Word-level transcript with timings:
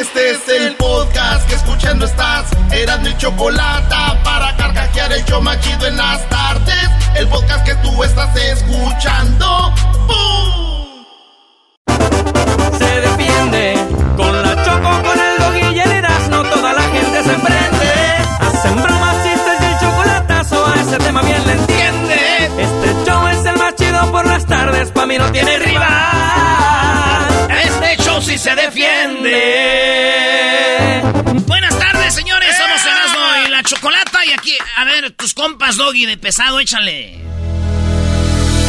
Este 0.00 0.30
es 0.30 0.48
el 0.48 0.76
podcast 0.76 1.48
que 1.48 1.56
escuchando 1.56 2.06
estás. 2.06 2.46
Eran 2.70 3.02
mi 3.02 3.16
chocolate 3.16 3.96
para 4.22 4.56
carcajear 4.56 5.12
el 5.12 5.24
yo 5.24 5.40
machido 5.40 5.88
en 5.88 5.96
las 5.96 6.28
tardes. 6.28 6.88
El 7.16 7.26
podcast 7.26 7.66
que 7.66 7.74
tú 7.76 8.04
estás 8.04 8.30
escuchando. 8.36 9.74
¡Bum! 10.06 11.04
Se 12.78 13.00
defiende 13.00 13.74
con 14.16 14.40
la 14.40 14.62
choco, 14.62 15.02
con 15.02 15.18
el 15.18 15.36
doggy 15.40 15.76
y 15.76 15.80
el 15.80 15.90
Erasmo, 15.90 16.44
Toda 16.44 16.72
la 16.74 16.82
gente 16.82 17.24
se 17.24 17.34
prende. 17.34 17.92
Hacen 18.38 18.80
bromas, 18.80 19.16
chistes 19.24 19.60
y 19.60 19.64
el 19.64 19.80
chocolatazo. 19.80 20.64
A 20.64 20.80
ese 20.80 20.98
tema 20.98 21.22
bien 21.22 21.44
le 21.44 21.52
entiende. 21.54 22.50
Este 22.56 23.04
show 23.04 23.26
es 23.26 23.44
el 23.44 23.58
más 23.58 23.74
chido 23.74 24.12
por 24.12 24.24
las 24.24 24.46
tardes. 24.46 24.92
Pa' 24.92 25.06
mí 25.06 25.18
no 25.18 25.32
tiene 25.32 25.58
rival. 25.58 26.37
Show 28.18 28.22
sí 28.22 28.38
se 28.38 28.54
defiende. 28.54 29.34
Buenas 31.46 31.78
tardes, 31.78 32.14
señores. 32.14 32.56
Somos 32.56 32.84
Erasmo 32.84 33.20
y 33.46 33.50
la 33.50 33.62
Chocolata. 33.62 34.24
Y 34.26 34.32
aquí, 34.32 34.56
a 34.76 34.84
ver, 34.84 35.12
tus 35.12 35.34
compas, 35.34 35.76
Doggy, 35.76 36.06
de 36.06 36.16
pesado, 36.16 36.58
échale. 36.58 37.20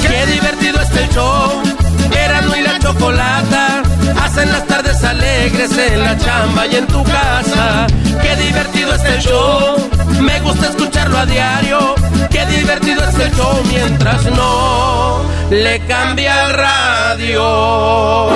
Qué 0.04 0.26
divertido 0.28 0.80
está 0.82 1.00
el 1.02 1.10
show. 1.10 1.79
Erasmo 2.14 2.56
y 2.56 2.62
la 2.62 2.80
chocolata. 2.80 3.84
Hacen 4.24 4.52
las 4.52 4.66
tardes 4.68 5.04
alegres 5.04 5.78
en 5.78 6.04
la 6.04 6.18
chamba 6.18 6.68
y 6.68 6.76
en 6.76 6.88
tu 6.88 7.04
casa. 7.04 7.88
Qué 8.22 8.36
divertido 8.36 8.94
está 8.94 9.16
el 9.16 9.22
show. 9.22 9.90
Me 10.22 10.40
gusta 10.42 10.68
escucharlo 10.70 11.18
a 11.18 11.26
diario. 11.26 11.96
Qué 12.30 12.46
divertido 12.46 13.04
es 13.08 13.20
el 13.20 13.32
show 13.34 13.62
mientras 13.72 14.26
no 14.32 15.22
le 15.50 15.80
cambia 15.88 16.46
el 16.46 16.54
radio. 16.54 18.30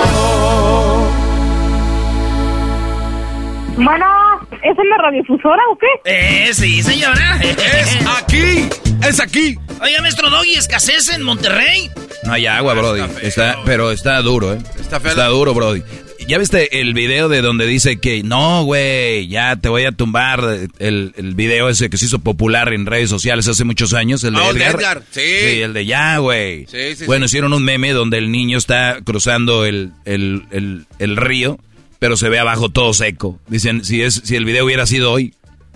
Bueno, 3.76 4.06
¿es 4.52 4.78
en 4.78 4.90
la 4.90 4.98
radiofusora 4.98 5.62
o 5.72 5.78
qué? 5.78 5.88
Eh, 6.06 6.54
sí, 6.54 6.82
señora. 6.82 7.40
Es 7.42 7.98
aquí, 8.22 8.70
es 9.08 9.20
aquí. 9.20 9.58
Oiga, 9.82 10.02
maestro 10.02 10.30
Doggy, 10.30 10.56
escasez 10.56 11.10
en 11.10 11.24
Monterrey. 11.24 11.90
No 12.24 12.34
hay 12.34 12.46
agua, 12.46 12.74
Brody. 12.74 13.02
Está, 13.22 13.58
pero 13.66 13.92
está 13.92 14.22
duro, 14.22 14.54
¿eh? 14.54 14.60
Está 14.80 15.00
feo. 15.00 15.12
Está 15.12 15.28
duro, 15.28 15.54
Brody. 15.54 15.84
¿Ya 16.26 16.38
viste 16.38 16.80
el 16.80 16.94
video 16.94 17.28
de 17.28 17.42
donde 17.42 17.66
dice 17.68 18.00
que 18.00 18.24
no, 18.24 18.64
güey, 18.64 19.28
ya 19.28 19.58
te 19.58 19.68
voy 19.68 19.84
a 19.84 19.92
tumbar? 19.92 20.40
El, 20.80 21.14
el 21.18 21.36
video 21.36 21.68
ese 21.68 21.90
que 21.90 21.98
se 21.98 22.06
hizo 22.06 22.20
popular 22.20 22.72
en 22.74 22.86
redes 22.86 23.10
sociales 23.10 23.46
hace 23.50 23.66
muchos 23.66 23.94
años, 23.94 24.24
el 24.24 24.36
de 24.36 24.40
Ah, 24.40 24.50
el 24.52 24.58
de 24.58 24.64
Edgar. 24.64 24.76
Edgar, 24.80 25.04
sí. 25.12 25.22
el 25.22 25.74
de 25.74 25.86
ya, 25.86 26.18
güey. 26.20 26.66
Sí, 26.68 26.96
sí, 26.96 27.06
bueno, 27.06 27.28
sí. 27.28 27.32
hicieron 27.32 27.52
un 27.52 27.66
meme 27.66 27.92
donde 27.92 28.20
el 28.20 28.32
niño 28.32 28.58
está 28.58 29.00
cruzando 29.04 29.66
el, 29.66 29.92
el, 30.06 30.44
el, 30.52 30.86
el 30.98 31.18
río, 31.18 31.60
pero 32.00 32.16
se 32.16 32.30
ve 32.30 32.40
abajo 32.40 32.70
todo 32.70 32.94
seco. 32.94 33.38
Dicen, 33.48 33.84
si, 33.84 34.02
es, 34.02 34.22
si 34.24 34.38
el 34.38 34.46
video 34.46 34.64
hubiera 34.64 34.86
sido 34.86 35.12
hoy, 35.12 35.34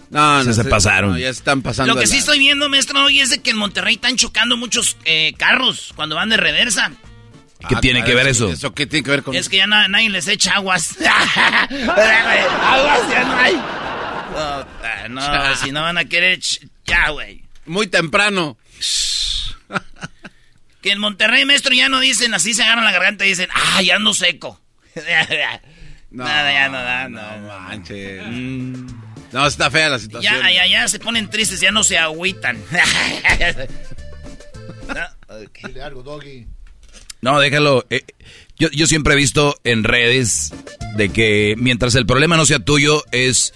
No, 0.10 0.44
Se- 0.44 0.54
se 0.54 0.64
pasaron. 0.64 1.12
no, 1.12 1.18
ya 1.18 1.30
están 1.30 1.62
pasando. 1.62 1.94
Lo 1.94 2.00
que 2.00 2.08
sí 2.08 2.14
la- 2.14 2.20
estoy 2.20 2.40
viendo, 2.40 2.70
maestro 2.70 3.00
Doggy, 3.02 3.20
es 3.20 3.30
de 3.30 3.42
que 3.42 3.52
en 3.52 3.58
Monterrey 3.58 3.96
están 3.96 4.16
chocando 4.16 4.58
muchos 4.58 4.98
eh, 5.06 5.34
carros 5.38 5.92
cuando 5.96 6.16
van 6.16 6.30
de 6.30 6.38
reversa. 6.38 6.92
¿qué 7.68 7.76
Ah, 7.76 7.82
tiene 7.82 8.04
que 8.04 8.14
ver 8.14 8.28
eso? 8.28 8.52
¿Eso 8.52 8.74
qué 8.74 8.86
tiene 8.86 9.04
que 9.04 9.12
ver 9.12 9.24
con 9.24 9.36
Es 9.36 9.50
que 9.50 9.58
ya 9.58 9.68
na- 9.68 9.88
nadie 9.88 10.10
les 10.10 10.28
echa 10.28 10.54
aguas. 10.54 10.96
aguas 11.02 13.10
ya 13.10 13.24
no 13.26 13.38
hay. 13.38 15.10
No, 15.10 15.56
si 15.56 15.72
no 15.72 15.82
van 15.82 15.98
a 15.98 16.06
querer, 16.06 16.40
ya, 16.86 17.10
güey. 17.10 17.44
Muy 17.66 17.88
temprano. 17.88 18.58
Que 20.82 20.92
en 20.92 21.00
Monterrey, 21.00 21.44
maestro, 21.46 21.74
ya 21.74 21.90
no 21.90 22.00
dicen 22.00 22.34
así, 22.34 22.54
se 22.54 22.64
agarran 22.64 22.86
la 22.86 22.92
garganta 22.92 23.26
y 23.26 23.30
dicen, 23.30 23.50
ah, 23.54 23.82
ya 23.82 23.96
ando 23.96 24.14
seco. 24.14 24.60
No, 26.10 26.24
Nada, 26.24 26.54
ya 26.54 26.70
no 26.70 26.82
da, 26.82 27.10
no. 27.10 27.38
No 27.42 27.60
manches. 27.60 28.24
No, 29.32 29.46
está 29.46 29.70
fea 29.70 29.90
la 29.90 30.00
situación. 30.00 30.34
Ya, 30.42 30.52
ya, 30.52 30.68
ya 30.68 30.88
se 30.88 31.00
ponen 31.00 31.30
tristes, 31.30 31.60
ya 31.60 31.72
no 31.72 31.84
se 31.84 31.98
agüitan. 31.98 32.58
Dile 35.66 35.82
algo, 35.82 36.04
Doggy. 36.04 36.48
No, 37.22 37.40
déjalo. 37.40 37.86
eh, 37.90 38.04
yo, 38.58 38.70
yo 38.72 38.88
siempre 38.88 39.14
he 39.14 39.18
visto 39.18 39.56
en 39.64 39.84
redes 39.84 40.54
de 40.96 41.10
que 41.10 41.56
mientras 41.58 41.96
el 41.96 42.06
problema 42.06 42.38
no 42.38 42.46
sea 42.46 42.60
tuyo 42.60 43.04
es 43.12 43.54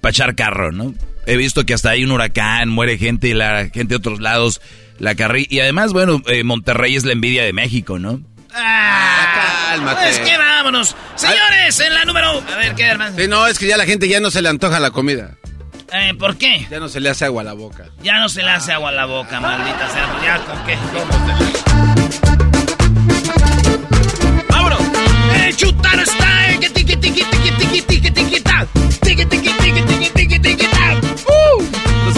pachar 0.00 0.34
carro, 0.34 0.72
¿no? 0.72 0.94
He 1.26 1.36
visto 1.36 1.64
que 1.64 1.74
hasta 1.74 1.90
hay 1.90 2.04
un 2.04 2.10
huracán, 2.12 2.68
muere 2.68 2.98
gente 2.98 3.28
y 3.28 3.34
la 3.34 3.70
gente 3.70 3.94
de 3.94 3.96
otros 3.96 4.20
lados 4.20 4.60
la 4.98 5.14
carrilla. 5.14 5.48
Y 5.50 5.60
además, 5.60 5.92
bueno, 5.92 6.22
eh, 6.26 6.44
Monterrey 6.44 6.96
es 6.96 7.04
la 7.04 7.12
envidia 7.12 7.44
de 7.44 7.52
México, 7.52 7.98
¿no? 7.98 8.20
Ah, 8.56 9.70
Cálmate. 9.70 10.00
Pues 10.00 10.18
que 10.20 10.38
vámonos. 10.38 10.96
Señores, 11.16 11.80
en 11.80 11.94
la 11.94 12.04
número... 12.04 12.42
A 12.52 12.56
ver, 12.56 12.74
¿qué, 12.74 12.84
hermano? 12.84 13.16
Sí, 13.18 13.26
no, 13.28 13.46
es 13.46 13.58
que 13.58 13.66
ya 13.66 13.76
la 13.76 13.84
gente 13.84 14.08
ya 14.08 14.20
no 14.20 14.30
se 14.30 14.42
le 14.42 14.48
antoja 14.48 14.78
la 14.80 14.90
comida. 14.90 15.36
Eh, 15.92 16.14
¿Por 16.18 16.36
qué? 16.36 16.66
Ya 16.70 16.80
no 16.80 16.88
se 16.88 17.00
le 17.00 17.10
hace 17.10 17.24
agua 17.24 17.42
a 17.42 17.44
la 17.44 17.52
boca. 17.52 17.84
Ya 18.02 18.18
no 18.18 18.28
se 18.28 18.42
le 18.42 18.50
hace 18.50 18.72
agua 18.72 18.88
a 18.90 18.92
la 18.92 19.04
boca, 19.06 19.40
maldita 19.40 19.88
sea. 19.90 20.06
Pues 20.12 20.24
ya, 20.24 20.38
¿con 20.44 20.64
qué? 20.66 20.76
¡Vámonos! 24.48 24.80
¡Eh, 25.36 25.52
chutar 25.56 25.98
está! 26.00 26.50
eh, 26.52 26.58
que 26.60 26.70
tiqui, 26.70 26.96
tiqui, 26.96 27.22
tiqui, 27.24 27.50
tiqui, 27.52 27.82
tiqui, 27.82 28.10
tiqui, 28.10 28.40
ta. 28.40 28.66
Tiqui, 29.02 29.24
tiqui, 29.26 29.50
tiqui, 29.52 29.82
tiqui, 29.82 29.82
tiqui, 29.82 30.10
tiqui, 30.10 30.10
ta. 30.10 30.14
¿Tú 30.14 30.23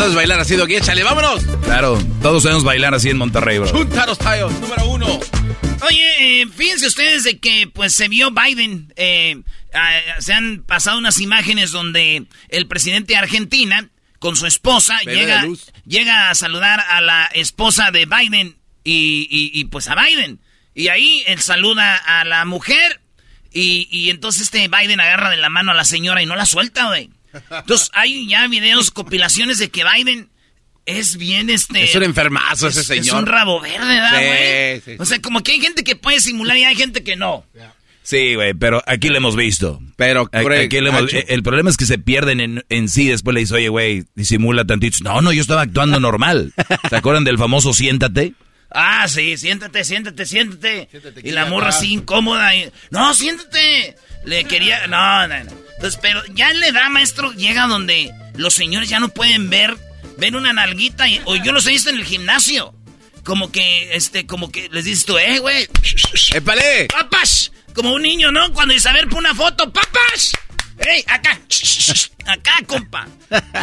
sabes 0.07 0.15
bailar 0.17 0.41
así, 0.41 0.55
Doggy? 0.55 0.77
Échale, 0.77 1.03
vámonos. 1.03 1.45
Claro, 1.65 1.99
todos 2.23 2.43
sabemos 2.43 2.63
bailar 2.65 2.95
así 2.95 3.11
en 3.11 3.17
Monterrey, 3.19 3.59
bro. 3.59 3.69
Chuntaros 3.71 4.19
Tayo, 4.19 4.49
número 4.61 4.89
uno. 4.89 5.07
Oye, 5.83 6.43
eh, 6.43 6.47
fíjense 6.55 6.87
ustedes 6.87 7.25
de 7.25 7.39
que 7.39 7.69
pues 7.73 7.93
se 7.95 8.09
vio 8.09 8.31
Biden. 8.31 8.93
eh, 8.97 9.43
se 10.21 10.33
han 10.33 10.63
pasado 10.67 10.99
unas 10.99 11.21
imágenes 11.21 11.71
donde 11.73 12.25
el 12.49 12.67
presidente 12.67 13.13
de 13.15 13.19
Argentina 13.19 13.89
con 14.19 14.37
su 14.37 14.47
esposa 14.47 14.97
llega, 15.05 15.45
llega 15.87 16.31
a 16.31 16.35
saludar 16.35 16.81
a 16.89 17.01
la 17.01 17.25
esposa 17.35 17.91
de 17.91 18.07
Biden 18.07 18.57
y, 18.85 19.27
y- 19.31 19.51
y, 19.61 19.65
pues 19.65 19.89
a 19.89 19.95
Biden. 19.97 20.39
Y 20.75 20.89
ahí 20.89 21.23
él 21.27 21.41
saluda 21.41 21.97
a 21.97 22.25
la 22.25 22.45
mujer 22.45 23.01
y, 23.53 23.89
y 23.91 24.11
entonces 24.11 24.43
este 24.43 24.69
Biden 24.69 25.01
agarra 25.01 25.31
de 25.31 25.37
la 25.37 25.51
mano 25.51 25.73
a 25.73 25.75
la 25.75 25.85
señora 25.85 26.23
y 26.23 26.27
no 26.27 26.37
la 26.37 26.47
suelta, 26.47 26.87
güey. 26.87 27.11
Entonces 27.51 27.91
hay 27.95 28.29
ya 28.29 28.47
videos, 28.49 28.91
compilaciones 28.91 29.59
de 29.59 29.69
que 29.71 29.83
Biden 29.85 30.29
es 30.85 31.17
bien 31.17 31.51
este... 31.51 31.83
Es 31.85 31.95
un 31.95 32.05
enfermazo 32.05 32.69
ese 32.69 32.81
Es- 32.81 32.87
señor. 32.87 33.07
Es 33.07 33.13
un 33.13 33.27
rabo 33.27 33.61
verde, 33.61 33.87
¿verdad, 33.87 34.19
Sí, 34.21 34.27
güey? 34.27 34.81
sí, 34.83 34.97
O 35.01 35.05
sea, 35.05 35.21
como 35.21 35.43
que 35.43 35.53
hay 35.53 35.61
gente 35.61 35.83
que 35.85 35.97
puede 35.97 36.21
simular 36.21 36.57
y 36.57 36.65
hay 36.65 36.77
gente 36.77 37.03
que 37.03 37.17
no. 37.17 37.45
Sí, 38.03 38.37
güey, 38.37 38.55
pero 38.55 38.81
aquí 38.87 39.09
lo 39.09 39.17
hemos 39.17 39.35
visto. 39.35 39.81
Pero, 39.97 40.27
Craig, 40.29 40.67
aquí 40.67 40.79
lo 40.81 40.91
hemos- 40.91 41.11
el 41.13 41.43
problema 41.43 41.71
es 41.71 41.77
que 41.77 41.87
se 41.87 41.99
pierden 41.99 42.41
en, 42.41 42.65
en 42.69 42.89
sí. 42.89 43.09
Después 43.09 43.35
le 43.35 43.41
dice, 43.41 43.55
oye, 43.57 43.69
güey, 43.69 44.05
disimula 44.15 44.65
tantito. 44.65 44.99
No, 45.03 45.21
no, 45.23 45.33
yo 45.33 45.43
estaba 45.43 45.63
actuando 45.63 45.99
normal. 45.99 46.53
¿Se 46.89 46.95
acuerdan 46.95 47.25
del 47.25 47.37
famoso 47.37 47.73
siéntate? 47.75 48.35
Ah, 48.79 49.09
sí, 49.09 49.39
siéntate, 49.39 49.85
siéntate, 49.85 50.27
siéntate. 50.27 50.89
Siéntate, 50.91 51.21
y 51.25 51.31
la 51.31 51.47
morra 51.47 51.69
acá. 51.69 51.79
así 51.79 51.93
incómoda. 51.95 52.55
y, 52.55 52.71
no, 52.91 53.15
siéntate. 53.15 53.97
Le 54.25 54.45
quería. 54.45 54.87
No, 54.87 55.27
no, 55.27 55.45
no. 55.45 55.51
Entonces, 55.77 55.99
pero 56.03 56.23
ya 56.35 56.53
le 56.53 56.73
da, 56.73 56.89
maestro, 56.91 57.33
llega 57.33 57.67
donde 57.67 58.13
los 58.35 58.53
señores 58.55 58.89
ya 58.91 59.01
no 59.01 59.09
pueden 59.09 59.49
ver, 59.49 59.77
ven 60.19 60.37
una 60.37 60.53
nalguita. 60.53 61.09
y- 61.09 61.23
o 61.25 61.37
yo 61.37 61.53
los 61.53 61.67
he 61.67 61.71
visto 61.71 61.89
en 61.91 61.97
el 61.97 62.05
gimnasio. 62.05 62.75
Como 63.25 63.51
que, 63.51 63.95
este, 63.97 64.27
como 64.27 64.53
que 64.53 64.69
les 64.71 64.85
dices 64.85 65.05
tú, 65.07 65.17
eh, 65.19 65.39
güey. 65.39 65.67
¡Épale! 66.35 66.87
¡Papas! 66.89 67.51
Como 67.75 67.93
un 67.95 68.03
niño, 68.03 68.31
¿no? 68.31 68.53
Cuando 68.53 68.75
dice, 68.75 68.89
a 68.89 68.93
ver, 68.93 69.09
pon 69.09 69.21
una 69.21 69.35
foto, 69.35 69.73
¡papas! 69.73 70.33
¡Ey, 70.87 71.03
acá! 71.09 71.39
compa. 72.67 73.09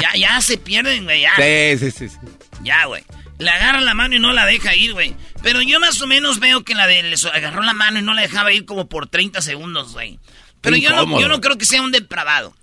Ya, 0.02 0.16
ya 0.16 0.42
se 0.42 0.58
pierden, 0.58 1.04
güey, 1.04 1.22
ya. 1.22 1.32
Sí, 1.36 1.78
sí, 1.80 1.92
sí. 1.92 2.10
sí. 2.10 2.18
Ya, 2.64 2.86
güey. 2.86 3.04
Le 3.40 3.50
agarra 3.50 3.82
la 3.82 3.94
mano 3.94 4.16
y 4.16 4.20
no 4.20 4.32
la 4.32 4.46
deja 4.46 4.76
ir, 4.76 4.94
güey. 4.94 5.16
Pero 5.42 5.62
yo 5.62 5.80
más 5.80 6.02
o 6.02 6.08
menos 6.08 6.40
veo 6.40 6.64
que 6.64 6.76
la 6.76 6.88
de 6.88 7.04
le 7.04 7.16
agarró 7.34 7.62
la 7.64 7.74
mano 7.74 8.00
y 8.00 8.02
no 8.02 8.14
la 8.14 8.22
dejaba 8.22 8.54
ir 8.54 8.66
como 8.66 8.88
por 8.88 9.08
30 9.08 9.42
segundos, 9.42 9.94
güey. 9.94 10.20
Pero 10.62 10.78
yo 10.78 10.92
no, 10.92 11.20
yo 11.20 11.28
no 11.28 11.42
creo 11.42 11.58
que 11.58 11.66
sea 11.66 11.82
un 11.82 11.92
depravado. 11.92 12.56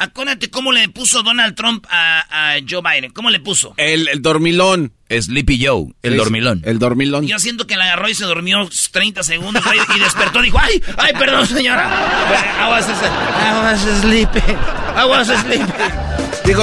Acuérdate 0.00 0.48
cómo 0.48 0.70
le 0.70 0.88
puso 0.88 1.24
Donald 1.24 1.56
Trump 1.56 1.84
a, 1.90 2.56
Joe 2.68 2.82
Biden. 2.82 3.10
¿Cómo 3.10 3.30
le 3.30 3.40
puso? 3.40 3.74
El, 3.76 4.06
el 4.08 4.22
dormilón. 4.22 4.92
Sleepy 5.10 5.64
Joe, 5.64 5.92
el 6.02 6.16
dormilón. 6.16 6.62
El 6.64 6.78
dormilón. 6.78 7.26
Yo 7.26 7.38
siento 7.38 7.66
que 7.66 7.76
la 7.76 7.84
agarró 7.84 8.08
y 8.08 8.14
se 8.14 8.26
durmió 8.26 8.68
30 8.92 9.22
segundos 9.22 9.64
güey, 9.64 9.80
y 9.96 9.98
despertó 9.98 10.40
y 10.40 10.44
dijo, 10.44 10.58
¡ay! 10.60 10.82
¡Ay, 10.98 11.12
perdón, 11.18 11.46
señora! 11.46 11.88
I 12.60 12.70
was, 12.70 12.86
I 12.88 13.72
was 13.72 14.00
sleeping. 14.00 14.56
I 14.94 15.04
was 15.04 15.28
sleeping. 15.28 16.07
Dijo, 16.48 16.62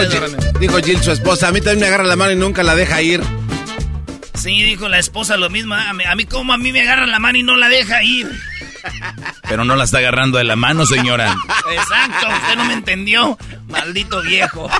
dijo 0.59 0.77
Jill, 0.79 1.03
su 1.03 1.11
esposa, 1.11 1.49
a 1.49 1.51
mí 1.51 1.61
también 1.61 1.81
me 1.81 1.85
agarra 1.85 2.05
la 2.05 2.15
mano 2.15 2.31
y 2.31 2.35
nunca 2.35 2.63
la 2.63 2.73
deja 2.73 3.03
ir. 3.03 3.21
Sí, 4.33 4.63
dijo 4.63 4.89
la 4.89 4.97
esposa 4.97 5.37
lo 5.37 5.51
mismo. 5.51 5.75
A 5.75 5.93
mí, 5.93 6.03
a 6.03 6.15
mí 6.15 6.25
como 6.25 6.53
a 6.53 6.57
mí 6.57 6.71
me 6.71 6.81
agarra 6.81 7.05
la 7.05 7.19
mano 7.19 7.37
y 7.37 7.43
no 7.43 7.55
la 7.55 7.69
deja 7.69 8.01
ir. 8.01 8.27
Pero 9.47 9.63
no 9.63 9.75
la 9.75 9.83
está 9.83 9.99
agarrando 9.99 10.39
de 10.39 10.43
la 10.43 10.55
mano, 10.55 10.87
señora. 10.87 11.35
Exacto, 11.71 12.27
usted 12.27 12.55
no 12.57 12.65
me 12.65 12.73
entendió. 12.73 13.37
Maldito 13.67 14.23
viejo. 14.23 14.71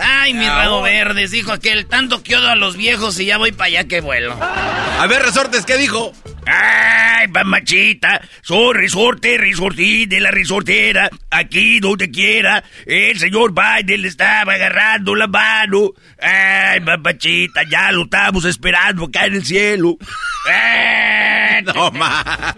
Ay, 0.00 0.34
mi 0.34 0.46
rabo 0.46 0.82
verdes, 0.82 1.30
dijo 1.30 1.52
aquel. 1.52 1.86
Tanto 1.86 2.22
que 2.22 2.36
odio 2.36 2.48
a 2.48 2.56
los 2.56 2.76
viejos 2.76 3.18
y 3.20 3.26
ya 3.26 3.38
voy 3.38 3.52
para 3.52 3.66
allá 3.66 3.84
que 3.84 4.00
vuelo. 4.00 4.38
A 4.40 5.06
ver, 5.08 5.22
resortes, 5.22 5.64
¿qué 5.64 5.76
dijo? 5.76 6.12
Ay, 6.46 7.28
mamachita, 7.28 8.22
soy 8.42 8.74
resorte, 8.74 9.36
resortí 9.36 10.06
de 10.06 10.20
la 10.20 10.30
resortera. 10.30 11.10
Aquí 11.30 11.78
donde 11.80 12.10
quiera, 12.10 12.64
el 12.86 13.18
señor 13.18 13.52
Biden 13.52 14.02
le 14.02 14.08
estaba 14.08 14.54
agarrando 14.54 15.14
la 15.14 15.26
mano. 15.26 15.92
Ay, 16.20 16.80
mamachita, 16.80 17.62
ya 17.70 17.92
lo 17.92 18.04
estamos 18.04 18.44
esperando 18.44 19.04
acá 19.04 19.26
en 19.26 19.34
el 19.34 19.44
cielo. 19.44 19.98
no 21.74 21.90
más. 21.90 22.54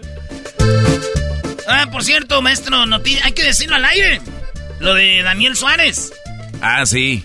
Ah, 1.67 1.87
por 1.91 2.03
cierto, 2.03 2.41
maestro, 2.41 2.77
hay 3.23 3.31
que 3.33 3.43
decirlo 3.43 3.75
al 3.75 3.85
aire. 3.85 4.21
Lo 4.79 4.93
de 4.93 5.21
Daniel 5.21 5.55
Suárez. 5.55 6.13
Ah, 6.61 6.85
sí. 6.85 7.23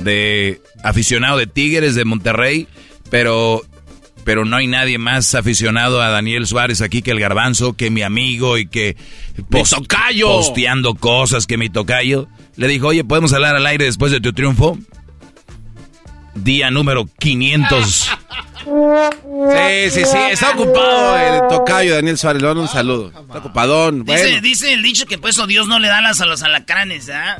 De 0.00 0.60
aficionado 0.82 1.38
de 1.38 1.46
Tigres 1.46 1.94
de 1.94 2.04
Monterrey. 2.04 2.66
Pero 3.10 3.62
pero 4.28 4.44
no 4.44 4.56
hay 4.56 4.66
nadie 4.66 4.98
más 4.98 5.34
aficionado 5.34 6.02
a 6.02 6.10
Daniel 6.10 6.46
Suárez 6.46 6.82
aquí 6.82 7.00
que 7.00 7.12
el 7.12 7.18
garbanzo, 7.18 7.72
que 7.72 7.88
mi 7.88 8.02
amigo 8.02 8.58
y 8.58 8.66
que 8.66 8.94
posteando 9.48 10.96
cosas 10.96 11.46
que 11.46 11.56
mi 11.56 11.70
tocayo. 11.70 12.28
Le 12.56 12.68
dijo, 12.68 12.88
oye, 12.88 13.04
¿podemos 13.04 13.32
hablar 13.32 13.56
al 13.56 13.64
aire 13.64 13.86
después 13.86 14.12
de 14.12 14.20
tu 14.20 14.34
triunfo? 14.34 14.76
Día 16.34 16.70
número 16.70 17.08
500. 17.18 18.10
Sí, 18.64 19.90
sí, 19.92 20.04
sí, 20.04 20.18
está 20.30 20.50
ocupado 20.50 21.16
el 21.16 21.48
tocayo 21.48 21.94
Daniel 21.94 22.18
Suárez, 22.18 22.42
le 22.42 22.52
un 22.52 22.68
saludo. 22.68 23.08
Está 23.08 23.38
ocupadón. 23.38 24.04
Dice, 24.04 24.42
dice 24.42 24.74
el 24.74 24.82
dicho 24.82 25.06
que 25.06 25.16
pues 25.16 25.36
eso 25.36 25.46
Dios 25.46 25.68
no 25.68 25.78
le 25.78 25.88
da 25.88 26.02
las 26.02 26.20
a 26.20 26.26
los 26.26 26.42
alacranes, 26.42 27.08
¿ah? 27.08 27.38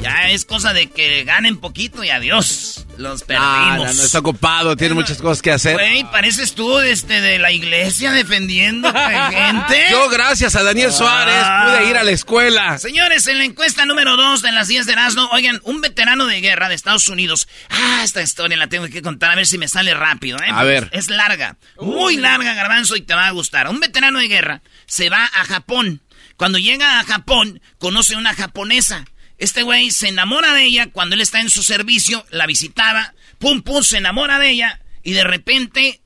Ya 0.00 0.30
es 0.30 0.44
cosa 0.44 0.72
de 0.72 0.88
que 0.88 1.24
ganen 1.24 1.58
poquito 1.58 2.04
y 2.04 2.10
adiós. 2.10 2.86
Los 2.98 3.22
perdimos. 3.22 3.96
no, 3.96 4.02
está 4.02 4.18
ocupado, 4.18 4.76
tiene 4.76 4.94
muchas 4.94 5.18
cosas 5.18 5.40
que 5.40 5.52
hacer. 5.52 5.74
Güey, 5.74 6.04
pareces 6.10 6.54
tú 6.54 6.78
este, 6.80 7.20
de 7.20 7.38
la 7.38 7.52
iglesia 7.52 8.10
defendiendo 8.12 8.92
gente. 8.92 9.86
Yo, 9.90 10.08
gracias 10.08 10.56
a 10.56 10.62
Daniel 10.64 10.92
Suárez, 10.92 11.42
ah. 11.44 11.66
pude 11.66 11.90
ir 11.90 11.96
a 11.96 12.02
la 12.02 12.10
escuela. 12.10 12.78
Señores, 12.78 13.26
en 13.28 13.38
la 13.38 13.44
encuesta 13.44 13.86
número 13.86 14.16
2 14.16 14.42
de 14.42 14.52
las 14.52 14.66
10 14.68 14.86
de 14.86 14.92
Erasmo, 14.92 15.28
oigan, 15.32 15.60
un 15.64 15.80
veterano 15.80 16.26
de 16.26 16.40
guerra 16.40 16.68
de 16.68 16.74
Estados 16.74 17.08
Unidos. 17.08 17.48
Ah, 17.70 18.00
esta 18.02 18.22
historia 18.22 18.56
la 18.56 18.66
tengo 18.66 18.88
que 18.88 19.02
contar 19.02 19.32
a 19.32 19.36
ver 19.36 19.46
si 19.46 19.58
me 19.58 19.68
sale 19.68 19.94
rápido, 19.94 20.38
¿eh? 20.38 20.50
A 20.52 20.64
ver. 20.64 20.88
Es 20.92 21.08
larga, 21.08 21.56
muy 21.80 22.16
larga, 22.16 22.54
garbanzo, 22.54 22.96
y 22.96 23.02
te 23.02 23.14
va 23.14 23.28
a 23.28 23.32
gustar. 23.32 23.68
Un 23.68 23.80
veterano 23.80 24.18
de 24.18 24.28
guerra 24.28 24.62
se 24.86 25.08
va 25.08 25.24
a 25.24 25.44
Japón. 25.44 26.02
Cuando 26.36 26.58
llega 26.58 26.98
a 27.00 27.04
Japón, 27.04 27.60
conoce 27.78 28.14
a 28.14 28.18
una 28.18 28.34
japonesa. 28.34 29.04
Este 29.38 29.62
güey 29.62 29.90
se 29.92 30.08
enamora 30.08 30.52
de 30.52 30.64
ella 30.64 30.90
cuando 30.90 31.14
él 31.14 31.20
está 31.20 31.40
en 31.40 31.48
su 31.48 31.62
servicio, 31.62 32.26
la 32.30 32.46
visitaba, 32.46 33.14
pum, 33.38 33.62
pum, 33.62 33.82
se 33.82 33.98
enamora 33.98 34.38
de 34.38 34.50
ella 34.50 34.80
y 35.02 35.12
de 35.12 35.24
repente 35.24 36.00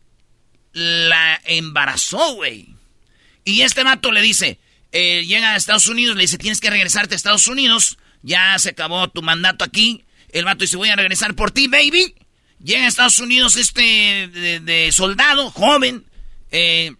la 0.73 1.41
embarazó, 1.45 2.35
güey. 2.35 2.69
Y 3.45 3.63
este 3.63 3.83
vato 3.83 4.13
le 4.13 4.21
dice, 4.21 4.59
eh, 4.93 5.25
llega 5.27 5.53
a 5.53 5.57
Estados 5.57 5.87
Unidos, 5.87 6.17
le 6.17 6.23
dice, 6.23 6.39
tienes 6.39 6.61
que 6.61 6.71
regresarte 6.71 7.15
a 7.15 7.17
Estados 7.17 7.49
Unidos, 7.49 7.99
ya 8.23 8.59
se 8.59 8.71
acabó 8.71 9.09
tu 9.09 9.23
mandato 9.23 9.65
aquí. 9.65 10.05
El 10.29 10.45
vato 10.45 10.61
dice, 10.61 10.77
voy 10.77 10.91
a 10.91 10.97
regresar 10.97 11.35
por 11.35 11.51
ti, 11.51 11.69
baby. 11.69 12.15
Llega 12.63 12.85
a 12.85 12.89
Estados 12.89 13.19
Unidos 13.19 13.57
este 13.57 14.29
de, 14.29 14.91
soldado, 14.93 15.51
joven, 15.51 16.05
eh, 16.53 16.95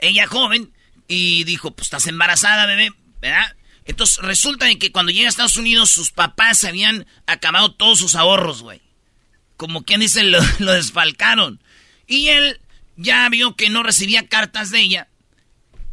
ella 0.00 0.26
joven, 0.26 0.72
y 1.08 1.42
dijo, 1.44 1.74
pues 1.74 1.86
estás 1.86 2.06
embarazada, 2.06 2.66
bebé, 2.66 2.92
¿verdad? 3.20 3.56
Entonces 3.88 4.18
resulta 4.18 4.66
de 4.66 4.78
que 4.78 4.92
cuando 4.92 5.10
llega 5.10 5.26
a 5.26 5.30
Estados 5.30 5.56
Unidos 5.56 5.90
sus 5.90 6.10
papás 6.10 6.58
se 6.58 6.68
habían 6.68 7.06
acabado 7.26 7.72
todos 7.72 7.98
sus 7.98 8.14
ahorros, 8.14 8.62
güey. 8.62 8.82
Como 9.56 9.82
quien 9.82 10.00
dice, 10.00 10.22
lo, 10.58 10.72
desfalcaron. 10.72 11.60
Y 12.06 12.28
él 12.28 12.60
ya 12.96 13.26
vio 13.30 13.56
que 13.56 13.70
no 13.70 13.82
recibía 13.82 14.28
cartas 14.28 14.70
de 14.70 14.80
ella. 14.82 15.08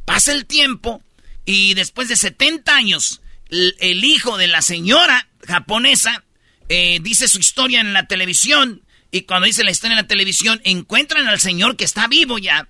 Pasa 0.03 0.33
el 0.33 0.45
tiempo 0.45 1.01
y 1.45 1.73
después 1.73 2.09
de 2.09 2.17
70 2.17 2.75
años, 2.75 3.21
el, 3.49 4.03
hijo 4.03 4.37
de 4.37 4.47
la 4.47 4.61
señora 4.61 5.29
japonesa 5.47 6.25
eh, 6.67 6.99
dice 7.01 7.29
su 7.29 7.39
historia 7.39 7.79
en 7.79 7.93
la 7.93 8.07
televisión. 8.07 8.83
Y 9.09 9.21
cuando 9.21 9.45
dice 9.45 9.63
la 9.63 9.71
historia 9.71 9.93
en 9.93 10.01
la 10.01 10.07
televisión, 10.07 10.59
encuentran 10.65 11.29
al 11.29 11.39
señor 11.39 11.77
que 11.77 11.85
está 11.85 12.07
vivo 12.07 12.39
ya. 12.39 12.67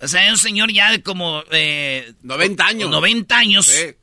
O 0.00 0.08
sea, 0.08 0.24
es 0.26 0.32
un 0.32 0.38
señor 0.38 0.72
ya 0.72 0.90
de 0.90 1.02
como... 1.02 1.44
Eh, 1.50 2.14
90 2.22 2.66
años. 2.66 2.90
90 2.90 3.36
años. 3.36 3.66
Sí. 3.66 3.94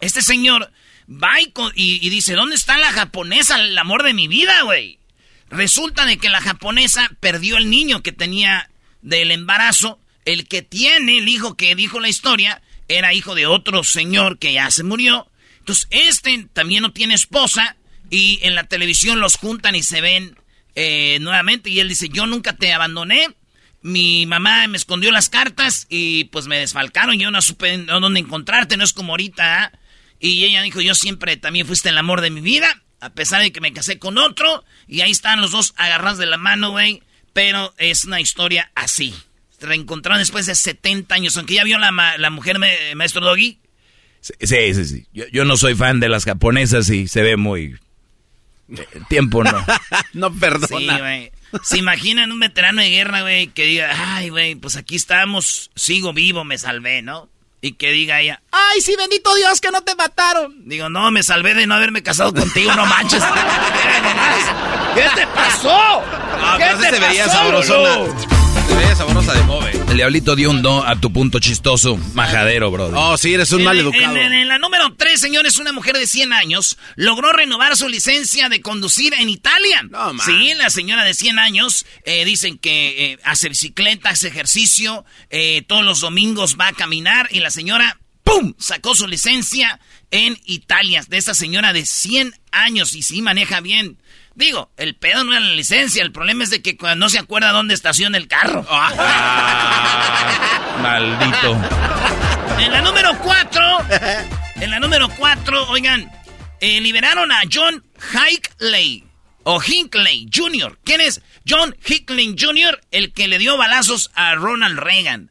Este 0.00 0.22
señor 0.22 0.72
va 1.08 1.40
y, 1.74 2.10
dice, 2.10 2.34
¿dónde 2.34 2.56
está 2.56 2.78
la 2.78 2.92
japonesa, 2.92 3.60
el 3.60 3.76
amor 3.78 4.02
de 4.02 4.14
mi 4.14 4.28
vida, 4.28 4.62
güey? 4.62 4.98
Resulta 5.50 6.04
de 6.06 6.18
que 6.18 6.28
la 6.28 6.40
japonesa 6.40 7.10
perdió 7.20 7.56
el 7.56 7.70
niño 7.70 8.02
que 8.02 8.12
tenía 8.12 8.70
del 9.02 9.30
embarazo. 9.30 10.00
El 10.24 10.48
que 10.48 10.62
tiene, 10.62 11.18
el 11.18 11.28
hijo 11.28 11.56
que 11.56 11.76
dijo 11.76 12.00
la 12.00 12.08
historia, 12.08 12.62
era 12.88 13.14
hijo 13.14 13.34
de 13.34 13.46
otro 13.46 13.84
señor 13.84 14.38
que 14.38 14.52
ya 14.52 14.70
se 14.70 14.82
murió. 14.82 15.30
Entonces, 15.60 15.86
este 15.90 16.48
también 16.52 16.82
no 16.82 16.92
tiene 16.92 17.14
esposa 17.14 17.76
y 18.10 18.40
en 18.42 18.54
la 18.54 18.64
televisión 18.64 19.20
los 19.20 19.36
juntan 19.36 19.76
y 19.76 19.84
se 19.84 20.00
ven 20.00 20.36
eh, 20.74 21.18
nuevamente. 21.20 21.70
Y 21.70 21.78
él 21.78 21.88
dice, 21.88 22.08
yo 22.08 22.26
nunca 22.26 22.56
te 22.56 22.72
abandoné. 22.72 23.28
Mi 23.82 24.26
mamá 24.26 24.66
me 24.66 24.76
escondió 24.76 25.12
las 25.12 25.28
cartas 25.28 25.86
y 25.88 26.24
pues 26.24 26.48
me 26.48 26.58
desfalcaron. 26.58 27.20
Yo 27.20 27.30
no 27.30 27.40
supe 27.40 27.76
dónde 27.78 28.18
encontrarte. 28.18 28.76
No 28.76 28.82
es 28.82 28.92
como 28.92 29.12
ahorita. 29.12 29.62
¿ah? 29.62 29.72
Y 30.20 30.44
ella 30.44 30.62
dijo, 30.62 30.80
yo 30.80 30.94
siempre 30.94 31.36
también 31.36 31.66
fuiste 31.66 31.88
el 31.88 31.98
amor 31.98 32.20
de 32.20 32.30
mi 32.30 32.40
vida, 32.40 32.82
a 33.00 33.10
pesar 33.10 33.42
de 33.42 33.52
que 33.52 33.60
me 33.60 33.72
casé 33.72 33.98
con 33.98 34.18
otro. 34.18 34.64
Y 34.86 35.00
ahí 35.00 35.10
están 35.10 35.40
los 35.40 35.50
dos 35.50 35.74
agarrados 35.76 36.18
de 36.18 36.26
la 36.26 36.36
mano, 36.36 36.70
güey. 36.70 37.02
Pero 37.32 37.74
es 37.78 38.04
una 38.04 38.20
historia 38.20 38.70
así. 38.74 39.14
Se 39.58 39.66
reencontraron 39.66 40.20
después 40.20 40.46
de 40.46 40.54
70 40.54 41.14
años, 41.14 41.36
aunque 41.36 41.54
ya 41.54 41.64
vio 41.64 41.78
la, 41.78 41.90
la 42.18 42.30
mujer, 42.30 42.58
maestro 42.94 43.24
Doggy. 43.24 43.58
Sí, 44.20 44.74
sí, 44.74 44.84
sí. 44.84 45.06
Yo, 45.12 45.44
no 45.44 45.56
soy 45.56 45.74
fan 45.74 46.00
de 46.00 46.08
las 46.08 46.24
japonesas 46.24 46.90
y 46.90 47.08
se 47.08 47.22
ve 47.22 47.36
muy... 47.36 47.76
El 48.68 48.80
eh, 48.80 48.86
tiempo 49.08 49.44
no. 49.44 49.64
no 50.12 50.34
perdona. 50.34 50.96
Sí, 50.96 51.00
güey. 51.00 51.32
¿Se 51.62 51.78
imaginan 51.78 52.32
un 52.32 52.40
veterano 52.40 52.82
de 52.82 52.90
guerra, 52.90 53.22
güey, 53.22 53.46
que 53.48 53.64
diga, 53.66 54.16
ay, 54.16 54.30
güey, 54.30 54.56
pues 54.56 54.76
aquí 54.76 54.96
estamos, 54.96 55.70
sigo 55.76 56.12
vivo, 56.12 56.42
me 56.42 56.58
salvé, 56.58 57.02
¿no? 57.02 57.30
Y 57.66 57.72
que 57.72 57.90
diga 57.90 58.20
ella, 58.20 58.40
ay, 58.52 58.80
sí, 58.80 58.94
bendito 58.96 59.34
Dios 59.34 59.60
que 59.60 59.70
no 59.70 59.82
te 59.82 59.94
mataron. 59.94 60.68
Digo, 60.68 60.88
no, 60.88 61.10
me 61.10 61.22
salvé 61.22 61.54
de 61.54 61.66
no 61.66 61.74
haberme 61.74 62.02
casado 62.02 62.32
contigo, 62.32 62.72
no 62.74 62.86
manches. 62.86 63.22
¿Qué 64.94 65.06
te 65.14 65.26
pasó? 65.26 66.02
¿Qué 66.56 66.90
te 66.90 67.00
pasó, 67.00 68.25
sabrosa 68.96 69.34
de 69.34 69.42
Move. 69.42 69.70
El 69.90 69.96
diablito 69.96 70.34
dio 70.34 70.50
un 70.50 70.62
do 70.62 70.84
a 70.84 70.96
tu 70.96 71.12
punto 71.12 71.38
chistoso, 71.38 71.96
majadero, 72.14 72.70
brother. 72.70 72.94
Oh, 72.96 73.16
sí, 73.16 73.34
eres 73.34 73.52
un 73.52 73.62
mal 73.62 73.78
educado. 73.78 74.16
En, 74.16 74.48
la 74.48 74.58
número 74.58 74.94
3, 74.94 75.20
señores, 75.20 75.58
una 75.58 75.72
mujer 75.72 75.96
de 75.96 76.06
100 76.06 76.32
años 76.32 76.78
logró 76.96 77.32
renovar 77.32 77.76
su 77.76 77.88
licencia 77.88 78.48
de 78.48 78.60
conducir 78.60 79.14
en 79.14 79.28
Italia. 79.28 79.82
No, 79.90 80.18
sí, 80.18 80.54
la 80.54 80.70
señora 80.70 81.04
de 81.04 81.14
100 81.14 81.38
años 81.38 81.86
eh, 82.04 82.24
dicen 82.24 82.58
que 82.58 83.12
eh, 83.12 83.18
hace 83.24 83.48
bicicleta, 83.48 84.10
hace 84.10 84.28
ejercicio, 84.28 85.04
eh, 85.30 85.62
todos 85.66 85.84
los 85.84 86.00
domingos 86.00 86.56
va 86.58 86.68
a 86.68 86.72
caminar 86.72 87.28
y 87.30 87.40
la 87.40 87.50
señora, 87.50 88.00
¡pum!, 88.24 88.54
sacó 88.58 88.94
su 88.94 89.06
licencia 89.06 89.78
en 90.10 90.38
Italia. 90.44 91.04
De 91.08 91.18
esa 91.18 91.34
señora 91.34 91.72
de 91.72 91.84
100 91.84 92.34
años 92.50 92.94
y 92.94 93.02
sí 93.02 93.20
maneja 93.22 93.60
bien. 93.60 93.98
Digo, 94.36 94.70
el 94.76 94.94
pedo 94.96 95.24
no 95.24 95.34
es 95.34 95.40
la 95.40 95.48
licencia, 95.48 96.02
el 96.02 96.12
problema 96.12 96.44
es 96.44 96.50
de 96.50 96.60
que 96.60 96.76
cuando 96.76 97.06
no 97.06 97.08
se 97.08 97.18
acuerda 97.18 97.52
dónde 97.52 97.72
estaciona 97.72 98.18
el 98.18 98.28
carro. 98.28 98.66
Ah, 98.68 100.18
maldito. 100.82 101.58
En 102.58 102.70
la 102.70 102.82
número 102.82 103.18
4, 103.18 103.78
En 104.60 104.70
la 104.70 104.78
número 104.78 105.08
4, 105.08 105.68
oigan, 105.68 106.12
eh, 106.60 106.82
liberaron 106.82 107.32
a 107.32 107.40
John 107.50 107.82
Hinckley 108.12 109.04
o 109.44 109.62
Hinckley 109.62 110.28
Jr. 110.34 110.78
¿Quién 110.84 111.00
es? 111.00 111.22
John 111.48 111.74
Hinckley 111.86 112.36
Jr., 112.38 112.78
el 112.90 113.14
que 113.14 113.28
le 113.28 113.38
dio 113.38 113.56
balazos 113.56 114.10
a 114.14 114.34
Ronald 114.34 114.78
Reagan. 114.78 115.30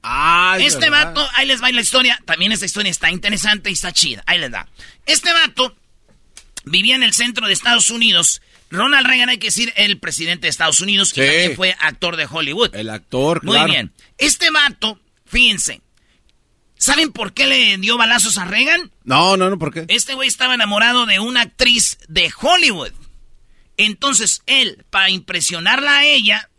Este 0.60 0.90
vato, 0.90 1.28
ahí 1.36 1.46
les 1.46 1.62
va 1.62 1.72
la 1.72 1.82
historia. 1.82 2.20
También 2.26 2.52
esta 2.52 2.66
historia 2.66 2.90
está 2.90 3.12
interesante 3.12 3.70
y 3.70 3.74
está 3.74 3.92
chida. 3.92 4.24
Ahí 4.26 4.40
les 4.40 4.50
da. 4.50 4.68
Este 5.06 5.32
vato 5.32 5.76
vivía 6.64 6.96
en 6.96 7.04
el 7.04 7.14
centro 7.14 7.46
de 7.46 7.54
Estados 7.54 7.92
Unidos. 7.92 8.42
Ronald 8.76 9.08
Reagan, 9.08 9.30
hay 9.30 9.38
que 9.38 9.48
decir, 9.48 9.74
el 9.76 10.00
presidente 10.00 10.48
de 10.48 10.50
Estados 10.50 10.82
Unidos, 10.82 11.12
y 11.14 11.22
también 11.22 11.56
fue 11.56 11.76
actor 11.80 12.16
de 12.16 12.28
Hollywood. 12.30 12.76
El 12.76 12.90
actor, 12.90 13.44
Muy 13.44 13.64
bien. 13.66 13.92
Este 14.18 14.50
vato, 14.52 15.00
fíjense, 15.26 15.82
¿saben 16.78 17.12
por 17.12 17.34
qué 17.34 17.48
le 17.48 17.78
dio 17.78 17.98
balazos 17.98 18.38
a 18.38 18.46
Reagan? 18.46 18.92
No, 19.04 19.38
no, 19.38 19.50
no, 19.50 19.58
¿por 19.58 19.74
qué? 19.74 19.86
Este 19.88 20.14
güey 20.14 20.28
estaba 20.28 20.54
enamorado 20.54 21.06
de 21.06 21.20
una 21.20 21.42
actriz 21.42 21.98
de 22.08 22.32
Hollywood. 22.40 22.92
Entonces 23.78 24.42
él, 24.46 24.86
para 24.90 25.10
impresionarla 25.10 25.98
a 25.98 26.06
ella, 26.06 26.50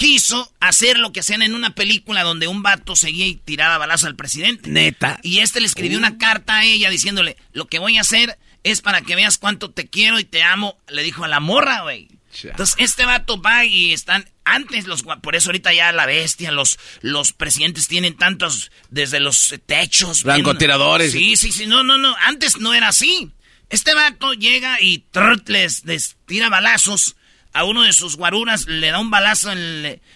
quiso 0.00 0.50
hacer 0.60 0.98
lo 0.98 1.12
que 1.12 1.20
hacían 1.20 1.42
en 1.42 1.54
una 1.54 1.74
película 1.74 2.22
donde 2.22 2.48
un 2.48 2.62
vato 2.62 2.96
seguía 2.96 3.26
y 3.26 3.34
tiraba 3.34 3.76
balazos 3.76 4.06
al 4.06 4.16
presidente. 4.16 4.70
Neta. 4.70 5.20
Y 5.22 5.40
este 5.40 5.60
le 5.60 5.66
escribió 5.66 5.98
una 5.98 6.16
carta 6.16 6.56
a 6.56 6.64
ella 6.64 6.88
diciéndole, 6.88 7.36
lo 7.52 7.66
que 7.66 7.78
voy 7.78 7.98
a 7.98 8.00
hacer 8.00 8.38
es 8.64 8.80
para 8.80 9.02
que 9.02 9.16
veas 9.16 9.38
cuánto 9.38 9.70
te 9.70 9.88
quiero 9.88 10.18
y 10.18 10.24
te 10.24 10.42
amo, 10.42 10.78
le 10.88 11.02
dijo 11.02 11.24
a 11.24 11.28
la 11.28 11.40
morra, 11.40 11.82
güey. 11.82 12.08
Entonces 12.44 12.76
este 12.78 13.04
vato 13.04 13.40
va 13.42 13.64
y 13.64 13.92
están 13.92 14.28
antes 14.44 14.86
los 14.86 15.02
por 15.02 15.34
eso 15.34 15.48
ahorita 15.48 15.72
ya 15.72 15.92
la 15.92 16.06
bestia, 16.06 16.52
los 16.52 16.78
los 17.00 17.32
presidentes 17.32 17.88
tienen 17.88 18.16
tantos 18.16 18.70
desde 18.88 19.18
los 19.18 19.54
techos, 19.66 20.22
francotiradores. 20.22 21.12
Sí, 21.12 21.36
sí, 21.36 21.50
sí, 21.50 21.66
no, 21.66 21.82
no, 21.82 21.98
no, 21.98 22.14
antes 22.26 22.58
no 22.58 22.72
era 22.72 22.88
así. 22.88 23.32
Este 23.68 23.94
vato 23.94 24.32
llega 24.34 24.80
y 24.80 25.04
les, 25.46 26.16
tira 26.26 26.48
balazos 26.48 27.16
a 27.52 27.64
uno 27.64 27.82
de 27.82 27.92
sus 27.92 28.16
guaruras, 28.16 28.66
le 28.66 28.90
da 28.90 28.98
un 29.00 29.10
balazo, 29.10 29.50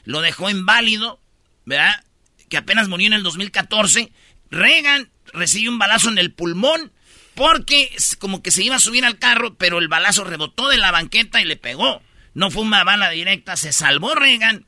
lo 0.04 0.20
dejó 0.20 0.50
inválido, 0.50 1.20
¿verdad? 1.64 2.04
Que 2.48 2.56
apenas 2.56 2.88
murió 2.88 3.06
en 3.08 3.12
el 3.12 3.22
2014. 3.22 4.12
Reagan 4.50 5.10
recibe 5.32 5.68
un 5.68 5.78
balazo 5.78 6.10
en 6.10 6.18
el 6.18 6.32
pulmón 6.32 6.92
porque 7.34 7.94
como 8.18 8.42
que 8.42 8.50
se 8.50 8.62
iba 8.62 8.76
a 8.76 8.80
subir 8.80 9.04
al 9.04 9.18
carro, 9.18 9.54
pero 9.54 9.78
el 9.78 9.88
balazo 9.88 10.24
rebotó 10.24 10.68
de 10.68 10.78
la 10.78 10.90
banqueta 10.90 11.40
y 11.40 11.44
le 11.44 11.56
pegó. 11.56 12.02
No 12.34 12.50
fue 12.50 12.62
una 12.62 12.84
bala 12.84 13.10
directa, 13.10 13.56
se 13.56 13.72
salvó 13.72 14.14
Reagan 14.14 14.66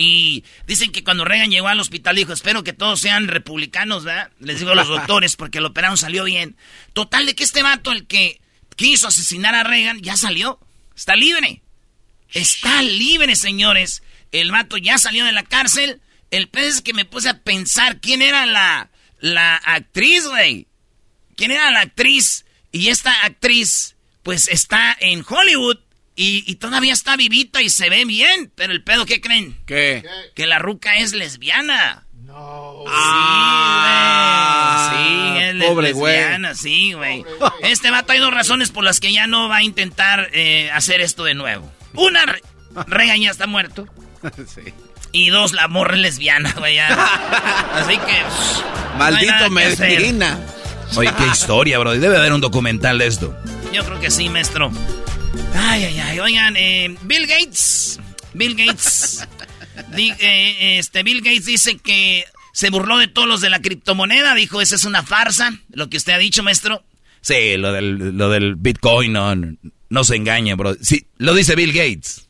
y 0.00 0.44
dicen 0.68 0.92
que 0.92 1.02
cuando 1.02 1.24
Reagan 1.24 1.50
llegó 1.50 1.66
al 1.66 1.80
hospital 1.80 2.14
dijo, 2.14 2.32
espero 2.32 2.62
que 2.62 2.72
todos 2.72 3.00
sean 3.00 3.26
republicanos, 3.26 4.04
¿verdad? 4.04 4.30
Les 4.38 4.60
digo 4.60 4.70
a 4.70 4.76
los 4.76 4.86
doctores 4.88 5.34
porque 5.34 5.58
el 5.58 5.66
operaron 5.66 5.98
salió 5.98 6.22
bien. 6.22 6.56
Total 6.92 7.26
de 7.26 7.34
que 7.34 7.42
este 7.42 7.64
vato, 7.64 7.90
el 7.90 8.06
que 8.06 8.40
quiso 8.76 9.08
asesinar 9.08 9.56
a 9.56 9.64
Reagan, 9.64 10.00
ya 10.00 10.16
salió. 10.16 10.60
Está 10.94 11.16
libre. 11.16 11.62
Está 12.30 12.80
libre, 12.82 13.34
señores. 13.34 14.04
El 14.30 14.52
vato 14.52 14.76
ya 14.76 14.98
salió 14.98 15.24
de 15.24 15.32
la 15.32 15.42
cárcel. 15.42 16.00
El 16.30 16.48
pez 16.48 16.76
es 16.76 16.80
que 16.80 16.94
me 16.94 17.04
puse 17.04 17.28
a 17.28 17.42
pensar 17.42 18.00
quién 18.00 18.22
era 18.22 18.46
la, 18.46 18.90
la 19.18 19.56
actriz, 19.56 20.28
güey. 20.28 20.67
¿Quién 21.38 21.52
era 21.52 21.70
la 21.70 21.80
actriz? 21.82 22.44
Y 22.72 22.88
esta 22.88 23.24
actriz, 23.24 23.94
pues 24.24 24.48
está 24.48 24.96
en 24.98 25.24
Hollywood 25.26 25.78
y, 26.16 26.56
todavía 26.56 26.92
está 26.92 27.16
vivita 27.16 27.62
y 27.62 27.70
se 27.70 27.88
ve 27.88 28.04
bien. 28.04 28.50
Pero 28.56 28.72
el 28.72 28.82
pedo, 28.82 29.06
¿qué 29.06 29.20
creen? 29.20 29.56
¿Qué? 29.64 30.04
Que 30.34 30.46
la 30.46 30.58
ruca 30.58 30.96
es 30.96 31.12
lesbiana. 31.12 32.08
No. 32.24 32.82
Sí, 32.88 32.90
güey. 35.30 35.52
Sí, 35.52 35.60
es 35.60 35.64
pobre 35.64 35.88
lesbiana, 35.92 36.54
sí, 36.56 36.92
güey. 36.94 37.24
Este 37.62 37.92
vato 37.92 38.12
hay 38.12 38.18
dos 38.18 38.34
razones 38.34 38.70
por 38.70 38.82
las 38.82 38.98
que 38.98 39.12
ya 39.12 39.28
no 39.28 39.48
va 39.48 39.58
a 39.58 39.62
intentar 39.62 40.30
eh, 40.32 40.72
hacer 40.72 41.00
esto 41.00 41.22
de 41.22 41.34
nuevo. 41.34 41.72
Una, 41.94 42.24
Regaña 42.88 43.30
está 43.30 43.46
muerto. 43.46 43.86
sí. 44.48 44.74
Y 45.12 45.30
dos, 45.30 45.52
la 45.52 45.68
morra 45.68 45.94
es 45.94 46.00
lesbiana, 46.00 46.52
güey. 46.58 46.80
Así 46.80 47.96
que... 47.96 48.98
Maldito 48.98 49.50
Medina. 49.50 50.36
Oye, 50.96 51.10
qué 51.16 51.26
historia, 51.26 51.78
bro. 51.78 51.92
Debe 51.92 52.16
haber 52.16 52.32
un 52.32 52.40
documental 52.40 52.98
de 52.98 53.06
esto. 53.06 53.36
Yo 53.72 53.84
creo 53.84 54.00
que 54.00 54.10
sí, 54.10 54.28
maestro. 54.28 54.70
Ay, 55.54 55.84
ay, 55.84 55.98
ay. 56.00 56.18
Oigan, 56.20 56.56
eh, 56.56 56.96
Bill 57.02 57.26
Gates. 57.26 58.00
Bill 58.34 58.54
Gates. 58.54 59.26
Eh, 59.96 60.78
este, 60.78 61.04
Bill 61.04 61.22
Gates 61.22 61.46
dice 61.46 61.78
que 61.78 62.24
se 62.52 62.68
burló 62.68 62.98
de 62.98 63.06
todos 63.06 63.28
los 63.28 63.40
de 63.40 63.48
la 63.48 63.62
criptomoneda. 63.62 64.34
Dijo, 64.34 64.60
esa 64.60 64.74
es 64.74 64.84
una 64.84 65.04
farsa. 65.04 65.52
Lo 65.70 65.88
que 65.88 65.96
usted 65.96 66.14
ha 66.14 66.18
dicho, 66.18 66.42
maestro. 66.42 66.84
Sí, 67.20 67.56
lo 67.56 67.72
del, 67.72 68.16
lo 68.16 68.28
del 68.28 68.56
Bitcoin, 68.56 69.12
no, 69.12 69.32
no 69.88 70.04
se 70.04 70.16
engañe, 70.16 70.54
bro. 70.54 70.74
Sí, 70.80 71.06
lo 71.16 71.32
dice 71.32 71.54
Bill 71.54 71.72
Gates. 71.72 72.28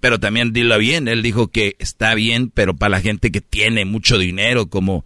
Pero 0.00 0.20
también 0.20 0.52
dilo 0.52 0.78
bien, 0.78 1.08
él 1.08 1.22
dijo 1.22 1.48
que 1.48 1.74
está 1.78 2.14
bien, 2.14 2.50
pero 2.50 2.76
para 2.76 2.90
la 2.90 3.00
gente 3.00 3.32
que 3.32 3.40
tiene 3.40 3.84
mucho 3.84 4.16
dinero, 4.16 4.68
como, 4.68 5.04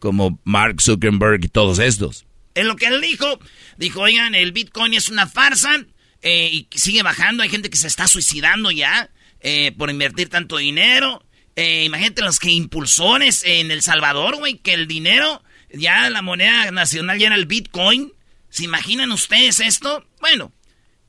como 0.00 0.40
Mark 0.42 0.82
Zuckerberg 0.82 1.44
y 1.44 1.48
todos 1.48 1.78
estos. 1.78 2.26
Es 2.54 2.64
lo 2.64 2.74
que 2.74 2.86
él 2.86 3.00
dijo. 3.00 3.38
Dijo, 3.76 4.00
oigan, 4.00 4.34
el 4.34 4.50
Bitcoin 4.50 4.94
es 4.94 5.08
una 5.08 5.28
farsa 5.28 5.84
eh, 6.22 6.48
y 6.52 6.68
sigue 6.76 7.02
bajando. 7.02 7.44
Hay 7.44 7.48
gente 7.48 7.70
que 7.70 7.76
se 7.76 7.86
está 7.86 8.08
suicidando 8.08 8.72
ya 8.72 9.10
eh, 9.40 9.72
por 9.78 9.90
invertir 9.90 10.28
tanto 10.28 10.56
dinero. 10.56 11.24
Eh, 11.54 11.84
imagínate 11.84 12.22
los 12.22 12.38
que 12.38 12.50
impulsores 12.50 13.44
en 13.44 13.70
El 13.70 13.82
Salvador, 13.82 14.36
güey, 14.36 14.58
que 14.58 14.74
el 14.74 14.86
dinero, 14.88 15.42
ya 15.72 16.08
la 16.10 16.22
moneda 16.22 16.70
nacional 16.70 17.18
ya 17.18 17.28
era 17.28 17.36
el 17.36 17.46
Bitcoin. 17.46 18.12
¿Se 18.48 18.64
imaginan 18.64 19.12
ustedes 19.12 19.60
esto? 19.60 20.04
Bueno, 20.20 20.52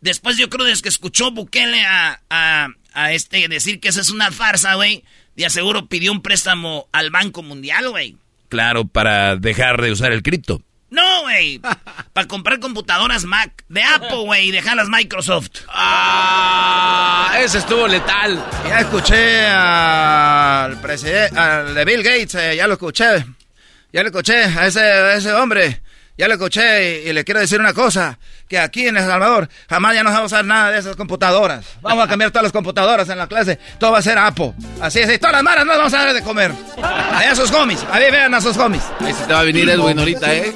después 0.02 0.38
yo 0.38 0.50
creo 0.50 0.66
desde 0.66 0.84
que 0.84 0.90
escuchó 0.90 1.32
Bukele 1.32 1.82
a, 1.82 2.22
a, 2.30 2.70
a 2.94 3.14
este 3.14 3.48
decir 3.48 3.80
que 3.80 3.90
esa 3.90 4.02
es 4.02 4.10
una 4.10 4.32
farsa, 4.32 4.76
güey, 4.76 5.04
de 5.36 5.46
aseguro 5.46 5.88
pidió 5.88 6.12
un 6.12 6.22
préstamo 6.22 6.88
al 6.92 7.10
Banco 7.10 7.42
Mundial, 7.42 7.90
güey. 7.90 8.18
Claro, 8.52 8.86
para 8.86 9.38
dejar 9.38 9.82
de 9.82 9.94
usar 9.94 10.12
el 10.12 10.24
cripto. 10.24 10.62
No, 10.90 11.22
güey. 11.22 11.62
Para 12.12 12.28
comprar 12.28 12.60
computadoras 12.60 13.24
Mac 13.24 13.64
de 13.70 13.82
Apple, 13.82 14.26
güey, 14.26 14.50
y 14.50 14.52
dejarlas 14.52 14.90
Microsoft. 14.90 15.62
Ah, 15.70 17.34
ese 17.40 17.60
estuvo 17.60 17.88
letal. 17.88 18.46
Ya 18.68 18.82
escuché 18.82 19.48
al 19.48 20.82
presidente, 20.82 21.40
al 21.40 21.74
de 21.74 21.86
Bill 21.86 22.04
Gates, 22.04 22.36
eh, 22.36 22.58
ya 22.58 22.68
lo 22.68 22.74
escuché. 22.74 23.26
Ya 23.94 24.02
lo 24.02 24.10
escuché 24.10 24.44
a 24.44 24.68
ese, 24.68 24.82
a 24.82 25.14
ese 25.14 25.32
hombre. 25.32 25.82
Ya 26.18 26.28
lo 26.28 26.34
escuché 26.34 27.04
y, 27.04 27.14
le 27.14 27.24
quiero 27.24 27.40
decir 27.40 27.62
una 27.62 27.74
cosa, 27.74 28.20
que 28.52 28.60
aquí 28.60 28.86
en 28.86 28.98
El 28.98 29.06
Salvador 29.06 29.48
jamás 29.70 29.96
ya 29.96 30.04
no 30.04 30.10
vamos 30.10 30.24
a 30.34 30.36
usar 30.36 30.44
nada 30.44 30.72
de 30.72 30.80
esas 30.80 30.98
computadoras. 30.98 31.66
Vamos 31.82 32.04
a 32.04 32.10
cambiar 32.10 32.32
todas 32.32 32.44
las 32.44 32.52
computadoras 32.52 33.08
en 33.08 33.18
la 33.18 33.28
clase, 33.28 33.58
todo 33.80 33.94
va 33.94 34.00
a 34.00 34.02
ser 34.02 34.18
Apple. 34.18 34.52
Así 34.82 35.00
es, 35.00 35.10
y 35.10 35.18
todas 35.18 35.32
las 35.32 35.44
maras 35.44 35.66
no 35.66 35.72
vamos 35.72 35.94
a 35.94 36.04
dar 36.04 36.14
de 36.14 36.22
comer. 36.22 36.52
Allá 36.84 37.34
sus 37.34 37.50
homies, 37.52 37.80
ahí 37.90 38.12
vean 38.12 38.34
a 38.34 38.42
sus 38.42 38.58
homies. 38.58 38.84
Ahí 39.00 39.14
se 39.14 39.24
te 39.24 39.32
va 39.32 39.40
a 39.40 39.44
venir 39.44 39.70
Edwin 39.70 39.98
ahorita, 39.98 40.36
¿eh? 40.36 40.54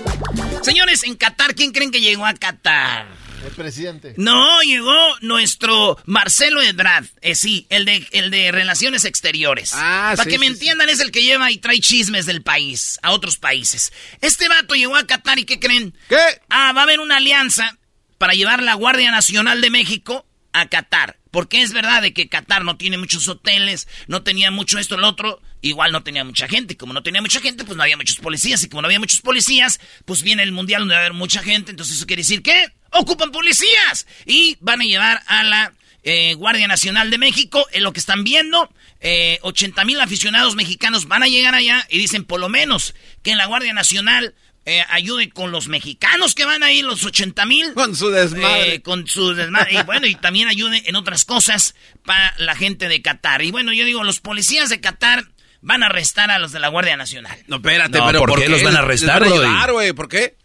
Señores, 0.62 1.06
en 1.06 1.16
Qatar, 1.16 1.56
¿quién 1.56 1.72
creen 1.72 1.90
que 1.90 2.02
llegó 2.02 2.26
a 2.26 2.34
Qatar? 2.34 3.06
El 3.46 3.52
presidente. 3.52 4.14
No, 4.18 4.62
llegó 4.64 4.92
nuestro 5.22 5.98
Marcelo 6.06 6.62
Ebrard. 6.62 7.06
Eh, 7.22 7.34
sí, 7.36 7.66
el 7.70 7.86
de, 7.86 8.06
el 8.12 8.30
de 8.30 8.52
Relaciones 8.52 9.06
Exteriores. 9.06 9.72
Ah, 9.74 10.16
Para 10.18 10.30
que 10.30 10.38
me 10.40 10.48
entiendan, 10.48 10.90
es 10.90 11.00
el 11.00 11.12
que 11.12 11.24
lleva 11.24 11.50
y 11.50 11.60
trae 11.60 11.80
chismes 11.80 12.26
del 12.26 12.42
país 12.42 13.00
a 13.04 13.12
otros 13.14 13.38
países. 13.38 13.94
Este 14.20 14.50
vato 14.50 14.74
llegó 14.76 14.98
a 14.98 15.06
Qatar 15.06 15.40
y 15.40 15.46
¿qué 15.46 15.60
creen? 15.62 15.96
¿Qué? 16.10 16.18
Ah, 16.50 16.74
va 16.74 16.82
a 16.82 16.84
haber 16.84 17.00
una 17.00 17.18
alianza 17.18 17.78
para 18.26 18.34
llevar 18.34 18.64
la 18.64 18.74
Guardia 18.74 19.12
Nacional 19.12 19.62
de 19.62 19.70
México 19.70 20.26
a 20.52 20.66
Qatar. 20.68 21.20
Porque 21.30 21.62
es 21.62 21.74
verdad 21.74 22.02
de 22.02 22.12
que 22.12 22.28
Qatar 22.28 22.66
no 22.66 22.76
tiene 22.76 22.98
muchos 22.98 23.28
hoteles, 23.28 23.88
no 24.08 24.24
tenía 24.24 24.50
mucho 24.50 24.80
esto, 24.80 24.98
lo 24.98 25.08
otro, 25.08 25.44
igual 25.62 25.92
no 25.92 26.02
tenía 26.02 26.24
mucha 26.24 26.48
gente. 26.48 26.76
Como 26.76 26.92
no 26.92 27.04
tenía 27.04 27.22
mucha 27.22 27.40
gente, 27.40 27.66
pues 27.66 27.78
no 27.78 27.84
había 27.84 27.98
muchos 27.98 28.18
policías. 28.18 28.64
Y 28.64 28.68
como 28.68 28.82
no 28.82 28.88
había 28.88 28.98
muchos 28.98 29.22
policías, 29.22 29.80
pues 30.06 30.24
viene 30.24 30.42
el 30.42 30.54
mundial 30.54 30.82
donde 30.82 30.96
va 30.96 31.02
a 31.02 31.04
haber 31.06 31.14
mucha 31.14 31.44
gente. 31.44 31.70
Entonces 31.70 31.98
eso 31.98 32.08
quiere 32.08 32.22
decir 32.22 32.42
que 32.42 32.66
ocupan 32.94 33.30
policías. 33.30 34.08
Y 34.26 34.58
van 34.60 34.82
a 34.82 34.86
llevar 34.86 35.22
a 35.28 35.44
la 35.44 35.74
eh, 36.02 36.34
Guardia 36.34 36.68
Nacional 36.68 37.12
de 37.12 37.20
México. 37.20 37.64
En 37.74 37.84
lo 37.84 37.94
que 37.94 38.00
están 38.00 38.24
viendo, 38.24 38.74
eh, 39.02 39.38
80 39.44 39.86
mil 39.86 40.02
aficionados 40.02 40.56
mexicanos 40.56 41.08
van 41.08 41.22
a 41.22 41.28
llegar 41.28 41.54
allá 41.54 41.86
y 41.92 42.00
dicen 42.00 42.24
por 42.24 42.40
lo 42.40 42.50
menos 42.50 42.96
que 43.22 43.30
en 43.30 43.38
la 43.38 43.46
Guardia 43.46 43.74
Nacional 43.76 44.34
eh, 44.68 44.84
ayude 44.90 45.30
con 45.30 45.52
los 45.52 45.68
mexicanos 45.68 46.34
que 46.34 46.44
van 46.44 46.64
ahí, 46.64 46.82
los 46.82 47.04
80 47.06 47.46
mil. 47.46 47.74
Con 47.74 47.96
su 47.96 48.10
desmadre. 48.10 48.76
Eh, 48.76 48.82
con 48.82 49.08
su 49.08 49.36
desmadre. 49.36 49.74
y 49.74 49.84
bueno, 49.84 50.08
y 50.08 50.16
también 50.16 50.48
ayude 50.48 50.82
en 50.88 50.96
otras 50.96 51.24
cosas 51.24 51.76
para 52.04 52.34
la 52.40 52.56
gente 52.56 52.88
de 52.88 53.02
Qatar. 53.04 53.44
Y 53.44 53.52
bueno, 53.52 53.74
yo 53.74 53.86
digo, 53.86 54.04
los 54.04 54.20
policías 54.20 54.70
de 54.70 54.82
Qatar 54.82 55.26
van 55.62 55.84
a 55.84 55.86
arrestar 55.86 56.32
a 56.32 56.40
los 56.40 56.52
de 56.52 56.60
la 56.60 56.70
Guardia 56.70 56.98
Nacional. 56.98 57.38
No, 57.48 57.58
espérate, 57.58 58.00
pero 58.08 58.20
¿por, 58.26 58.42
qué, 58.42 58.50
los 58.50 58.64
van 58.64 58.76
a 58.76 58.80
arrestar, 58.80 59.24
güey? 59.72 59.94
¿Por 59.94 60.10
qué? 60.10 60.36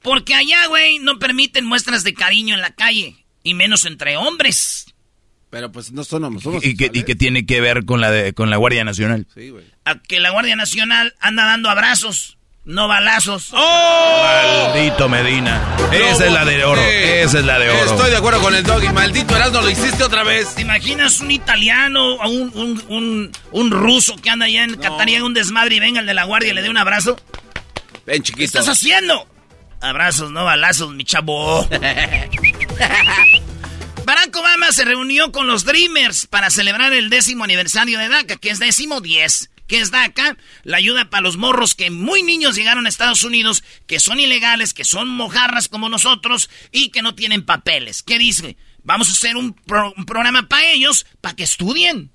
Porque 0.00 0.34
allá, 0.36 0.66
güey, 0.68 1.00
no 1.00 1.18
permiten 1.18 1.64
muestras 1.64 2.04
de 2.04 2.14
cariño 2.14 2.54
en 2.54 2.60
la 2.60 2.70
calle. 2.70 3.26
Y 3.42 3.54
menos 3.54 3.84
entre 3.84 4.16
hombres. 4.16 4.86
Pero 5.50 5.72
pues 5.72 5.90
no 5.90 6.04
son 6.04 6.24
homosexuales. 6.24 6.64
¿Y, 6.64 6.76
qué, 6.76 6.90
¿Y 6.92 7.02
qué 7.02 7.16
tiene 7.16 7.46
que 7.46 7.60
ver 7.60 7.84
con 7.84 8.00
la, 8.00 8.10
de, 8.12 8.32
con 8.32 8.50
la 8.50 8.56
Guardia 8.56 8.84
Nacional? 8.84 9.26
Sí, 9.34 9.50
güey. 9.50 9.64
A 9.84 10.00
que 10.00 10.20
la 10.20 10.30
Guardia 10.30 10.54
Nacional 10.54 11.14
anda 11.20 11.44
dando 11.44 11.70
abrazos 11.70 12.35
no 12.66 12.86
balazos. 12.88 13.48
¡Oh! 13.52 14.22
Maldito 14.74 15.08
Medina. 15.08 15.62
Esa 15.92 16.26
es 16.26 16.32
la 16.32 16.44
de 16.44 16.64
oro. 16.64 16.82
Esa 16.82 17.38
es 17.38 17.44
la 17.44 17.58
de 17.60 17.70
oro. 17.70 17.90
Estoy 17.92 18.10
de 18.10 18.16
acuerdo 18.16 18.40
con 18.42 18.54
el 18.54 18.64
doggy. 18.64 18.88
Maldito 18.88 19.34
Erasmo, 19.36 19.60
lo 19.62 19.70
hiciste 19.70 20.02
otra 20.04 20.24
vez. 20.24 20.54
¿Te 20.56 20.62
imaginas 20.62 21.20
un 21.20 21.30
italiano 21.30 22.16
o 22.16 22.28
un, 22.28 22.50
un, 22.54 22.84
un, 22.88 23.32
un 23.52 23.70
ruso 23.70 24.16
que 24.16 24.30
anda 24.30 24.46
allá 24.46 24.64
en 24.64 24.76
Qatar 24.76 25.08
y 25.08 25.14
haga 25.14 25.24
un 25.24 25.32
desmadre 25.34 25.76
y 25.76 25.80
venga 25.80 26.00
el 26.00 26.06
de 26.06 26.14
la 26.14 26.24
guardia 26.24 26.50
y 26.50 26.54
le 26.54 26.62
dé 26.62 26.68
un 26.68 26.76
abrazo? 26.76 27.16
Ven, 28.04 28.16
¿Qué 28.16 28.22
chiquito. 28.24 28.44
estás 28.44 28.68
haciendo? 28.68 29.26
Abrazos, 29.80 30.30
no 30.32 30.44
balazos, 30.44 30.92
mi 30.92 31.04
chavo. 31.04 31.68
Barack 34.04 34.36
Obama 34.36 34.70
se 34.72 34.84
reunió 34.84 35.32
con 35.32 35.46
los 35.46 35.64
Dreamers 35.64 36.26
para 36.26 36.50
celebrar 36.50 36.92
el 36.92 37.10
décimo 37.10 37.44
aniversario 37.44 37.98
de 37.98 38.08
DACA, 38.08 38.36
que 38.36 38.50
es 38.50 38.58
décimo 38.58 39.00
diez. 39.00 39.50
¿Qué 39.66 39.80
es 39.80 39.90
DACA? 39.90 40.36
La 40.62 40.76
ayuda 40.76 41.10
para 41.10 41.22
los 41.22 41.36
morros 41.36 41.74
que 41.74 41.90
muy 41.90 42.22
niños 42.22 42.54
llegaron 42.56 42.86
a 42.86 42.88
Estados 42.88 43.24
Unidos, 43.24 43.64
que 43.86 44.00
son 44.00 44.20
ilegales, 44.20 44.72
que 44.74 44.84
son 44.84 45.08
mojarras 45.08 45.68
como 45.68 45.88
nosotros 45.88 46.48
y 46.72 46.90
que 46.90 47.02
no 47.02 47.14
tienen 47.14 47.44
papeles. 47.44 48.02
¿Qué 48.02 48.18
dice? 48.18 48.56
Vamos 48.84 49.08
a 49.08 49.12
hacer 49.12 49.36
un, 49.36 49.54
pro- 49.54 49.92
un 49.96 50.06
programa 50.06 50.48
para 50.48 50.70
ellos, 50.70 51.06
para 51.20 51.34
que 51.34 51.42
estudien. 51.42 52.12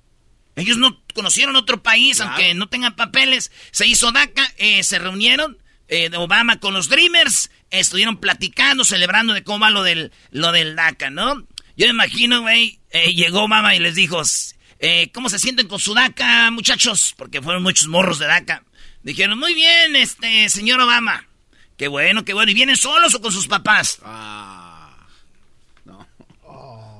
Ellos 0.56 0.76
no 0.76 1.02
conocieron 1.14 1.56
otro 1.56 1.82
país, 1.82 2.20
aunque 2.20 2.54
no 2.54 2.68
tengan 2.68 2.96
papeles. 2.96 3.52
Se 3.70 3.86
hizo 3.86 4.12
DACA, 4.12 4.52
eh, 4.58 4.82
se 4.82 4.98
reunieron 4.98 5.58
eh, 5.88 6.10
Obama 6.16 6.60
con 6.60 6.72
los 6.74 6.88
Dreamers, 6.88 7.50
estuvieron 7.70 8.16
platicando, 8.18 8.84
celebrando 8.84 9.34
de 9.34 9.42
cómo 9.44 9.60
va 9.60 9.70
lo 9.70 9.82
del, 9.82 10.12
lo 10.30 10.52
del 10.52 10.74
DACA, 10.76 11.10
¿no? 11.10 11.46
Yo 11.76 11.86
me 11.86 11.92
imagino, 11.92 12.42
güey, 12.42 12.78
eh, 12.90 13.12
llegó 13.14 13.44
Obama 13.44 13.74
y 13.74 13.78
les 13.78 13.94
dijo, 13.94 14.22
eh, 14.82 15.10
¿cómo 15.14 15.30
se 15.30 15.38
sienten 15.38 15.68
con 15.68 15.78
su 15.78 15.94
DACA, 15.94 16.50
muchachos? 16.50 17.14
Porque 17.16 17.40
fueron 17.40 17.62
muchos 17.62 17.86
morros 17.86 18.18
de 18.18 18.26
DACA. 18.26 18.64
Dijeron, 19.02 19.38
muy 19.38 19.54
bien, 19.54 19.96
este, 19.96 20.48
señor 20.48 20.80
Obama. 20.80 21.26
Qué 21.76 21.88
bueno, 21.88 22.24
qué 22.24 22.34
bueno. 22.34 22.50
¿Y 22.50 22.54
vienen 22.54 22.76
solos 22.76 23.14
o 23.14 23.20
con 23.20 23.32
sus 23.32 23.46
papás? 23.46 24.00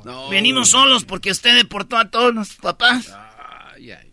No. 0.05 0.29
Venimos 0.31 0.71
solos 0.71 1.05
porque 1.05 1.31
usted 1.31 1.57
deportó 1.57 1.97
a 1.97 2.11
todos 2.11 2.35
nuestros 2.35 2.61
papás. 2.61 3.13
Ay, 3.77 3.93
ay, 3.93 3.93
ay. 3.93 4.13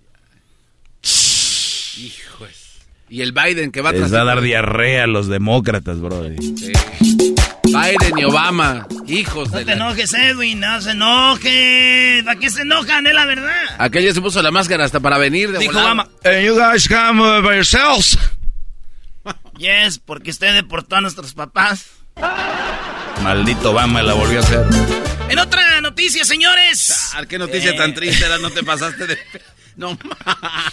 Hijos. 1.98 2.80
Y 3.10 3.22
el 3.22 3.32
Biden 3.32 3.72
que 3.72 3.82
va 3.82 3.92
Les 3.92 4.02
tras 4.02 4.14
va 4.14 4.22
a 4.22 4.26
dar 4.26 4.42
diarrea 4.42 5.06
a 5.06 5.08
los 5.08 5.28
demócratas, 5.28 6.00
bro. 6.00 6.24
Biden 7.74 8.18
y 8.18 8.24
Obama. 8.26 8.88
Hijos 9.08 9.50
No 9.52 9.58
de 9.60 9.66
te 9.66 9.72
la... 9.76 9.86
enojes, 9.86 10.14
Edwin, 10.14 10.60
no 10.60 10.82
se 10.82 10.92
enoje. 10.92 12.22
¿Para 12.26 12.40
qué 12.40 12.50
se 12.50 12.62
enojan? 12.62 13.06
Es 13.08 13.14
la 13.14 13.26
verdad. 13.26 13.52
Aquel 13.78 14.04
ya 14.06 14.14
se 14.14 14.22
puso 14.22 14.42
la 14.42 14.52
máscara 14.52 14.86
hasta 14.86 15.00
para 15.00 15.18
venir 15.18 15.52
de 15.52 15.60
Dijo. 15.60 15.80
Obama. 15.80 16.08
And 16.24 16.44
you 16.46 16.56
guys 16.58 16.88
come 16.88 17.22
uh, 17.22 17.42
by 17.42 17.56
yourselves. 17.56 18.18
Yes, 19.58 20.00
porque 20.00 20.32
usted 20.32 20.54
deportó 20.54 20.96
a 20.96 21.02
nuestros 21.02 21.34
papás. 21.34 21.88
Maldito 23.22 23.72
Obama 23.72 24.02
la 24.02 24.14
volvió 24.14 24.40
a 24.40 24.42
hacer. 24.44 24.66
En 25.30 25.38
otra 25.38 25.82
noticia, 25.82 26.24
señores. 26.24 27.12
Ah, 27.14 27.26
qué 27.26 27.38
noticia 27.38 27.72
Eh. 27.72 27.78
tan 27.78 27.94
triste, 27.94 28.24
era, 28.26 28.38
no 28.38 28.50
te 28.52 28.64
pasaste 28.64 29.06
de... 29.08 29.18
No, 29.76 29.98
ma- 30.04 30.72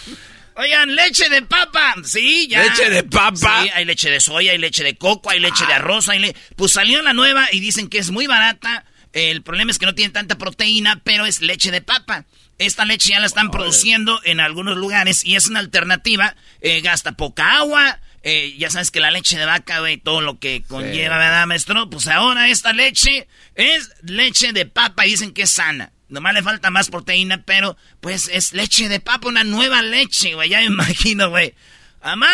Oigan, 0.57 0.95
leche 0.95 1.29
de 1.29 1.41
papa. 1.43 1.95
Sí, 2.03 2.47
ya. 2.49 2.63
¿Leche 2.63 2.89
de 2.89 3.03
papa? 3.03 3.63
Sí, 3.63 3.69
hay 3.73 3.85
leche 3.85 4.09
de 4.09 4.19
soya, 4.19 4.51
hay 4.51 4.57
leche 4.57 4.83
de 4.83 4.97
coco, 4.97 5.29
hay 5.29 5.39
leche 5.39 5.65
de 5.67 5.73
arroz. 5.73 6.09
Hay 6.09 6.19
le- 6.19 6.35
Pues 6.55 6.71
salió 6.73 7.01
la 7.01 7.13
nueva 7.13 7.47
y 7.51 7.59
dicen 7.59 7.87
que 7.89 7.99
es 7.99 8.09
muy 8.11 8.27
barata. 8.27 8.85
El 9.13 9.41
problema 9.43 9.71
es 9.71 9.79
que 9.79 9.85
no 9.85 9.95
tiene 9.95 10.11
tanta 10.11 10.37
proteína, 10.37 11.01
pero 11.03 11.25
es 11.25 11.41
leche 11.41 11.71
de 11.71 11.81
papa. 11.81 12.25
Esta 12.57 12.85
leche 12.85 13.09
ya 13.09 13.19
la 13.19 13.27
están 13.27 13.51
produciendo 13.51 14.19
en 14.25 14.39
algunos 14.39 14.77
lugares 14.77 15.23
y 15.23 15.35
es 15.35 15.47
una 15.47 15.59
alternativa. 15.59 16.35
Eh, 16.61 16.81
gasta 16.81 17.11
poca 17.13 17.57
agua. 17.57 17.99
Eh, 18.23 18.55
ya 18.57 18.69
sabes 18.69 18.91
que 18.91 18.99
la 18.99 19.11
leche 19.11 19.37
de 19.37 19.45
vaca, 19.45 19.79
güey, 19.79 19.97
todo 19.97 20.21
lo 20.21 20.39
que 20.39 20.63
conlleva, 20.67 21.17
¿verdad, 21.17 21.45
maestro? 21.45 21.89
Pues 21.89 22.07
ahora 22.07 22.49
esta 22.49 22.73
leche 22.73 23.27
es 23.55 23.91
leche 24.01 24.53
de 24.53 24.65
papa 24.65 25.05
y 25.05 25.11
dicen 25.11 25.31
que 25.33 25.43
es 25.43 25.51
sana. 25.51 25.91
Nomás 26.09 26.33
le 26.33 26.41
falta 26.43 26.69
más 26.69 26.89
proteína, 26.89 27.43
pero 27.45 27.75
pues 27.99 28.29
es 28.31 28.53
leche 28.53 28.87
de 28.89 28.99
papa, 29.01 29.27
una 29.27 29.43
nueva 29.43 29.81
leche, 29.81 30.35
güey. 30.35 30.49
Ya 30.49 30.59
me 30.59 30.65
imagino, 30.67 31.29
güey. 31.29 31.53
¡Amá! 32.01 32.29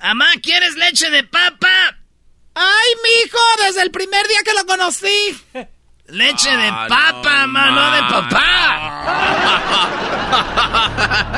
¡Amá, 0.00 0.26
¿quieres 0.42 0.76
leche 0.76 1.08
de 1.10 1.24
papa? 1.24 1.96
¡Ay, 2.54 2.88
mijo! 3.04 3.38
Desde 3.66 3.82
el 3.82 3.90
primer 3.90 4.26
día 4.28 4.38
que 4.44 4.52
lo 4.52 4.64
conocí. 4.66 5.40
Leche 6.08 6.50
de 6.56 6.68
Ah, 6.68 6.86
papa, 6.88 7.46
no, 7.46 7.52
ma, 7.52 7.70
no 7.70 7.90
de 7.92 8.00
papá. 8.12 8.44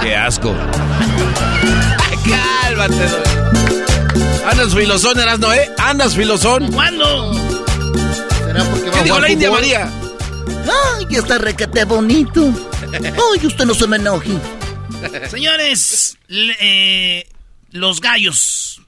Qué 0.02 0.16
asco. 0.16 0.54
Cálmate. 2.28 3.08
Andas 4.50 4.74
filosón, 4.74 5.18
Erasno, 5.18 5.52
¿eh? 5.52 5.70
Andas 5.78 6.14
filosón. 6.16 6.72
¿Cuándo? 6.72 7.34
¿Será 8.44 8.64
porque 8.64 8.86
va 8.86 8.92
¿Qué 8.92 8.98
a 9.00 9.02
dijo 9.02 9.14
jugar 9.16 9.20
la 9.22 9.30
India? 9.30 9.50
María? 9.50 9.90
Ay, 10.48 11.06
está 11.16 11.38
requete 11.38 11.84
bonito. 11.84 12.52
Ay, 12.92 13.46
usted 13.46 13.64
no 13.64 13.74
se 13.74 13.86
me 13.86 13.96
enoje. 13.96 14.30
Señores, 15.30 16.18
le- 16.28 16.56
eh, 16.60 17.28
los 17.70 18.00
gallos. 18.00 18.82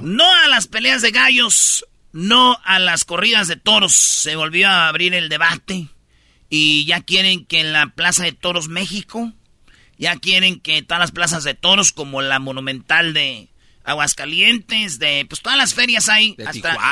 No 0.00 0.32
a 0.32 0.48
las 0.48 0.66
peleas 0.68 1.02
de 1.02 1.10
gallos, 1.10 1.84
no 2.12 2.56
a 2.64 2.78
las 2.78 3.04
corridas 3.04 3.48
de 3.48 3.56
toros. 3.56 3.94
Se 3.94 4.36
volvió 4.36 4.68
a 4.68 4.88
abrir 4.88 5.14
el 5.14 5.28
debate. 5.28 5.88
Y 6.48 6.84
ya 6.84 7.00
quieren 7.00 7.44
que 7.46 7.60
en 7.60 7.72
la 7.72 7.86
Plaza 7.88 8.22
de 8.24 8.32
Toros 8.32 8.68
México, 8.68 9.32
ya 9.98 10.16
quieren 10.16 10.60
que 10.60 10.82
todas 10.82 11.00
las 11.00 11.10
plazas 11.10 11.42
de 11.42 11.54
toros, 11.54 11.90
como 11.90 12.22
la 12.22 12.38
Monumental 12.38 13.12
de 13.12 13.48
Aguascalientes, 13.82 14.98
de 15.00 15.26
pues 15.28 15.40
todas 15.40 15.58
las 15.58 15.74
ferias 15.74 16.08
hay, 16.08 16.36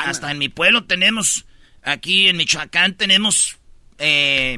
hasta 0.09 0.31
en 0.31 0.37
mi 0.39 0.49
pueblo 0.49 0.83
tenemos, 0.83 1.45
aquí 1.83 2.27
en 2.27 2.37
Michoacán 2.37 2.95
tenemos, 2.95 3.57
eh, 3.97 4.57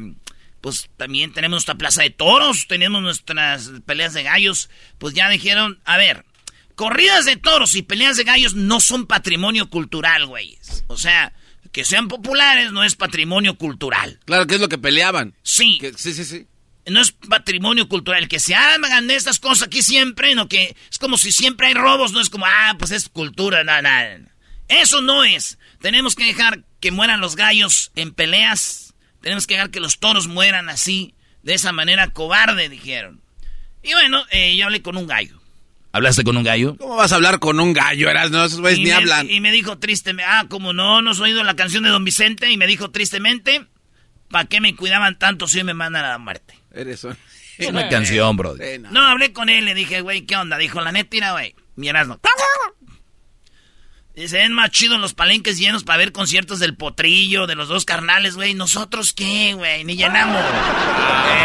pues 0.61 0.89
también 0.97 1.33
tenemos 1.33 1.55
nuestra 1.57 1.75
plaza 1.75 2.01
de 2.01 2.09
toros, 2.09 2.67
tenemos 2.67 3.01
nuestras 3.01 3.71
peleas 3.85 4.13
de 4.13 4.23
gallos, 4.23 4.69
pues 4.97 5.13
ya 5.13 5.29
dijeron, 5.29 5.79
a 5.85 5.97
ver, 5.97 6.25
corridas 6.75 7.25
de 7.25 7.35
toros 7.37 7.75
y 7.75 7.81
peleas 7.83 8.17
de 8.17 8.23
gallos 8.23 8.53
no 8.55 8.79
son 8.79 9.05
patrimonio 9.07 9.69
cultural, 9.69 10.25
güeyes. 10.25 10.83
O 10.87 10.97
sea, 10.97 11.33
que 11.71 11.83
sean 11.83 12.07
populares 12.07 12.71
no 12.71 12.83
es 12.83 12.95
patrimonio 12.95 13.57
cultural. 13.57 14.19
Claro, 14.25 14.47
que 14.47 14.55
es 14.55 14.61
lo 14.61 14.69
que 14.69 14.77
peleaban. 14.77 15.35
Sí, 15.43 15.77
Que- 15.79 15.93
sí, 15.93 16.13
sí, 16.13 16.23
sí. 16.25 16.47
no 16.87 17.01
es 17.01 17.11
patrimonio 17.11 17.87
cultural. 17.89 18.27
Que 18.27 18.39
se 18.39 18.55
hagan 18.55 19.09
estas 19.11 19.39
cosas 19.39 19.67
aquí 19.67 19.81
siempre, 19.81 20.35
no 20.35 20.47
que 20.47 20.75
es 20.91 20.97
como 20.99 21.17
si 21.17 21.31
siempre 21.31 21.67
hay 21.67 21.73
robos, 21.73 22.11
no 22.11 22.21
es 22.21 22.29
como, 22.29 22.45
ah, 22.45 22.75
pues 22.79 22.91
es 22.91 23.09
cultura, 23.09 23.63
nada, 23.63 23.81
nada. 23.81 24.19
Eso 24.67 25.01
no 25.01 25.23
es. 25.23 25.57
Tenemos 25.85 26.15
que 26.15 26.25
dejar 26.25 26.63
que 26.79 26.89
mueran 26.89 27.21
los 27.21 27.35
gallos 27.35 27.91
en 27.95 28.11
peleas. 28.11 28.95
Tenemos 29.21 29.45
que 29.45 29.53
dejar 29.53 29.69
que 29.69 29.79
los 29.79 29.99
toros 29.99 30.27
mueran 30.27 30.67
así, 30.67 31.13
de 31.43 31.53
esa 31.53 31.73
manera 31.73 32.09
cobarde, 32.09 32.69
dijeron. 32.69 33.21
Y 33.83 33.93
bueno, 33.93 34.23
eh, 34.31 34.55
yo 34.57 34.65
hablé 34.65 34.81
con 34.81 34.97
un 34.97 35.05
gallo. 35.05 35.39
¿Hablaste 35.91 36.23
con 36.23 36.37
un 36.37 36.43
gallo? 36.43 36.75
¿Cómo 36.77 36.95
vas 36.95 37.11
a 37.11 37.17
hablar 37.17 37.37
con 37.37 37.59
un 37.59 37.73
gallo, 37.73 38.09
Erasno? 38.09 38.43
Esos 38.43 38.61
güeyes 38.61 38.79
ni 38.79 38.85
me, 38.85 38.93
hablan. 38.93 39.29
Y 39.29 39.39
me 39.41 39.51
dijo 39.51 39.77
tristemente, 39.77 40.27
ah, 40.27 40.47
como 40.49 40.73
no, 40.73 41.03
no 41.03 41.11
has 41.11 41.19
oído 41.19 41.43
la 41.43 41.55
canción 41.55 41.83
de 41.83 41.91
Don 41.91 42.03
Vicente. 42.03 42.49
Y 42.49 42.57
me 42.57 42.65
dijo 42.65 42.89
tristemente, 42.89 43.67
¿para 44.31 44.45
qué 44.45 44.61
me 44.61 44.75
cuidaban 44.75 45.19
tanto 45.19 45.47
si 45.47 45.59
hoy 45.59 45.65
me 45.65 45.75
mandan 45.75 46.03
a 46.03 46.09
la 46.09 46.17
muerte? 46.17 46.55
Eres 46.73 47.03
un... 47.03 47.15
Es 47.59 47.69
una 47.69 47.89
canción, 47.89 48.35
bro. 48.35 48.57
Sí, 48.57 48.79
no. 48.79 48.89
No, 48.89 49.05
hablé 49.05 49.33
con 49.33 49.49
él, 49.49 49.65
le 49.65 49.75
dije, 49.75 50.01
güey, 50.01 50.23
¿qué 50.23 50.35
onda? 50.35 50.57
Dijo, 50.57 50.81
la 50.81 50.91
neta, 50.91 51.09
mira, 51.11 51.33
güey, 51.33 51.53
mi 51.75 51.89
Erasmo. 51.89 52.19
Dice, 54.15 54.37
ven 54.37 54.53
más 54.53 54.71
chidos 54.71 54.97
los 54.99 55.13
palenques 55.13 55.57
llenos 55.57 55.83
para 55.83 55.97
ver 55.97 56.13
conciertos 56.13 56.59
del 56.59 56.73
potrillo, 56.75 57.47
de 57.47 57.55
los 57.55 57.67
dos 57.67 57.83
carnales, 57.83 58.35
güey. 58.35 58.53
¿Nosotros 58.53 59.11
qué, 59.11 59.53
güey? 59.55 59.83
Ni 59.83 59.97
llenamos. 59.97 60.41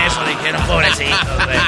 Eso 0.07 0.25
dijeron, 0.25 0.65
pobrecitos, 0.67 1.45
güey. 1.45 1.59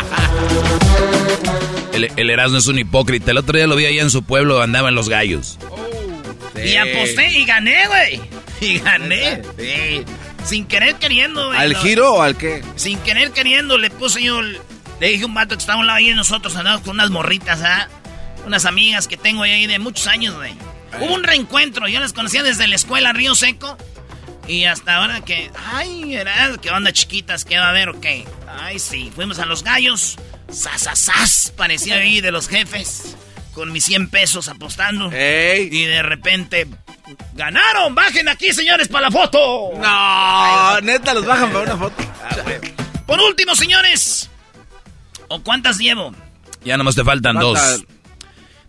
El, 1.93 2.11
el 2.17 2.31
Erasmo 2.31 2.59
es 2.59 2.69
un 2.69 2.79
hipócrita. 2.79 3.33
El 3.33 3.39
otro 3.39 3.57
día 3.57 3.67
lo 3.67 3.75
vi 3.75 3.87
allá 3.87 4.01
en 4.03 4.11
su 4.11 4.23
pueblo, 4.23 4.63
andaba 4.63 4.91
en 4.91 4.95
los 4.95 5.09
gallos. 5.09 5.59
Y 6.65 6.77
aposté 6.77 7.31
y 7.37 7.45
gané, 7.47 7.87
güey. 7.89 8.21
Y 8.61 8.79
gané. 8.79 9.43
Sí. 9.59 10.05
Sin 10.45 10.67
querer 10.67 10.95
queriendo, 10.97 11.49
güey. 11.49 11.59
¿Al 11.59 11.75
giro 11.77 12.15
o 12.15 12.23
al 12.23 12.37
qué? 12.37 12.63
Sin 12.77 12.99
querer 13.01 13.33
queriendo, 13.33 13.77
le 13.77 13.91
puse 13.91 14.23
yo. 14.23 14.39
el- 14.39 14.61
Le 15.01 15.09
dije 15.09 15.25
a 15.25 15.27
un 15.27 15.35
vato 15.35 15.57
que 15.57 15.61
estaba 15.61 15.79
a 15.79 15.81
un 15.81 15.87
lado 15.89 15.97
ahí 15.99 16.11
de 16.11 16.15
nosotros, 16.15 16.55
andamos 16.55 16.83
con 16.83 16.91
unas 16.93 17.11
morritas, 17.11 17.61
¿ah? 17.63 17.89
Unas 18.47 18.67
amigas 18.67 19.09
que 19.09 19.17
tengo 19.17 19.43
ahí 19.43 19.67
de 19.67 19.81
muchos 19.81 20.07
años, 20.07 20.37
güey. 20.37 20.53
Hubo 21.01 21.15
un 21.15 21.25
reencuentro, 21.25 21.89
yo 21.89 22.01
las 22.01 22.13
conocía 22.13 22.43
desde 22.43 22.67
la 22.69 22.77
escuela 22.77 23.13
Río 23.13 23.35
Seco. 23.35 23.77
Y 24.49 24.65
hasta 24.65 24.97
ahora 24.97 25.21
que. 25.25 25.51
Ay, 25.73 26.15
era, 26.15 26.51
¿qué 26.61 26.71
onda, 26.71 26.93
chiquitas? 26.93 27.45
¿Qué 27.45 27.59
va 27.59 27.67
a 27.67 27.71
haber 27.71 27.89
o 27.91 28.01
qué? 28.01 28.27
Ay, 28.61 28.79
sí, 28.79 29.11
fuimos 29.15 29.39
a 29.39 29.47
los 29.47 29.63
gallos. 29.63 30.17
¡Sasasas! 30.51 31.53
Parecía 31.57 31.97
ahí 31.97 32.21
de 32.21 32.33
los 32.33 32.49
jefes. 32.49 33.17
Con 33.55 33.71
mis 33.71 33.85
100 33.85 34.09
pesos 34.11 34.49
apostando. 34.49 35.11
¡Ey! 35.13 35.69
Y 35.71 35.85
de 35.85 36.03
repente. 36.03 36.67
¡Ganaron! 37.35 37.95
¡Bajen 37.95 38.29
aquí, 38.29 38.53
señores, 38.53 38.89
para 38.89 39.07
la 39.09 39.11
foto! 39.13 39.71
No, 39.79 40.81
neta, 40.81 41.15
los 41.15 41.25
bajan 41.25 41.51
para 41.53 41.65
una 41.65 41.77
foto. 41.77 42.03
Por 43.07 43.21
último, 43.21 43.55
señores. 43.55 44.29
¿O 45.29 45.41
cuántas 45.43 45.79
llevo? 45.79 46.15
Ya 46.65 46.77
nomás 46.77 46.95
te 46.95 47.05
faltan 47.05 47.37
Falta- 47.37 47.71
dos. 47.77 47.85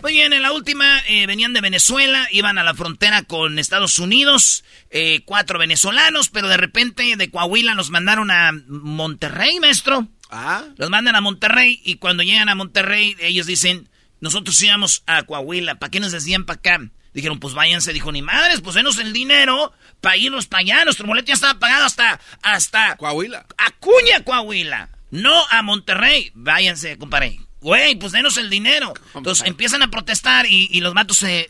Muy 0.04 0.12
bien, 0.12 0.34
en 0.34 0.42
la 0.42 0.52
última 0.52 1.00
eh, 1.08 1.26
venían 1.28 1.54
de 1.54 1.62
Venezuela, 1.62 2.28
iban 2.30 2.58
a 2.58 2.64
la 2.64 2.74
frontera 2.74 3.24
con 3.24 3.58
Estados 3.58 4.00
Unidos, 4.00 4.66
eh, 4.90 5.22
cuatro 5.24 5.58
venezolanos, 5.58 6.28
pero 6.28 6.50
de 6.50 6.58
repente 6.58 7.16
de 7.16 7.32
Coahuila 7.32 7.74
los 7.74 7.90
mandaron 7.90 8.30
a 8.30 8.52
Monterrey, 8.68 9.62
maestro. 9.62 10.10
Ah. 10.30 10.66
Los 10.76 10.90
mandan 10.90 11.16
a 11.16 11.22
Monterrey 11.22 11.80
y 11.86 11.96
cuando 11.96 12.22
llegan 12.22 12.50
a 12.50 12.56
Monterrey 12.56 13.16
ellos 13.22 13.48
dicen, 13.48 13.88
nosotros 14.20 14.62
íbamos 14.62 15.04
a 15.08 15.24
Coahuila, 15.24 15.76
¿para 15.76 15.90
qué 15.90 16.02
nos 16.02 16.12
decían 16.12 16.44
para 16.44 16.60
acá? 16.60 16.90
Dijeron, 17.14 17.40
pues 17.40 17.54
váyanse, 17.54 17.94
dijo, 17.94 18.12
ni 18.12 18.22
madres, 18.22 18.60
pues 18.60 18.76
denos 18.76 18.98
el 19.00 19.14
dinero 19.14 19.72
para 20.02 20.18
irnos 20.18 20.48
para 20.48 20.64
allá. 20.64 20.84
Nuestro 20.84 21.08
boleto 21.08 21.28
ya 21.28 21.36
estaba 21.36 21.60
pagado 21.60 21.86
hasta, 21.86 22.20
hasta... 22.42 22.98
Coahuila. 22.98 23.46
Acuña, 23.58 24.22
Coahuila. 24.26 24.90
No 25.12 25.46
a 25.50 25.62
Monterrey. 25.62 26.32
Váyanse, 26.34 26.98
compadre. 26.98 27.40
Güey, 27.64 27.96
pues 27.96 28.12
denos 28.12 28.38
el 28.38 28.50
dinero. 28.50 28.94
Entonces 29.16 29.48
empiezan 29.48 29.82
a 29.82 29.90
protestar 29.90 30.46
y, 30.48 30.80
los 30.82 30.94
matos 30.94 31.18
se, 31.18 31.50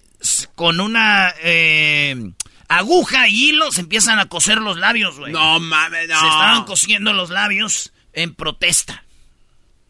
con 0.56 0.80
una 0.80 1.34
eh, 1.42 2.32
aguja 2.70 3.28
y 3.28 3.50
hilo 3.50 3.72
se 3.72 3.82
empiezan 3.82 4.20
a 4.20 4.28
coser 4.28 4.60
los 4.60 4.78
labios, 4.78 5.18
güey. 5.18 5.34
No 5.34 5.60
mames, 5.60 6.08
no. 6.08 6.20
Se 6.20 6.28
estaban 6.28 6.66
cosiendo 6.66 7.14
los 7.14 7.32
labios 7.32 7.92
en 8.14 8.34
protesta. 8.36 9.04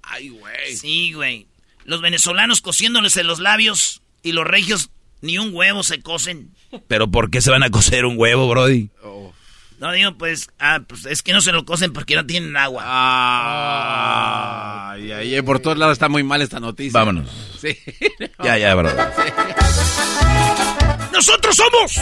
Ay, 0.01 0.29
güey. 0.29 0.75
Sí, 0.77 1.13
güey. 1.13 1.45
Los 1.85 2.01
venezolanos 2.01 2.61
cosiéndoles 2.61 3.17
en 3.17 3.27
los 3.27 3.39
labios 3.39 4.01
y 4.23 4.31
los 4.31 4.45
regios 4.45 4.89
ni 5.21 5.37
un 5.37 5.53
huevo 5.53 5.83
se 5.83 6.01
cosen. 6.01 6.51
¿Pero 6.87 7.11
por 7.11 7.29
qué 7.29 7.41
se 7.41 7.51
van 7.51 7.63
a 7.63 7.69
coser 7.69 8.05
un 8.05 8.17
huevo, 8.17 8.47
Brody? 8.47 8.89
Oh. 9.03 9.33
No 9.83 9.91
digo, 9.91 10.17
pues, 10.17 10.47
ah, 10.59 10.79
pues, 10.87 11.05
es 11.05 11.21
que 11.21 11.33
no 11.33 11.41
se 11.41 11.51
lo 11.51 11.65
cosen 11.65 11.91
porque 11.91 12.15
no 12.15 12.25
tienen 12.25 12.55
agua. 12.55 12.83
Ah, 12.85 14.11
ay, 14.91 15.11
ay, 15.11 15.41
por 15.41 15.59
todos 15.59 15.77
lados 15.77 15.91
está 15.91 16.07
muy 16.07 16.23
mal 16.23 16.41
esta 16.41 16.61
noticia. 16.61 16.97
Vámonos. 16.97 17.29
Sí. 17.59 17.77
Ya, 18.41 18.57
ya, 18.57 18.73
bro. 18.79 18.89
Nosotros 21.11 21.57
somos 21.57 21.97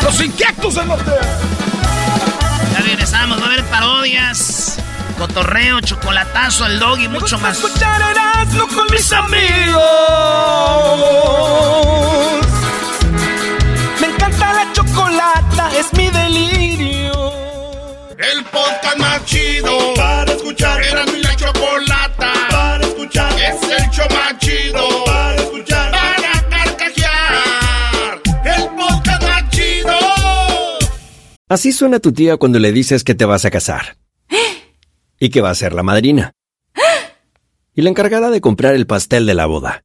los 0.00 0.20
inquietos 0.20 0.76
del 0.76 0.86
norte. 0.86 1.10
Ya 2.72 2.78
regresamos, 2.82 3.40
va 3.40 3.46
a 3.46 3.46
haber 3.46 3.64
parodias, 3.64 4.78
cotorreo, 5.18 5.80
chocolatazo, 5.80 6.66
el 6.66 6.78
dog 6.78 7.00
y 7.00 7.08
mucho 7.08 7.36
más. 7.40 7.56
Escucharás 7.56 8.46
con 8.72 8.86
mis 8.92 9.12
amigos. 9.12 9.80
Chocolata, 15.30 15.78
es 15.78 15.92
mi 15.96 16.08
delirio. 16.08 17.32
El 18.18 18.44
podcast 18.44 18.98
más 18.98 19.24
chido 19.24 19.94
para 19.94 20.32
escuchar. 20.32 20.82
Era 20.82 21.04
mi 21.06 21.22
la 21.22 21.36
chocolata 21.36 22.32
para 22.50 22.84
escuchar. 22.84 23.32
Es 23.40 23.62
el 23.62 23.90
show 23.90 24.06
más 24.10 24.38
chido 24.38 25.04
para 25.04 25.36
escuchar. 25.36 25.92
Para 25.92 26.48
carcajear. 26.48 28.20
El 28.44 28.68
podcast 28.76 29.22
más 29.22 29.50
chido. 29.50 29.98
Así 31.48 31.72
suena 31.72 32.00
tu 32.00 32.12
tía 32.12 32.36
cuando 32.36 32.58
le 32.58 32.72
dices 32.72 33.04
que 33.04 33.14
te 33.14 33.24
vas 33.24 33.44
a 33.44 33.50
casar. 33.50 33.96
Y 35.22 35.28
que 35.28 35.42
va 35.42 35.50
a 35.50 35.54
ser 35.54 35.74
la 35.74 35.82
madrina. 35.82 36.32
Y 37.74 37.82
la 37.82 37.90
encargada 37.90 38.30
de 38.30 38.40
comprar 38.40 38.74
el 38.74 38.86
pastel 38.86 39.26
de 39.26 39.34
la 39.34 39.46
boda. 39.46 39.84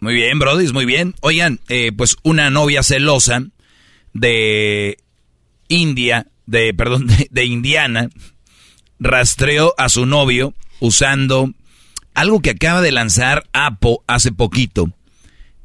Muy 0.00 0.14
bien, 0.14 0.38
Brody, 0.38 0.72
muy 0.72 0.86
bien. 0.86 1.14
Oigan, 1.20 1.60
eh, 1.68 1.92
pues 1.92 2.16
una 2.22 2.48
novia 2.48 2.82
celosa 2.82 3.42
de 4.14 4.96
India, 5.68 6.26
de, 6.46 6.72
perdón, 6.76 7.06
de, 7.30 7.44
Indiana, 7.44 8.08
rastreó 8.98 9.74
a 9.76 9.88
su 9.90 10.06
novio 10.06 10.54
usando 10.80 11.52
algo 12.14 12.40
que 12.40 12.50
acaba 12.50 12.80
de 12.80 12.92
lanzar 12.92 13.44
Apo 13.52 14.02
hace 14.06 14.32
poquito 14.32 14.90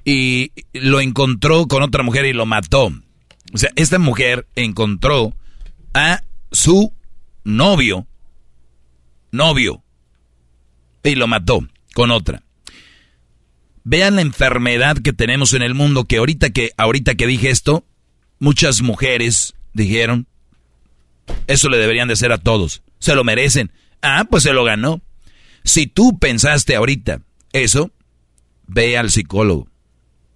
y 0.03 0.51
lo 0.73 0.99
encontró 0.99 1.67
con 1.67 1.81
otra 1.81 2.03
mujer 2.03 2.25
y 2.25 2.33
lo 2.33 2.45
mató. 2.45 2.91
O 3.53 3.57
sea, 3.57 3.71
esta 3.77 3.99
mujer 3.99 4.47
encontró 4.55 5.33
a 5.93 6.21
su 6.51 6.93
novio, 7.45 8.05
novio, 9.31 9.81
y 11.03 11.15
lo 11.15 11.27
mató 11.27 11.65
con 11.93 12.11
otra. 12.11 12.44
Vean 13.85 14.15
la 14.15 14.21
enfermedad 14.21 14.97
que 14.97 15.13
tenemos 15.13 15.53
en 15.53 15.61
el 15.61 15.75
mundo, 15.75 16.05
que 16.05 16.17
ahorita 16.17 16.49
que, 16.49 16.71
ahorita 16.75 17.13
que 17.13 17.27
dije 17.27 17.51
esto, 17.51 17.85
muchas 18.39 18.81
mujeres 18.81 19.53
dijeron, 19.73 20.27
eso 21.45 21.69
le 21.69 21.77
deberían 21.77 22.07
de 22.07 22.15
hacer 22.15 22.31
a 22.31 22.39
todos, 22.39 22.81
se 22.97 23.13
lo 23.13 23.23
merecen. 23.23 23.71
Ah, 24.01 24.25
pues 24.27 24.41
se 24.41 24.53
lo 24.53 24.63
ganó. 24.63 25.01
Si 25.63 25.85
tú 25.85 26.17
pensaste 26.17 26.75
ahorita 26.75 27.21
eso, 27.53 27.91
ve 28.65 28.97
al 28.97 29.11
psicólogo, 29.11 29.67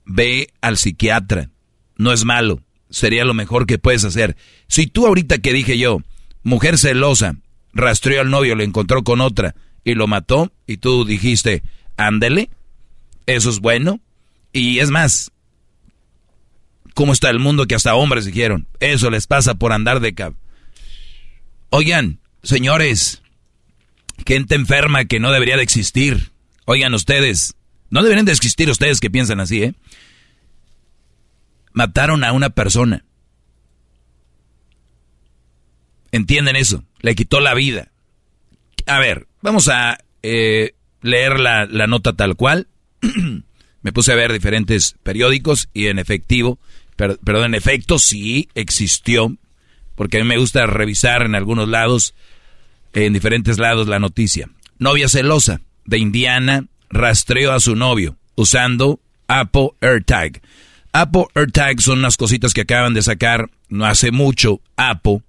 ve 0.05 0.49
al 0.61 0.77
psiquiatra, 0.77 1.49
no 1.97 2.13
es 2.13 2.25
malo, 2.25 2.61
sería 2.91 3.25
lo 3.25 3.33
mejor 3.33 3.65
que 3.65 3.79
puedes 3.79 4.05
hacer. 4.05 4.37
Si 4.67 4.85
tú 4.85 5.07
ahorita 5.07 5.39
que 5.39 5.53
dije 5.53 5.79
yo, 5.79 5.99
mujer 6.43 6.77
celosa, 6.77 7.35
rastreó 7.73 8.21
al 8.21 8.29
novio, 8.29 8.53
lo 8.53 8.63
encontró 8.63 9.03
con 9.03 9.21
otra 9.21 9.55
y 9.83 9.95
lo 9.95 10.05
mató, 10.05 10.51
y 10.67 10.77
tú 10.77 11.03
dijiste, 11.03 11.63
ándele, 11.97 12.51
eso 13.35 13.49
es 13.49 13.59
bueno. 13.59 13.99
Y 14.51 14.79
es 14.79 14.89
más, 14.89 15.31
¿cómo 16.93 17.13
está 17.13 17.29
el 17.29 17.39
mundo 17.39 17.67
que 17.67 17.75
hasta 17.75 17.95
hombres 17.95 18.25
dijeron? 18.25 18.67
Eso 18.79 19.09
les 19.09 19.27
pasa 19.27 19.55
por 19.55 19.71
andar 19.71 19.99
de 19.99 20.13
cab. 20.13 20.33
Oigan, 21.69 22.19
señores, 22.41 23.21
gente 24.25 24.55
enferma 24.55 25.05
que 25.05 25.19
no 25.19 25.31
debería 25.31 25.57
de 25.57 25.63
existir. 25.63 26.31
Oigan 26.65 26.93
ustedes, 26.93 27.55
no 27.89 28.01
deberían 28.01 28.25
de 28.25 28.31
existir 28.31 28.69
ustedes 28.69 28.99
que 28.99 29.11
piensan 29.11 29.39
así, 29.39 29.63
¿eh? 29.63 29.73
Mataron 31.71 32.23
a 32.23 32.33
una 32.33 32.49
persona. 32.49 33.05
¿Entienden 36.11 36.55
eso? 36.55 36.83
Le 37.01 37.13
quitó 37.13 37.39
la 37.39 37.53
vida. 37.53 37.91
A 38.87 38.97
ver, 38.97 39.27
vamos 39.41 39.67
a 39.67 39.99
eh, 40.23 40.73
leer 41.01 41.39
la, 41.39 41.67
la 41.67 41.85
nota 41.85 42.13
tal 42.13 42.35
cual. 42.35 42.67
Me 43.81 43.93
puse 43.93 44.11
a 44.11 44.15
ver 44.15 44.33
diferentes 44.33 44.95
periódicos 45.03 45.69
y 45.73 45.87
en 45.87 45.99
efectivo, 45.99 46.59
perdón, 46.95 47.45
en 47.45 47.55
efecto 47.55 47.97
sí 47.97 48.49
existió, 48.53 49.37
porque 49.95 50.17
a 50.17 50.21
mí 50.21 50.27
me 50.27 50.37
gusta 50.37 50.65
revisar 50.65 51.21
en 51.21 51.35
algunos 51.35 51.69
lados, 51.69 52.13
en 52.93 53.13
diferentes 53.13 53.57
lados 53.57 53.87
la 53.87 53.99
noticia. 53.99 54.49
Novia 54.79 55.07
celosa 55.07 55.61
de 55.85 55.97
Indiana 55.97 56.65
rastreó 56.89 57.53
a 57.53 57.59
su 57.59 57.75
novio 57.75 58.17
usando 58.35 58.99
Apple 59.27 59.71
AirTag. 59.79 60.41
Apple 60.91 61.25
AirTag 61.35 61.81
son 61.81 61.99
unas 61.99 62.17
cositas 62.17 62.53
que 62.53 62.61
acaban 62.61 62.93
de 62.93 63.01
sacar 63.01 63.49
no 63.69 63.85
hace 63.85 64.11
mucho 64.11 64.61
Apple, 64.75 65.21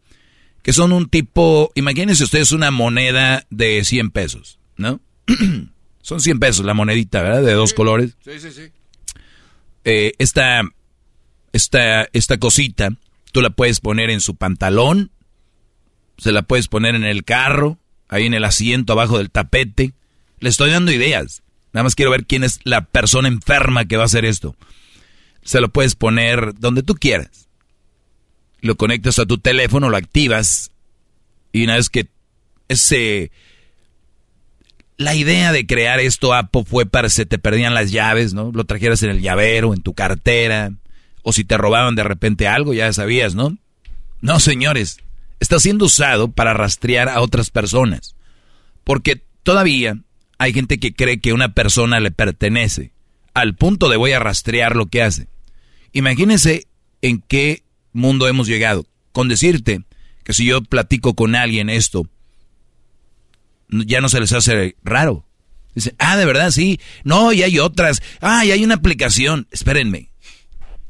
que 0.63 0.73
son 0.73 0.93
un 0.93 1.09
tipo, 1.09 1.71
imagínense 1.75 2.25
ustedes 2.25 2.53
una 2.53 2.71
moneda 2.71 3.47
de 3.51 3.85
100 3.85 4.11
pesos, 4.11 4.59
¿no? 4.77 5.01
son 6.03 6.21
100 6.21 6.39
pesos 6.39 6.65
la 6.65 6.75
monedita, 6.75 7.23
¿verdad? 7.23 7.43
De 7.43 7.53
dos 7.53 7.75
colores. 7.75 8.17
Sí, 8.25 8.39
sí, 8.41 8.51
sí. 8.51 8.71
Eh, 9.85 10.13
esta, 10.19 10.63
esta, 11.53 12.09
esta 12.13 12.39
cosita, 12.39 12.91
tú 13.33 13.41
la 13.41 13.51
puedes 13.51 13.81
poner 13.81 14.11
en 14.11 14.21
su 14.21 14.37
pantalón, 14.37 15.11
se 16.19 16.33
la 16.33 16.43
puedes 16.43 16.69
poner 16.69 16.95
en 16.95 17.05
el 17.05 17.25
carro, 17.25 17.79
ahí 18.09 18.27
en 18.27 18.35
el 18.35 18.45
asiento 18.45 18.93
abajo 18.93 19.19
del 19.19 19.31
tapete. 19.31 19.95
Le 20.39 20.49
estoy 20.49 20.71
dando 20.71 20.93
ideas. 20.93 21.43
Nada 21.73 21.85
más 21.85 21.95
quiero 21.95 22.11
ver 22.11 22.27
quién 22.27 22.45
es 22.45 22.61
la 22.65 22.85
persona 22.87 23.29
enferma 23.29 23.85
que 23.85 23.97
va 23.97 24.03
a 24.03 24.07
hacer 24.07 24.25
esto. 24.25 24.57
Se 25.43 25.61
lo 25.61 25.71
puedes 25.71 25.95
poner 25.95 26.55
donde 26.59 26.83
tú 26.83 26.95
quieras. 26.95 27.49
Lo 28.61 28.77
conectas 28.77 29.19
a 29.19 29.27
tu 29.27 29.39
teléfono, 29.39 29.89
lo 29.89 29.97
activas. 29.97 30.73
Y 31.53 31.65
una 31.65 31.77
vez 31.77 31.89
que 31.89 32.09
ese... 32.69 33.31
La 35.01 35.15
idea 35.15 35.51
de 35.51 35.67
crear 35.67 35.99
esto, 35.99 36.35
Apple, 36.35 36.65
fue 36.67 36.85
para 36.85 37.09
que 37.09 37.15
se 37.15 37.25
te 37.25 37.39
perdían 37.39 37.73
las 37.73 37.91
llaves, 37.91 38.35
¿no? 38.35 38.53
Lo 38.53 38.65
trajeras 38.65 39.03
en 39.03 39.09
el 39.09 39.23
llavero, 39.23 39.73
en 39.73 39.81
tu 39.81 39.95
cartera. 39.95 40.73
O 41.23 41.33
si 41.33 41.43
te 41.43 41.57
robaban 41.57 41.95
de 41.95 42.03
repente 42.03 42.47
algo, 42.47 42.75
ya 42.75 42.93
sabías, 42.93 43.35
¿no? 43.35 43.57
No, 44.21 44.41
señores. 44.41 44.99
Está 45.41 45.59
siendo 45.59 45.87
usado 45.87 46.31
para 46.31 46.53
rastrear 46.53 47.09
a 47.09 47.23
otras 47.23 47.49
personas. 47.49 48.15
Porque 48.85 49.23
todavía 49.43 49.97
hay 50.37 50.53
gente 50.53 50.77
que 50.77 50.93
cree 50.93 51.19
que 51.19 51.33
una 51.33 51.55
persona 51.55 51.99
le 51.99 52.11
pertenece, 52.11 52.93
al 53.33 53.55
punto 53.55 53.89
de 53.89 53.97
voy 53.97 54.13
a 54.13 54.19
rastrear 54.19 54.77
lo 54.77 54.85
que 54.85 55.03
hace. 55.03 55.29
Imagínense 55.95 56.67
en 57.01 57.23
qué 57.27 57.63
mundo 57.95 58.29
hemos 58.29 58.49
llegado. 58.49 58.85
Con 59.13 59.29
decirte 59.29 59.81
que 60.25 60.35
si 60.35 60.45
yo 60.45 60.61
platico 60.61 61.15
con 61.15 61.37
alguien 61.37 61.71
esto, 61.71 62.07
ya 63.71 64.01
no 64.01 64.09
se 64.09 64.21
les 64.21 64.33
hace 64.33 64.77
raro. 64.83 65.27
Dicen, 65.75 65.95
ah, 65.99 66.17
de 66.17 66.25
verdad, 66.25 66.51
sí. 66.51 66.81
No, 67.05 67.33
y 67.33 67.43
hay 67.43 67.59
otras. 67.59 68.03
Ah, 68.21 68.45
y 68.45 68.51
hay 68.51 68.65
una 68.65 68.77
aplicación. 68.77 69.47
Espérenme. 69.51 70.11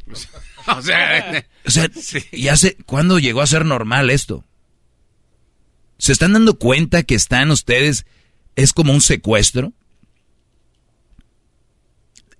o 0.66 0.82
sea, 0.82 1.44
o 1.66 1.70
sea 1.70 1.90
ya 2.32 2.56
sé, 2.56 2.76
¿cuándo 2.86 3.18
llegó 3.18 3.42
a 3.42 3.46
ser 3.46 3.64
normal 3.64 4.10
esto? 4.10 4.44
¿Se 5.98 6.12
están 6.12 6.32
dando 6.32 6.58
cuenta 6.58 7.02
que 7.02 7.14
están 7.14 7.50
ustedes 7.50 8.06
es 8.56 8.72
como 8.72 8.92
un 8.92 9.02
secuestro? 9.02 9.74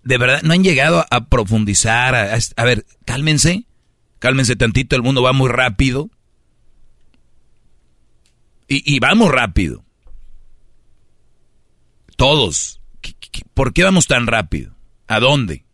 De 0.02 0.16
verdad, 0.16 0.40
no 0.42 0.54
han 0.54 0.64
llegado 0.64 1.04
a, 1.10 1.26
profundizar. 1.26 2.14
A, 2.14 2.64
ver, 2.64 2.86
cálmense, 3.04 3.66
cálmense 4.18 4.56
tantito, 4.56 4.96
el 4.96 5.02
mundo 5.02 5.22
va 5.22 5.34
muy 5.34 5.50
rápido. 5.50 6.10
Y, 8.66 8.94
y 8.94 8.98
vamos 8.98 9.30
rápido. 9.30 9.84
Todos. 12.20 12.82
¿Por 13.54 13.72
qué 13.72 13.82
vamos 13.82 14.06
tan 14.06 14.26
rápido? 14.26 14.74
¿A 15.08 15.20
dónde? 15.20 15.64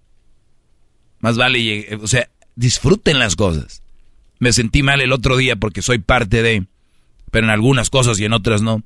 Más 1.19 1.37
vale, 1.37 1.97
o 2.01 2.07
sea, 2.07 2.31
disfruten 2.55 3.19
las 3.19 3.35
cosas. 3.35 3.83
Me 4.39 4.53
sentí 4.53 4.85
mal 4.85 5.01
el 5.01 5.11
otro 5.11 5.37
día 5.37 5.57
porque 5.57 5.83
soy 5.83 5.99
parte 5.99 6.45
de, 6.45 6.69
pero 7.33 7.47
en 7.47 7.51
algunas 7.51 7.91
cosas 7.91 8.21
y 8.21 8.27
en 8.27 8.33
otras 8.33 8.63
no. 8.63 8.85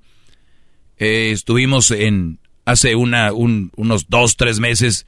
Eh, 0.97 1.33
estuvimos 1.33 1.91
en 1.91 2.39
hace 2.65 2.95
una, 2.95 3.31
unos 3.35 4.09
dos, 4.09 4.39
tres 4.39 4.59
meses 4.59 5.07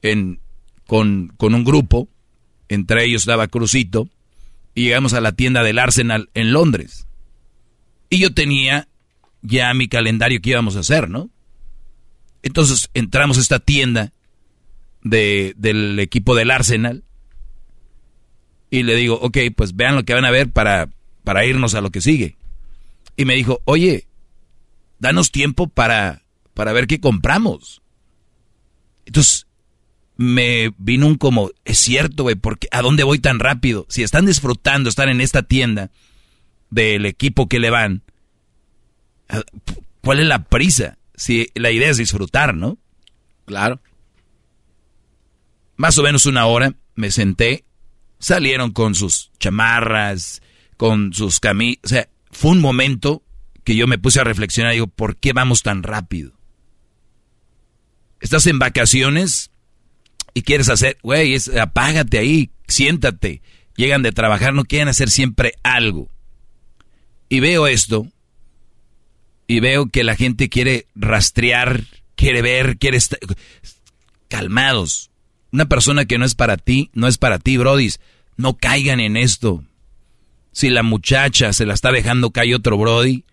en, 0.00 0.38
con, 0.86 1.32
con 1.36 1.52
un 1.52 1.64
grupo, 1.64 2.08
entre 2.68 3.06
ellos 3.06 3.22
estaba 3.22 3.48
Crucito, 3.48 4.08
y 4.72 4.84
llegamos 4.84 5.14
a 5.14 5.20
la 5.20 5.32
tienda 5.32 5.64
del 5.64 5.80
Arsenal 5.80 6.30
en 6.34 6.52
Londres. 6.52 7.08
Y 8.08 8.20
yo 8.20 8.32
tenía 8.32 8.86
ya 9.42 9.74
mi 9.74 9.88
calendario 9.88 10.40
que 10.40 10.50
íbamos 10.50 10.76
a 10.76 10.80
hacer, 10.80 11.10
¿no? 11.10 11.28
Entonces 12.42 12.90
entramos 12.94 13.38
a 13.38 13.40
esta 13.40 13.58
tienda 13.58 14.12
de, 15.02 15.54
del 15.56 15.98
equipo 15.98 16.34
del 16.34 16.50
Arsenal 16.50 17.04
y 18.70 18.82
le 18.82 18.94
digo, 18.96 19.18
ok, 19.20 19.38
pues 19.56 19.74
vean 19.76 19.96
lo 19.96 20.04
que 20.04 20.14
van 20.14 20.24
a 20.24 20.30
ver 20.30 20.50
para, 20.50 20.88
para 21.24 21.44
irnos 21.44 21.74
a 21.74 21.80
lo 21.80 21.90
que 21.90 22.00
sigue. 22.00 22.36
Y 23.16 23.24
me 23.24 23.34
dijo, 23.34 23.60
oye, 23.64 24.06
danos 24.98 25.32
tiempo 25.32 25.66
para, 25.66 26.22
para 26.54 26.72
ver 26.72 26.86
qué 26.86 27.00
compramos. 27.00 27.82
Entonces, 29.06 29.46
me 30.16 30.74
vino 30.78 31.06
un 31.06 31.14
como, 31.14 31.50
es 31.64 31.78
cierto, 31.78 32.24
güey, 32.24 32.34
porque 32.34 32.68
¿a 32.72 32.82
dónde 32.82 33.04
voy 33.04 33.20
tan 33.20 33.38
rápido? 33.38 33.86
Si 33.88 34.02
están 34.02 34.26
disfrutando 34.26 34.90
estar 34.90 35.08
en 35.08 35.20
esta 35.20 35.42
tienda 35.42 35.90
del 36.70 37.06
equipo 37.06 37.48
que 37.48 37.60
le 37.60 37.70
van, 37.70 38.02
¿cuál 40.02 40.20
es 40.20 40.26
la 40.26 40.44
prisa? 40.44 40.98
Si 41.18 41.50
la 41.54 41.72
idea 41.72 41.90
es 41.90 41.96
disfrutar, 41.96 42.54
¿no? 42.54 42.78
Claro. 43.44 43.80
Más 45.76 45.98
o 45.98 46.02
menos 46.02 46.26
una 46.26 46.46
hora 46.46 46.74
me 46.94 47.10
senté, 47.10 47.64
salieron 48.20 48.70
con 48.70 48.94
sus 48.94 49.32
chamarras, 49.40 50.42
con 50.76 51.12
sus 51.12 51.40
camisas, 51.40 51.80
o 51.84 51.88
sea, 51.88 52.08
fue 52.30 52.52
un 52.52 52.60
momento 52.60 53.24
que 53.64 53.74
yo 53.74 53.86
me 53.88 53.98
puse 53.98 54.20
a 54.20 54.24
reflexionar, 54.24 54.72
digo, 54.72 54.86
¿por 54.86 55.16
qué 55.16 55.32
vamos 55.32 55.62
tan 55.62 55.82
rápido? 55.82 56.32
Estás 58.20 58.46
en 58.46 58.58
vacaciones 58.58 59.50
y 60.34 60.42
quieres 60.42 60.68
hacer, 60.68 60.98
güey, 61.02 61.36
apágate 61.60 62.18
ahí, 62.18 62.50
siéntate. 62.68 63.42
Llegan 63.76 64.02
de 64.02 64.12
trabajar, 64.12 64.54
no 64.54 64.64
quieren 64.64 64.88
hacer 64.88 65.10
siempre 65.10 65.54
algo. 65.62 66.08
Y 67.28 67.40
veo 67.40 67.66
esto, 67.66 68.08
y 69.48 69.60
veo 69.60 69.86
que 69.86 70.04
la 70.04 70.14
gente 70.14 70.50
quiere 70.50 70.86
rastrear, 70.94 71.82
quiere 72.14 72.42
ver, 72.42 72.78
quiere 72.78 72.98
estar... 72.98 73.18
Calmados. 74.28 75.10
Una 75.50 75.66
persona 75.66 76.04
que 76.04 76.18
no 76.18 76.26
es 76.26 76.34
para 76.34 76.58
ti, 76.58 76.90
no 76.92 77.08
es 77.08 77.16
para 77.16 77.38
ti, 77.38 77.56
brodis. 77.56 77.98
No 78.36 78.58
caigan 78.58 79.00
en 79.00 79.16
esto. 79.16 79.64
Si 80.52 80.68
la 80.68 80.82
muchacha 80.82 81.54
se 81.54 81.64
la 81.64 81.72
está 81.72 81.90
dejando 81.90 82.30
caer 82.30 82.56
otro 82.56 82.76
brody, 82.76 83.24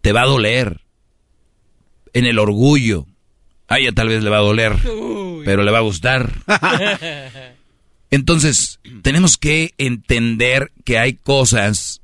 te 0.00 0.12
va 0.12 0.22
a 0.22 0.26
doler. 0.26 0.80
En 2.12 2.24
el 2.24 2.38
orgullo. 2.38 3.06
A 3.66 3.80
ella 3.80 3.92
tal 3.92 4.08
vez 4.08 4.22
le 4.22 4.30
va 4.30 4.38
a 4.38 4.42
doler, 4.42 4.76
pero 5.44 5.64
le 5.64 5.70
va 5.72 5.78
a 5.78 5.82
gustar. 5.82 6.32
Entonces, 8.10 8.78
tenemos 9.02 9.36
que 9.36 9.74
entender 9.76 10.70
que 10.84 10.98
hay 10.98 11.14
cosas 11.14 12.00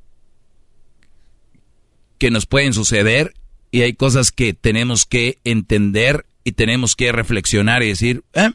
que 2.18 2.30
nos 2.30 2.46
pueden 2.46 2.72
suceder 2.72 3.34
y 3.70 3.82
hay 3.82 3.94
cosas 3.94 4.30
que 4.30 4.54
tenemos 4.54 5.06
que 5.06 5.38
entender 5.44 6.26
y 6.44 6.52
tenemos 6.52 6.96
que 6.96 7.12
reflexionar 7.12 7.82
y 7.82 7.88
decir, 7.88 8.24
eh, 8.34 8.50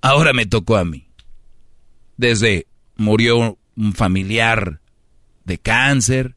ahora 0.00 0.32
me 0.32 0.46
tocó 0.46 0.76
a 0.76 0.84
mí. 0.84 1.08
Desde 2.16 2.66
murió 2.96 3.58
un 3.76 3.92
familiar 3.92 4.80
de 5.44 5.58
cáncer, 5.58 6.36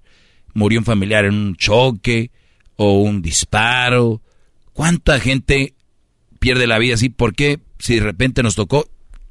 murió 0.53 0.79
un 0.79 0.85
familiar 0.85 1.25
en 1.25 1.35
un 1.35 1.55
choque, 1.55 2.31
o 2.79 3.01
un 3.01 3.21
disparo. 3.23 4.21
¿Cuánta 4.73 5.19
gente 5.19 5.73
pierde 6.39 6.67
la 6.67 6.77
vida 6.77 6.93
así? 6.95 7.09
¿Por 7.09 7.33
qué? 7.33 7.59
Si 7.79 7.95
de 7.95 8.01
repente 8.01 8.43
nos 8.43 8.55
tocó, 8.55 8.87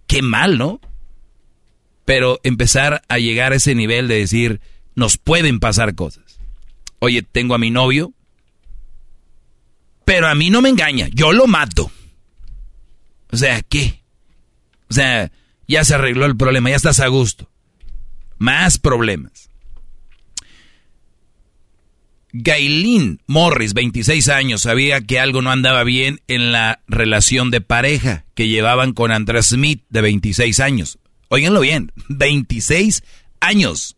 qué 0.08 0.22
mal, 0.22 0.58
¿no? 0.58 0.80
pero 2.06 2.40
empezar 2.44 3.02
a 3.08 3.18
llegar 3.18 3.52
a 3.52 3.56
ese 3.56 3.74
nivel 3.74 4.08
de 4.08 4.14
decir, 4.14 4.60
nos 4.94 5.18
pueden 5.18 5.58
pasar 5.60 5.94
cosas. 5.94 6.24
Oye, 6.98 7.22
tengo 7.22 7.54
a 7.54 7.58
mi 7.58 7.70
novio, 7.70 8.12
pero 10.04 10.28
a 10.28 10.34
mí 10.34 10.50
no 10.50 10.62
me 10.62 10.68
engaña, 10.68 11.08
yo 11.12 11.32
lo 11.32 11.46
mato. 11.46 11.90
O 13.30 13.36
sea, 13.36 13.60
¿qué? 13.62 14.02
O 14.88 14.94
sea, 14.94 15.30
ya 15.66 15.84
se 15.84 15.94
arregló 15.94 16.26
el 16.26 16.36
problema, 16.36 16.70
ya 16.70 16.76
estás 16.76 17.00
a 17.00 17.08
gusto. 17.08 17.50
Más 18.38 18.78
problemas. 18.78 19.50
Gailin 22.32 23.20
Morris, 23.26 23.72
26 23.72 24.28
años, 24.28 24.62
sabía 24.62 25.00
que 25.00 25.18
algo 25.18 25.40
no 25.42 25.50
andaba 25.50 25.84
bien 25.84 26.20
en 26.28 26.52
la 26.52 26.82
relación 26.86 27.50
de 27.50 27.60
pareja 27.62 28.26
que 28.34 28.48
llevaban 28.48 28.92
con 28.92 29.10
Andrés 29.10 29.46
Smith, 29.46 29.82
de 29.88 30.02
26 30.02 30.60
años. 30.60 30.98
Óiganlo 31.28 31.60
bien, 31.60 31.92
26 32.08 33.02
años. 33.40 33.96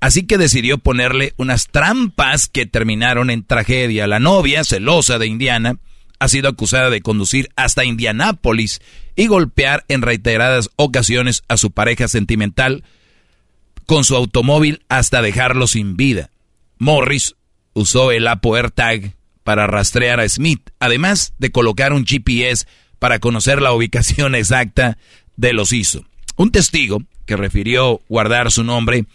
Así 0.00 0.26
que 0.26 0.38
decidió 0.38 0.78
ponerle 0.78 1.32
unas 1.36 1.68
trampas 1.68 2.48
que 2.48 2.66
terminaron 2.66 3.30
en 3.30 3.44
tragedia. 3.44 4.06
La 4.06 4.20
novia, 4.20 4.64
celosa 4.64 5.18
de 5.18 5.26
Indiana, 5.26 5.78
ha 6.18 6.28
sido 6.28 6.48
acusada 6.48 6.90
de 6.90 7.00
conducir 7.00 7.48
hasta 7.56 7.84
Indianápolis 7.84 8.80
y 9.14 9.26
golpear 9.26 9.84
en 9.88 10.02
reiteradas 10.02 10.70
ocasiones 10.76 11.42
a 11.48 11.56
su 11.56 11.70
pareja 11.70 12.08
sentimental 12.08 12.84
con 13.86 14.04
su 14.04 14.16
automóvil 14.16 14.82
hasta 14.88 15.22
dejarlo 15.22 15.66
sin 15.66 15.96
vida. 15.96 16.30
Morris 16.78 17.36
usó 17.72 18.10
el 18.12 18.26
Apo 18.28 18.56
AirTag 18.56 19.14
para 19.44 19.66
rastrear 19.66 20.20
a 20.20 20.28
Smith, 20.28 20.70
además 20.80 21.34
de 21.38 21.50
colocar 21.52 21.92
un 21.92 22.04
GPS 22.04 22.66
para 22.98 23.18
conocer 23.18 23.62
la 23.62 23.72
ubicación 23.72 24.34
exacta 24.36 24.98
de 25.36 25.52
los 25.52 25.72
hizo. 25.72 26.04
Un 26.36 26.50
testigo 26.50 27.02
que 27.24 27.36
refirió 27.36 28.00
guardar 28.08 28.50
su 28.50 28.64
nombre 28.64 29.06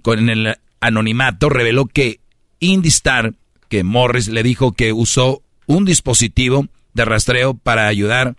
con 0.00 0.30
el 0.30 0.56
anonimato 0.80 1.48
reveló 1.48 1.86
que 1.86 2.20
Indistar, 2.60 3.34
que 3.68 3.84
Morris 3.84 4.28
le 4.28 4.42
dijo 4.42 4.72
que 4.72 4.92
usó 4.92 5.42
un 5.66 5.84
dispositivo 5.84 6.66
de 6.94 7.04
rastreo 7.04 7.54
para 7.54 7.88
ayudar 7.88 8.36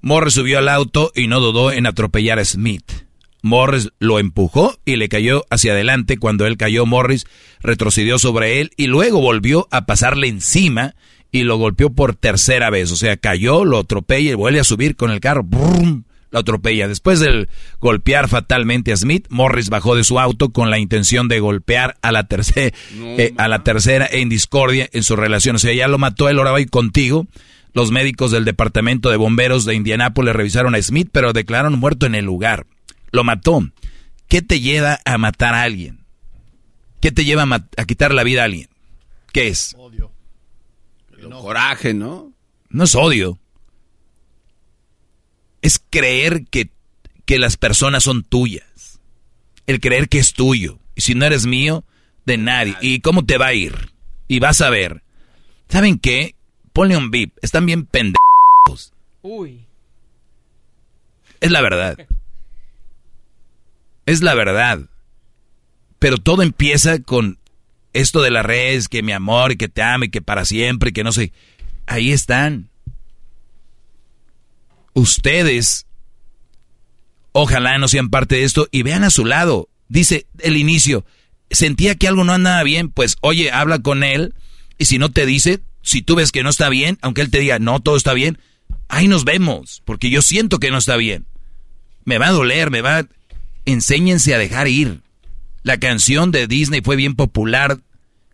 Morris 0.00 0.34
subió 0.34 0.58
al 0.58 0.68
auto 0.68 1.12
y 1.14 1.26
no 1.26 1.40
dudó 1.40 1.72
en 1.72 1.86
atropellar 1.86 2.38
a 2.38 2.44
Smith. 2.44 3.08
Morris 3.42 3.90
lo 3.98 4.18
empujó 4.18 4.78
y 4.84 4.96
le 4.96 5.08
cayó 5.08 5.44
hacia 5.50 5.72
adelante. 5.72 6.18
Cuando 6.18 6.46
él 6.46 6.56
cayó, 6.56 6.86
Morris 6.86 7.26
retrocedió 7.60 8.18
sobre 8.18 8.60
él 8.60 8.70
y 8.76 8.86
luego 8.86 9.20
volvió 9.20 9.68
a 9.70 9.86
pasarle 9.86 10.28
encima 10.28 10.94
y 11.38 11.44
lo 11.44 11.56
golpeó 11.56 11.90
por 11.90 12.14
tercera 12.14 12.68
vez. 12.70 12.90
O 12.90 12.96
sea, 12.96 13.16
cayó, 13.16 13.64
lo 13.64 13.78
atropella 13.78 14.32
y 14.32 14.34
vuelve 14.34 14.60
a 14.60 14.64
subir 14.64 14.96
con 14.96 15.10
el 15.10 15.20
carro. 15.20 15.44
¡Brum! 15.44 16.04
Lo 16.30 16.40
atropella. 16.40 16.88
Después 16.88 17.20
de 17.20 17.48
golpear 17.80 18.28
fatalmente 18.28 18.92
a 18.92 18.96
Smith, 18.96 19.26
Morris 19.30 19.70
bajó 19.70 19.94
de 19.94 20.04
su 20.04 20.18
auto 20.18 20.50
con 20.50 20.70
la 20.70 20.78
intención 20.78 21.28
de 21.28 21.40
golpear 21.40 21.96
a 22.02 22.12
la, 22.12 22.24
tercera 22.24 22.76
eh, 22.92 23.32
a 23.38 23.48
la 23.48 23.62
tercera 23.62 24.06
en 24.10 24.28
discordia 24.28 24.90
en 24.92 25.04
su 25.04 25.16
relación. 25.16 25.56
O 25.56 25.58
sea, 25.58 25.72
ya 25.72 25.88
lo 25.88 25.96
mató 25.96 26.28
él, 26.28 26.38
ahora 26.38 26.50
va 26.50 26.64
contigo. 26.66 27.26
Los 27.72 27.92
médicos 27.92 28.30
del 28.30 28.44
departamento 28.44 29.10
de 29.10 29.16
bomberos 29.16 29.64
de 29.64 29.74
Indianápolis 29.74 30.34
revisaron 30.34 30.74
a 30.74 30.82
Smith, 30.82 31.08
pero 31.12 31.32
declararon 31.32 31.78
muerto 31.78 32.04
en 32.04 32.14
el 32.14 32.24
lugar. 32.24 32.66
Lo 33.12 33.24
mató. 33.24 33.62
¿Qué 34.26 34.42
te 34.42 34.60
lleva 34.60 34.98
a 35.04 35.16
matar 35.16 35.54
a 35.54 35.62
alguien? 35.62 36.00
¿Qué 37.00 37.12
te 37.12 37.24
lleva 37.24 37.44
a, 37.44 37.66
a 37.76 37.84
quitar 37.86 38.12
la 38.12 38.24
vida 38.24 38.42
a 38.42 38.46
alguien? 38.46 38.68
¿Qué 39.32 39.48
es? 39.48 39.74
Odio. 39.78 40.17
Coraje, 41.40 41.94
¿no? 41.94 42.32
No 42.68 42.84
es 42.84 42.94
odio. 42.94 43.38
Es 45.62 45.82
creer 45.90 46.44
que, 46.50 46.70
que 47.24 47.38
las 47.38 47.56
personas 47.56 48.04
son 48.04 48.22
tuyas. 48.22 49.00
El 49.66 49.80
creer 49.80 50.08
que 50.08 50.18
es 50.18 50.32
tuyo. 50.32 50.78
Y 50.94 51.02
si 51.02 51.14
no 51.14 51.24
eres 51.26 51.46
mío, 51.46 51.84
de 52.24 52.38
nadie. 52.38 52.76
¿Y 52.80 53.00
cómo 53.00 53.24
te 53.24 53.38
va 53.38 53.48
a 53.48 53.54
ir? 53.54 53.92
Y 54.28 54.38
vas 54.38 54.60
a 54.60 54.70
ver. 54.70 55.02
¿Saben 55.68 55.98
qué? 55.98 56.34
Ponle 56.72 56.96
un 56.96 57.10
beep. 57.10 57.32
Están 57.42 57.66
bien 57.66 57.86
pendejos. 57.86 58.92
Uy. 59.22 59.66
Es 61.40 61.50
la 61.50 61.60
verdad. 61.60 61.98
Es 64.06 64.22
la 64.22 64.34
verdad. 64.34 64.88
Pero 65.98 66.16
todo 66.16 66.42
empieza 66.42 66.98
con 67.00 67.37
esto 68.00 68.22
de 68.22 68.30
las 68.30 68.44
redes, 68.44 68.88
que 68.88 69.02
mi 69.02 69.12
amor, 69.12 69.56
que 69.56 69.68
te 69.68 69.82
ame, 69.82 70.10
que 70.10 70.22
para 70.22 70.44
siempre, 70.44 70.92
que 70.92 71.04
no 71.04 71.12
sé. 71.12 71.32
Ahí 71.86 72.12
están. 72.12 72.68
Ustedes, 74.94 75.86
ojalá 77.32 77.78
no 77.78 77.88
sean 77.88 78.10
parte 78.10 78.36
de 78.36 78.44
esto 78.44 78.68
y 78.70 78.82
vean 78.82 79.04
a 79.04 79.10
su 79.10 79.24
lado. 79.24 79.68
Dice 79.88 80.26
el 80.40 80.56
inicio, 80.56 81.04
sentía 81.50 81.94
que 81.94 82.08
algo 82.08 82.24
no 82.24 82.32
andaba 82.32 82.62
bien, 82.62 82.90
pues 82.90 83.16
oye, 83.20 83.50
habla 83.50 83.80
con 83.80 84.04
él, 84.04 84.34
y 84.76 84.84
si 84.84 84.98
no 84.98 85.10
te 85.10 85.26
dice, 85.26 85.60
si 85.82 86.02
tú 86.02 86.14
ves 86.14 86.32
que 86.32 86.42
no 86.42 86.50
está 86.50 86.68
bien, 86.68 86.98
aunque 87.00 87.22
él 87.22 87.30
te 87.30 87.40
diga, 87.40 87.58
no, 87.58 87.80
todo 87.80 87.96
está 87.96 88.12
bien, 88.12 88.38
ahí 88.88 89.08
nos 89.08 89.24
vemos, 89.24 89.82
porque 89.84 90.10
yo 90.10 90.22
siento 90.22 90.58
que 90.58 90.70
no 90.70 90.78
está 90.78 90.96
bien. 90.96 91.26
Me 92.04 92.18
va 92.18 92.28
a 92.28 92.32
doler, 92.32 92.70
me 92.70 92.80
va... 92.80 93.06
Enséñense 93.66 94.34
a 94.34 94.38
dejar 94.38 94.66
ir. 94.66 95.02
La 95.62 95.78
canción 95.78 96.30
de 96.30 96.46
Disney 96.46 96.80
fue 96.82 96.96
bien 96.96 97.14
popular. 97.14 97.80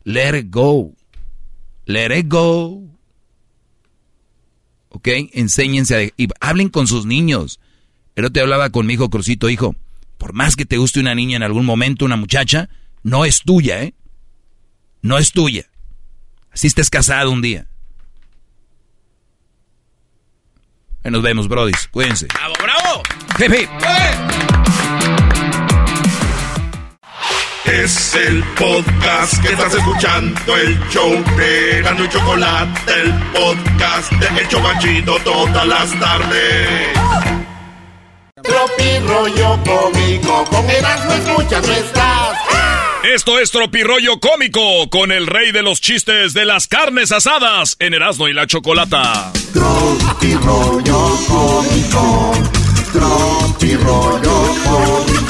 Let 0.04 0.38
it 0.38 0.50
go. 0.50 0.92
Let 1.86 2.16
it 2.16 2.28
go. 2.28 2.82
¿Ok? 4.90 5.08
Enséñense 5.32 5.96
a... 5.96 6.02
Y 6.16 6.28
hablen 6.40 6.68
con 6.68 6.86
sus 6.86 7.06
niños. 7.06 7.60
El 8.14 8.26
otro 8.26 8.32
te 8.32 8.40
hablaba 8.40 8.70
con 8.70 8.86
mi 8.86 8.94
hijo 8.94 9.10
Crucito, 9.10 9.48
hijo. 9.48 9.74
Por 10.18 10.32
más 10.32 10.56
que 10.56 10.66
te 10.66 10.76
guste 10.76 11.00
una 11.00 11.14
niña 11.14 11.36
en 11.36 11.42
algún 11.42 11.66
momento, 11.66 12.04
una 12.04 12.16
muchacha, 12.16 12.68
no 13.02 13.24
es 13.24 13.40
tuya, 13.40 13.82
¿eh? 13.82 13.94
No 15.02 15.18
es 15.18 15.32
tuya. 15.32 15.66
Así 16.50 16.68
estés 16.68 16.88
casado 16.88 17.30
un 17.30 17.42
día. 17.42 17.66
Ahí 21.02 21.10
nos 21.10 21.22
vemos, 21.22 21.48
brodis. 21.48 21.88
Cuídense. 21.88 22.28
¡Bravo, 22.28 22.54
bravo! 22.62 23.02
¡Hip, 23.38 24.53
Es 27.64 28.14
el 28.14 28.44
podcast 28.58 29.42
que 29.42 29.52
estás 29.52 29.74
escuchando, 29.74 30.56
el 30.56 30.78
show 30.90 31.10
de 31.36 31.80
Gano 31.82 32.04
y 32.04 32.08
Chocolate, 32.10 32.92
el 32.92 33.12
podcast 33.32 34.12
de 34.12 34.40
El 34.40 34.48
Chocachito 34.48 35.16
todas 35.24 35.66
las 35.66 35.98
tardes. 35.98 36.68
Tropi 38.42 38.98
rollo 39.06 39.58
cómico, 39.64 40.44
con 40.50 40.68
Erasmo 40.70 41.12
escuchas 41.14 41.66
no 41.66 41.72
estás. 41.72 42.38
Esto 43.14 43.38
es 43.38 43.50
Tropirollo 43.50 44.18
Cómico 44.20 44.88
con 44.90 45.12
el 45.12 45.26
rey 45.26 45.52
de 45.52 45.62
los 45.62 45.80
chistes 45.80 46.32
de 46.34 46.44
las 46.44 46.66
carnes 46.66 47.12
asadas 47.12 47.76
en 47.78 47.94
Erasmo 47.94 48.28
y 48.28 48.34
la 48.34 48.46
Chocolata. 48.46 49.32
Tropirollo 49.52 51.18
cómico, 51.28 52.32
tropirollo 52.92 54.54
cómico 54.64 55.23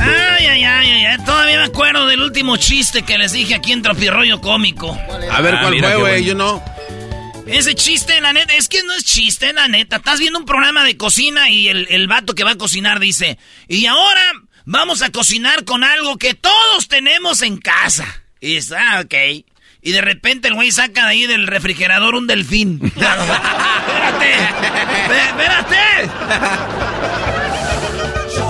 ay, 0.00 0.46
ay, 0.46 0.64
ay, 0.64 1.04
ay, 1.04 1.24
todavía 1.24 1.58
me 1.58 1.64
acuerdo 1.64 2.06
del 2.06 2.20
último 2.20 2.56
chiste 2.56 3.02
que 3.02 3.18
les 3.18 3.32
dije 3.32 3.54
aquí 3.54 3.72
en 3.72 3.82
Tropirroyo 3.82 4.40
Cómico. 4.40 4.96
A 5.30 5.40
ver, 5.40 5.54
ah, 5.56 5.60
¿cuál 5.62 5.78
fue, 5.78 5.96
güey? 5.96 6.24
Yo 6.24 6.34
no. 6.34 6.62
Ese 7.46 7.76
chiste, 7.76 8.20
la 8.20 8.32
neta, 8.32 8.54
es 8.54 8.68
que 8.68 8.82
no 8.82 8.92
es 8.94 9.04
chiste, 9.04 9.52
la 9.52 9.68
neta. 9.68 9.96
Estás 9.96 10.18
viendo 10.18 10.38
un 10.38 10.44
programa 10.44 10.82
de 10.84 10.96
cocina 10.96 11.48
y 11.48 11.68
el, 11.68 11.86
el 11.90 12.08
vato 12.08 12.34
que 12.34 12.42
va 12.42 12.52
a 12.52 12.58
cocinar 12.58 12.98
dice, 12.98 13.38
y 13.68 13.86
ahora 13.86 14.20
vamos 14.66 15.00
a 15.00 15.10
cocinar 15.10 15.64
con 15.64 15.82
algo 15.82 16.18
que 16.18 16.34
todos 16.34 16.88
tenemos 16.88 17.40
en 17.40 17.56
casa. 17.56 18.22
Y 18.40 18.56
dice, 18.56 18.76
ah, 18.76 19.00
ok. 19.02 19.14
Y 19.80 19.92
de 19.92 20.00
repente 20.02 20.48
el 20.48 20.54
güey 20.54 20.72
saca 20.72 21.04
de 21.04 21.10
ahí 21.10 21.26
del 21.26 21.46
refrigerador 21.46 22.14
un 22.16 22.26
delfín. 22.26 22.80
espérate, 22.84 24.34
espérate. 25.28 26.10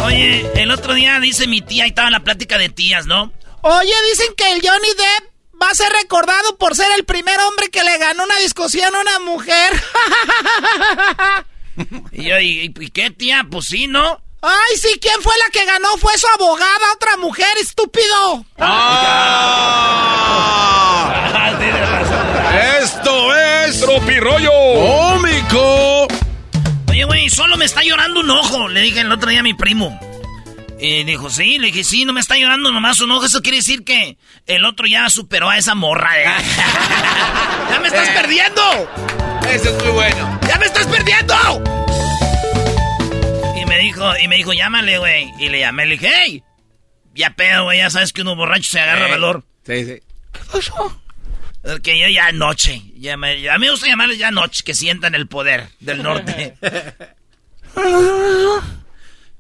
Oye, 0.05 0.51
el 0.57 0.71
otro 0.71 0.95
día 0.95 1.21
dice 1.21 1.47
mi 1.47 1.61
tía, 1.61 1.85
ahí 1.85 1.91
estaba 1.91 2.11
la 2.11 2.25
plática 2.25 2.59
de 2.59 2.71
tías, 2.71 3.07
¿no? 3.07 3.33
Oye, 3.63 3.93
dicen 4.11 4.35
que 4.37 4.51
el 4.53 4.61
Johnny 4.63 4.89
Depp 4.89 5.61
va 5.63 5.71
a 5.71 5.75
ser 5.75 5.93
recordado 5.93 6.57
por 6.59 6.75
ser 6.75 6.89
el 6.97 7.05
primer 7.05 7.39
hombre 7.41 7.69
que 7.69 7.85
le 7.85 7.99
ganó 7.99 8.25
una 8.25 8.39
discusión 8.39 8.95
a 8.95 9.01
una 9.01 9.19
mujer. 9.21 9.73
Y 12.11 12.25
yo, 12.25 12.41
¿y, 12.41 12.73
y 12.75 12.89
qué 12.89 13.11
tía? 13.11 13.47
Pues 13.51 13.67
sí, 13.67 13.87
¿no? 13.87 14.23
Ay, 14.43 14.77
sí, 14.81 14.99
¿quién 15.01 15.21
fue 15.23 15.33
la 15.45 15.51
que 15.51 15.65
ganó? 15.65 15.97
Fue 15.99 16.17
su 16.19 16.27
abogada, 16.35 16.93
otra 16.95 17.17
mujer, 17.17 17.49
estúpido. 17.61 18.45
Esto 22.83 23.35
es. 23.35 23.81
Tropirollo 23.81 24.51
Cómico. 24.51 26.07
Oye, 26.89 27.05
güey, 27.05 27.29
solo 27.29 27.57
me 27.57 27.65
está 27.65 27.83
llorando 27.83 28.21
un 28.21 28.31
ojo, 28.31 28.69
le 28.69 28.81
dije 28.83 29.01
el 29.01 29.11
otro 29.13 29.31
día 29.31 29.41
a 29.41 29.43
mi 29.43 29.55
primo. 29.55 29.99
Y 30.79 31.05
dijo, 31.05 31.31
sí, 31.31 31.59
le 31.59 31.69
dije, 31.69 31.83
sí, 31.85 32.05
no 32.05 32.13
me 32.13 32.21
está 32.21 32.37
llorando 32.37 32.71
nomás 32.71 33.01
un 33.01 33.11
ojo. 33.11 33.25
Eso 33.27 33.41
quiere 33.43 33.59
decir 33.59 33.83
que 33.85 34.19
el 34.47 34.65
otro 34.65 34.87
ya 34.87 35.09
superó 35.11 35.49
a 35.49 35.57
esa 35.59 35.75
morra. 35.75 36.11
eh. 36.21 36.27
¡Ya 37.71 37.79
me 37.81 37.89
estás 37.89 38.09
perdiendo! 38.11 38.63
Ese 39.51 39.71
es 39.71 39.83
muy 39.83 39.93
bueno. 39.93 40.39
¡Ya 40.47 40.59
me 40.59 40.67
estás 40.67 40.87
perdiendo! 40.87 41.35
Y 43.87 43.89
me 43.89 43.93
dijo, 43.95 44.19
y 44.19 44.29
me 44.29 44.37
dijo, 44.37 44.53
llámale, 44.53 44.99
güey. 44.99 45.33
Y 45.39 45.49
le 45.49 45.61
llamé, 45.61 45.87
le 45.87 45.93
dije, 45.99 46.11
hey, 46.13 46.43
ya 47.15 47.31
pedo, 47.31 47.65
güey, 47.65 47.79
ya 47.79 47.91
sabes 47.91 48.13
que 48.13 48.23
uno 48.23 48.37
borracho 48.37 48.71
se 48.71 48.81
agarra 48.81 49.09
Eh. 49.09 49.11
valor. 49.11 49.45
Sí, 49.65 49.85
sí. 49.85 50.01
Que 51.83 51.99
yo 51.99 52.07
ya 52.09 52.27
anoche, 52.29 52.81
ya 52.97 53.17
me, 53.17 53.49
a 53.51 53.59
mí 53.59 53.67
me 53.67 53.73
gusta 53.73 53.89
llamarles 53.89 54.19
ya 54.19 54.29
anoche, 54.29 54.63
que 54.63 54.73
sientan 54.75 55.15
el 55.17 55.27
poder 55.27 55.69
del 55.81 56.01
norte. 56.03 56.57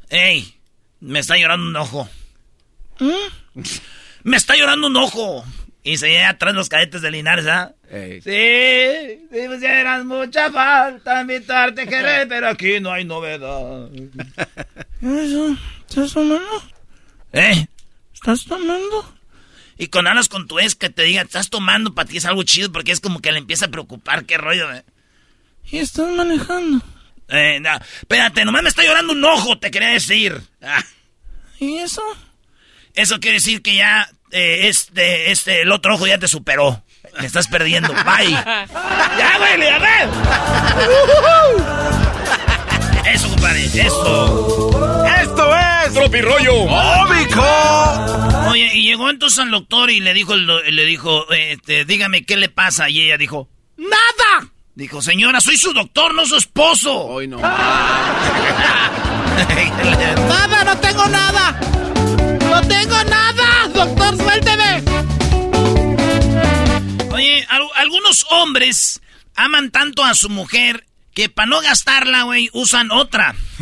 Ey, 0.08 0.54
me 1.00 1.18
está 1.20 1.36
llorando 1.36 1.66
un 1.68 1.76
ojo. 1.76 2.08
Me 4.24 4.36
está 4.36 4.56
llorando 4.56 4.88
un 4.88 4.96
ojo. 4.96 5.44
Y 5.84 5.98
se 5.98 6.08
lleva 6.10 6.30
atrás 6.30 6.54
los 6.54 6.68
cadetes 6.68 7.00
de 7.02 7.10
Linares, 7.12 7.46
¿ah? 7.46 7.74
Ey. 7.90 8.20
Sí, 8.20 9.28
si 9.32 9.48
pusieras 9.48 10.04
mucha 10.04 10.50
falta 10.50 11.20
invitarte 11.20 11.86
querer, 11.86 12.26
pero 12.28 12.48
aquí 12.48 12.80
no 12.80 12.92
hay 12.92 13.04
novedad. 13.04 13.88
¿Estás 15.88 16.12
tomando? 16.12 16.62
¿Eh? 17.32 17.66
¿Estás 18.12 18.44
tomando? 18.44 19.14
Y 19.78 19.88
con 19.88 20.06
hablas 20.06 20.28
con 20.28 20.48
tu 20.48 20.58
ex 20.58 20.74
que 20.74 20.90
te 20.90 21.02
diga, 21.02 21.22
estás 21.22 21.50
tomando, 21.50 21.94
para 21.94 22.08
ti 22.08 22.16
es 22.16 22.24
algo 22.24 22.42
chido 22.42 22.72
porque 22.72 22.92
es 22.92 23.00
como 23.00 23.20
que 23.20 23.30
le 23.30 23.38
empieza 23.38 23.66
a 23.66 23.70
preocupar, 23.70 24.24
qué 24.24 24.38
rollo, 24.38 24.72
eh. 24.72 24.84
¿Y 25.70 25.78
estás 25.78 26.10
manejando? 26.10 26.84
Eh, 27.28 27.60
no, 27.60 27.70
espérate, 28.00 28.44
nomás 28.44 28.62
me 28.62 28.68
está 28.68 28.84
llorando 28.84 29.12
un 29.12 29.24
ojo, 29.24 29.58
te 29.58 29.70
quería 29.70 29.88
decir. 29.90 30.40
Ah, 30.62 30.82
¿Y 31.58 31.78
eso? 31.78 32.02
eso 32.96 33.20
quiere 33.20 33.36
decir 33.36 33.62
que 33.62 33.76
ya, 33.76 34.10
eh, 34.30 34.68
este, 34.68 35.30
este, 35.30 35.60
el 35.62 35.70
otro 35.70 35.94
ojo 35.94 36.06
ya 36.06 36.18
te 36.18 36.26
superó. 36.28 36.82
Me 37.18 37.26
estás 37.26 37.48
perdiendo, 37.48 37.92
bye. 37.92 38.30
ya, 39.18 39.38
güey, 39.38 39.58
le 39.58 39.66
llamé. 39.66 40.08
Eso, 43.12 43.28
compadre, 43.30 43.64
eso. 43.64 45.04
Esto 45.22 45.56
es. 45.56 45.94
Tropirollo 45.94 46.66
Cómico. 46.66 47.44
Oye, 48.50 48.70
y 48.74 48.82
llegó 48.82 49.08
entonces 49.08 49.38
al 49.38 49.50
doctor 49.50 49.90
y 49.90 50.00
le 50.00 50.12
dijo, 50.12 50.34
le 50.34 50.84
dijo, 50.84 51.30
este, 51.30 51.84
dígame 51.84 52.24
qué 52.24 52.36
le 52.36 52.48
pasa. 52.48 52.90
Y 52.90 53.00
ella 53.00 53.16
dijo, 53.16 53.48
¡Nada! 53.76 54.50
dijo, 54.74 55.00
señora, 55.00 55.40
soy 55.40 55.56
su 55.56 55.72
doctor, 55.72 56.14
no 56.14 56.26
su 56.26 56.36
esposo. 56.36 56.94
Hoy 57.06 57.26
no. 57.28 57.38
¡Nada! 57.40 57.54
¡No 60.64 60.76
tengo 60.78 61.06
nada! 61.06 61.60
¡No 62.50 62.60
tengo 62.62 63.04
nada! 63.04 63.35
Algunos 68.06 68.26
hombres 68.30 69.00
aman 69.34 69.72
tanto 69.72 70.04
a 70.04 70.14
su 70.14 70.28
mujer 70.28 70.86
que 71.12 71.28
para 71.28 71.46
no 71.46 71.60
gastarla, 71.60 72.22
güey, 72.22 72.48
usan 72.52 72.92
otra. 72.92 73.34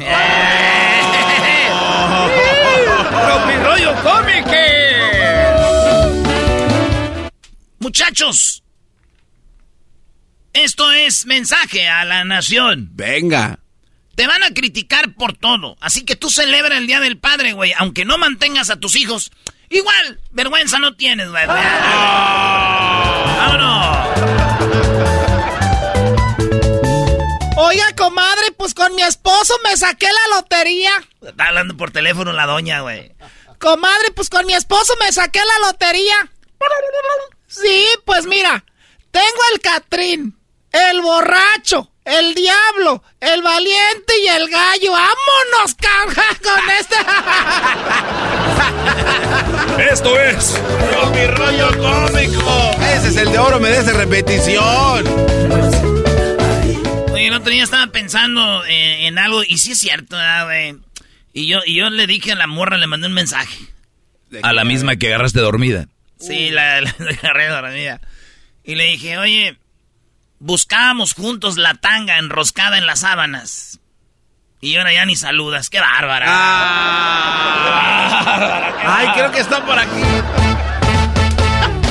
¡Tropirollo 3.26 3.94
cómico! 4.02 4.50
Muchachos, 7.78 8.62
esto 10.52 10.92
es 10.92 11.24
mensaje 11.26 11.88
a 11.88 12.04
la 12.04 12.24
nación. 12.24 12.90
Venga. 12.92 13.60
Te 14.14 14.26
van 14.26 14.42
a 14.42 14.52
criticar 14.52 15.14
por 15.14 15.32
todo, 15.32 15.78
así 15.80 16.04
que 16.04 16.16
tú 16.16 16.28
celebra 16.28 16.76
el 16.76 16.86
Día 16.86 17.00
del 17.00 17.16
Padre, 17.18 17.54
güey, 17.54 17.72
aunque 17.78 18.04
no 18.04 18.18
mantengas 18.18 18.68
a 18.68 18.76
tus 18.76 18.94
hijos. 18.96 19.32
Igual, 19.70 20.20
vergüenza 20.30 20.78
no 20.78 20.94
tienes, 20.94 21.30
güey. 21.30 21.46
Oiga, 27.66 27.94
comadre, 27.96 28.52
pues 28.58 28.74
con 28.74 28.94
mi 28.94 29.02
esposo 29.02 29.54
me 29.64 29.74
saqué 29.76 30.06
la 30.06 30.36
lotería. 30.36 30.92
Está 31.22 31.46
hablando 31.48 31.74
por 31.76 31.90
teléfono 31.90 32.32
la 32.32 32.46
doña, 32.46 32.82
güey. 32.82 33.12
Comadre, 33.58 34.10
pues 34.14 34.28
con 34.28 34.44
mi 34.44 34.52
esposo 34.52 34.92
me 35.00 35.10
saqué 35.10 35.38
la 35.38 35.66
lotería. 35.66 36.14
Sí, 37.46 37.86
pues 38.04 38.26
mira, 38.26 38.64
tengo 39.10 39.40
el 39.54 39.60
Catrín, 39.60 40.38
el 40.72 41.00
borracho, 41.00 41.90
el 42.04 42.34
diablo, 42.34 43.02
el 43.20 43.40
valiente 43.42 44.12
y 44.22 44.28
el 44.28 44.50
gallo. 44.50 44.92
¡Vámonos, 44.92 45.74
carga, 45.80 46.26
con 46.42 46.70
este! 46.78 46.96
Esto 49.90 50.18
es 50.18 50.54
Mi 51.12 51.26
rollo 51.26 51.68
cómico. 51.78 52.70
Ese 52.94 53.08
es 53.08 53.16
el 53.16 53.32
de 53.32 53.38
oro, 53.38 53.58
me 53.58 53.70
des 53.70 53.86
de 53.86 53.92
repetición. 53.94 55.04
Otro 57.44 57.52
día 57.52 57.64
estaba 57.64 57.88
pensando 57.88 58.64
eh, 58.64 59.06
en 59.06 59.18
algo, 59.18 59.44
y 59.44 59.58
sí 59.58 59.72
es 59.72 59.78
cierto, 59.78 60.16
¿verdad, 60.16 60.46
güey. 60.46 60.76
Y 61.34 61.46
yo, 61.46 61.60
y 61.66 61.74
yo 61.74 61.90
le 61.90 62.06
dije 62.06 62.32
a 62.32 62.36
la 62.36 62.46
morra, 62.46 62.78
le 62.78 62.86
mandé 62.86 63.06
un 63.06 63.12
mensaje. 63.12 63.58
A 64.42 64.54
la 64.54 64.64
misma 64.64 64.96
que 64.96 65.08
agarraste 65.08 65.40
dormida. 65.40 65.86
Sí, 66.18 66.48
la, 66.48 66.80
la, 66.80 66.94
la 66.98 67.10
agarré 67.10 67.48
dormida. 67.48 68.00
Y 68.64 68.76
le 68.76 68.86
dije, 68.86 69.18
oye, 69.18 69.58
buscábamos 70.38 71.12
juntos 71.12 71.58
la 71.58 71.74
tanga 71.74 72.16
enroscada 72.16 72.78
en 72.78 72.86
las 72.86 73.00
sábanas. 73.00 73.78
Y 74.62 74.76
ahora 74.76 74.94
ya 74.94 75.04
ni 75.04 75.14
saludas, 75.14 75.68
qué 75.68 75.80
bárbara. 75.80 76.24
Ay, 78.86 79.08
creo 79.12 79.30
que 79.30 79.40
está 79.40 79.62
por 79.66 79.78
aquí. 79.78 80.00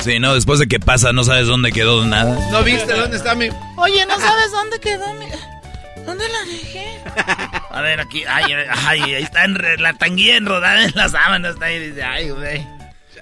Sí, 0.04 0.20
no, 0.20 0.34
después 0.34 0.60
de 0.60 0.68
que 0.68 0.80
pasa 0.80 1.14
no 1.14 1.24
sabes 1.24 1.48
dónde 1.48 1.72
quedó 1.72 2.04
nada. 2.06 2.38
¿No 2.52 2.62
viste 2.64 2.92
dónde 2.94 3.16
está 3.18 3.36
mi.? 3.36 3.50
Oye, 3.78 4.06
¿no 4.06 4.20
sabes 4.20 4.52
dónde 4.52 4.80
quedó 4.80 5.14
mi...? 5.14 5.26
¿Dónde 6.06 6.26
la 6.28 6.52
dejé? 6.52 7.00
A 7.72 7.80
ver, 7.82 8.02
aquí, 8.02 8.24
ay, 8.28 8.44
ay, 8.86 9.02
ahí 9.16 9.24
está 9.24 9.46
en- 9.46 9.58
la 9.82 9.94
tanguilla 9.94 10.36
enrodada 10.36 10.84
en 10.84 10.92
las 10.96 11.12
sábanas. 11.12 11.54
Está 11.54 11.66
ahí, 11.68 11.80
dice, 11.80 12.04
ay, 12.04 12.30
güey. 12.32 12.68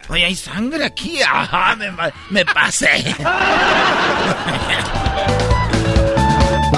Oye, 0.10 0.26
hay 0.26 0.36
sangre 0.36 0.84
aquí. 0.86 1.22
Ajá, 1.22 1.76
me, 1.76 1.92
me 2.32 2.46
pasé. 2.46 3.16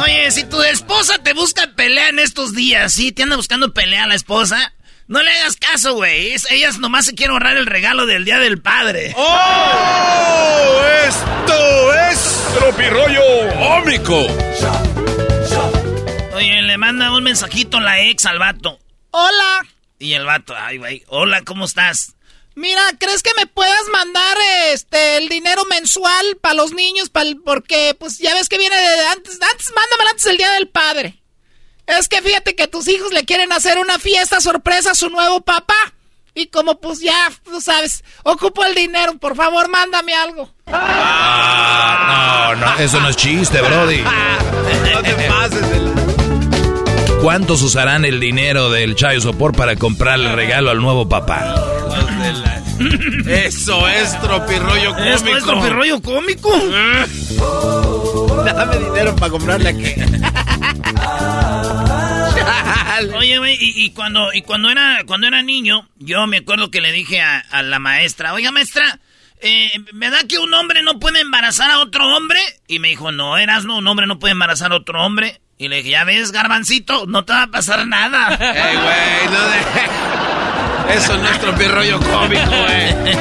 Oye, 0.03 0.31
si 0.31 0.43
tu 0.43 0.61
esposa 0.63 1.17
te 1.23 1.33
busca 1.33 1.67
pelea 1.75 2.09
en 2.09 2.19
estos 2.19 2.53
días, 2.53 2.91
¿sí? 2.91 3.13
Te 3.13 3.23
anda 3.23 3.37
buscando 3.37 3.73
pelea 3.73 4.03
a 4.03 4.07
la 4.07 4.15
esposa. 4.15 4.73
No 5.07 5.21
le 5.21 5.31
hagas 5.31 5.55
caso, 5.57 5.93
güey. 5.95 6.31
Es- 6.31 6.49
ellas 6.49 6.79
nomás 6.79 7.05
se 7.05 7.13
quieren 7.15 7.33
ahorrar 7.33 7.57
el 7.57 7.65
regalo 7.65 8.05
del 8.05 8.25
Día 8.25 8.39
del 8.39 8.61
Padre. 8.61 9.13
¡Oh! 9.15 10.81
Esto 11.07 11.93
es. 12.09 12.43
Tropirollo 12.57 13.21
Cómico. 13.57 14.27
Oye, 16.35 16.61
le 16.63 16.77
manda 16.77 17.11
un 17.15 17.23
mensajito 17.23 17.79
la 17.79 18.01
ex 18.01 18.25
al 18.25 18.39
vato. 18.39 18.79
Hola. 19.11 19.65
Y 19.99 20.13
el 20.13 20.25
vato, 20.25 20.53
ay, 20.57 20.77
güey, 20.79 21.03
hola, 21.07 21.41
¿cómo 21.43 21.65
estás? 21.65 22.13
Mira, 22.55 22.81
¿crees 22.99 23.23
que 23.23 23.31
me 23.37 23.47
puedas 23.47 23.87
mandar 23.91 24.37
este 24.73 25.17
el 25.17 25.29
dinero 25.29 25.63
mensual 25.65 26.37
para 26.41 26.55
los 26.55 26.71
niños? 26.71 27.09
Pa'l- 27.11 27.41
porque 27.43 27.95
pues 27.99 28.17
ya 28.19 28.33
ves 28.35 28.47
que 28.49 28.57
viene 28.57 28.75
de 28.75 29.05
antes, 29.07 29.39
antes 29.41 29.71
mándamelo 29.75 30.09
antes 30.09 30.23
del 30.25 30.37
Día 30.37 30.51
del 30.51 30.67
Padre. 30.67 31.22
Es 31.87 32.07
que 32.07 32.21
fíjate 32.21 32.55
que 32.55 32.67
tus 32.67 32.87
hijos 32.87 33.11
le 33.11 33.25
quieren 33.25 33.51
hacer 33.51 33.77
una 33.77 33.99
fiesta 33.99 34.39
sorpresa 34.41 34.91
a 34.91 34.95
su 34.95 35.09
nuevo 35.09 35.41
papá. 35.41 35.75
Y 36.35 36.47
como 36.47 36.79
pues 36.79 36.99
ya, 36.99 37.31
tú 37.43 37.61
sabes, 37.61 38.03
ocupo 38.23 38.65
el 38.65 38.73
dinero, 38.73 39.17
por 39.19 39.35
favor, 39.35 39.69
mándame 39.69 40.15
algo. 40.15 40.49
Ah, 40.65 42.53
no, 42.57 42.65
no, 42.65 42.79
eso 42.79 42.99
no 42.99 43.09
es 43.09 43.15
chiste, 43.15 43.61
Brody. 43.61 44.01
no 44.01 45.01
te 45.03 45.13
pases 45.29 45.69
de 45.69 45.83
¿Cuántos 47.21 47.61
usarán 47.61 48.03
el 48.03 48.19
dinero 48.19 48.69
del 48.69 48.95
Chayo 48.95 49.21
Sopor 49.21 49.55
para 49.55 49.75
comprarle 49.77 50.35
regalo 50.35 50.71
al 50.71 50.81
nuevo 50.81 51.07
papá? 51.07 51.55
Eso 53.27 53.87
es 53.87 54.19
tropirroyo 54.21 54.93
cómico. 54.93 55.13
¿Esto 55.15 55.37
es 55.37 55.43
tropirroyo 55.43 56.01
cómico? 56.01 56.51
Dame 58.45 58.77
dinero 58.77 59.15
para 59.15 59.31
comprarle 59.31 59.69
aquí. 59.69 59.93
Oye, 63.17 63.37
güey, 63.37 63.57
y, 63.59 63.89
cuando, 63.91 64.33
y 64.33 64.41
cuando, 64.43 64.69
era, 64.69 65.03
cuando 65.05 65.27
era 65.27 65.41
niño, 65.41 65.89
yo 65.97 66.27
me 66.27 66.37
acuerdo 66.37 66.71
que 66.71 66.81
le 66.81 66.91
dije 66.91 67.21
a, 67.21 67.63
la 67.63 67.79
maestra, 67.79 68.33
oiga, 68.33 68.51
maestra, 68.51 68.99
eh, 69.41 69.71
¿verdad 69.93 70.25
que 70.27 70.37
un 70.37 70.53
hombre 70.53 70.83
no 70.83 70.99
puede 70.99 71.21
embarazar 71.21 71.71
a 71.71 71.79
otro 71.79 72.15
hombre? 72.15 72.39
Y 72.67 72.79
me 72.79 72.89
dijo, 72.89 73.11
no, 73.11 73.37
eras 73.37 73.65
no, 73.65 73.77
un 73.77 73.87
hombre 73.87 74.07
no 74.07 74.19
puede 74.19 74.33
embarazar 74.33 74.71
a 74.71 74.77
otro 74.77 75.03
hombre. 75.03 75.41
Y 75.57 75.67
le 75.67 75.77
dije, 75.77 75.91
ya 75.91 76.03
ves, 76.03 76.31
garbancito, 76.31 77.05
no 77.07 77.25
te 77.25 77.33
va 77.33 77.43
a 77.43 77.47
pasar 77.47 77.87
nada. 77.87 78.35
Ey, 78.35 78.75
güey, 78.75 79.25
no 79.31 79.47
de... 79.47 80.22
Eso 80.95 81.17
no 81.17 81.29
es 81.29 81.39
tropirroyo 81.39 81.99
cómico, 81.99 82.49
güey. 82.49 83.15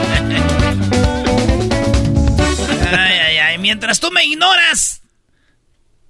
Ay, 2.90 3.18
ay, 3.18 3.38
ay, 3.38 3.58
mientras 3.58 4.00
tú 4.00 4.10
me 4.10 4.24
ignoras, 4.24 5.02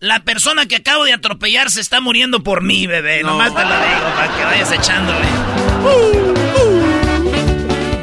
la 0.01 0.21
persona 0.21 0.67
que 0.67 0.77
acabo 0.77 1.05
de 1.05 1.13
atropellar 1.13 1.71
se 1.71 1.81
está 1.81 2.01
muriendo 2.01 2.43
por 2.43 2.63
mí, 2.63 2.87
bebé. 2.87 3.23
Nomás 3.23 3.55
te 3.55 3.63
lo 3.63 3.75
digo 3.75 4.15
para 4.17 4.37
que 4.37 4.45
vayas 4.45 4.73
echándole. 4.73 5.27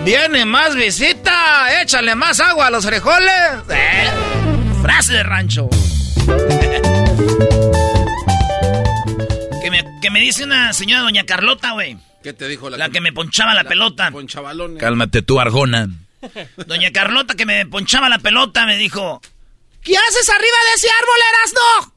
Viene 0.05 0.45
más 0.45 0.75
visita. 0.75 1.81
Échale 1.81 2.15
más 2.15 2.39
agua 2.39 2.67
a 2.67 2.69
los 2.69 2.85
frijoles. 2.85 3.33
Eh, 3.69 4.09
frase 4.81 5.13
de 5.13 5.23
rancho. 5.23 5.69
Que, 9.69 9.83
me, 9.83 10.01
que 10.01 10.09
me 10.09 10.19
dice 10.19 10.43
una 10.43 10.73
señora 10.73 11.01
doña 11.01 11.25
Carlota, 11.25 11.71
güey. 11.71 11.97
¿Qué 12.23 12.33
te 12.33 12.47
dijo 12.47 12.69
la, 12.69 12.77
la 12.77 12.89
que, 12.89 13.01
me 13.01 13.13
ponchaba 13.13 13.53
la, 13.53 13.63
pelota? 13.63 14.11
Cálmate 14.77 15.21
tú, 15.21 15.39
Argona. 15.39 15.87
Doña 16.67 16.91
Carlota 16.91 17.35
que 17.35 17.45
me 17.45 17.65
ponchaba 17.65 18.09
la 18.09 18.19
pelota 18.19 18.65
me 18.65 18.77
dijo, 18.77 19.21
¿Qué 19.81 19.95
haces 19.95 20.29
arriba 20.29 20.57
de 20.69 20.73
ese 20.75 20.89
árbol, 20.89 21.15
Erasno? 21.29 21.93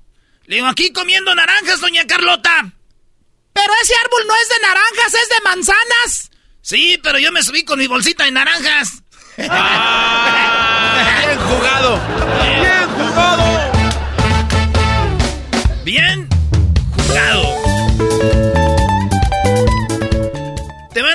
Le 0.47 0.57
digo, 0.57 0.69
aquí 0.69 0.93
comiendo 0.93 1.35
naranjas, 1.35 1.81
doña 1.81 2.07
Carlota. 2.07 2.73
Pero 3.53 3.73
ese 3.83 3.95
árbol 4.05 4.23
no 4.29 4.35
es 4.37 4.49
de 4.49 4.61
naranjas, 4.61 5.15
es 5.15 5.29
de 5.29 5.41
manzanas. 5.45 6.31
Sí, 6.61 7.01
pero 7.03 7.19
yo 7.19 7.33
me 7.33 7.43
subí 7.43 7.65
con 7.65 7.79
mi 7.79 7.87
bolsita 7.87 8.25
de 8.25 8.31
naranjas. 8.33 9.03
Ah, 9.51 11.23
bien 11.27 11.39
jugado. 11.39 12.01
Bien 12.61 12.89
jugado. 12.91 13.73
Bien 15.85 16.29
jugado. 16.97 17.52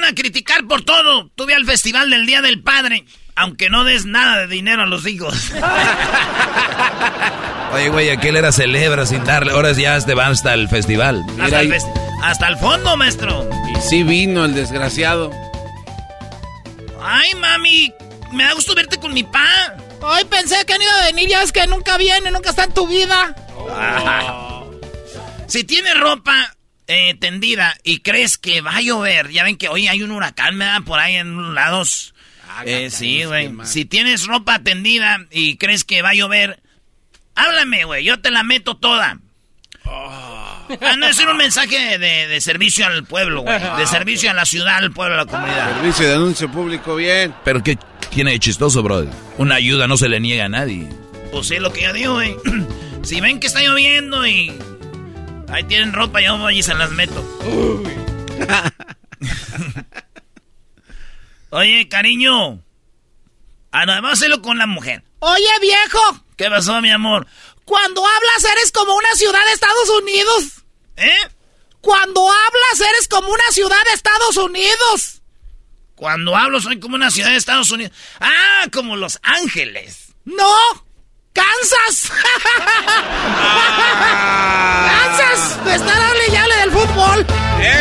A 0.08 0.16
criticar 0.16 0.66
por 0.66 0.84
todo. 0.84 1.30
Tuve 1.36 1.54
al 1.54 1.66
festival 1.66 2.10
del 2.10 2.26
Día 2.26 2.42
del 2.42 2.62
Padre. 2.62 3.06
Aunque 3.36 3.70
no 3.70 3.84
des 3.84 4.06
nada 4.06 4.38
de 4.38 4.48
dinero 4.48 4.84
a 4.84 4.88
los 4.88 5.06
hijos. 5.06 5.52
Oye, 7.74 7.90
güey, 7.90 8.10
aquel 8.10 8.36
era 8.36 8.52
celebra 8.52 9.06
sin 9.06 9.24
darle. 9.24 9.52
Ahora 9.52 9.72
ya 9.74 10.00
te 10.02 10.16
van 10.16 10.32
hasta 10.32 10.54
el 10.54 10.68
festival. 10.70 11.24
Hasta 11.40 11.62
el, 11.62 11.74
hasta 12.24 12.48
el, 12.48 12.58
fondo, 12.58 12.98
maestro. 12.98 13.48
Y 13.76 13.82
sí 13.82 14.04
vino 14.04 14.46
el 14.46 14.56
desgraciado. 14.56 15.32
Ay, 17.02 17.34
mami, 17.36 17.94
me 18.32 18.46
da 18.46 18.54
gusto 18.54 18.74
verte 18.74 18.98
con 18.98 19.14
mi 19.14 19.24
pa. 19.24 19.76
Ay, 20.04 20.26
pensé 20.26 20.66
que 20.66 20.78
no 20.78 20.84
iba 20.84 21.04
a 21.04 21.06
venir, 21.06 21.30
ya 21.30 21.44
es 21.44 21.52
que 21.52 21.68
nunca 21.68 21.98
viene, 21.98 22.32
nunca 22.32 22.50
está 22.50 22.64
en 22.64 22.74
tu 22.74 22.88
vida. 22.88 23.36
Si 25.48 25.64
tienes 25.64 25.98
ropa 25.98 26.57
eh, 26.88 27.16
tendida 27.20 27.76
y 27.84 28.00
crees 28.00 28.38
que 28.38 28.62
va 28.62 28.78
a 28.78 28.82
llover, 28.82 29.30
ya 29.30 29.44
ven 29.44 29.58
que 29.58 29.70
hoy 29.70 29.88
hay 29.88 30.04
un 30.04 30.12
huracán, 30.12 30.56
me 30.56 30.66
da 30.66 30.82
por 30.82 31.00
ahí 31.00 31.16
en 31.16 31.54
lados 31.54 32.14
eh, 32.66 32.90
sí, 32.90 33.24
güey. 33.26 33.52
Si 33.64 33.86
tienes 33.86 34.26
ropa 34.26 34.60
tendida 34.60 35.26
y 35.32 35.58
crees 35.58 35.84
que 35.84 36.02
va 36.02 36.10
a 36.10 36.14
llover, 36.14 36.62
háblame, 37.36 37.84
güey. 37.84 38.04
Yo 38.04 38.20
te 38.20 38.32
la 38.32 38.44
meto 38.44 38.78
toda. 38.78 39.20
Oh. 39.86 40.68
Ah, 40.82 40.96
no, 40.98 41.08
es 41.08 41.18
un 41.20 41.38
mensaje 41.38 41.98
de, 41.98 42.42
servicio 42.42 42.86
al 42.86 43.06
pueblo, 43.06 43.42
güey. 43.42 43.58
De 43.78 43.88
servicio 43.88 44.30
a 44.30 44.34
la 44.34 44.46
ciudad, 44.46 44.78
al 44.78 44.92
pueblo, 44.92 45.16
a 45.16 45.18
la 45.20 45.26
comunidad. 45.26 45.76
Servicio 45.76 46.08
de 46.08 46.16
anuncio 46.16 46.52
público, 46.52 46.96
bien. 46.96 47.34
Pero 47.46 47.64
¿qué 47.64 47.78
tiene 48.10 48.32
de 48.32 48.40
chistoso, 48.40 48.84
brother? 48.84 49.10
Una 49.38 49.56
ayuda 49.56 49.88
no 49.88 49.96
se 49.96 50.10
le 50.10 50.20
niega 50.20 50.46
a 50.46 50.50
nadie. 50.50 50.88
Pues 51.32 51.48
sí, 51.48 51.58
lo 51.58 51.72
que 51.72 51.84
yo 51.84 51.94
digo, 51.94 52.14
güey. 52.14 52.36
Si 53.04 53.22
ven 53.22 53.40
que 53.40 53.48
está 53.48 53.62
lloviendo 53.62 54.28
y 54.28 54.52
ahí 55.50 55.64
tienen 55.64 55.94
ropa, 55.94 56.22
yo 56.22 56.38
voy 56.38 56.60
y 56.60 56.64
se 56.64 56.74
las 56.74 56.92
meto. 56.92 57.22
Uy. 57.46 57.92
Oye, 61.50 61.88
cariño. 61.88 62.64
Ah, 63.72 63.86
no, 63.86 63.94
vamos 63.94 64.10
a 64.10 64.14
hacerlo 64.14 64.42
con 64.42 64.58
la 64.58 64.66
mujer. 64.68 65.04
Oye, 65.20 65.48
viejo. 65.62 66.26
¿Qué 66.36 66.50
pasó, 66.50 66.82
mi 66.82 66.92
amor? 66.92 67.28
Cuando 67.66 68.06
hablas 68.06 68.52
eres 68.52 68.72
como 68.72 68.96
una 68.96 69.14
ciudad 69.16 69.46
de 69.46 69.52
Estados 69.54 69.90
Unidos. 70.02 70.44
¿Eh? 70.96 71.18
Cuando 71.82 72.22
hablas 72.22 72.90
eres 72.90 73.08
como 73.08 73.30
una 73.30 73.52
ciudad 73.52 73.78
de 73.90 73.94
Estados 73.94 74.38
Unidos. 74.38 75.22
Cuando 75.96 76.36
hablo 76.36 76.62
soy 76.62 76.80
como 76.80 76.96
una 76.96 77.10
ciudad 77.12 77.30
de 77.30 77.38
Estados 77.38 77.72
Unidos. 77.72 77.92
Ah, 78.20 78.68
como 78.72 78.96
Los 78.96 79.20
Ángeles. 79.24 80.14
No, 80.26 80.54
Kansas. 81.38 82.12
Kansas. 84.90 85.66
De 85.66 85.76
estar 85.76 86.02
hable 86.02 86.24
y 86.32 86.36
hable 86.36 86.56
del 86.58 86.72
fútbol. 86.72 87.26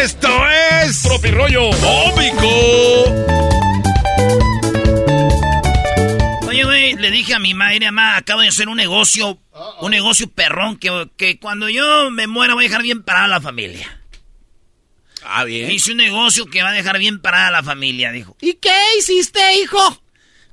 Esto 0.03 0.29
es 0.83 1.03
Tropirollo 1.03 1.71
Cómico. 1.71 3.27
le 6.99 7.11
dije 7.11 7.35
a 7.35 7.39
mi 7.39 7.55
madre, 7.55 7.81
mamá, 7.87 8.17
acabo 8.17 8.41
de 8.41 8.49
hacer 8.49 8.69
un 8.69 8.77
negocio, 8.77 9.39
un 9.81 9.91
negocio 9.91 10.29
perrón 10.29 10.77
que, 10.77 11.09
que 11.17 11.39
cuando 11.39 11.69
yo 11.69 12.11
me 12.11 12.27
muera 12.27 12.55
voy 12.55 12.65
a 12.65 12.69
dejar 12.69 12.83
bien 12.83 13.03
parada 13.03 13.29
la 13.29 13.41
familia. 13.41 14.03
Ah, 15.23 15.45
bien. 15.45 15.71
Hice 15.71 15.93
un 15.93 15.99
negocio 15.99 16.47
que 16.47 16.63
va 16.63 16.71
a 16.71 16.73
dejar 16.73 16.99
bien 16.99 17.21
parada 17.21 17.51
la 17.51 17.63
familia, 17.63 18.13
dijo. 18.13 18.37
¿Y 18.41 18.55
qué 18.55 18.75
hiciste, 18.99 19.41
hijo? 19.61 20.03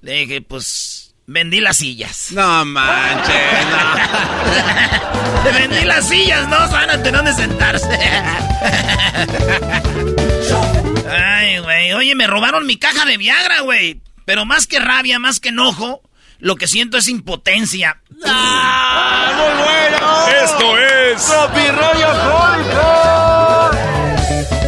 Le 0.02 0.14
dije, 0.14 0.42
pues, 0.42 1.13
vendí 1.28 1.60
las 1.60 1.78
sillas. 1.78 2.32
No 2.32 2.66
manches, 2.66 3.66
no. 3.70 5.44
vendí 5.54 5.86
las 5.86 6.08
sillas, 6.08 6.48
no, 6.48 6.58
van 6.70 6.90
a 6.90 7.02
tener 7.02 7.24
donde 7.24 7.34
sentarse. 7.34 7.88
Ay, 11.10 11.58
güey. 11.60 11.94
Oye, 11.94 12.16
me 12.16 12.28
robaron 12.28 12.66
mi 12.66 12.78
caja 12.78 13.06
de 13.06 13.18
Viagra, 13.18 13.62
güey. 13.62 14.02
Pero 14.26 14.46
más 14.46 14.68
que 14.68 14.80
rabia, 14.80 15.20
más 15.20 15.40
que 15.40 15.50
enojo, 15.50 16.02
lo 16.40 16.56
que 16.56 16.68
siento 16.68 16.98
es 16.98 17.08
impotencia. 17.08 18.02
¡Ah! 18.26 19.32
¡Muy 19.36 19.54
bueno! 19.64 20.28
¡Esto 20.44 20.78
es... 20.78 21.32
¡Rollo 21.76 22.08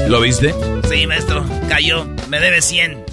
¿Lo 0.08 0.22
viste? 0.22 0.56
Sí, 0.90 1.06
maestro. 1.08 1.44
Cayó. 1.68 2.06
Me 2.30 2.40
debe 2.40 2.62
100. 2.62 3.04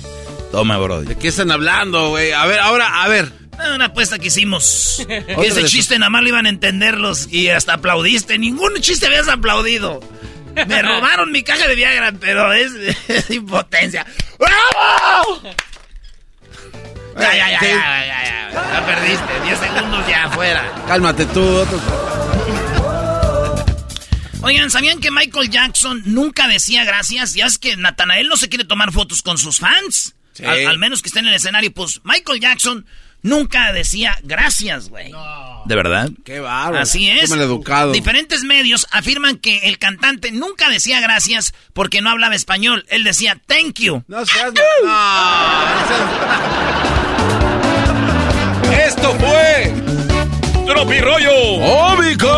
Toma, 0.53 0.77
bro. 0.77 1.03
¿De 1.03 1.17
qué 1.17 1.29
están 1.29 1.51
hablando, 1.51 2.11
güey? 2.11 2.33
A 2.33 2.45
ver, 2.45 2.61
ahora, 2.61 3.03
a 3.03 3.09
ver. 3.09 3.33
Una 3.75 3.87
apuesta 3.87 4.19
que 4.19 4.29
hicimos. 4.29 5.03
que 5.09 5.47
ese 5.47 5.65
chiste 5.65 5.99
nada 5.99 6.11
más 6.11 6.23
lo 6.23 6.29
iban 6.29 6.45
a 6.45 6.51
entenderlos 6.51 7.27
y 7.33 7.49
hasta 7.49 7.75
aplaudiste. 7.75 8.39
Ningún 8.39 8.75
chiste 8.81 9.07
habías 9.07 9.29
aplaudido. 9.29 10.01
Me 10.55 10.83
robaron 10.83 11.33
mi 11.33 11.43
caja 11.43 11.67
de 11.67 11.75
Viagra, 11.75 12.13
pero 12.21 12.53
es, 12.53 12.71
es 13.09 13.31
impotencia. 13.31 14.05
¡Bravo! 14.39 15.43
Ya, 17.19 17.35
ya, 17.35 17.51
ya, 17.51 17.61
ya, 17.61 17.69
ya, 17.69 18.51
ya, 18.53 18.73
ya, 18.73 18.87
perdiste. 18.87 19.41
10 19.45 19.59
segundos 19.59 20.07
ya 20.07 20.25
afuera. 20.25 20.85
Cálmate 20.87 21.25
tú, 21.27 21.67
Oigan, 24.43 24.71
¿sabían 24.71 25.01
que 25.01 25.11
Michael 25.11 25.49
Jackson 25.49 26.03
nunca 26.05 26.47
decía 26.49 26.85
gracias? 26.85 27.33
Ya 27.33 27.47
es 27.47 27.59
que 27.59 27.77
Natanael 27.77 28.29
no 28.29 28.37
se 28.37 28.51
quiere 28.51 28.65
tomar 28.65 28.93
fotos 28.93 29.23
con 29.23 29.39
sus 29.39 29.59
fans. 29.59 30.15
Al, 30.45 30.79
menos 30.79 31.03
que 31.03 31.09
esté 31.09 31.21
en 31.21 31.27
el 31.27 31.35
escenario. 31.35 31.73
Pues 31.73 32.01
Michael 32.05 32.41
Jackson 32.41 32.87
nunca 33.23 33.73
decía 33.73 34.19
gracias, 34.23 34.89
güey. 34.89 35.13
¿De 35.65 35.77
verdad? 35.77 36.11
Qué 36.25 36.41
bárbaro. 36.41 36.83
Así 36.83 37.09
es. 37.09 37.31
educado. 37.31 37.93
Diferentes 37.93 38.43
medios 38.43 38.87
afirman 38.91 39.37
que 39.37 39.69
el 39.69 39.79
cantante 39.79 40.33
nunca 40.33 40.69
decía 40.69 41.01
gracias 41.01 41.55
porque 41.73 42.01
no 42.01 42.11
hablaba 42.11 42.35
español. 42.35 42.85
Él 42.89 43.05
decía 43.05 43.41
thank 43.47 43.79
you. 43.81 44.03
No 44.09 44.25
seas... 44.27 44.53
Esto 48.87 49.15
fue... 49.19 49.73
Tropirollo 50.67 51.31
Óbico. 51.33 52.29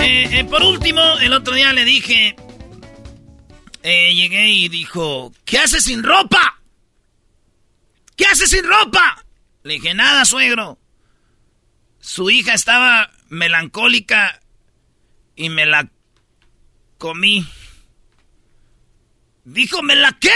Eh, 0.00 0.28
eh, 0.38 0.44
por 0.44 0.62
último, 0.62 1.00
el 1.20 1.32
otro 1.32 1.54
día 1.54 1.72
le 1.72 1.84
dije... 1.84 2.36
eh, 3.88 4.14
llegué 4.16 4.50
y 4.50 4.68
dijo, 4.68 5.32
¿qué 5.44 5.58
haces 5.58 5.84
sin 5.84 6.02
ropa? 6.02 6.60
¿Qué 8.16 8.26
haces 8.26 8.50
sin 8.50 8.64
ropa? 8.64 9.24
Le 9.62 9.74
dije, 9.74 9.94
nada, 9.94 10.24
suegro. 10.24 10.76
Su 12.00 12.28
hija 12.28 12.52
estaba 12.52 13.12
melancólica 13.28 14.40
y 15.36 15.50
me 15.50 15.66
la 15.66 15.88
comí. 16.98 17.46
Dijo, 19.44 19.84
¿me 19.84 19.94
la 19.94 20.10
qué? 20.18 20.34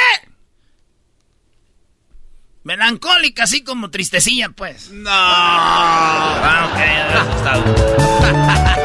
Melancólica, 2.62 3.42
así 3.42 3.64
como 3.64 3.90
tristecilla, 3.90 4.51
pues. 4.51 4.90
No. 4.90 5.11
Ah, 5.12 6.68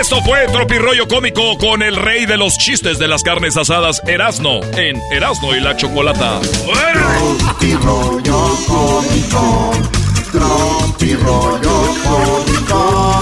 Esto 0.00 0.20
fue 0.22 0.46
Tropirollo 0.46 1.06
Cómico 1.06 1.58
con 1.58 1.82
el 1.82 1.94
rey 1.94 2.24
de 2.24 2.38
los 2.38 2.56
chistes 2.56 2.98
de 2.98 3.06
las 3.06 3.22
carnes 3.22 3.58
asadas, 3.58 4.00
Erasno, 4.06 4.60
en 4.78 4.98
Erasno 5.12 5.54
y 5.54 5.60
la 5.60 5.76
Chocolata. 5.76 6.40
Tropirollo 6.40 8.22
Cómico. 8.66 9.72
Tropirollo 10.32 11.94
Cómico. 12.02 13.20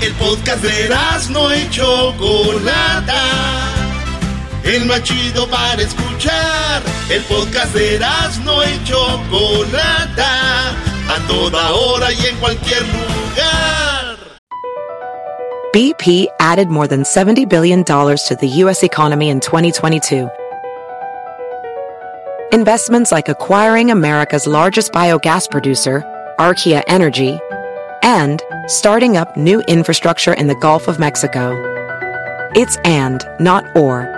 El 0.00 0.12
podcast 0.14 0.64
de 0.64 0.86
Erasno 0.86 1.54
y 1.54 1.70
Chocolata 1.70 3.77
el 4.64 4.86
más 4.86 5.02
chido 5.02 5.46
para 5.48 5.80
escuchar. 5.80 6.82
El 7.10 7.22
podcast 7.24 7.74
de 7.74 7.96
y 7.96 8.84
Chocolata, 8.84 10.70
a 11.08 11.26
toda 11.26 11.72
hora 11.72 12.12
y 12.12 12.26
en 12.26 12.36
cualquier 12.36 12.82
lugar. 12.82 14.16
BP 15.72 16.28
added 16.40 16.68
more 16.68 16.86
than 16.86 17.02
$70 17.02 17.48
billion 17.48 17.84
to 17.84 18.36
the 18.40 18.48
U.S. 18.64 18.82
economy 18.82 19.28
in 19.28 19.38
2022. 19.38 20.28
Investments 22.52 23.12
like 23.12 23.28
acquiring 23.28 23.90
America's 23.90 24.46
largest 24.46 24.92
biogas 24.92 25.50
producer, 25.50 26.02
Archaea 26.38 26.82
Energy, 26.88 27.38
and 28.02 28.42
starting 28.66 29.18
up 29.18 29.36
new 29.36 29.60
infrastructure 29.68 30.32
in 30.32 30.46
the 30.46 30.54
Gulf 30.54 30.88
of 30.88 30.98
Mexico. 30.98 31.52
It's 32.54 32.78
and, 32.78 33.22
not 33.38 33.64
or. 33.76 34.17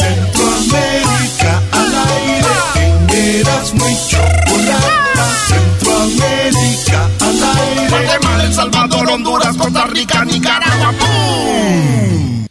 Centroamérica 0.00 1.62
al 1.72 1.94
aire, 2.08 3.40
eras 3.40 3.74
muy 3.74 3.96
chocolata. 4.08 5.26
Centroamérica 5.48 7.08
al 7.20 7.42
aire. 7.58 7.88
Guatemala, 7.88 8.44
El 8.44 8.54
Salvador, 8.54 9.10
Honduras, 9.10 9.56
Costa 9.56 9.86
Rica, 9.86 10.24
Nicaragua. 10.24 10.92
¡Pum! 10.98 12.46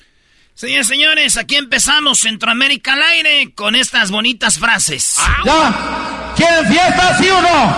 Señores, 0.55 0.87
señores, 0.87 1.37
aquí 1.37 1.55
empezamos 1.57 2.19
Centroamérica 2.19 2.93
al 2.93 3.03
aire 3.03 3.53
con 3.53 3.75
estas 3.75 4.11
bonitas 4.11 4.57
frases. 4.59 5.17
¿Ya? 5.43 6.33
¿Quieren 6.35 6.67
fiesta, 6.67 7.17
sí 7.17 7.29
o 7.29 7.41
no? 7.41 7.75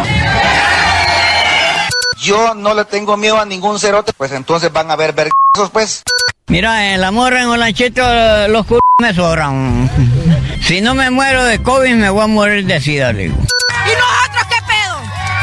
Yo 2.19 2.53
no 2.53 2.73
le 2.73 2.85
tengo 2.85 3.17
miedo 3.17 3.39
a 3.39 3.45
ningún 3.45 3.79
cerote, 3.79 4.13
pues 4.13 4.31
entonces 4.31 4.71
van 4.71 4.91
a 4.91 4.95
ver 4.95 5.13
vergazos, 5.13 5.69
pues. 5.71 6.03
Mira, 6.47 6.93
en 6.93 7.01
la 7.01 7.09
morra, 7.11 7.41
en 7.41 7.47
Olanchito, 7.47 8.03
los 8.49 8.67
c 8.67 8.75
me 9.01 9.13
sobran. 9.13 9.89
Si 10.61 10.81
no 10.81 10.95
me 10.95 11.11
muero 11.11 11.43
de 11.43 11.61
COVID, 11.61 11.93
me 11.93 12.09
voy 12.09 12.23
a 12.23 12.27
morir 12.27 12.65
de 12.65 12.81
sida, 12.81 13.13
le 13.13 13.23
digo. 13.23 13.35
¿Y 13.35 13.93
nosotros 13.93 14.45
qué 14.49 14.55
pedo? 14.65 14.97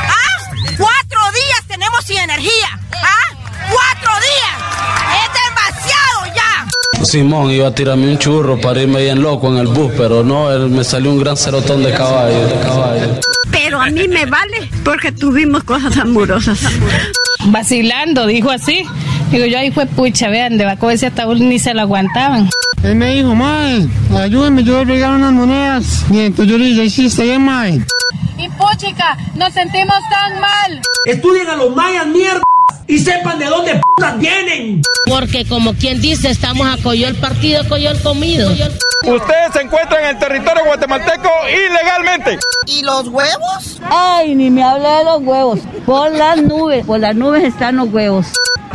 ¿Ah? 0.09 0.77
Cuatro 0.79 1.21
días 1.33 1.63
tenemos 1.69 2.05
sin 2.05 2.19
energía. 2.19 2.81
¿Ah? 2.93 3.37
¡Cuatro 3.71 4.13
días! 4.21 4.57
¡Es 5.23 5.31
demasiado 5.45 6.35
ya! 6.35 7.05
Simón 7.05 7.51
iba 7.53 7.69
a 7.69 7.75
tirarme 7.75 8.09
un 8.09 8.19
churro 8.19 8.61
para 8.61 8.83
irme 8.83 9.03
bien 9.03 9.23
loco 9.23 9.49
en 9.49 9.59
el 9.59 9.69
bus, 9.69 9.93
pero 9.97 10.25
no, 10.25 10.51
él 10.51 10.71
me 10.71 10.83
salió 10.83 11.11
un 11.13 11.21
gran 11.21 11.37
cerotón 11.37 11.85
de 11.85 11.93
caballo, 11.93 12.47
de 12.47 12.61
caballo. 12.61 13.21
Pero 13.53 13.81
a 13.81 13.87
mí 13.91 14.09
me 14.09 14.27
vale 14.27 14.69
porque 14.85 15.13
tuvimos 15.13 15.63
cosas 15.63 15.97
amorosas. 15.99 16.59
Vacilando, 17.47 18.27
dijo 18.27 18.51
así. 18.51 18.85
Digo, 19.33 19.47
yo 19.47 19.59
ahí 19.59 19.71
fue 19.71 19.87
pucha, 19.87 20.29
vean, 20.29 20.59
de 20.59 20.67
Baco 20.67 20.91
ese 20.91 21.07
ataúd 21.07 21.39
ni 21.39 21.59
se 21.59 21.73
lo 21.73 21.81
aguantaban. 21.81 22.51
Él 22.85 22.97
me 22.97 23.15
dijo, 23.15 23.35
mae, 23.35 23.89
ayúdame, 24.15 24.63
yo 24.63 24.85
voy 24.85 25.01
a 25.01 25.09
unas 25.09 25.33
monedas. 25.33 26.05
Y 26.11 26.21
entonces 26.21 26.53
yo 26.53 26.59
le 26.59 26.67
dije, 26.67 26.85
hiciste 26.85 27.23
bien, 27.23 27.43
mae. 27.43 27.81
Y 28.37 28.49
puchica, 28.51 29.17
nos 29.35 29.55
sentimos 29.55 29.97
tan 30.11 30.39
mal. 30.39 30.83
Estudien 31.07 31.49
a 31.49 31.57
los 31.57 31.75
mayas, 31.75 32.07
mierda, 32.09 32.43
y 32.87 32.99
sepan 32.99 33.39
de 33.39 33.47
dónde 33.47 33.81
putas 33.81 34.19
vienen. 34.19 34.83
Porque 35.09 35.47
como 35.47 35.73
quien 35.73 36.03
dice, 36.03 36.29
estamos 36.29 36.67
a 36.67 36.77
coyol 36.83 37.15
partido, 37.15 37.67
coyol 37.71 37.99
comido. 38.03 38.51
Ustedes 38.51 39.53
se 39.55 39.63
encuentran 39.63 40.05
en 40.05 40.11
el 40.11 40.19
territorio 40.19 40.63
guatemalteco 40.67 41.31
ilegalmente. 41.49 42.39
¿Y 42.67 42.83
los 42.83 43.09
huevos? 43.09 43.81
Ay, 43.91 44.35
ni 44.35 44.51
me 44.51 44.63
hable 44.63 44.89
de 44.91 45.05
los 45.05 45.23
huevos. 45.23 45.61
Por 45.87 46.13
las 46.13 46.43
nubes, 46.43 46.85
por 46.85 47.01
las 47.01 47.17
nubes 47.17 47.45
están 47.45 47.77
los 47.77 47.89
huevos. 47.91 48.27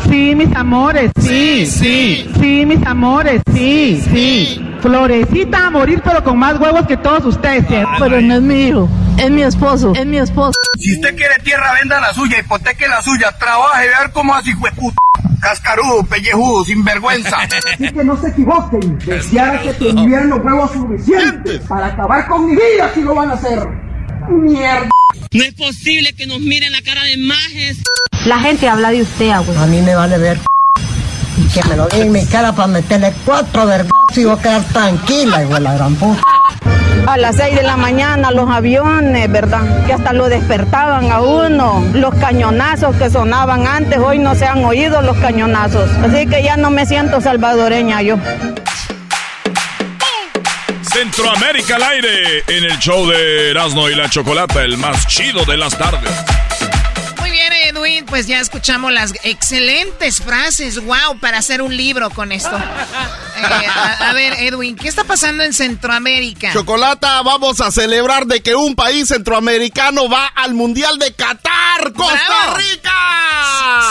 Sí, 0.10 0.36
mis 0.36 0.55
amores, 0.55 1.12
sí, 1.20 1.66
sí, 1.66 2.30
sí, 2.39 2.66
mis 2.66 2.86
amores, 2.86 3.41
sí, 3.53 4.01
sí. 4.12 4.64
Florecita 4.82 5.68
a 5.68 5.70
morir, 5.70 6.01
pero 6.03 6.24
con 6.24 6.38
más 6.38 6.60
huevos 6.60 6.86
que 6.88 6.97
todos 6.97 7.26
ustedes. 7.26 7.66
Pero 7.99 8.22
no 8.22 8.36
es 8.36 8.41
mi 8.41 8.68
hijo, 8.68 8.89
es 9.18 9.30
mi 9.30 9.41
esposo, 9.41 9.93
es 9.95 10.05
mi 10.05 10.18
esposo. 10.18 10.58
Si 10.80 10.95
usted 10.95 11.16
quiere 11.16 11.36
tierra, 11.43 11.74
venda 11.80 11.99
la 11.99 12.14
suya, 12.14 12.39
hipoteque 12.39 12.88
la 12.88 13.01
suya, 13.01 13.32
trabaje, 13.38 13.88
ver 13.88 14.12
cómo 14.14 14.34
así, 14.34 14.53
puta. 14.55 14.95
Cascarudo, 15.41 16.03
pellejudo, 16.03 16.66
sinvergüenza. 16.66 17.38
Así 17.74 17.91
que 17.91 18.03
no 18.03 18.20
se 18.20 18.30
equivoquen. 18.30 18.97
Deseara 18.99 19.62
que 19.62 19.74
tuvieran 19.74 20.30
los 20.30 20.43
huevos 20.43 20.72
suficientes 20.72 21.62
para 21.68 21.88
acabar 21.88 22.28
con 22.28 22.47
mi 22.47 22.55
vida 22.55 22.91
si 22.93 23.01
lo 23.01 23.14
van 23.14 23.30
a 23.30 23.34
hacer. 23.34 23.60
Mierda. 24.30 24.89
No 25.32 25.43
es 25.43 25.53
posible 25.53 26.14
que 26.14 26.26
nos 26.26 26.39
miren 26.39 26.72
la 26.72 26.82
cara 26.82 27.03
de 27.03 27.18
majes. 27.18 27.78
La 28.28 28.40
gente 28.40 28.68
habla 28.68 28.92
de 28.92 29.04
usted, 29.04 29.32
güey. 29.46 29.58
A 29.58 29.66
mí 29.68 29.82
me 29.82 29.96
vale 29.96 30.18
ver. 30.18 30.38
Y 31.38 31.48
que 31.48 31.64
me 31.64 31.78
lo 31.78 31.88
diga 31.88 32.04
en 32.04 32.12
mi 32.12 32.26
cara 32.26 32.52
para 32.52 32.68
meterle 32.68 33.14
cuatro 33.24 33.66
vergas 33.66 33.94
y 34.18 34.26
voy 34.26 34.38
a 34.38 34.42
quedar 34.42 34.64
tranquila, 34.66 35.44
igual 35.44 35.64
la 35.64 35.74
gran 35.76 35.96
puta. 35.96 36.22
A 37.06 37.18
las 37.18 37.38
6 37.38 37.56
de 37.56 37.64
la 37.64 37.78
mañana 37.78 38.32
los 38.32 38.50
aviones, 38.50 39.32
¿verdad? 39.32 39.86
Que 39.86 39.94
hasta 39.94 40.12
lo 40.12 40.28
despertaban 40.28 41.10
a 41.10 41.22
uno. 41.22 41.82
Los 41.94 42.14
cañonazos 42.16 42.98
que 42.98 43.10
sonaban 43.10 43.66
antes, 43.66 43.98
hoy 43.98 44.20
no 44.20 44.36
se 44.36 44.46
han 44.46 44.62
oído 44.66 45.02
los 45.02 45.16
cañonazos. 45.20 45.90
Así 46.04 46.28
que 46.28 46.44
ya 46.44 46.58
no 46.58 46.70
me 46.70 46.86
siento 46.86 47.22
salvadoreña 47.22 48.02
yo. 48.02 48.18
Centroamérica 50.82 51.78
al 51.78 51.84
aire 51.84 52.44
en 52.46 52.66
el 52.66 52.78
show 52.80 53.08
de 53.08 53.52
Erasmo 53.52 53.88
y 53.88 53.96
la 53.96 54.10
Chocolata, 54.10 54.64
el 54.64 54.78
más 54.78 55.08
chido 55.08 55.46
de 55.46 55.56
las 55.56 55.78
tardes. 55.78 56.12
Edwin, 57.78 58.06
pues 58.06 58.26
ya 58.26 58.40
escuchamos 58.40 58.92
las 58.92 59.14
excelentes 59.24 60.18
frases. 60.22 60.84
Wow, 60.84 61.20
para 61.22 61.38
hacer 61.38 61.62
un 61.62 61.76
libro 61.76 62.10
con 62.10 62.32
esto. 62.32 62.58
Eh, 63.38 63.68
a, 63.68 64.10
a 64.10 64.14
ver, 64.14 64.34
Edwin, 64.40 64.76
¿qué 64.76 64.88
está 64.88 65.04
pasando 65.04 65.44
en 65.44 65.54
Centroamérica? 65.54 66.52
Chocolata, 66.54 67.22
vamos 67.22 67.62
a 67.62 67.70
celebrar 67.70 68.26
de 68.26 68.42
que 68.42 68.56
un 68.56 68.76
país 68.76 69.10
centroamericano 69.10 70.10
va 70.10 70.26
al 70.26 70.56
Mundial 70.56 70.98
de 70.98 71.14
Qatar, 71.14 71.94
Costa 71.94 72.20
¡Bravo! 72.28 72.58
Rica. 72.58 72.92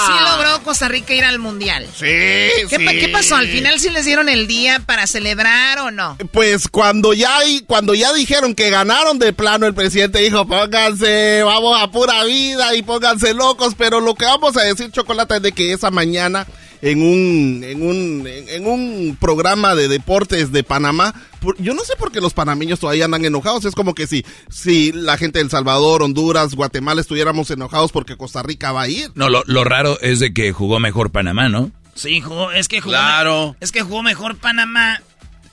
Sí 0.07 0.13
logró 0.31 0.63
Costa 0.65 0.89
Rica 0.89 1.15
ir 1.15 1.25
al 1.25 1.39
mundial. 1.39 1.87
Sí, 1.95 2.07
¿Qué, 2.07 2.67
sí. 2.69 2.85
¿Qué 2.85 3.09
pasó? 3.13 3.37
¿Al 3.37 3.47
final 3.47 3.79
sí 3.79 3.89
les 3.91 4.05
dieron 4.05 4.29
el 4.29 4.49
día 4.49 4.81
para 4.85 5.07
celebrar 5.07 5.79
o 5.79 5.93
no? 5.93 6.19
Pues 6.33 6.67
cuando 6.67 7.15
ya, 7.15 7.39
cuando 7.69 7.95
ya 7.95 8.13
dijeron 8.13 8.57
que 8.57 8.71
ganaron 8.71 9.21
de 9.21 9.33
plano, 9.33 9.67
el 9.67 9.75
presidente 9.75 10.19
dijo, 10.19 10.45
pónganse, 10.49 11.45
vamos 11.45 11.81
a 11.81 11.89
pura 11.93 12.25
vida 12.25 12.75
y 12.75 12.83
pónganse 12.83 13.33
locos, 13.33 13.76
pero 13.77 14.01
lo 14.01 14.15
que 14.15 14.25
vamos 14.25 14.57
a 14.57 14.63
decir, 14.63 14.91
Chocolata, 14.91 15.37
es 15.37 15.43
de 15.43 15.53
que 15.53 15.73
esa 15.73 15.91
mañana 15.91 16.47
en 16.83 17.01
un, 17.03 17.65
en 17.65 17.83
un, 17.83 18.27
en, 18.27 18.49
en 18.49 18.67
un 18.67 19.17
programa 19.19 19.75
de 19.75 19.89
deportes 19.89 20.53
de 20.53 20.63
Panamá, 20.63 21.15
por- 21.41 21.57
yo 21.61 21.73
no 21.75 21.83
sé 21.85 21.95
por 21.97 22.13
qué 22.13 22.21
los 22.21 22.35
panameños 22.35 22.81
todavía 22.81 23.07
andan 23.07 23.25
enojados, 23.25 23.65
es 23.65 23.75
como 23.75 23.95
que 23.95 24.07
si, 24.07 24.25
si 24.51 24.93
la 24.93 25.17
gente 25.17 25.39
de 25.39 25.45
El 25.45 25.51
Salvador, 25.51 26.03
Honduras, 26.03 26.55
Guatemala 26.55 27.01
estuviéramos 27.01 27.51
enojados 27.51 27.93
porque 27.93 28.17
Costa 28.17 28.43
Rica 28.43 28.73
va 28.73 28.83
a 28.83 28.89
ir. 28.89 29.11
No, 29.15 29.29
lo, 29.31 29.43
lo 29.47 29.65
raro 29.65 29.99
es 30.01 30.21
de 30.21 30.35
que 30.35 30.53
jugó 30.53 30.79
mejor 30.81 31.11
Panamá, 31.13 31.49
¿no? 31.49 31.71
Sí, 31.95 32.21
jugó, 32.21 32.53
es 32.53 32.69
que 32.69 32.81
jugó. 32.83 32.93
Claro. 32.93 33.57
Es 33.61 33.73
que 33.73 33.81
jugó 33.81 34.03
mejor 34.03 34.37
Panamá 34.37 35.01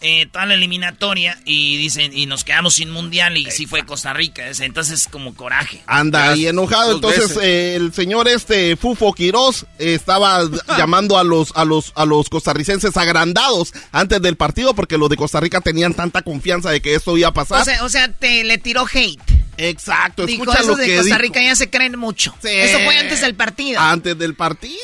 eh, 0.03 0.27
toda 0.31 0.45
la 0.45 0.53
eliminatoria 0.53 1.39
y 1.45 1.77
dicen, 1.77 2.15
y 2.15 2.25
nos 2.27 2.43
quedamos 2.43 2.75
sin 2.75 2.91
mundial 2.91 3.37
y 3.37 3.49
sí 3.51 3.65
fue 3.65 3.85
Costa 3.85 4.13
Rica. 4.13 4.47
es- 4.47 4.59
Entonces, 4.59 5.07
como 5.09 5.33
coraje. 5.33 5.81
Anda 5.87 6.31
ahí 6.31 6.47
enojado. 6.47 6.93
Entonces, 6.95 7.37
eh, 7.41 7.75
el 7.75 7.93
señor 7.93 8.27
este 8.27 8.75
Fufo 8.75 9.13
Quiroz 9.13 9.63
eh, 9.79 9.93
estaba 9.95 10.41
llamando 10.77 11.17
a 11.17 11.23
los, 11.23 11.51
a 11.55 11.65
los, 11.65 11.91
a 11.95 12.05
los 12.05 12.29
costarricenses 12.29 12.95
agrandados 12.97 13.73
antes 13.91 14.21
del 14.21 14.35
partido 14.35 14.73
porque 14.75 14.97
los 14.97 15.09
de 15.09 15.17
Costa 15.17 15.39
Rica 15.39 15.61
tenían 15.61 15.93
tanta 15.93 16.21
confianza 16.21 16.69
de 16.69 16.81
que 16.81 16.95
esto 16.95 17.17
iba 17.17 17.29
a 17.29 17.33
pasar. 17.33 17.61
O 17.61 17.65
sea, 17.65 17.83
o 17.85 17.89
sea, 17.89 18.07
te 18.11 18.43
le 18.43 18.57
tiró 18.57 18.85
hate. 18.91 19.19
Exacto, 19.57 20.25
Dijo, 20.25 20.43
escucha 20.43 20.63
lo 20.63 20.75
de 20.75 20.85
que 20.85 20.95
Costa 20.95 21.15
dijo. 21.15 21.17
Rica 21.19 21.41
ya 21.41 21.55
se 21.55 21.69
creen 21.69 21.97
mucho. 21.97 22.33
Eso 22.43 22.79
fue 22.85 22.97
antes 22.97 23.21
del 23.21 23.35
partido. 23.35 23.79
Antes 23.79 24.17
del 24.17 24.35
partido. 24.35 24.79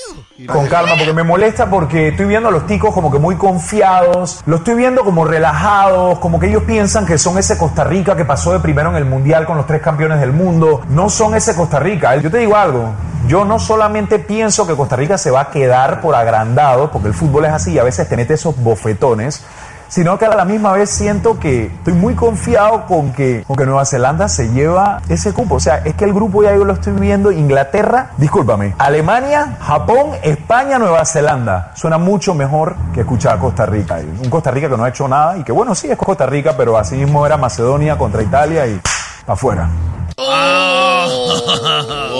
Con 0.47 0.67
calma, 0.67 0.95
porque 0.97 1.13
me 1.13 1.23
molesta 1.23 1.69
porque 1.69 2.09
estoy 2.09 2.27
viendo 2.27 2.49
a 2.49 2.51
los 2.51 2.67
ticos 2.67 2.93
como 2.93 3.11
que 3.11 3.19
muy 3.19 3.35
confiados, 3.35 4.41
lo 4.45 4.57
estoy 4.57 4.75
viendo 4.75 5.03
como 5.03 5.25
relajados, 5.25 6.19
como 6.19 6.39
que 6.39 6.47
ellos 6.47 6.63
piensan 6.63 7.05
que 7.05 7.17
son 7.17 7.37
ese 7.37 7.57
Costa 7.57 7.83
Rica 7.83 8.15
que 8.15 8.25
pasó 8.25 8.53
de 8.53 8.59
primero 8.59 8.89
en 8.89 8.95
el 8.95 9.05
Mundial 9.05 9.45
con 9.45 9.57
los 9.57 9.67
tres 9.67 9.81
campeones 9.81 10.19
del 10.19 10.31
mundo. 10.31 10.81
No 10.89 11.09
son 11.09 11.35
ese 11.35 11.55
Costa 11.55 11.79
Rica. 11.79 12.15
Yo 12.17 12.31
te 12.31 12.37
digo 12.37 12.55
algo, 12.55 12.93
yo 13.27 13.45
no 13.45 13.59
solamente 13.59 14.19
pienso 14.19 14.65
que 14.65 14.75
Costa 14.75 14.95
Rica 14.95 15.17
se 15.17 15.31
va 15.31 15.41
a 15.41 15.51
quedar 15.51 16.01
por 16.01 16.15
agrandado, 16.15 16.91
porque 16.91 17.09
el 17.09 17.13
fútbol 17.13 17.45
es 17.45 17.51
así 17.51 17.73
y 17.73 17.79
a 17.79 17.83
veces 17.83 18.07
te 18.07 18.15
mete 18.15 18.35
esos 18.35 18.55
bofetones, 18.57 19.43
sino 19.89 20.17
que 20.17 20.25
a 20.25 20.35
la 20.35 20.45
misma 20.45 20.71
vez 20.71 20.89
siento 20.89 21.39
que 21.39 21.65
estoy 21.65 21.93
muy 21.93 22.15
confiado 22.15 22.85
con 22.85 23.11
que, 23.11 23.43
con 23.45 23.57
que 23.57 23.65
Nueva 23.65 23.85
Zelanda 23.85 24.29
se 24.29 24.49
lleva 24.49 25.01
ese 25.09 25.33
cupo. 25.33 25.55
O 25.55 25.59
sea, 25.59 25.77
es 25.79 25.95
que 25.95 26.05
el 26.05 26.13
grupo 26.13 26.43
ya 26.43 26.55
yo 26.55 26.63
lo 26.63 26.73
estoy 26.73 26.93
viendo, 26.93 27.31
Inglaterra, 27.31 28.11
discúlpame, 28.17 28.75
Alemania, 28.77 29.57
Japón, 29.59 30.11
España, 30.23 30.79
Nueva 30.79 31.03
Zelanda. 31.05 31.71
Suena 31.75 31.97
mucho 31.97 32.33
mejor 32.33 32.75
que 32.93 33.01
escuchar 33.01 33.37
a 33.37 33.39
Costa 33.39 33.65
Rica. 33.65 33.99
Un 34.23 34.29
Costa 34.29 34.51
Rica 34.51 34.69
que 34.69 34.77
no 34.77 34.83
ha 34.83 34.89
hecho 34.89 35.07
nada 35.07 35.37
y 35.37 35.43
que 35.43 35.51
bueno, 35.51 35.75
sí 35.75 35.89
es 35.89 35.97
Costa 35.97 36.25
Rica, 36.25 36.55
pero 36.55 36.77
así 36.77 36.95
mismo 36.95 37.25
era 37.25 37.37
Macedonia 37.37 37.97
contra 37.97 38.21
Italia 38.21 38.67
y 38.67 38.79
afuera. 39.27 39.69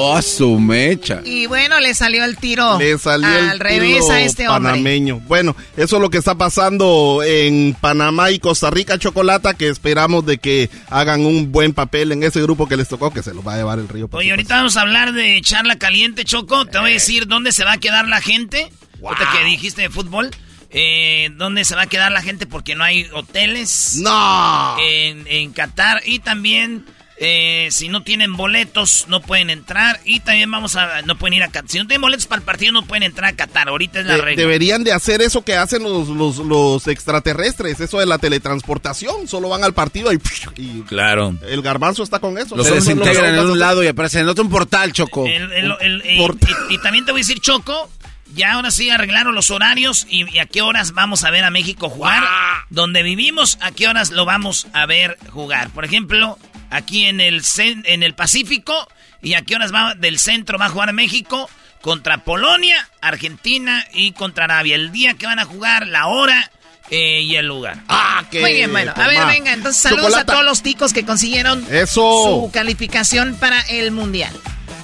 Oh, 0.02 0.20
su 0.22 0.60
mecha. 0.60 1.22
Y 1.24 1.46
bueno, 1.46 1.80
le 1.80 1.94
salió 1.94 2.24
el 2.26 2.38
tiro 2.38 2.78
Le 2.80 2.98
salió 2.98 3.28
al 3.28 3.52
el 3.52 3.60
revés 3.60 4.02
tiro 4.02 4.12
a 4.12 4.22
este 4.22 4.48
hombre. 4.48 4.72
panameño. 4.72 5.20
Bueno, 5.28 5.56
eso 5.78 5.96
es 5.98 6.02
lo 6.02 6.10
que 6.10 6.18
está 6.18 6.36
pasando 6.36 7.22
en 7.26 7.76
Panamá 7.80 8.32
y 8.32 8.40
Costa 8.40 8.70
Rica, 8.70 8.98
Chocolata, 8.98 9.54
que 9.54 9.68
esperamos 9.70 10.26
de 10.26 10.38
que 10.38 10.70
hagan 10.90 11.26
un 11.26 11.52
buen 11.52 11.74
papel 11.74 12.12
en 12.12 12.24
ese 12.24 12.42
grupo 12.42 12.68
que 12.68 12.78
les 12.78 12.88
tocó, 12.88 13.12
que 13.12 13.24
se 13.24 13.34
los 13.34 13.46
va 13.46 13.54
a 13.54 13.58
llevar 13.58 13.80
el 13.80 13.88
río. 13.88 14.08
por 14.08 14.20
Oye, 14.20 14.32
ahorita 14.32 14.56
vamos 14.56 14.78
a 14.78 14.82
hablar 14.82 15.14
de 15.14 15.40
charla 15.42 15.78
caliente, 15.78 16.26
Choco. 16.26 16.66
Te 16.66 16.80
voy 16.80 16.92
a 16.92 16.94
decir 16.94 17.28
dónde 17.28 17.52
se 17.52 17.64
va 17.64 17.74
a 17.74 17.78
quedar 17.78 18.08
la 18.08 18.22
gente. 18.22 18.72
Ahorita 19.04 19.30
que 19.38 19.44
dijiste 19.46 19.82
de 19.84 19.90
fútbol. 19.90 20.32
Eh, 20.72 21.30
¿Dónde 21.38 21.66
se 21.66 21.74
va 21.76 21.84
a 21.84 21.88
quedar 21.88 22.12
la 22.12 22.22
gente? 22.22 22.46
Porque 22.46 22.76
no 22.76 22.84
hay 22.84 23.08
hoteles. 23.14 23.96
¡No! 23.98 24.76
En, 24.80 25.26
en 25.28 25.52
Qatar. 25.52 26.02
Y 26.06 26.20
también, 26.20 26.86
eh, 27.22 27.68
si 27.72 27.90
no 27.90 28.02
tienen 28.04 28.38
boletos, 28.38 29.06
no 29.10 29.22
pueden 29.22 29.50
entrar. 29.50 30.00
Y 30.06 30.22
también 30.22 30.50
vamos 30.50 30.76
a... 30.76 31.02
No 31.02 31.18
pueden 31.18 31.34
ir 31.36 31.44
a 31.44 31.48
Qatar. 31.50 31.70
Si 31.70 31.78
no 31.78 31.86
tienen 31.86 32.02
boletos 32.02 32.28
para 32.28 32.40
el 32.40 32.46
partido, 32.46 32.72
no 32.72 32.84
pueden 32.86 33.04
entrar 33.04 33.34
a 33.34 33.36
Qatar. 33.36 33.68
Ahorita 33.70 34.00
es 34.00 34.06
la 34.06 34.16
De- 34.16 34.22
regla. 34.22 34.42
deberían 34.42 34.84
de 34.84 34.94
hacer 34.94 35.22
eso 35.22 35.44
que 35.44 35.56
hacen 35.56 35.84
los, 35.84 36.08
los, 36.08 36.38
los 36.38 36.88
extraterrestres, 36.88 37.80
eso 37.82 38.00
de 38.00 38.06
la 38.06 38.18
teletransportación. 38.20 39.28
Solo 39.28 39.50
van 39.50 39.64
al 39.64 39.74
partido 39.74 40.14
y, 40.14 40.20
y 40.56 40.82
Claro. 40.84 41.36
el 41.48 41.62
garbanzo 41.62 42.04
está 42.04 42.20
con 42.20 42.38
eso. 42.38 42.56
Los 42.56 42.68
que 42.68 42.76
desintegran 42.76 43.36
en 43.36 43.50
un 43.50 43.60
lado 43.60 43.84
y 43.84 43.88
aparecen 43.88 44.22
en 44.22 44.30
otro 44.30 44.44
un 44.44 44.50
portal, 44.50 44.94
Choco. 44.94 45.26
El- 45.26 45.52
el- 45.52 45.76
el- 45.82 46.04
y, 46.06 46.22
y- 46.22 46.76
y 46.76 46.78
también 46.80 47.06
te 47.06 47.12
voy 47.12 47.20
a 47.20 47.24
decir, 47.24 47.40
Choco, 47.42 47.90
ya 48.36 48.54
ahora 48.54 48.70
sí 48.72 48.90
arreglaron 48.92 49.34
los 49.36 49.50
horarios 49.50 50.06
y, 50.10 50.30
y 50.34 50.40
a 50.40 50.46
qué 50.46 50.62
horas 50.62 50.94
vamos 50.94 51.24
a 51.24 51.32
ver 51.32 51.44
a 51.44 51.50
México 51.50 51.90
jugar. 51.90 52.24
Donde 52.70 53.02
vivimos, 53.04 53.58
a 53.62 53.72
qué 53.72 53.88
horas 53.88 54.12
lo 54.12 54.24
vamos 54.26 54.68
a 54.74 54.86
ver 54.86 55.18
jugar. 55.32 55.70
Por 55.72 55.84
ejemplo, 55.84 56.38
aquí 56.70 57.06
en 57.06 57.22
el, 57.22 57.42
en 57.58 58.04
el 58.04 58.14
Pacífico 58.14 58.74
y 59.22 59.34
a 59.34 59.42
qué 59.42 59.56
horas 59.56 59.74
va 59.74 59.96
del 59.96 60.20
centro 60.20 60.58
va 60.58 60.66
a 60.66 60.70
jugar 60.70 60.94
México 60.94 61.50
contra 61.82 62.24
Polonia, 62.24 62.90
Argentina 63.02 63.86
y 63.94 64.12
contra 64.12 64.46
Arabia. 64.46 64.76
El 64.76 64.92
día 64.92 65.14
que 65.14 65.26
van 65.26 65.40
a 65.40 65.46
jugar, 65.46 65.88
la 65.88 66.08
hora 66.08 66.52
eh, 66.90 67.22
y 67.22 67.36
el 67.36 67.46
lugar. 67.48 67.78
Ah, 67.88 68.24
Muy 68.32 68.54
bien, 68.54 68.72
bueno. 68.72 68.94
A 68.96 69.08
ver, 69.08 69.26
venga, 69.28 69.54
entonces 69.54 69.82
saludos 69.82 70.06
Chocolata. 70.08 70.32
a 70.32 70.36
todos 70.36 70.46
los 70.46 70.62
ticos 70.64 70.92
que 70.94 71.06
consiguieron 71.06 71.66
Eso. 71.72 72.02
su 72.46 72.50
calificación 72.52 73.36
para 73.36 73.60
el 73.62 73.92
Mundial. 73.92 74.34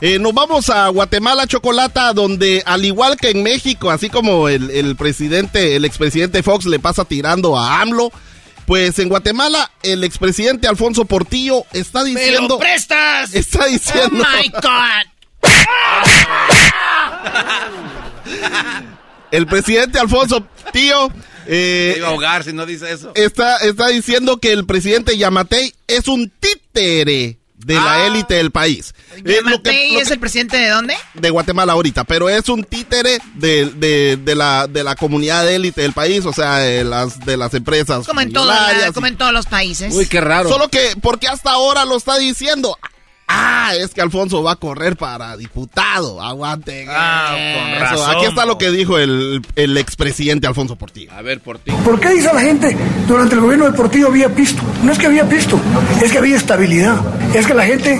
Eh, 0.01 0.19
nos 0.19 0.33
vamos 0.33 0.69
a 0.69 0.89
Guatemala, 0.89 1.47
Chocolata, 1.47 2.11
donde 2.13 2.61
al 2.65 2.83
igual 2.85 3.15
que 3.17 3.29
en 3.31 3.43
México, 3.43 3.89
así 3.89 4.09
como 4.09 4.49
el, 4.49 4.69
el 4.69 4.95
presidente, 4.97 5.75
el 5.77 5.85
expresidente 5.85 6.43
Fox 6.43 6.65
le 6.65 6.79
pasa 6.79 7.05
tirando 7.05 7.57
a 7.57 7.81
AMLO, 7.81 8.11
pues 8.65 8.97
en 8.99 9.09
Guatemala 9.09 9.71
el 9.83 10.03
expresidente 10.03 10.67
Alfonso 10.67 11.05
Portillo 11.05 11.63
está 11.73 12.03
¡Me 12.03 12.09
diciendo... 12.11 12.47
lo 12.55 12.59
prestas! 12.59 13.33
Está 13.33 13.65
diciendo... 13.65 14.23
¡Oh, 14.23 14.37
my 14.41 14.49
God! 14.49 15.05
El 19.31 19.47
presidente 19.47 19.99
Alfonso 19.99 20.47
Tío 20.71 21.11
eh, 21.47 21.95
iba 21.97 22.07
a 22.07 22.11
ahogar 22.11 22.43
si 22.43 22.53
no 22.53 22.65
dice 22.65 22.91
eso. 22.91 23.11
está, 23.15 23.57
está 23.57 23.87
diciendo 23.89 24.39
que 24.39 24.51
el 24.51 24.65
presidente 24.65 25.17
Yamatei 25.17 25.73
es 25.87 26.07
un 26.07 26.31
títere 26.39 27.37
de 27.65 27.75
Ah. 27.77 27.83
la 27.83 28.05
élite 28.07 28.35
del 28.35 28.51
país. 28.51 28.93
Eh, 29.15 29.21
lo 29.23 29.23
que- 29.25 29.41
Matei 29.71 29.93
lo 29.93 29.99
es 30.01 30.07
que- 30.07 30.13
el 30.13 30.19
presidente 30.19 30.55
de 30.57 30.69
dónde? 30.69 30.95
de 31.15 31.29
Guatemala 31.31 31.73
ahorita, 31.73 32.03
pero 32.03 32.29
es 32.29 32.47
un 32.47 32.63
títere 32.63 33.17
de, 33.33 33.65
de, 33.71 34.17
de 34.17 34.35
la, 34.35 34.67
de 34.67 34.83
la 34.83 34.95
comunidad 34.95 35.43
de 35.45 35.55
élite 35.55 35.81
del 35.81 35.93
país, 35.93 36.23
o 36.27 36.33
sea, 36.33 36.57
de 36.59 36.83
las, 36.83 37.19
de 37.25 37.37
las 37.37 37.53
empresas. 37.55 38.05
Como 38.05 38.21
en, 38.21 38.31
todo 38.31 38.45
la- 38.45 38.91
como 38.93 39.07
en 39.07 39.17
todos 39.17 39.33
los 39.33 39.47
países. 39.47 39.93
Solo 40.49 40.67
que, 40.69 40.93
porque 41.01 41.27
hasta 41.27 41.51
ahora 41.51 41.85
lo 41.85 41.97
está 41.97 42.17
diciendo. 42.17 42.77
Ah, 43.27 43.71
es 43.75 43.93
que 43.93 44.01
Alfonso 44.01 44.43
va 44.43 44.51
a 44.51 44.55
correr 44.55 44.95
para 44.95 45.35
diputado. 45.35 46.21
Aguanten. 46.21 46.87
Ah, 46.89 47.35
con 47.35 47.79
razón, 47.81 48.15
Aquí 48.15 48.25
está 48.25 48.45
lo 48.45 48.57
que 48.57 48.69
dijo 48.69 48.99
el, 48.99 49.41
el 49.55 49.77
expresidente 49.77 50.45
Alfonso 50.45 50.75
Portillo. 50.75 51.11
A 51.11 51.21
ver, 51.21 51.39
por 51.39 51.57
ti. 51.57 51.71
¿Por 51.83 51.99
qué 51.99 52.09
dice 52.09 52.29
la 52.33 52.41
gente 52.41 52.77
durante 53.07 53.33
el 53.35 53.41
gobierno 53.41 53.65
del 53.65 53.73
Portillo 53.73 54.07
había 54.07 54.29
pisto? 54.29 54.61
No 54.83 54.91
es 54.91 54.99
que 54.99 55.07
había 55.07 55.27
pisto, 55.27 55.59
es 56.03 56.11
que 56.11 56.17
había 56.19 56.37
estabilidad. 56.37 57.01
Es 57.33 57.47
que 57.47 57.53
la 57.55 57.65
gente 57.65 57.99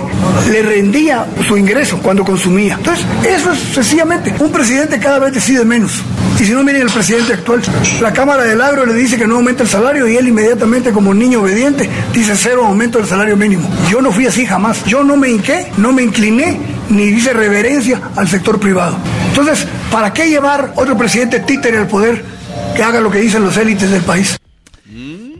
le 0.52 0.62
rendía 0.62 1.26
su 1.48 1.58
ingreso 1.58 2.00
cuando 2.04 2.24
consumía. 2.24 2.76
Entonces, 2.76 3.06
eso 3.28 3.52
es 3.52 3.60
sencillamente. 3.60 4.34
Un 4.40 4.52
presidente 4.52 5.00
cada 5.00 5.20
vez 5.20 5.34
decide 5.34 5.66
menos. 5.66 6.04
Y 6.40 6.44
si 6.46 6.52
no, 6.52 6.64
miren 6.64 6.84
el 6.84 6.92
presidente 6.92 7.34
actual. 7.34 7.62
La 8.02 8.14
Cámara 8.14 8.44
del 8.44 8.62
Agro 8.62 8.86
le 8.86 8.94
dice 8.94 9.18
que 9.18 9.26
no 9.26 9.38
aumenta 9.38 9.64
el 9.64 9.70
salario 9.70 10.08
y 10.08 10.18
él 10.18 10.28
inmediatamente, 10.28 10.92
como 10.92 11.14
niño 11.14 11.42
obediente, 11.42 11.90
dice 12.14 12.36
cero 12.36 12.66
aumento 12.66 12.98
del 13.00 13.08
salario 13.08 13.36
mínimo. 13.38 13.68
Yo 13.90 14.02
no 14.02 14.12
fui 14.12 14.28
así 14.28 14.46
jamás. 14.46 14.84
Yo 14.86 15.04
no 15.04 15.15
me 15.18 15.30
hinqué, 15.30 15.72
no 15.78 15.92
me 15.92 16.04
incliné, 16.04 16.60
ni 16.90 17.04
hice 17.04 17.34
reverencia 17.34 18.00
al 18.16 18.28
sector 18.28 18.60
privado. 18.60 18.98
Entonces, 19.30 19.68
¿para 19.92 20.14
qué 20.14 20.30
llevar 20.30 20.74
otro 20.76 20.98
presidente 20.98 21.40
títere 21.40 21.78
al 21.78 21.88
poder 21.88 22.24
que 22.76 22.84
haga 22.84 23.02
lo 23.02 23.12
que 23.12 23.20
dicen 23.20 23.44
los 23.44 23.58
élites 23.58 23.90
del 23.90 24.02
país? 24.02 24.38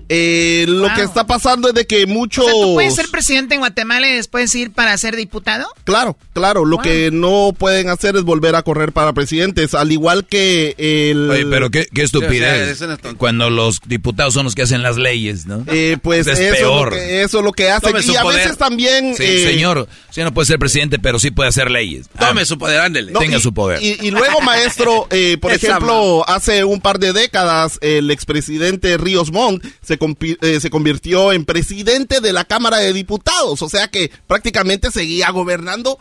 Eh, 0.10 0.66
lo 0.68 0.94
que 0.94 1.02
está 1.02 1.26
pasando 1.26 1.70
es 1.70 1.74
de 1.74 1.86
que 1.86 2.06
muchos... 2.06 2.46
¿Tú 2.46 2.74
puedes 2.76 2.96
ser 2.96 3.08
presidente 3.10 3.56
en 3.56 3.62
Guatemala 3.62 4.08
y 4.10 4.14
después 4.16 4.54
ir 4.56 4.72
para 4.72 4.96
ser 4.98 5.16
diputado? 5.16 5.68
Claro, 5.84 6.18
claro. 6.34 6.64
Lo 6.66 6.78
que 6.78 7.10
no 7.12 7.54
pueden 7.58 7.90
hacer 7.90 8.16
es 8.16 8.24
volver 8.24 8.56
a 8.56 8.62
correr 8.64 8.92
para 8.92 9.14
presidentes, 9.14 9.74
al 9.74 9.92
igual 9.92 10.26
que 10.26 10.76
el... 10.78 11.30
Oye, 11.30 11.46
pero 11.48 11.70
qué, 11.72 11.88
qué 11.94 12.06
Sí, 12.08 12.18
o 12.18 12.20
sea, 12.20 12.28
estupidez. 12.30 12.80
Cuando 13.18 13.50
los 13.50 13.80
diputados 13.86 14.34
son 14.34 14.46
los 14.46 14.54
que 14.56 14.62
hacen 14.62 14.84
las 14.84 14.98
leyes, 14.98 15.46
¿no? 15.48 15.64
Eh, 15.68 15.98
pues 16.02 16.28
es 16.28 16.40
eso, 16.40 16.54
Es 16.54 16.60
peor. 16.60 16.92
lo 16.92 16.96
que, 16.98 17.22
eso 17.24 17.40
es 17.40 17.44
lo 17.46 17.52
que 17.52 17.70
hacen. 17.72 17.90
Tome 17.92 18.04
su 18.04 18.12
Y 18.12 18.16
a 18.16 18.22
poder. 18.22 18.42
veces 18.42 18.58
también... 18.58 19.16
Sí, 19.16 19.24
eh, 19.24 19.48
señor, 19.54 19.88
usted 20.10 20.24
no 20.24 20.34
puede 20.34 20.46
ser 20.46 20.60
presidente, 20.60 21.00
pero 21.00 21.18
sí 21.20 21.32
puede 21.32 21.50
hacer 21.50 21.72
leyes. 21.72 22.08
Tome 22.20 22.42
Ah, 22.42 22.46
su 22.46 22.58
poder, 22.58 22.82
ándele. 22.82 23.12
No, 23.12 23.20
tenga 23.20 23.38
y- 23.38 23.42
su 23.42 23.54
poder. 23.54 23.82
Y, 23.82 23.98
y 24.02 24.12
luego, 24.12 24.40
maestro, 24.42 25.08
eh, 25.10 25.38
por 25.42 25.52
ejemplo, 25.52 26.24
hace 26.28 26.64
un 26.64 26.80
par 26.82 27.00
de 27.00 27.12
décadas, 27.14 27.80
el 27.82 28.12
expresidente 28.12 28.98
Ríos 28.98 29.32
Montt 29.32 29.64
se, 29.82 29.95
eh, 30.42 30.60
se 30.60 30.70
convirtió 30.70 31.32
en 31.32 31.46
presidente 31.46 32.22
de 32.22 32.34
la 32.34 32.46
Cámara 32.46 32.78
de 32.78 32.94
Diputados. 32.94 33.62
O 33.62 33.70
sea 33.70 33.88
que 33.88 34.12
prácticamente 34.28 34.92
seguía 34.92 35.30
gobernando 35.32 35.98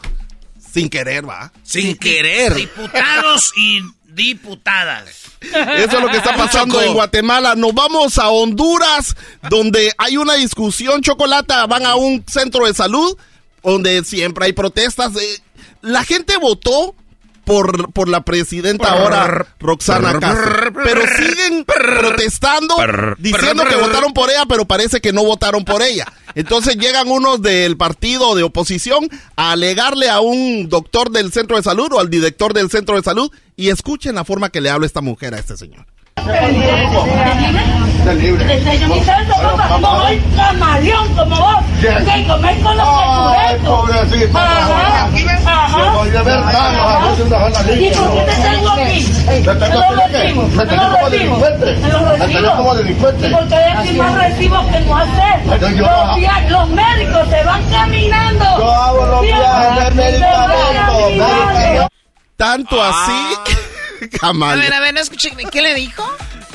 Sin 0.72 0.88
querer, 0.88 1.28
va. 1.28 1.53
Sin 1.62 1.97
querer. 1.97 2.55
Diputados 2.55 3.53
y 3.57 3.80
diputadas. 4.14 5.09
Eso 5.40 5.97
es 5.97 6.01
lo 6.01 6.09
que 6.09 6.16
está 6.16 6.36
pasando 6.36 6.80
en 6.80 6.95
Guatemala. 6.95 7.55
Nos 7.55 7.74
vamos 7.74 8.18
a 8.18 8.28
Honduras, 8.30 9.16
donde 9.51 9.92
hay 9.99 10.16
una 10.16 10.34
discusión, 10.34 11.03
Chocolata. 11.03 11.66
Van 11.66 11.84
a 11.84 11.97
un 11.97 12.24
centro 12.26 12.66
de 12.66 12.74
salud, 12.74 13.16
donde 13.62 14.05
siempre 14.05 14.47
hay 14.47 14.53
protestas. 14.53 15.14
Eh, 15.16 15.40
La 15.82 16.05
gente 16.05 16.36
votó 16.38 16.95
por, 17.45 17.92
por 17.92 18.09
la 18.09 18.22
presidenta 18.22 18.92
ahora, 18.92 19.47
Roxana 19.61 20.18
Castro. 20.18 20.72
Pero 20.82 21.03
siguen 21.16 21.64
protestando, 21.64 22.76
diciendo 23.18 23.64
que 23.64 23.76
votaron 23.76 24.12
por 24.12 24.30
ella, 24.30 24.45
pero 24.49 24.64
parece 24.64 25.01
que 25.01 25.12
no 25.12 25.24
votaron 25.24 25.64
por 25.64 25.82
ella. 25.82 26.07
Entonces 26.34 26.76
llegan 26.76 27.11
unos 27.11 27.42
del 27.42 27.76
partido 27.76 28.34
de 28.34 28.42
oposición 28.42 29.09
a 29.36 29.53
alegarle 29.53 30.11
a 30.11 30.20
un 30.20 30.68
doctor 30.68 31.11
del 31.11 31.32
centro 31.32 31.57
de 31.57 31.62
salud 31.62 31.92
o 31.92 32.01
al 32.01 32.11
director 32.11 32.53
del 32.55 32.70
centro 32.70 32.97
de 32.97 33.03
salud 33.03 33.30
y 33.57 33.68
escuchen 33.68 34.16
la 34.16 34.24
forma 34.24 34.51
que 34.51 34.61
le 34.61 34.70
habla 34.70 34.86
esta 34.86 35.01
mujer 35.01 35.34
a 35.34 35.38
este 35.38 35.57
señor. 35.57 35.86
Como 39.69 40.07
el 40.09 40.23
camaleón 40.37 41.09
como 41.15 41.37
vos, 41.37 41.57
que 41.81 42.27
comer 42.27 42.61
con 42.62 42.77
los 42.77 42.87
pechuguetos. 42.89 43.91
Ajá, 44.35 45.09
ajá. 45.47 45.89
¿Y 47.75 47.91
por 47.95 48.12
qué 48.15 48.21
te 48.25 48.35
tengo 48.43 48.71
aquí? 48.71 49.12
Me 49.27 49.41
tengo 49.41 49.55
aquí, 50.05 50.35
me 50.57 50.67
tengo 50.67 50.85
como 50.93 51.11
delincuente. 51.11 51.77
Me 52.19 52.27
tengo 52.29 52.57
como 52.57 52.75
delincuente. 52.75 53.29
Porque 53.31 53.55
hay 53.55 53.73
aquí 53.77 53.93
más 53.95 54.15
recibos 54.15 54.67
que 54.67 54.81
no 54.81 54.97
hacer. 54.97 55.41
Pero 55.49 55.69
yo- 55.71 55.83
Los, 55.85 56.17
via- 56.17 56.47
los 56.49 56.69
médicos 56.71 57.29
se 57.31 57.45
van 57.45 57.62
caminando. 57.71 58.45
Yo 58.59 58.73
hago 58.73 59.07
los 59.07 59.23
viajes 59.23 59.97
de 59.97 60.11
Se 60.19 60.21
van 60.21 60.49
medicamentos, 60.49 60.97
caminando. 60.97 61.89
Tanto 62.37 62.83
así, 62.83 63.12
A 64.15 64.19
Camal. 64.19 64.59
ver, 64.59 64.73
a 64.73 64.81
ver, 64.81 64.95
no 64.95 65.01
escuché. 65.01 65.33
¿Qué 65.51 65.63
le 65.63 65.75
dijo? 65.75 66.05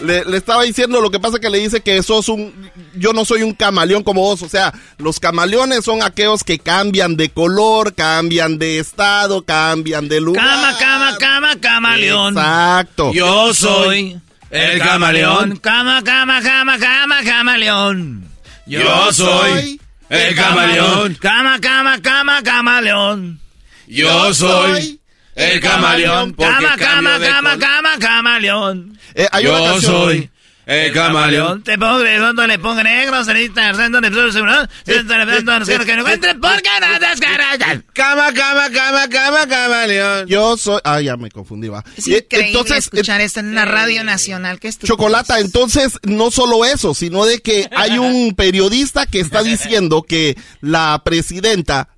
Le, 0.03 0.23
le 0.25 0.37
estaba 0.37 0.63
diciendo 0.63 1.01
lo 1.01 1.11
que 1.11 1.19
pasa 1.19 1.39
que 1.39 1.49
le 1.49 1.57
dice 1.59 1.81
que 1.81 2.01
sos 2.03 2.29
un 2.29 2.69
yo 2.95 3.13
no 3.13 3.25
soy 3.25 3.43
un 3.43 3.53
camaleón 3.53 4.03
como 4.03 4.21
vos, 4.21 4.41
o 4.41 4.49
sea, 4.49 4.73
los 4.97 5.19
camaleones 5.19 5.83
son 5.85 6.01
aquellos 6.01 6.43
que 6.43 6.59
cambian 6.59 7.15
de 7.15 7.29
color, 7.29 7.93
cambian 7.93 8.57
de 8.57 8.79
estado, 8.79 9.43
cambian 9.43 10.07
de 10.07 10.21
lugar. 10.21 10.45
Cama, 10.45 10.77
cama, 10.77 11.17
cama, 11.17 11.55
camaleón. 11.59 12.33
Exacto. 12.37 13.11
Yo 13.13 13.53
soy 13.53 14.19
el 14.49 14.79
camaleón. 14.79 15.57
Cama, 15.57 16.01
cama, 16.03 16.41
cama, 16.41 16.77
cama, 16.79 17.23
camaleón. 17.23 18.25
Yo 18.65 19.11
soy 19.13 19.79
el 20.09 20.35
camaleón. 20.35 21.15
Cama, 21.15 21.59
cama, 21.59 22.01
cama, 22.01 22.41
camaleón. 22.43 23.39
Yo 23.87 24.33
soy 24.33 24.98
el 25.39 25.59
camaleón. 25.59 26.33
Cama, 26.33 26.75
cama, 26.77 27.19
cama, 27.19 27.57
cama, 27.57 27.89
camaleón. 27.99 28.97
Eh, 29.15 29.27
hay 29.31 29.45
una 29.47 29.57
Yo 29.59 29.65
canción- 29.65 29.91
soy 29.93 30.29
el 30.65 30.93
camaleón. 30.93 31.63
Te 31.63 31.77
pongo 31.79 32.03
redondo, 32.03 32.45
le 32.45 32.59
pongo 32.59 32.83
negro, 32.83 33.23
cerita, 33.23 33.71
redondo, 33.71 34.01
le 34.01 34.11
pongo 34.11 34.31
seguro, 34.31 34.53
que 34.85 35.95
no 35.95 36.01
encuentre 36.01 36.35
porque 36.35 36.69
no 36.79 36.99
descarga. 36.99 37.81
Cama, 37.93 38.31
cama, 38.33 38.69
cama, 38.71 39.07
cama, 39.09 39.47
camaleón. 39.47 40.27
Yo 40.27 40.57
soy 40.57 40.79
ah 40.83 41.01
ya 41.01 41.17
me 41.17 41.31
confundí 41.31 41.69
va. 41.69 41.83
Es 41.97 42.07
Eh, 42.07 42.17
increíble 42.23 42.47
entonces 42.49 42.77
escuchar 42.79 43.19
esto 43.21 43.39
en 43.39 43.47
una 43.47 43.65
radio 43.65 44.03
nacional. 44.03 44.59
¿Qué 44.59 44.67
es 44.67 44.77
Chocolata, 44.77 45.39
entonces 45.39 45.97
no 46.03 46.29
solo 46.29 46.63
eso, 46.65 46.93
sino 46.93 47.25
de 47.25 47.39
que 47.39 47.67
hay 47.75 47.97
un 47.97 48.35
periodista 48.35 49.05
que 49.07 49.21
está 49.21 49.41
diciendo 49.41 50.03
que 50.03 50.37
la 50.61 51.01
presidenta 51.03 51.89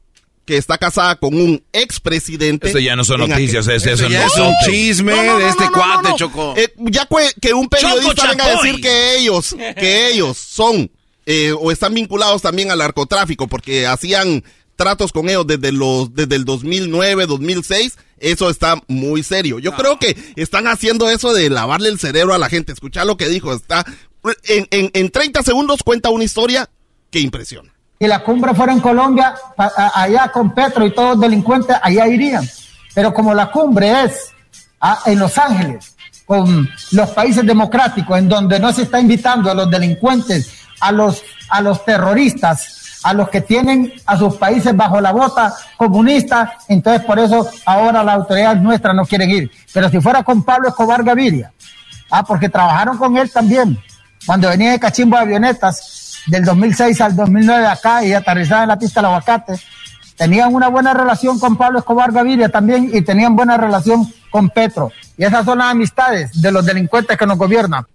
que 0.46 0.58
está 0.58 0.78
casada 0.78 1.16
con 1.18 1.34
un 1.36 1.64
expresidente. 1.72 2.70
Eso 2.70 2.80
ya 2.80 2.96
no 2.96 3.04
son 3.04 3.22
noticias, 3.28 3.68
aquel- 3.68 3.76
ese- 3.78 3.92
eso 3.94 4.10
ya 4.10 4.22
no 4.22 4.26
es 4.28 4.38
un 4.38 4.54
chisme 4.66 5.14
de 5.14 5.48
este 5.50 5.70
cuate, 5.70 6.10
Choco. 6.18 6.54
Eh, 6.58 6.74
ya 6.78 7.08
que, 7.40 7.54
un 7.54 7.70
periodista 7.70 8.14
Choco 8.16 8.28
venga 8.30 8.46
a 8.46 8.62
decir 8.62 8.82
que 8.82 9.18
ellos, 9.18 9.56
que 9.78 10.08
ellos 10.10 10.38
son 10.38 10.90
eh, 11.28 11.54
o 11.58 11.72
están 11.72 11.94
vinculados 11.94 12.42
también 12.42 12.72
al 12.72 12.80
narcotráfico 12.80 13.48
porque 13.48 13.86
hacían 13.86 14.44
tratos 14.76 15.12
con 15.12 15.30
ellos 15.30 15.46
desde 15.46 15.72
los 15.72 16.14
desde 16.16 16.36
el 16.36 16.44
2009, 16.46 17.28
2006, 17.28 17.98
eso 18.18 18.50
está 18.50 18.82
muy 18.88 19.22
serio. 19.22 19.60
Yo 19.60 19.76
creo 19.76 20.00
que 20.00 20.18
están 20.36 20.66
haciendo 20.68 21.08
eso 21.12 21.34
de 21.34 21.52
lavarle 21.52 21.90
el 21.90 22.00
cerebro 22.00 22.34
a 22.34 22.40
la 22.40 22.50
gente. 22.50 22.72
Escucha 22.72 23.06
lo 23.06 23.18
que 23.18 23.30
dijo, 23.30 23.54
está 23.54 23.86
en, 24.46 24.68
en, 24.72 24.90
en 24.96 25.10
30 25.12 25.44
segundos 25.44 25.84
cuenta 25.84 26.10
una 26.10 26.24
historia 26.24 26.68
que 27.12 27.20
impresiona. 27.20 27.72
Si 28.02 28.08
la 28.08 28.24
cumbre 28.24 28.56
fuera 28.56 28.74
en 28.74 28.80
Colombia, 28.80 29.36
allá 29.94 30.30
con 30.30 30.56
Petro 30.56 30.84
y 30.88 30.92
todos 30.92 31.10
los 31.12 31.20
delincuentes, 31.20 31.78
allá 31.80 32.08
irían. 32.08 32.44
Pero 32.96 33.14
como 33.14 33.32
la 33.32 33.52
cumbre 33.52 34.06
es 34.06 34.34
en 35.06 35.20
Los 35.20 35.38
Ángeles, 35.38 35.96
con 36.26 36.68
los 36.94 37.10
países 37.12 37.46
democráticos, 37.46 38.18
en 38.18 38.28
donde 38.28 38.60
no 38.60 38.74
se 38.74 38.82
está 38.82 39.00
invitando 39.00 39.52
a 39.52 39.54
los 39.54 39.70
delincuentes, 39.70 40.52
a 40.80 40.92
los, 40.92 41.22
a 41.50 41.62
los 41.62 41.86
terroristas, 41.86 43.00
a 43.04 43.14
los 43.14 43.30
que 43.30 43.42
tienen 43.42 43.94
a 44.08 44.18
sus 44.18 44.36
países 44.36 44.76
bajo 44.76 45.00
la 45.00 45.12
bota 45.12 45.54
comunista, 45.78 46.56
entonces 46.70 47.06
por 47.06 47.20
eso 47.20 47.48
ahora 47.68 48.04
las 48.04 48.16
autoridades 48.16 48.64
nuestras 48.64 48.96
no 48.96 49.06
quieren 49.06 49.30
ir. 49.30 49.52
Pero 49.72 49.90
si 49.92 50.02
fuera 50.02 50.24
con 50.24 50.42
Pablo 50.42 50.70
Escobar 50.70 51.04
Gaviria, 51.04 51.54
Ah, 52.12 52.24
porque 52.24 52.50
trabajaron 52.50 52.98
con 52.98 53.16
él 53.16 53.32
también. 53.32 53.80
Cuando 54.26 54.50
venía 54.50 54.72
de 54.72 54.80
cachimbo 54.80 55.16
de 55.16 55.24
avionetas 55.24 56.01
del 56.28 56.46
2006 56.46 57.02
al 57.02 57.16
2009 57.16 57.68
acá 57.68 58.04
y 58.04 58.14
aterrizaba 58.14 58.64
en 58.64 58.70
la 58.70 58.80
pista 58.80 59.00
del 59.00 59.08
aguacate, 59.08 59.54
tenían 60.16 60.54
una 60.54 60.68
buena 60.68 60.94
relación 60.94 61.40
con 61.40 61.58
Pablo 61.58 61.80
Escobar 61.80 62.12
Gaviria 62.12 62.50
también 62.50 62.90
y 62.94 63.02
tenían 63.02 63.36
buena 63.36 63.58
relación 63.58 64.08
con 64.30 64.50
Petro. 64.50 64.92
Y 65.18 65.24
esas 65.24 65.46
son 65.46 65.58
las 65.58 65.72
amistades 65.72 66.42
de 66.42 66.52
los 66.52 66.66
delincuentes 66.66 67.18
que 67.18 67.26
nos 67.26 67.38
gobiernan. 67.38 67.86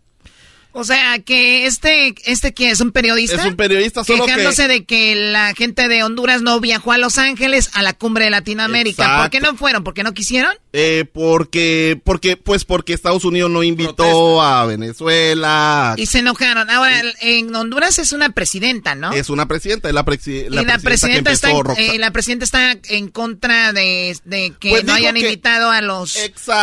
O 0.78 0.84
sea, 0.84 1.18
que 1.20 1.66
este, 1.66 2.14
este 2.26 2.52
que 2.52 2.70
es 2.70 2.80
un 2.80 2.92
periodista. 2.92 3.36
Es 3.36 3.44
un 3.46 3.56
periodista, 3.56 4.04
solo 4.04 4.26
que- 4.26 4.32
Quejándose 4.32 4.68
de 4.68 4.84
que 4.84 5.14
la 5.14 5.54
gente 5.54 5.88
de 5.88 6.02
Honduras 6.04 6.42
no 6.42 6.60
viajó 6.60 6.92
a 6.92 6.98
Los 6.98 7.16
Ángeles 7.18 7.70
a 7.72 7.82
la 7.82 7.94
cumbre 7.94 8.24
de 8.26 8.30
Latinoamérica. 8.30 9.22
¿Por 9.22 9.30
qué 9.30 9.40
no 9.40 9.56
fueron? 9.56 9.84
¿Por 9.84 9.94
qué 9.94 10.02
no 10.02 10.12
quisieron? 10.12 10.52
Eh, 10.74 11.06
porque, 11.10 11.98
porque, 12.04 12.36
pues 12.36 12.66
porque 12.66 12.92
Estados 12.92 13.24
Unidos 13.24 13.50
no 13.50 13.62
invitó 13.62 14.42
a 14.42 14.66
Venezuela. 14.66 15.94
Y 15.96 16.06
se 16.06 16.18
enojaron. 16.18 16.68
Ahora, 16.68 17.02
en 17.20 17.54
Honduras 17.54 17.98
es 17.98 18.12
una 18.12 18.30
presidenta, 18.30 18.94
¿no? 18.94 19.12
Es 19.12 19.30
una 19.30 19.46
presidenta, 19.48 19.88
es 19.88 19.94
la, 19.94 20.04
presi- 20.04 20.46
y 20.46 20.50
la 20.50 20.78
presidenta, 20.78 20.78
presidenta, 20.82 21.30
que 21.30 21.34
está, 21.34 21.50
en, 21.50 21.94
eh, 21.94 21.98
la 21.98 22.10
presidenta 22.10 22.44
está 22.44 22.78
en 22.88 23.08
contra 23.08 23.72
de, 23.72 24.16
de 24.26 24.52
que 24.60 24.70
Pues 24.70 24.84
no 24.84 24.92
hayan 24.92 25.14
que- 25.14 25.20
invitado 25.22 25.70
a 25.70 25.80
los 25.80 26.14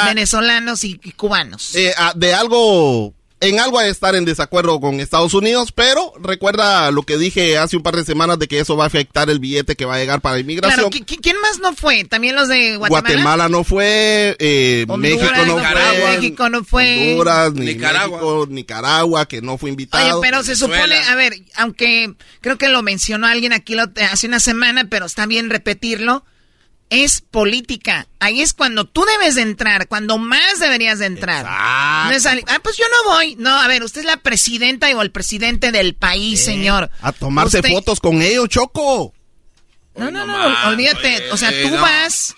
venezolanos 0.05 0.84
y, 0.84 0.99
y 1.03 1.11
cubanos. 1.14 1.76
Eh, 1.76 1.93
ah, 1.97 2.14
de 2.16 2.34
algo, 2.34 3.14
en 3.44 3.60
algo 3.60 3.80
a 3.80 3.88
estar 3.88 4.16
en 4.16 4.26
desacuerdo 4.26 4.80
con 4.80 5.00
Estados 5.00 5.34
Unidos, 5.34 5.72
pero 5.72 6.14
recuerda 6.22 6.89
lo 6.91 7.04
que 7.04 7.18
dije 7.18 7.58
hace 7.58 7.78
un 7.78 7.84
par 7.84 7.96
de 7.96 8.06
semanas 8.06 8.39
de 8.39 8.48
que 8.48 8.60
eso 8.60 8.76
va 8.76 8.86
a 8.86 8.88
afectar 8.88 9.30
el 9.30 9.39
billete 9.39 9.76
que 9.76 9.86
va 9.86 9.96
a 9.96 10.00
llegar 10.00 10.22
para 10.22 10.39
inmigración. 10.39 10.89
Claro, 10.89 10.89
¿qui- 10.89 11.06
qui- 11.06 11.20
¿quién 11.22 11.39
más 11.41 11.60
no 11.60 11.74
fue? 11.76 12.04
¿También 12.06 12.36
los 12.36 12.48
de 12.48 12.78
Guatemala? 12.78 13.02
Guatemala 13.02 13.50
no 13.50 13.64
fue, 13.64 14.36
eh, 14.39 14.86
Honduras 14.88 15.20
México 15.22 15.46
no 15.46 15.54
fue, 15.60 15.72
fue, 16.02 16.16
México 16.16 16.50
no 16.50 16.64
fue. 16.64 17.12
Honduras, 17.12 17.54
ni 17.54 17.66
Nicaragua. 17.68 18.18
México, 18.20 18.48
Nicaragua, 18.50 19.26
que 19.28 19.41
no 19.41 19.58
fue 19.58 19.70
invitado. 19.70 20.20
Oye, 20.20 20.28
pero 20.28 20.44
se 20.44 20.56
supone, 20.56 20.96
a 21.04 21.16
ver, 21.16 21.34
aunque 21.56 22.14
creo 22.41 22.58
que 22.58 22.70
lo 22.70 22.82
mencionó 22.82 23.28
alguien 23.28 23.54
aquí 23.54 23.76
lo- 23.76 23.91
hace 24.12 24.28
una 24.28 24.39
semana, 24.39 24.86
pero 24.89 25.06
está 25.06 25.26
bien 25.26 25.50
repetirlo, 25.50 26.26
es 26.94 27.22
política. 27.22 28.08
Ahí 28.20 28.41
es 28.41 28.54
cuando 28.54 28.86
tú 28.86 29.04
debes 29.04 29.34
de 29.34 29.41
entrar, 29.41 29.88
cuando 29.88 30.20
más 30.20 30.60
deberías 30.60 31.00
de 31.00 31.08
entrar. 31.08 31.44
No 31.44 32.12
es 32.12 32.24
ah, 32.28 32.60
pues 32.62 32.78
yo 32.78 32.86
no 32.88 33.12
voy. 33.12 33.36
No, 33.36 33.60
a 33.60 33.68
ver, 33.68 33.84
usted 33.84 34.02
es 34.02 34.06
la 34.06 34.18
presidenta 34.18 34.88
o 34.96 35.02
el 35.02 35.10
presidente 35.10 35.72
del 35.72 35.96
país, 35.96 36.44
señor. 36.46 36.91
A 37.02 37.12
tomarse 37.12 37.58
Usted- 37.58 37.72
fotos 37.72 38.00
con 38.00 38.22
ellos, 38.22 38.48
Choco. 38.48 39.12
No, 39.96 40.12
no, 40.12 40.26
no, 40.26 40.70
olvídate. 40.70 41.32
O 41.32 41.38
sea, 41.38 41.52
tú 41.64 41.70
no. 41.70 41.82
vas, 41.82 42.36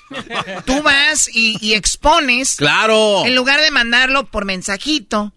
tú 0.65 0.81
vas 0.81 1.29
y, 1.33 1.57
y 1.61 1.73
expones. 1.73 2.55
Claro. 2.55 3.25
En 3.25 3.35
lugar 3.35 3.59
de 3.61 3.71
mandarlo 3.71 4.25
por 4.29 4.45
mensajito 4.45 5.33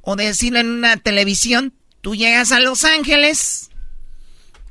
o 0.00 0.16
decirlo 0.16 0.58
en 0.58 0.70
una 0.70 0.96
televisión, 0.96 1.72
tú 2.00 2.16
llegas 2.16 2.50
a 2.50 2.60
Los 2.60 2.84
Ángeles 2.84 3.65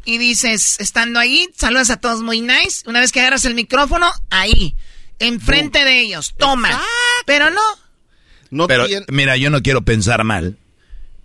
y 0.06 0.18
dices, 0.18 0.78
estando 0.80 1.20
ahí, 1.20 1.50
saludas 1.56 1.90
a 1.90 1.98
todos 1.98 2.22
muy 2.22 2.42
nice. 2.42 2.88
Una 2.88 3.00
vez 3.02 3.12
que 3.12 3.20
agarras 3.20 3.46
el 3.46 3.56
micrófono, 3.56 4.10
ahí, 4.30 4.76
enfrente 5.20 5.84
de 5.84 6.00
ellos, 6.02 6.34
toma. 6.38 6.82
Pero 7.26 7.50
no. 7.50 7.62
No 8.52 8.68
pero 8.68 8.86
tiene- 8.86 9.06
mira, 9.10 9.36
yo 9.38 9.50
no 9.50 9.62
quiero 9.62 9.82
pensar 9.82 10.24
mal, 10.24 10.58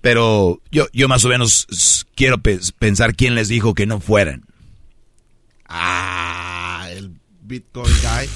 pero 0.00 0.60
yo, 0.70 0.88
yo 0.92 1.06
más 1.08 1.24
o 1.24 1.28
menos 1.28 2.06
quiero 2.14 2.38
pe- 2.38 2.58
pensar 2.78 3.14
quién 3.14 3.34
les 3.34 3.48
dijo 3.48 3.74
que 3.74 3.86
no 3.86 4.00
fueran. 4.00 4.44
Ah, 5.66 6.88
el 6.90 7.12
Bitcoin 7.42 7.92
guy. 8.02 8.28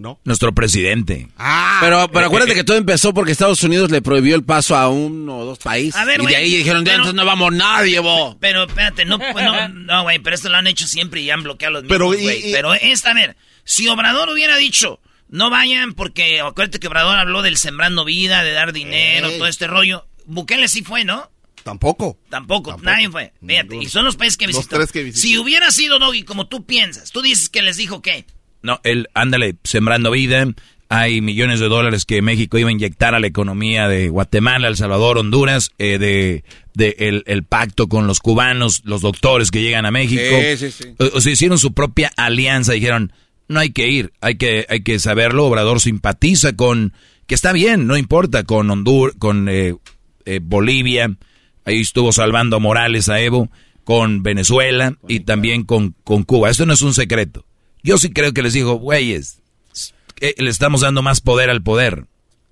¿No? 0.00 0.18
Nuestro 0.24 0.54
presidente. 0.54 1.28
Ah, 1.36 1.78
Pero, 1.82 2.08
pero 2.10 2.24
acuérdate 2.24 2.54
que 2.54 2.64
todo 2.64 2.78
empezó 2.78 3.12
porque 3.12 3.32
Estados 3.32 3.62
Unidos 3.62 3.90
le 3.90 4.00
prohibió 4.00 4.34
el 4.34 4.42
paso 4.44 4.74
a 4.74 4.88
uno 4.88 5.40
o 5.40 5.44
dos 5.44 5.58
países. 5.58 5.94
A 5.94 6.06
ver, 6.06 6.22
y 6.22 6.26
de 6.26 6.36
ahí 6.36 6.56
dijeron, 6.56 6.84
pero- 6.84 6.96
entonces 6.96 7.14
no 7.14 7.26
vamos 7.26 7.52
nadie, 7.52 7.98
bo. 8.00 8.38
Pero 8.40 8.64
espérate, 8.64 9.04
no, 9.04 9.18
pues, 9.18 9.44
no, 9.44 9.68
no, 9.68 10.02
güey, 10.04 10.18
pero 10.18 10.34
esto 10.34 10.48
lo 10.48 10.56
han 10.56 10.66
hecho 10.66 10.86
siempre 10.86 11.20
y 11.20 11.28
han 11.28 11.42
bloqueado 11.42 11.74
los 11.74 11.84
Pero, 11.86 12.08
mismos, 12.08 12.18
y- 12.22 12.24
güey. 12.40 12.48
y- 12.48 12.52
Pero 12.52 12.72
esta, 12.72 13.10
a 13.10 13.14
ver, 13.14 13.36
Si 13.62 13.86
Obrador 13.88 14.30
hubiera 14.30 14.56
dicho, 14.56 15.00
no 15.28 15.50
vayan 15.50 15.92
porque 15.92 16.40
acuérdate 16.40 16.80
que 16.80 16.86
Obrador 16.88 17.18
habló 17.18 17.42
del 17.42 17.58
sembrando 17.58 18.06
vida, 18.06 18.42
de 18.42 18.52
dar 18.52 18.72
dinero, 18.72 19.30
todo 19.32 19.46
este 19.48 19.66
rollo. 19.66 20.06
Bukele 20.24 20.66
sí 20.68 20.82
fue, 20.82 21.04
¿no? 21.04 21.30
Tampoco. 21.62 22.18
Tampoco, 22.30 22.78
nadie 22.82 23.10
fue. 23.10 23.34
Fíjate, 23.46 23.76
y 23.76 23.86
son 23.90 24.06
los 24.06 24.16
países 24.16 24.38
que 24.38 24.46
Los 24.46 24.56
visitó. 24.56 24.76
tres 24.76 24.90
que 24.92 25.02
visitó. 25.02 25.20
Si 25.20 25.36
hubiera 25.36 25.70
sido 25.70 25.98
Doggy 25.98 26.22
como 26.22 26.46
tú 26.48 26.64
piensas, 26.64 27.12
tú 27.12 27.20
dices 27.20 27.50
que 27.50 27.60
les 27.60 27.76
dijo 27.76 28.00
qué. 28.00 28.24
No, 28.62 28.80
él, 28.84 29.08
ándale, 29.14 29.56
sembrando 29.64 30.10
vida. 30.10 30.46
Hay 30.88 31.20
millones 31.20 31.60
de 31.60 31.68
dólares 31.68 32.04
que 32.04 32.20
México 32.20 32.58
iba 32.58 32.68
a 32.68 32.72
inyectar 32.72 33.14
a 33.14 33.20
la 33.20 33.28
economía 33.28 33.86
de 33.86 34.08
Guatemala, 34.08 34.66
El 34.66 34.76
Salvador, 34.76 35.18
Honduras, 35.18 35.70
eh, 35.78 35.98
de, 35.98 36.42
de 36.74 36.96
el, 36.98 37.22
el 37.26 37.44
pacto 37.44 37.86
con 37.86 38.08
los 38.08 38.18
cubanos, 38.18 38.82
los 38.84 39.00
doctores 39.00 39.52
que 39.52 39.62
llegan 39.62 39.86
a 39.86 39.92
México. 39.92 40.20
Sí, 40.20 40.56
sí, 40.56 40.70
sí. 40.72 40.94
O, 40.98 41.20
sea, 41.20 41.32
hicieron 41.32 41.58
su 41.58 41.74
propia 41.74 42.10
alianza, 42.16 42.72
dijeron, 42.72 43.12
no 43.46 43.60
hay 43.60 43.70
que 43.70 43.88
ir, 43.88 44.12
hay 44.20 44.34
que, 44.34 44.66
hay 44.68 44.82
que 44.82 44.98
saberlo. 44.98 45.46
Obrador 45.46 45.80
simpatiza 45.80 46.56
con, 46.56 46.92
que 47.26 47.36
está 47.36 47.52
bien, 47.52 47.86
no 47.86 47.96
importa, 47.96 48.42
con 48.42 48.68
Honduras, 48.68 49.14
con 49.16 49.48
eh, 49.48 49.76
eh, 50.24 50.40
Bolivia, 50.42 51.16
ahí 51.64 51.80
estuvo 51.80 52.12
salvando 52.12 52.56
a 52.56 52.60
Morales 52.60 53.08
a 53.08 53.20
Evo, 53.20 53.48
con 53.84 54.22
Venezuela 54.22 54.96
y 55.08 55.20
también 55.20 55.64
con, 55.64 55.94
con 56.04 56.24
Cuba. 56.24 56.50
Esto 56.50 56.66
no 56.66 56.72
es 56.72 56.82
un 56.82 56.94
secreto. 56.94 57.44
Yo 57.82 57.98
sí 57.98 58.12
creo 58.12 58.32
que 58.32 58.42
les 58.42 58.52
dijo, 58.52 58.74
güeyes, 58.74 59.40
eh, 60.20 60.34
le 60.38 60.50
estamos 60.50 60.82
dando 60.82 61.02
más 61.02 61.20
poder 61.20 61.50
al 61.50 61.62
poder. 61.62 62.06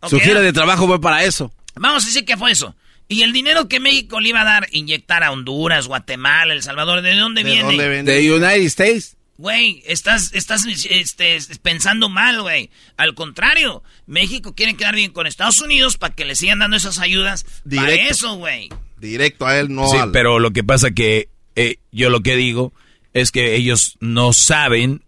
Su 0.09 0.21
gira 0.21 0.41
de 0.41 0.53
trabajo 0.53 0.87
fue 0.87 1.01
para 1.01 1.25
eso. 1.25 1.53
Vamos 1.75 2.05
a 2.05 2.07
decir 2.07 2.25
que 2.25 2.37
fue 2.37 2.53
eso. 2.53 2.75
Y 3.09 3.23
el 3.23 3.33
dinero 3.33 3.69
que 3.69 3.81
México 3.81 4.21
le 4.21 4.29
iba 4.31 4.43
a 4.43 4.45
dar, 4.45 4.69
inyectar 4.71 5.25
a 5.25 5.33
Honduras, 5.33 5.87
Guatemala, 5.87 6.53
El 6.53 6.63
Salvador, 6.63 7.03
¿de 7.03 7.15
dónde 7.17 7.43
viene? 7.43 7.77
De 8.05 8.33
United 8.33 8.63
States. 8.67 9.17
Güey, 9.39 9.83
estás, 9.87 10.33
estás 10.35 10.67
este, 10.67 11.39
pensando 11.63 12.09
mal, 12.09 12.43
güey. 12.43 12.71
Al 12.97 13.15
contrario, 13.15 13.85
México 14.07 14.55
quiere 14.55 14.75
quedar 14.75 14.97
bien 14.97 15.13
con 15.13 15.29
Estados 15.29 15.61
Unidos 15.61 15.97
para 15.97 16.13
que 16.15 16.25
le 16.25 16.35
sigan 16.35 16.59
dando 16.59 16.77
esas 16.77 16.99
ayudas. 16.99 17.45
Para 17.73 17.89
Directo. 17.91 18.13
eso, 18.13 18.35
güey. 18.35 18.69
Directo 18.99 19.47
a 19.47 19.59
él, 19.61 19.73
no 19.73 19.87
sí, 19.89 19.97
al- 19.97 20.11
pero 20.11 20.41
lo 20.41 20.51
que 20.51 20.65
pasa 20.65 20.91
que 20.91 21.29
eh, 21.55 21.77
yo 21.93 22.11
lo 22.11 22.21
que 22.21 22.35
digo 22.35 22.73
es 23.15 23.31
que 23.31 23.55
ellos 23.55 23.97
no 24.01 24.33
saben, 24.33 25.05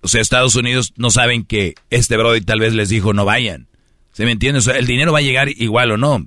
o 0.00 0.08
sea, 0.08 0.20
Estados 0.20 0.54
Unidos 0.54 0.92
no 0.96 1.10
saben 1.10 1.44
que 1.44 1.74
este 1.90 2.16
Brody 2.16 2.40
tal 2.40 2.60
vez 2.60 2.74
les 2.74 2.88
dijo 2.88 3.12
no 3.12 3.24
vayan. 3.24 3.68
¿Se 4.12 4.24
me 4.24 4.32
entiende? 4.32 4.58
O 4.58 4.62
sea, 4.62 4.76
el 4.76 4.86
dinero 4.86 5.12
va 5.12 5.18
a 5.18 5.22
llegar 5.22 5.48
igual 5.48 5.92
o 5.92 5.96
no. 5.96 6.26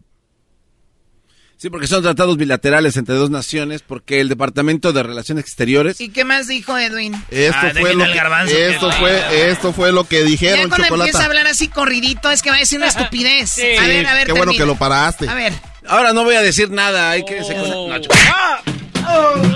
Sí, 1.57 1.69
porque 1.69 1.85
son 1.85 2.01
tratados 2.01 2.37
bilaterales 2.37 2.97
entre 2.97 3.13
dos 3.13 3.29
naciones, 3.29 3.83
porque 3.83 4.19
el 4.19 4.29
Departamento 4.29 4.93
de 4.93 5.03
Relaciones 5.03 5.43
Exteriores... 5.43 6.01
¿Y 6.01 6.09
qué 6.09 6.25
más 6.25 6.47
dijo 6.47 6.75
Edwin? 6.75 7.13
Esto 7.29 7.55
Ah, 7.61 7.71
fue 7.79 7.93
lo 7.93 8.03
que, 8.05 8.67
esto 8.71 8.91
fue 8.93 9.49
esto 9.51 9.71
fue 9.73 9.91
lo 9.91 10.03
que 10.05 10.21
Ya 10.21 10.25
dijeron 10.25 10.69
cuando 10.69 10.95
empieza 10.95 11.21
a 11.21 11.25
hablar 11.25 11.45
así 11.45 11.67
corridito 11.67 12.31
es 12.31 12.41
que 12.41 12.49
va 12.49 12.55
a 12.55 12.59
decir 12.59 12.79
una 12.79 12.87
estupidez. 12.87 13.59
a 13.79 13.85
ver, 13.85 14.07
a 14.07 14.13
ver, 14.15 14.25
qué 14.25 14.33
bueno 14.33 14.53
que 14.53 14.65
lo 14.65 14.75
paraste. 14.75 15.29
A 15.29 15.35
ver. 15.35 15.53
Ahora 15.87 16.13
no 16.13 16.23
voy 16.23 16.33
a 16.33 16.41
decir 16.41 16.71
nada, 16.71 17.11
hay 17.11 17.23
que... 17.25 17.43
se- 17.43 17.53
No, 17.55 17.95
Chocolata. 17.99 18.63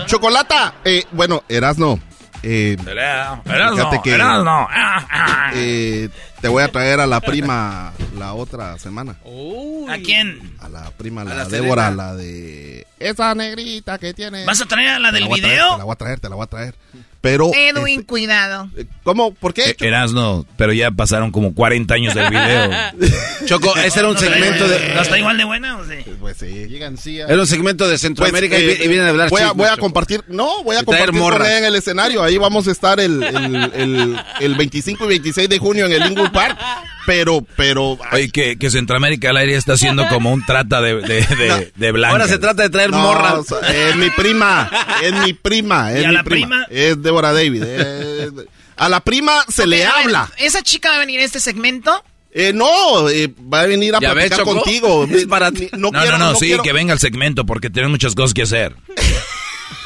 Chocolata, 0.06 0.76
eh, 0.86 1.06
bueno, 1.12 1.44
Erasno. 1.50 2.00
Eh, 2.48 2.78
fíjate 2.80 4.02
que 4.04 4.14
Erasno. 4.14 4.68
eh, 5.56 6.10
te 6.42 6.48
voy 6.48 6.62
a 6.62 6.68
traer 6.72 7.00
a 7.00 7.08
la 7.08 7.20
prima 7.20 7.92
la 8.20 8.34
otra 8.36 8.78
semana. 8.78 9.16
¿A 9.90 9.98
quién? 9.98 10.56
A 10.60 10.70
la 10.70 10.92
prima, 10.92 11.24
la, 11.24 11.34
la 11.34 11.46
Débora, 11.46 11.90
la 11.90 12.16
de... 12.16 12.86
Esa 13.00 13.34
negrita 13.34 13.98
que 13.98 14.14
tiene... 14.14 14.46
¿Vas 14.46 14.62
a 14.62 14.66
traer 14.66 14.90
a 14.90 15.00
la 15.00 15.12
del 15.12 15.26
traer, 15.26 15.42
video? 15.42 15.72
te 15.72 15.78
la 15.80 15.84
voy 15.86 15.94
a 15.94 15.96
traer, 15.96 16.20
te 16.20 16.30
la 16.30 16.36
voy 16.36 16.44
a 16.44 16.48
traer. 16.48 16.76
Pero... 17.26 17.50
Edwin, 17.56 18.04
cuidado. 18.04 18.70
¿Cómo? 19.04 19.34
¿Por 19.34 19.56
qué? 19.56 19.76
Erasno, 19.80 20.46
pero 20.58 20.74
ya 20.74 20.92
pasaron 20.92 21.32
como 21.32 21.56
40 21.56 21.92
años 21.96 22.14
del 22.14 22.30
video. 22.30 22.70
Choco, 23.48 23.76
ese 23.78 24.00
era 24.00 24.10
un 24.10 24.14
No, 24.14 24.20
segmento 24.20 24.68
de... 24.68 24.94
¿No 24.94 25.02
está 25.02 25.18
igual 25.18 25.36
de 25.36 25.44
buena 25.44 25.78
o 25.78 25.86
sí? 25.86 25.96
Pues 26.20 26.38
sí. 26.38 26.68
Era 27.20 27.40
un 27.40 27.48
segmento 27.48 27.88
de 27.88 27.98
Centroamérica 27.98 28.56
Pues, 28.56 28.64
y 28.64 28.72
eh, 28.72 28.76
vi- 28.78 28.84
y, 28.84 28.88
vienen 28.88 29.08
a 29.08 29.10
hablar 29.10 29.30
voy 29.32 29.42
a, 29.42 29.54
voy 29.54 29.68
a 29.68 29.76
compartir, 29.78 30.24
no, 30.28 30.64
voy 30.64 30.76
a 30.76 30.82
Y 30.82 30.86
compartir 30.86 31.20
con 31.20 31.42
eh. 31.46 31.58
en 31.58 31.66
el 31.66 31.76
escenario. 31.76 32.22
Ahí 32.22 32.38
vamos 32.38 32.68
a 32.68 32.72
estar 32.72 33.00
el, 33.00 33.24
el, 33.24 33.56
el, 33.74 34.20
el 34.42 34.56
25 34.56 35.06
y 35.06 35.08
26 35.08 35.50
de 35.50 35.58
junio 35.58 35.88
en 35.88 35.94
el 35.94 36.04
Linwood 36.04 36.32
Park. 36.32 36.60
Pero, 37.06 37.46
pero. 37.56 37.98
Oye, 38.12 38.30
que, 38.30 38.58
que 38.58 38.70
Centroamérica 38.70 39.30
al 39.30 39.38
aire 39.38 39.56
está 39.56 39.74
haciendo 39.74 40.08
como 40.08 40.32
un 40.32 40.44
trata 40.46 40.82
de, 40.82 40.96
de, 40.96 41.22
de, 41.22 41.72
de 41.76 41.92
blancas. 41.92 42.14
Ahora 42.14 42.28
se 42.28 42.38
trata 42.40 42.64
de 42.64 42.70
traer 42.70 42.90
No, 42.90 43.00
morras. 43.00 43.34
O 43.36 43.44
sea, 43.44 43.60
Es 43.90 43.96
mi 43.96 44.10
prima, 44.10 44.70
es 45.04 45.14
mi 45.14 45.34
prima, 45.34 45.92
es 45.94 46.02
¿Y 46.02 46.06
a 46.06 46.10
mi 46.10 46.16
la 46.16 46.24
prima. 46.24 46.66
Es 46.70 47.02
Deborah 47.02 47.34
David. 47.34 47.64
es- 47.64 48.32
a 48.78 48.90
la 48.90 49.00
prima 49.00 49.46
se 49.48 49.66
le 49.68 49.78
ver, 49.80 49.88
habla. 49.88 50.30
¿Esa 50.38 50.62
chica 50.62 50.90
va 50.90 50.96
a 50.96 51.00
venir 51.00 51.22
a 51.22 51.24
este 51.24 51.40
segmento? 51.40 52.04
Eh, 52.38 52.52
no, 52.54 53.08
eh, 53.10 53.32
va 53.54 53.62
a 53.62 53.66
venir 53.68 53.96
a 53.96 54.00
¿Ya 54.02 54.14
ves, 54.14 54.28
platicar 54.28 54.44
contigo. 54.54 55.08
Es 55.10 55.26
para 55.28 55.50
ti. 55.54 55.70
No, 55.72 55.92
No, 55.92 56.02
quiero, 56.02 56.18
no, 56.18 56.32
no, 56.34 56.36
sí, 56.38 56.48
quiero- 56.48 56.64
que 56.64 56.74
venga 56.74 56.92
al 56.92 57.00
segmento 57.00 57.46
porque 57.46 57.70
tenemos 57.70 57.92
muchas 57.92 58.14
cosas 58.16 58.34
que 58.34 58.42
hacer. 58.42 58.76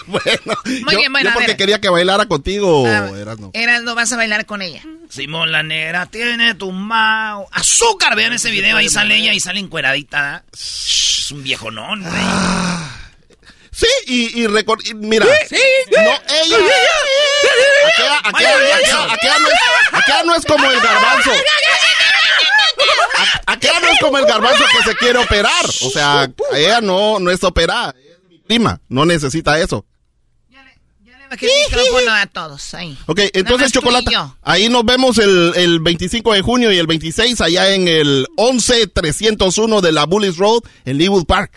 Muy 0.66 0.94
yo, 0.94 1.00
bien, 1.00 1.12
bueno, 1.12 1.30
yo 1.30 1.34
porque 1.34 1.56
quería 1.58 1.80
que 1.80 1.90
bailara 1.90 2.26
contigo, 2.26 2.86
Ah, 2.88 3.10
Erasno. 3.18 3.52
Eras, 3.54 3.84
no 3.84 3.96
vas 3.96 4.12
a 4.12 4.18
bailar 4.18 4.46
con 4.46 4.62
ella. 4.62 4.82
Simón 5.10 5.52
la 5.52 5.64
negra 5.64 6.06
tiene 6.08 6.54
tumbao. 6.56 7.48
Azúcar, 7.52 8.16
vean 8.16 8.34
ese 8.34 8.52
video, 8.52 8.78
ahí 8.78 8.90
sale 8.90 9.16
ella 9.18 9.34
y 9.34 9.40
sale 9.40 9.60
encueradita. 9.60 10.44
Es 10.54 11.30
un 11.32 11.44
viejonón, 11.44 12.02
güey. 12.04 12.22
Sí, 13.72 13.88
y, 14.08 14.44
y, 14.44 14.48
mira. 14.96 15.26
Sí, 15.48 15.56
No, 15.92 16.02
ella. 16.02 16.58
Aquella, 18.24 18.60
no 18.60 19.48
es, 19.48 19.54
aquella 19.94 20.24
no 20.26 20.36
es 20.36 20.46
como 20.46 20.70
el 20.70 20.80
garbanzo. 20.82 21.32
A- 23.18 23.54
Aquella 23.54 23.80
no 23.80 23.88
es 23.88 24.00
como 24.00 24.18
el 24.18 24.26
garbanzo 24.26 24.64
que 24.78 24.84
se 24.90 24.96
quiere 24.98 25.20
operar. 25.20 25.66
O 25.66 25.90
sea, 25.90 26.30
ella 26.54 26.82
no, 26.82 27.20
no 27.20 27.32
es 27.32 27.44
operada. 27.44 27.96
Es 27.98 28.24
mi 28.30 28.40
prima. 28.40 28.82
No 28.90 29.06
necesita 29.06 29.60
eso. 29.60 29.86
Bajé 31.30 31.46
el 31.46 31.72
micrófono 31.72 32.12
a 32.12 32.26
todos, 32.26 32.74
ahí. 32.74 32.98
Ok, 33.06 33.20
entonces, 33.34 33.72
Chocolata, 33.72 34.36
ahí 34.42 34.70
nos 34.70 34.84
vemos 34.84 35.18
el, 35.18 35.54
el 35.56 35.80
25 35.80 36.34
de 36.34 36.42
junio 36.42 36.72
y 36.72 36.78
el 36.78 36.88
26 36.88 37.40
allá 37.42 37.74
en 37.74 37.88
el 37.88 38.28
11301 38.38 39.82
de 39.82 39.92
la 39.92 40.06
Bullis 40.06 40.38
Road 40.38 40.62
en 40.86 40.98
Leewood 40.98 41.26
Park. 41.26 41.52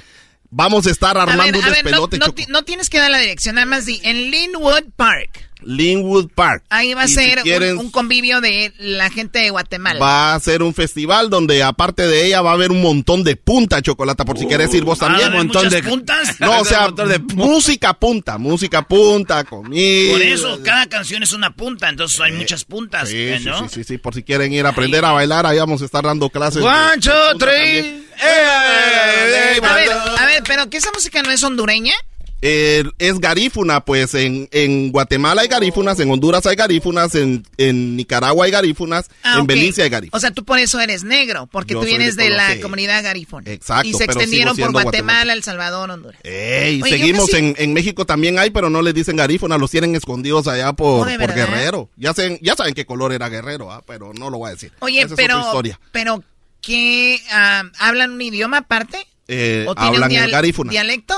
Vamos 0.51 0.87
a 0.87 0.91
estar 0.91 1.17
A 1.17 1.23
armando 1.23 1.59
un 1.59 1.65
a 1.65 1.69
ver, 1.69 1.83
despelote, 1.83 2.19
no 2.49 2.63
tienes 2.63 2.91
que 2.91 2.99
dar 2.99 3.11
la 3.11 3.19
dirección, 3.19 3.55
nada 3.55 3.67
más 3.67 3.87
di, 3.87 4.01
en 4.05 4.31
Linwood 4.31 4.85
Park. 4.97 5.52
Linwood 5.65 6.29
Park. 6.35 6.65
Ahí 6.71 6.95
va 6.95 7.03
a 7.03 7.05
Y 7.05 7.09
si 7.09 7.15
ser 7.15 7.39
un- 7.39 7.45
quieren- 7.45 7.79
un, 7.79 7.91
convivio 7.91 8.41
de 8.41 8.73
la 8.79 9.11
gente 9.11 9.39
de 9.41 9.51
Guatemala. 9.51 10.01
Va 10.01 10.35
a 10.35 10.41
ser 10.41 10.63
un 10.63 10.75
festival 10.75 11.31
donde 11.31 11.63
aparte 11.63 12.07
de 12.07 12.27
ella 12.27 12.41
va 12.43 12.51
a 12.51 12.55
haber 12.55 12.71
un 12.71 12.83
montón 12.83 13.25
de 13.25 13.37
punta 13.37 13.81
chocolate 13.83 14.25
por 14.25 14.39
si 14.39 14.47
quieres 14.47 14.73
ir 14.75 14.85
vos 14.85 15.01
¿va 15.03 15.07
a 15.07 15.09
también. 15.11 15.31
un 15.31 15.37
montón 15.39 15.65
muchas 15.65 15.83
de 15.83 15.89
puntas? 15.89 16.37
No, 16.41 16.61
o 16.61 16.65
sea, 16.67 16.89
de 16.91 17.19
música 17.35 17.95
punta, 17.95 18.39
música 18.39 18.83
punta, 18.83 19.45
comida. 19.45 20.13
Por 20.13 20.23
eso, 20.23 20.61
cada 20.65 20.87
canción 20.87 21.23
es 21.23 21.33
una 21.33 21.55
punta, 21.55 21.89
entonces 21.89 22.21
hay 22.21 22.33
muchas 22.33 22.65
puntas, 22.65 23.09
Sí, 23.09 23.17
¿eh, 23.17 23.39
sí, 23.39 23.45
¿no? 23.47 23.69
sí, 23.69 23.75
sí, 23.77 23.85
sí, 23.85 23.99
por 23.99 24.15
si 24.15 24.23
quieren 24.23 24.53
ir 24.53 24.67
a 24.67 24.71
aprender 24.71 25.05
a 25.05 25.13
bailar, 25.13 25.47
ahí 25.47 25.59
vamos 25.59 25.83
a 25.83 25.85
estar 25.85 26.05
dando 26.05 26.29
clases. 26.31 26.63
One, 26.63 27.01
two, 27.01 27.13
three. 27.39 28.03
también. 28.21 29.65
a 29.65 29.75
ver, 29.75 29.91
a 30.19 30.27
ver, 30.27 30.43
pero 30.47 30.69
que 30.71 30.77
esa 30.79 30.91
música 30.93 31.23
no 31.23 31.31
es 31.31 31.43
hondureña. 31.43 31.95
Eh, 32.45 32.83
es 32.99 33.21
garífuna, 33.21 33.85
pues 33.85 34.15
en, 34.15 34.49
en 34.51 34.91
Guatemala 34.91 35.43
hay 35.43 35.49
garífunas, 35.49 36.01
en 36.01 36.11
Honduras 36.11 36.45
hay 36.47 36.57
garífunas, 36.57 37.15
en, 37.15 37.47
en 37.57 37.97
Nicaragua 37.97 38.47
hay 38.47 38.51
garífunas, 38.51 39.09
Ah, 39.23 39.35
en 39.37 39.43
ok. 39.43 39.47
Belice 39.47 39.83
hay 39.85 39.89
garífunas. 39.91 40.19
O 40.19 40.21
sea, 40.21 40.33
tú 40.33 40.45
por 40.45 40.59
eso 40.59 40.81
eres 40.81 41.05
negro, 41.05 41.49
porque 41.53 41.75
Yo 41.75 41.81
tú 41.81 41.87
vienes 41.87 42.17
de 42.17 42.25
de 42.25 42.31
la 42.31 42.61
comunidad 42.61 43.03
garífuna. 43.05 43.49
Exacto, 43.51 43.87
Y 43.89 43.95
se 43.95 44.05
extendieron 44.05 44.57
por 44.57 44.73
Guatemala, 44.73 45.33
El 45.35 45.43
Salvador, 45.45 45.89
Honduras. 45.91 46.21
Ey, 46.25 46.83
Oye, 46.83 46.91
yo 46.91 46.97
seguimos 46.99 47.31
que 47.31 47.39
en, 47.39 47.55
en 47.59 47.73
México 47.73 48.05
también 48.07 48.39
hay, 48.41 48.51
pero 48.51 48.69
no 48.71 48.83
les 48.83 48.93
dicen 48.95 49.15
garífuna, 49.17 49.57
los 49.57 49.71
tienen 49.71 49.95
escondidos 49.95 50.49
allá 50.49 50.73
por, 50.73 51.07
Oh, 51.07 51.11
¿de 51.11 51.19
por? 51.19 51.35
Guerrero. 51.35 51.91
Ya 51.97 52.13
saben, 52.13 52.39
ya 52.43 52.57
saben 52.57 52.75
qué 52.75 52.85
color 52.85 53.13
era 53.13 53.29
Guerrero, 53.29 53.71
ah, 53.71 53.83
pero 53.87 54.13
no 54.15 54.31
lo 54.31 54.39
voy 54.39 54.49
a 54.49 54.55
decir. 54.55 54.73
Oye, 54.81 54.99
Esa 55.03 55.09
es 55.09 55.15
pero, 55.15 55.39
historia. 55.41 55.79
pero, 55.93 56.25
¿qué? 56.61 57.21
ah, 57.31 57.63
¿Hablan 57.79 58.13
un 58.13 58.21
idioma 58.23 58.59
aparte? 58.59 59.07
Eh, 59.29 59.65
¿O 59.69 59.75
hablan 59.77 60.11
un 60.11 60.17
el 60.19 60.31
garífuna. 60.33 60.71
dialecto? 60.73 61.15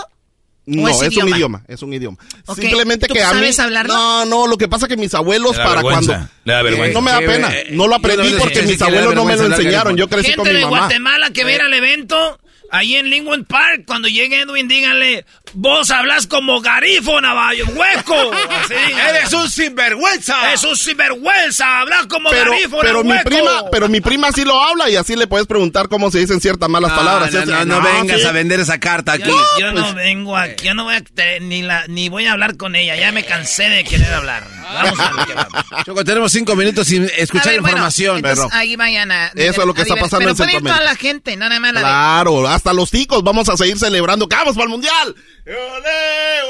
No, 0.67 0.89
es 0.89 1.03
es, 1.03 1.17
un 1.19 1.29
idioma? 1.29 1.63
es 1.69 1.83
un 1.83 1.93
idioma. 1.93 2.17
Ok, 2.47 2.59
Simplemente 2.59 3.07
¿tú 3.07 3.13
que 3.15 3.23
a 3.23 3.29
mí. 3.33 3.39
sabes 3.39 3.59
hablarlo? 3.59 3.93
No, 3.95 4.25
no, 4.25 4.47
lo 4.47 4.57
que 4.57 4.67
pasa 4.67 4.87
es 4.87 4.89
que 4.89 4.97
mis 4.97 5.13
abuelos 5.15 5.57
para 5.57 5.83
cuando. 5.83 6.13
le 6.45 6.53
da 6.53 6.61
Eh, 6.61 6.63
vergüenza. 6.63 6.93
no 6.95 7.03
me 7.03 7.11
da 7.11 7.19
pena. 7.21 7.53
eh, 7.55 7.67
no 7.71 7.87
lo 7.87 7.95
aprendí 7.97 8.33
porque 8.39 8.63
mis 8.63 8.81
abuelos 8.81 9.15
no 9.15 9.25
me 9.27 9.37
lo 9.37 9.45
enseñaron. 9.47 9.97
Yo 9.97 10.09
crecí 10.09 10.29
Gente 10.31 10.37
con 10.43 10.49
mi 10.49 10.55
de 10.55 10.65
mamá. 10.65 10.79
Guatemala 10.79 11.31
que 11.31 11.45
viera 11.45 11.67
el 11.67 11.75
evento, 11.75 12.39
ahí 12.71 12.95
en 12.97 13.09
Linwood 13.11 13.45
Park, 13.47 13.83
cuando 13.87 14.09
llegue 14.09 14.41
Edwin, 14.41 14.67
díganle, 14.69 15.25
vos 15.53 15.91
hablas 15.91 16.27
como 16.27 16.61
garífona, 16.61 17.33
vaya, 17.33 17.65
hueco. 17.65 18.33
Así, 18.51 18.75
Eres 18.75 19.33
un 19.33 19.49
sinvergüenza. 19.49 20.53
Es 20.53 20.65
un 20.65 20.77
sinvergüenza, 20.77 21.81
hablas 21.81 22.07
como 22.07 22.31
Pero, 22.31 22.51
garífona, 22.53 22.83
pero 22.83 23.05
mi 23.05 23.11
hueco. 23.13 23.25
prima, 23.31 23.51
pero 23.71 23.89
mi 23.89 24.01
prima 24.01 24.33
sí 24.33 24.45
lo 24.45 24.61
habla 24.63 24.89
y 24.91 24.97
así 24.97 25.15
le 25.17 25.27
puedes 25.27 25.47
preguntar 25.47 25.89
cómo 25.89 26.11
se 26.11 26.19
dicen 26.19 26.41
ciertas 26.41 26.69
malas 26.69 26.93
palabras. 26.93 27.33
no, 27.33 27.65
no 27.65 27.81
vengas 27.83 28.21
sí. 28.21 28.27
a 28.27 28.33
vender 28.33 28.61
esa 28.61 28.79
carta 28.81 29.13
aquí. 29.13 29.29
Yo, 29.29 29.43
yo 29.61 29.73
no 29.73 29.95
vengo 29.95 30.37
aquí, 30.37 30.67
yo 30.67 30.75
no 30.75 30.85
voy 30.85 30.97
a, 30.97 31.01
te- 31.03 31.41
ni, 31.41 31.63
la, 31.63 31.87
ni 31.89 32.09
voy 32.09 32.27
a 32.27 32.33
hablar 32.33 32.57
con 32.57 32.75
ella, 32.77 32.97
ya 32.97 33.13
me 33.13 33.25
cansé 33.25 33.69
de 33.69 33.85
querer 33.85 34.13
hablar. 34.13 34.45
Vamos 34.65 34.99
a. 35.01 35.85
Choco, 35.85 36.05
tenemos 36.05 36.33
cinco 36.33 36.57
minutos 36.57 36.87
sin 36.87 37.05
escuchar 37.17 37.53
ver, 37.53 37.61
bueno, 37.61 37.77
información. 37.77 38.17
entonces 38.17 38.45
pero 38.51 38.59
ahí 38.61 38.77
vayan 38.77 39.11
a... 39.13 39.27
Eso 39.35 39.61
es 39.61 39.67
lo 39.67 39.75
que 39.75 39.83
está 39.83 39.95
pasando 39.97 40.19
Pero 40.19 40.31
en 40.31 40.37
Centroamérica. 40.37 40.73
toda 40.79 40.85
la 40.85 40.97
gente, 40.97 41.37
no 41.37 41.49
nada 41.49 41.61
más 41.61 41.73
la 41.75 41.81
de- 41.81 41.85
Claro, 41.87 42.49
hasta 42.49 42.73
los 42.73 42.91
ticos 42.91 43.23
vamos 43.23 43.49
a 43.49 43.57
seguir 43.57 43.79
celebrando. 43.79 44.29
¡Que 44.29 44.37
¡Vamos 44.37 44.55
para 44.55 44.65
el 44.65 44.71
mundial! 44.71 45.15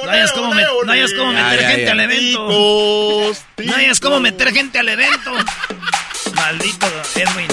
No 0.04 0.10
hayas 0.10 0.32
como, 0.32 0.52
met- 0.54 0.66
no 0.86 0.92
hayas 0.92 1.12
como 1.14 1.32
Ya, 1.32 1.42
meter 1.48 1.66
gente 1.70 1.90
al 1.90 2.00
evento. 2.00 2.48
Ticos, 2.48 3.66
No 3.70 3.76
hayas 3.76 4.00
como 4.00 4.20
meter 4.20 4.52
gente 4.52 4.78
al 4.78 4.88
evento. 4.88 5.32
Maldito 6.34 6.86
Edwin. 7.16 7.48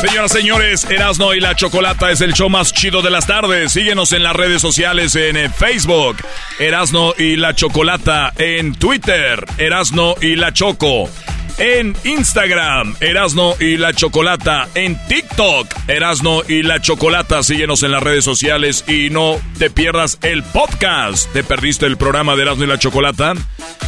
Señoras, 0.00 0.30
señores, 0.30 0.84
Erasno 0.90 1.32
y 1.32 1.40
la 1.40 1.56
Chocolata 1.56 2.10
es 2.10 2.20
el 2.20 2.34
show 2.34 2.50
más 2.50 2.74
chido 2.74 3.00
de 3.00 3.08
las 3.08 3.26
tardes. 3.26 3.72
Síguenos 3.72 4.12
en 4.12 4.22
las 4.22 4.36
redes 4.36 4.60
sociales 4.60 5.16
en 5.16 5.38
eh, 5.38 5.48
Facebook, 5.48 6.18
Erasno 6.58 7.14
y 7.16 7.36
la 7.36 7.54
Chocolata, 7.54 8.30
en 8.36 8.74
Twitter, 8.74 9.42
Erasno 9.56 10.14
y 10.20 10.36
la 10.36 10.52
Choco, 10.52 11.08
en 11.56 11.96
Instagram, 12.04 12.94
Erasno 13.00 13.54
y 13.58 13.78
la 13.78 13.94
Chocolata, 13.94 14.68
en 14.74 14.98
TikTok, 15.08 15.66
Erasno 15.88 16.42
y 16.46 16.62
la 16.62 16.82
Chocolata. 16.82 17.42
Síguenos 17.42 17.82
en 17.82 17.92
las 17.92 18.02
redes 18.02 18.24
sociales 18.24 18.84
y 18.86 19.08
no 19.08 19.40
te 19.58 19.70
pierdas 19.70 20.18
el 20.20 20.42
podcast. 20.42 21.32
¿Te 21.32 21.42
perdiste 21.42 21.86
el 21.86 21.96
programa 21.96 22.36
de 22.36 22.42
Erasno 22.42 22.64
y 22.64 22.68
la 22.68 22.78
Chocolata? 22.78 23.32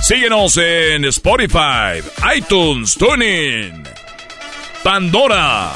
Síguenos 0.00 0.56
en 0.56 1.04
Spotify, 1.04 2.00
iTunes, 2.34 2.94
TuneIn. 2.94 3.97
Pandora, 4.82 5.72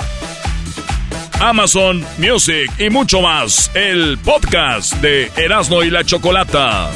Amazon 1.40 2.04
Music 2.18 2.70
y 2.78 2.88
mucho 2.88 3.20
más. 3.20 3.70
El 3.74 4.18
podcast 4.18 4.94
de 4.96 5.30
Erasmo 5.36 5.82
y 5.82 5.90
la 5.90 6.04
Chocolata. 6.04 6.88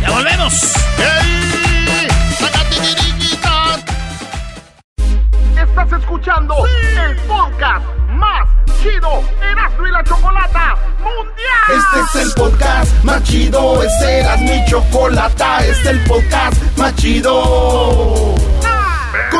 ¡Ya 0.00 0.10
volvemos! 0.10 0.74
Estás 5.56 5.92
escuchando 6.00 6.54
el 6.66 7.16
podcast 7.28 7.86
más 8.10 8.48
chido 8.82 9.22
Erasmo 9.40 9.86
y 9.86 9.90
la 9.90 10.04
Chocolata 10.04 10.76
Mundial. 10.98 11.78
Este 11.78 12.18
es 12.20 12.26
el 12.26 12.32
podcast 12.34 13.04
más 13.04 13.22
chido, 13.22 13.82
este 13.82 14.18
era 14.18 14.36
mi 14.36 14.64
chocolata, 14.66 15.60
este 15.64 15.70
es 15.70 15.86
el 15.86 16.00
podcast 16.04 16.62
más 16.76 16.94
chido. 16.96 18.51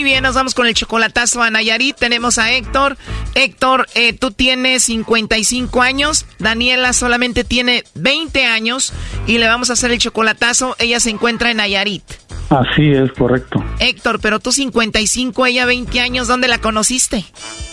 Muy 0.00 0.08
bien, 0.08 0.22
nos 0.22 0.34
vamos 0.34 0.54
con 0.54 0.66
el 0.66 0.72
chocolatazo 0.72 1.42
a 1.42 1.50
Nayarit. 1.50 1.94
Tenemos 1.94 2.38
a 2.38 2.50
Héctor. 2.54 2.96
Héctor, 3.34 3.86
eh, 3.94 4.14
tú 4.14 4.30
tienes 4.30 4.84
55 4.84 5.82
años. 5.82 6.24
Daniela 6.38 6.94
solamente 6.94 7.44
tiene 7.44 7.84
20 7.96 8.46
años. 8.46 8.94
Y 9.26 9.36
le 9.36 9.46
vamos 9.46 9.68
a 9.68 9.74
hacer 9.74 9.90
el 9.90 9.98
chocolatazo. 9.98 10.74
Ella 10.78 11.00
se 11.00 11.10
encuentra 11.10 11.50
en 11.50 11.58
Nayarit. 11.58 12.02
Así 12.48 12.88
es, 12.92 13.12
correcto. 13.12 13.62
Héctor, 13.78 14.20
pero 14.22 14.40
tú 14.40 14.52
55, 14.52 15.44
ella 15.44 15.66
20 15.66 16.00
años. 16.00 16.28
¿Dónde 16.28 16.48
la 16.48 16.56
conociste? 16.62 17.26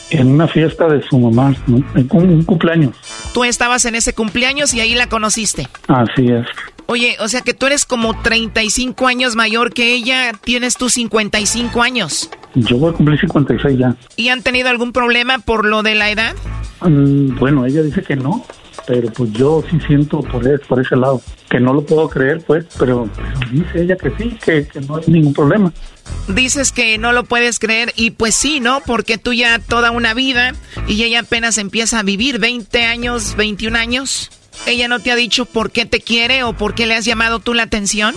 En 0.09 0.27
una 0.27 0.49
fiesta 0.49 0.89
de 0.89 1.01
su 1.07 1.17
mamá, 1.17 1.55
¿no? 1.65 1.77
en 1.95 2.09
un, 2.11 2.29
un 2.29 2.43
cumpleaños. 2.43 2.93
Tú 3.33 3.45
estabas 3.45 3.85
en 3.85 3.95
ese 3.95 4.11
cumpleaños 4.11 4.73
y 4.73 4.81
ahí 4.81 4.95
la 4.95 5.07
conociste. 5.07 5.69
Así 5.87 6.27
es. 6.27 6.45
Oye, 6.87 7.17
o 7.19 7.27
sea 7.27 7.41
que 7.41 7.53
tú 7.53 7.65
eres 7.65 7.85
como 7.85 8.19
35 8.21 9.07
años 9.07 9.35
mayor 9.35 9.73
que 9.73 9.93
ella. 9.93 10.31
Tienes 10.43 10.75
tus 10.75 10.93
55 10.93 11.81
años. 11.81 12.29
Yo 12.55 12.77
voy 12.77 12.91
a 12.91 12.93
cumplir 12.93 13.19
56 13.19 13.77
ya. 13.77 13.95
¿Y 14.15 14.29
han 14.29 14.41
tenido 14.41 14.69
algún 14.69 14.91
problema 14.93 15.39
por 15.39 15.65
lo 15.65 15.83
de 15.83 15.95
la 15.95 16.09
edad? 16.09 16.33
Mm, 16.81 17.37
bueno, 17.37 17.65
ella 17.65 17.81
dice 17.83 18.01
que 18.03 18.15
no, 18.15 18.45
pero 18.87 19.11
pues 19.11 19.31
yo 19.33 19.63
sí 19.69 19.77
siento 19.85 20.21
por, 20.21 20.47
es- 20.47 20.61
por 20.61 20.79
ese 20.79 20.95
lado. 20.95 21.21
Que 21.49 21.59
no 21.59 21.73
lo 21.73 21.85
puedo 21.85 22.09
creer, 22.09 22.43
pues, 22.45 22.65
pero, 22.77 23.09
pero 23.15 23.29
dice 23.51 23.81
ella 23.83 23.95
que 23.95 24.11
sí, 24.17 24.37
que, 24.43 24.67
que 24.67 24.81
no 24.81 24.97
hay 24.97 25.03
ningún 25.07 25.33
problema. 25.33 25.71
Dices 26.27 26.71
que 26.73 26.97
no 26.97 27.11
lo 27.13 27.23
puedes 27.25 27.57
creer 27.59 27.93
y 27.95 28.11
pues 28.11 28.35
sí, 28.35 28.59
¿no? 28.59 28.81
Porque 28.85 29.17
tú 29.17 29.33
ya 29.33 29.59
toda 29.59 29.91
una 29.91 30.13
vida 30.13 30.53
y 30.87 31.03
ella 31.03 31.21
apenas 31.21 31.57
empieza 31.57 31.99
a 31.99 32.03
vivir 32.03 32.39
20 32.39 32.83
años, 32.85 33.35
21 33.37 33.77
años. 33.77 34.29
¿Ella 34.65 34.87
no 34.87 34.99
te 34.99 35.11
ha 35.11 35.15
dicho 35.15 35.45
por 35.45 35.71
qué 35.71 35.85
te 35.85 36.01
quiere 36.01 36.43
o 36.43 36.53
por 36.53 36.73
qué 36.73 36.85
le 36.85 36.95
has 36.95 37.05
llamado 37.05 37.39
tú 37.39 37.53
la 37.53 37.63
atención? 37.63 38.13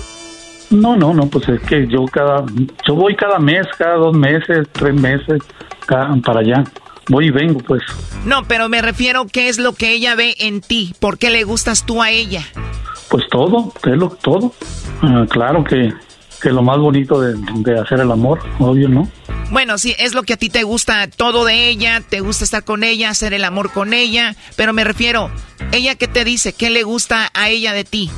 No, 0.70 0.96
no, 0.96 1.12
no, 1.14 1.26
pues 1.28 1.48
es 1.48 1.60
que 1.62 1.86
yo 1.88 2.04
cada, 2.06 2.44
yo 2.86 2.94
voy 2.94 3.14
cada 3.16 3.38
mes, 3.38 3.66
cada 3.76 3.96
dos 3.96 4.16
meses, 4.16 4.68
tres 4.72 4.94
meses, 4.94 5.42
cada- 5.86 6.14
para 6.24 6.40
allá. 6.40 6.64
Voy 7.08 7.26
y 7.26 7.30
vengo, 7.30 7.58
pues. 7.60 7.82
No, 8.24 8.44
pero 8.44 8.68
me 8.68 8.80
refiero 8.82 9.26
qué 9.26 9.48
es 9.48 9.58
lo 9.58 9.74
que 9.74 9.92
ella 9.92 10.14
ve 10.14 10.34
en 10.38 10.60
ti, 10.60 10.94
por 11.00 11.18
qué 11.18 11.30
le 11.30 11.42
gustas 11.44 11.84
tú 11.84 12.02
a 12.02 12.10
ella. 12.10 12.42
Pues 13.08 13.24
todo, 13.30 13.72
es 13.84 13.96
lo 13.96 14.10
todo. 14.10 14.52
Ah, 15.02 15.24
claro 15.28 15.64
que, 15.64 15.92
que 16.40 16.50
lo 16.50 16.62
más 16.62 16.78
bonito 16.78 17.20
de, 17.20 17.34
de 17.64 17.80
hacer 17.80 17.98
el 18.00 18.10
amor, 18.12 18.38
obvio, 18.60 18.88
¿no? 18.88 19.08
Bueno, 19.50 19.78
sí, 19.78 19.94
es 19.98 20.14
lo 20.14 20.22
que 20.22 20.34
a 20.34 20.36
ti 20.36 20.48
te 20.48 20.62
gusta 20.62 21.08
todo 21.08 21.44
de 21.44 21.68
ella, 21.68 22.00
te 22.08 22.20
gusta 22.20 22.44
estar 22.44 22.64
con 22.64 22.84
ella, 22.84 23.10
hacer 23.10 23.34
el 23.34 23.44
amor 23.44 23.72
con 23.72 23.92
ella, 23.92 24.36
pero 24.56 24.72
me 24.72 24.84
refiero, 24.84 25.30
¿ella 25.72 25.96
qué 25.96 26.06
te 26.06 26.24
dice? 26.24 26.52
¿Qué 26.52 26.70
le 26.70 26.84
gusta 26.84 27.30
a 27.34 27.48
ella 27.48 27.72
de 27.72 27.84
ti? 27.84 28.10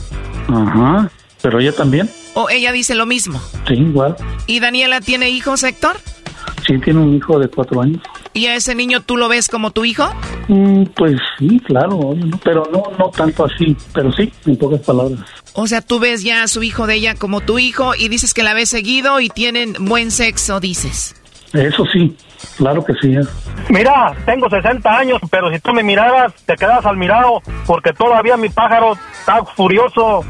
Ajá, 0.48 1.11
pero 1.40 1.59
ella 1.61 1.73
también, 1.73 2.11
¿O 2.35 2.48
ella 2.48 2.73
dice 2.73 2.94
lo 2.94 3.07
mismo? 3.07 3.40
sí, 3.69 3.74
igual. 3.74 4.16
¿Y 4.47 4.61
Daniela 4.61 5.01
tiene 5.01 5.31
hijos, 5.31 5.62
Héctor? 5.62 5.98
Sí, 6.66 6.78
tiene 6.78 7.01
un 7.01 7.15
hijo 7.16 7.39
de 7.39 7.48
cuatro 7.48 7.82
años. 7.82 8.01
¿Y 8.35 8.47
a 8.47 8.55
ese 8.55 8.74
niño 8.74 9.02
tú 9.02 9.16
lo 9.16 9.28
ves 9.28 9.48
como 9.48 9.70
tu 9.73 9.85
hijo? 9.85 10.09
Mm, 10.48 10.85
pues 10.97 11.16
sí, 11.39 11.61
claro, 11.61 11.98
obvio, 11.98 12.27
¿no? 12.27 12.40
pero 12.43 12.69
no, 12.73 12.85
no 12.98 13.11
tanto 13.11 13.44
así, 13.44 13.77
pero 13.93 14.12
sí, 14.12 14.32
en 14.47 14.57
pocas 14.57 14.81
palabras. 14.81 15.20
O 15.55 15.66
sea, 15.66 15.82
tú 15.82 15.98
ves 15.98 16.23
ya 16.23 16.43
a 16.43 16.48
su 16.48 16.62
hijo 16.62 16.86
de 16.86 16.94
ella 16.94 17.15
como 17.15 17.40
tu 17.43 17.59
hijo 17.59 17.94
y 17.94 18.09
dices 18.09 18.32
que 18.32 18.43
la 18.43 18.55
ves 18.55 18.70
seguido 18.70 19.20
y 19.20 19.28
tienen 19.28 19.74
buen 19.78 20.11
sexo, 20.11 20.61
dices. 20.61 21.15
Eso 21.53 21.85
sí, 21.93 22.16
claro 22.57 22.85
que 22.85 22.95
sí. 22.95 23.15
Mira, 23.69 24.15
tengo 24.24 24.49
60 24.49 24.91
años, 24.91 25.20
pero 25.31 25.53
si 25.53 25.61
tú 25.61 25.73
me 25.73 25.83
miraras, 25.83 26.33
te 26.47 26.57
quedas 26.57 26.85
al 26.87 26.97
mirado, 26.97 27.43
porque 27.66 27.93
todavía 27.93 28.37
mi 28.37 28.49
pájaro 28.49 28.97
está 29.20 29.45
furioso. 29.45 30.24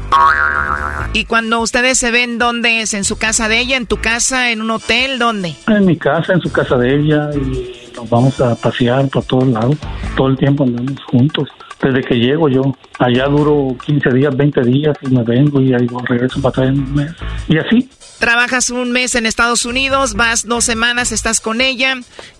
¿Y 1.13 1.25
cuando 1.25 1.61
ustedes 1.61 1.97
se 1.97 2.11
ven, 2.11 2.37
dónde 2.37 2.81
es? 2.81 2.93
¿En 2.93 3.03
su 3.03 3.17
casa 3.17 3.47
de 3.47 3.59
ella? 3.59 3.77
¿En 3.77 3.87
tu 3.87 3.97
casa? 3.97 4.51
¿En 4.51 4.61
un 4.61 4.71
hotel? 4.71 5.17
¿Dónde? 5.17 5.55
En 5.67 5.85
mi 5.85 5.97
casa, 5.97 6.33
en 6.33 6.41
su 6.41 6.51
casa 6.51 6.77
de 6.77 6.95
ella, 6.95 7.29
y 7.33 7.91
nos 7.95 8.09
vamos 8.09 8.39
a 8.41 8.55
pasear 8.55 9.07
por 9.07 9.23
todos 9.23 9.47
lados. 9.47 9.77
Todo 10.17 10.27
el 10.27 10.37
tiempo 10.37 10.63
andamos 10.63 11.01
juntos. 11.05 11.49
Desde 11.83 12.01
que 12.01 12.15
llego 12.15 12.47
yo, 12.49 12.61
allá 12.99 13.27
duro 13.27 13.75
15 13.85 14.09
días, 14.11 14.35
20 14.35 14.61
días, 14.61 14.97
y 15.01 15.07
me 15.07 15.23
vengo 15.23 15.59
y 15.61 15.73
ahí 15.73 15.87
regreso 16.07 16.41
para 16.41 16.49
atrás 16.49 16.69
en 16.69 16.79
un 16.79 16.95
mes. 16.95 17.11
Y 17.49 17.57
así, 17.57 17.89
Trabajas 18.23 18.69
un 18.69 18.93
mes 18.93 19.15
en 19.15 19.25
Estados 19.25 19.65
Unidos, 19.65 20.13
vas 20.13 20.47
dos 20.47 20.63
semanas, 20.63 21.11
estás 21.11 21.41
con 21.41 21.59
ella. 21.59 21.95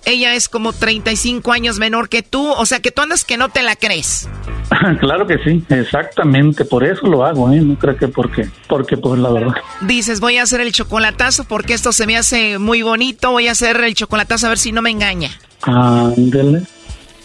Ella 0.05 0.33
es 0.33 0.47
como 0.47 0.71
35 0.71 1.51
años 1.51 1.77
menor 1.77 2.07
que 2.07 2.23
tú, 2.23 2.51
o 2.53 2.65
sea 2.65 2.79
que 2.79 2.91
tú 2.91 3.01
andas 3.01 3.25
que 3.25 3.35
no 3.35 3.49
te 3.49 3.63
la 3.63 3.75
crees. 3.75 4.29
claro 5.01 5.27
que 5.27 5.39
sí, 5.39 5.61
exactamente, 5.67 6.63
por 6.63 6.85
eso 6.85 7.05
lo 7.07 7.25
hago, 7.25 7.51
¿eh? 7.51 7.59
No 7.59 7.77
creo 7.77 7.97
que 7.97 8.07
porque, 8.07 8.47
porque 8.69 8.95
pues 8.95 9.19
la 9.19 9.29
verdad. 9.29 9.55
Dices, 9.81 10.21
voy 10.21 10.37
a 10.37 10.43
hacer 10.43 10.61
el 10.61 10.71
chocolatazo 10.71 11.43
porque 11.43 11.73
esto 11.73 11.91
se 11.91 12.07
me 12.07 12.15
hace 12.15 12.59
muy 12.59 12.81
bonito, 12.81 13.31
voy 13.31 13.49
a 13.49 13.51
hacer 13.51 13.75
el 13.83 13.93
chocolatazo 13.93 14.45
a 14.45 14.49
ver 14.49 14.59
si 14.59 14.71
no 14.71 14.81
me 14.81 14.91
engaña. 14.91 15.31
Ándele. 15.63 16.63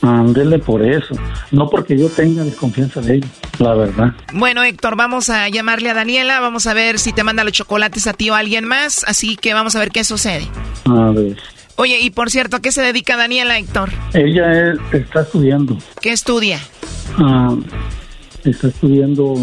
Ándele 0.03 0.59
por 0.59 0.83
eso. 0.83 1.15
No 1.51 1.69
porque 1.69 1.99
yo 1.99 2.09
tenga 2.09 2.45
desconfianza 2.45 3.01
de 3.01 3.17
ella, 3.17 3.27
la 3.59 3.75
verdad. 3.75 4.15
Bueno, 4.33 4.63
Héctor, 4.63 4.97
vamos 4.97 5.29
a 5.29 5.49
llamarle 5.49 5.91
a 5.91 5.95
Daniela. 5.95 6.41
Vamos 6.41 6.67
a 6.67 6.75
ver 6.75 6.99
si 6.99 7.13
te 7.13 7.25
manda 7.25 7.43
los 7.45 7.53
chocolates 7.53 8.07
a 8.07 8.13
ti 8.13 8.31
o 8.31 8.35
a 8.35 8.39
alguien 8.39 8.65
más. 8.65 9.05
Así 9.09 9.37
que 9.37 9.55
vamos 9.55 9.75
a 9.75 9.81
ver 9.81 9.91
qué 9.91 10.05
sucede. 10.05 10.47
A 10.85 11.11
ver. 11.11 11.37
Oye, 11.77 12.01
y 12.01 12.11
por 12.11 12.31
cierto, 12.31 12.57
¿a 12.57 12.61
qué 12.61 12.73
se 12.73 12.83
dedica 12.83 13.17
Daniela, 13.17 13.59
Héctor? 13.59 13.91
Ella 14.13 14.75
está 14.93 15.23
estudiando. 15.23 15.79
¿Qué 16.01 16.11
estudia? 16.11 16.61
Ah, 17.19 17.55
está 18.45 18.69
estudiando. 18.69 19.35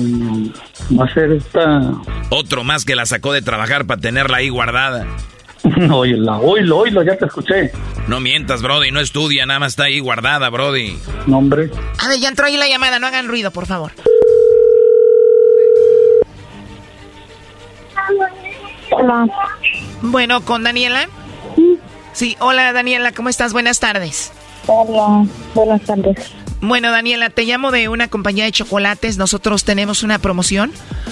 Va 0.99 1.05
a 1.05 1.13
ser 1.13 1.31
esta. 1.31 1.93
Otro 2.29 2.63
más 2.63 2.83
que 2.85 2.95
la 2.95 3.05
sacó 3.05 3.31
de 3.31 3.41
trabajar 3.41 3.85
para 3.85 4.01
tenerla 4.01 4.37
ahí 4.37 4.49
guardada. 4.49 5.05
Oíla, 5.91 6.37
oílo, 6.37 6.77
oílo, 6.77 7.03
ya 7.03 7.17
te 7.17 7.25
escuché. 7.25 7.71
No 8.07 8.19
mientas, 8.19 8.61
Brody, 8.61 8.91
no 8.91 8.99
estudia, 8.99 9.45
nada 9.45 9.59
más 9.59 9.73
está 9.73 9.85
ahí 9.85 9.99
guardada, 9.99 10.49
Brody. 10.49 10.97
No, 11.25 11.39
hombre. 11.39 11.71
A 11.99 12.07
ver, 12.07 12.19
ya 12.19 12.29
entró 12.29 12.45
ahí 12.45 12.57
la 12.57 12.67
llamada, 12.67 12.99
no 12.99 13.07
hagan 13.07 13.27
ruido, 13.27 13.51
por 13.51 13.65
favor. 13.65 13.91
Hola. 18.91 19.27
Bueno, 20.01 20.41
¿con 20.41 20.63
Daniela? 20.63 21.09
Sí, 22.13 22.37
hola 22.39 22.71
Daniela, 22.71 23.11
¿cómo 23.11 23.29
estás? 23.29 23.51
Buenas 23.51 23.79
tardes. 23.79 24.31
Hola, 24.67 25.25
buenas 25.53 25.81
tardes. 25.81 26.31
Bueno, 26.61 26.91
Daniela, 26.91 27.29
te 27.29 27.43
llamo 27.43 27.71
de 27.71 27.89
una 27.89 28.07
compañía 28.07 28.45
de 28.45 28.51
chocolates. 28.51 29.17
Nosotros 29.17 29.65
tenemos 29.65 30.01
una 30.01 30.19
promoción 30.19 30.71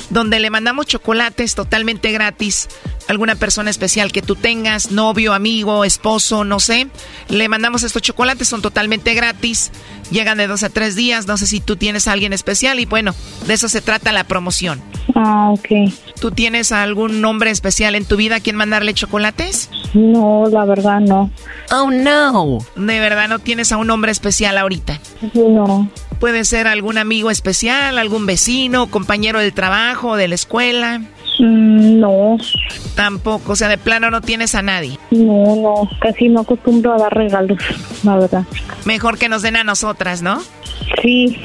donde 0.10 0.40
le 0.40 0.50
mandamos 0.50 0.86
chocolates 0.86 1.56
totalmente 1.56 2.12
gratis 2.12 2.70
alguna 3.08 3.36
persona 3.36 3.70
especial 3.70 4.12
que 4.12 4.22
tú 4.22 4.36
tengas, 4.36 4.92
novio, 4.92 5.34
amigo, 5.34 5.84
esposo, 5.84 6.44
no 6.44 6.60
sé. 6.60 6.88
Le 7.30 7.50
mandamos 7.50 7.84
estos 7.84 8.02
chocolates, 8.02 8.48
son 8.48 8.62
totalmente 8.62 9.14
gratis. 9.14 9.72
Llegan 10.12 10.38
de 10.38 10.48
dos 10.48 10.64
a 10.64 10.70
tres 10.70 10.96
días. 10.96 11.28
No 11.28 11.38
sé 11.38 11.48
si 11.48 11.60
tú 11.60 11.76
tienes 11.76 12.08
a 12.08 12.12
alguien 12.12 12.34
especial 12.34 12.80
y 12.80 12.86
bueno, 12.86 13.16
de 13.48 13.54
eso 13.54 13.70
se 13.70 13.82
trata 13.82 14.12
la 14.12 14.26
promoción. 14.26 14.82
Ah, 15.16 15.50
ok. 15.52 15.92
¿Tú 16.20 16.32
tienes 16.32 16.72
algún 16.72 17.22
nombre 17.22 17.52
especial 17.52 17.96
en 17.96 18.06
tu 18.06 18.16
vida 18.16 18.36
a 18.36 18.40
quien 18.40 18.56
mandarle 18.56 18.94
chocolates? 18.94 19.70
No, 19.94 20.46
la 20.52 20.66
verdad 20.66 21.00
no. 21.00 21.32
Oh, 21.72 21.90
no. 21.92 22.60
¿De 22.76 23.00
verdad 23.00 23.28
no 23.28 23.40
tienes 23.40 23.72
a 23.72 23.78
un 23.78 23.90
hombre 23.90 24.12
especial 24.12 24.58
ahorita? 24.58 25.00
No. 25.34 25.90
Puede 26.20 26.46
ser 26.46 26.68
algún 26.68 26.98
amigo 26.98 27.32
especial, 27.32 27.98
algún 27.98 28.26
vecino, 28.26 28.88
compañero 28.88 29.40
del 29.40 29.54
trabajo, 29.54 30.16
de 30.16 30.28
la 30.30 30.36
escuela. 30.36 31.02
Mm, 31.40 32.00
no. 32.00 32.38
Tampoco, 32.96 33.54
o 33.54 33.56
sea, 33.56 33.68
de 33.68 33.78
plano 33.78 34.12
no 34.12 34.22
tienes 34.22 34.56
a 34.56 34.62
nadie. 34.62 35.00
No, 35.12 35.56
no, 35.56 35.90
casi 36.00 36.30
no 36.30 36.42
acostumbro 36.42 36.94
a 36.94 36.98
dar 36.98 37.14
regalos, 37.14 37.60
la 38.04 38.18
verdad. 38.18 38.44
Mejor 38.86 39.18
que 39.18 39.30
nos 39.30 39.42
den 39.42 39.56
a 39.56 39.64
nosotras, 39.64 40.22
¿no? 40.22 40.42
Sí. 41.02 41.38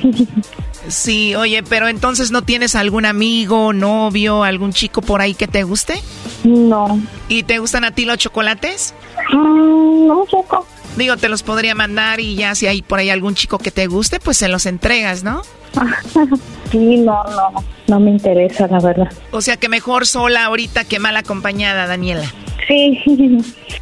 Sí, 0.87 1.35
oye, 1.35 1.63
pero 1.63 1.89
entonces 1.89 2.31
no 2.31 2.43
tienes 2.43 2.75
algún 2.75 3.05
amigo, 3.05 3.73
novio, 3.73 4.43
algún 4.43 4.73
chico 4.73 5.03
por 5.03 5.21
ahí 5.21 5.35
que 5.35 5.47
te 5.47 5.63
guste? 5.63 6.01
No. 6.45 7.01
¿Y 7.29 7.43
te 7.43 7.59
gustan 7.59 7.85
a 7.85 7.91
ti 7.91 8.05
los 8.05 8.17
chocolates? 8.19 8.95
Mm, 9.33 10.07
no, 10.07 10.25
poco. 10.31 10.67
Digo, 10.97 11.17
te 11.17 11.29
los 11.29 11.43
podría 11.43 11.75
mandar 11.75 12.21
y 12.21 12.35
ya 12.35 12.55
si 12.55 12.67
hay 12.67 12.83
por 12.83 12.99
ahí 12.99 13.11
algún 13.11 13.35
chico 13.35 13.59
que 13.59 13.71
te 13.71 13.87
guste, 13.87 14.21
pues 14.21 14.37
se 14.37 14.49
los 14.49 14.67
entregas, 14.67 15.23
¿no? 15.23 15.43
Sí, 16.71 16.99
no, 16.99 17.25
no, 17.25 17.65
no 17.87 17.99
me 17.99 18.11
interesa, 18.11 18.67
la 18.67 18.79
verdad. 18.79 19.11
O 19.31 19.41
sea 19.41 19.57
que 19.57 19.71
mejor 19.71 20.07
sola 20.07 20.45
ahorita 20.45 20.85
que 20.85 20.99
mal 20.99 21.17
acompañada, 21.17 21.87
Daniela. 21.87 22.31
Sí. 22.67 23.01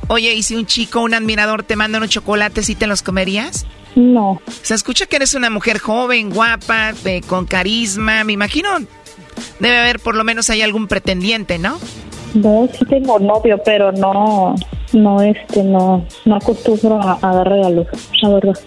Oye, 0.07 0.35
¿y 0.35 0.45
si 0.45 0.55
un 0.55 0.67
chico, 0.67 1.01
un 1.01 1.13
admirador 1.13 1.65
te 1.65 1.75
manda 1.75 1.99
unos 1.99 2.11
chocolates 2.11 2.69
y 2.71 2.77
te 2.77 2.87
los 2.87 3.03
comerías? 3.03 3.67
No. 3.97 4.41
Se 4.63 4.75
escucha 4.75 5.07
que 5.07 5.17
eres 5.17 5.35
una 5.35 5.51
mujer 5.51 5.81
joven, 5.81 6.31
guapa, 6.31 6.93
con 7.27 7.47
carisma. 7.47 8.23
Me 8.23 8.35
imagino 8.35 8.69
debe 9.59 9.79
haber 9.79 10.01
por 10.01 10.15
lo 10.15 10.25
menos 10.25 10.51
hay 10.51 10.63
algún 10.63 10.87
pretendiente, 10.87 11.59
¿no? 11.59 11.79
No, 12.37 12.69
sí 12.73 12.85
tengo 12.85 13.19
novio, 13.19 13.61
pero 13.65 13.93
no, 13.93 14.55
no, 14.93 15.23
este, 15.23 15.63
no, 15.63 16.05
no 16.25 16.37
acostumbro 16.37 17.01
a, 17.01 17.19
a 17.23 17.35
dar 17.35 17.49
regalos, 17.49 17.87
la 18.23 18.29
verdad. 18.29 18.59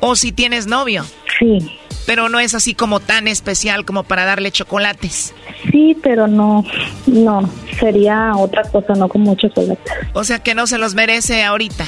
¿O 0.00 0.16
si 0.16 0.32
tienes 0.32 0.66
novio? 0.66 1.04
Sí. 1.38 1.58
Pero 2.06 2.28
no 2.28 2.38
es 2.38 2.54
así 2.54 2.74
como 2.74 3.00
tan 3.00 3.26
especial 3.26 3.84
como 3.84 4.04
para 4.04 4.24
darle 4.24 4.52
chocolates. 4.52 5.34
Sí, 5.72 5.96
pero 6.02 6.28
no, 6.28 6.64
no, 7.06 7.50
sería 7.80 8.32
otra 8.36 8.62
cosa, 8.62 8.94
no 8.94 9.08
como 9.08 9.34
chocolate. 9.34 9.80
O 10.12 10.22
sea 10.22 10.38
que 10.38 10.54
no 10.54 10.68
se 10.68 10.78
los 10.78 10.94
merece 10.94 11.42
ahorita. 11.42 11.84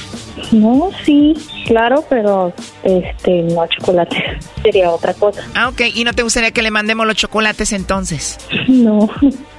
No, 0.50 0.90
sí, 1.04 1.34
claro, 1.66 2.04
pero 2.08 2.52
este, 2.82 3.42
no 3.42 3.66
chocolate, 3.68 4.16
sería 4.62 4.90
otra 4.90 5.14
cosa. 5.14 5.46
Ah, 5.54 5.68
ok, 5.68 5.82
¿y 5.94 6.02
no 6.02 6.12
te 6.12 6.24
gustaría 6.24 6.50
que 6.50 6.62
le 6.62 6.72
mandemos 6.72 7.06
los 7.06 7.16
chocolates 7.16 7.72
entonces? 7.72 8.38
No, 8.66 9.08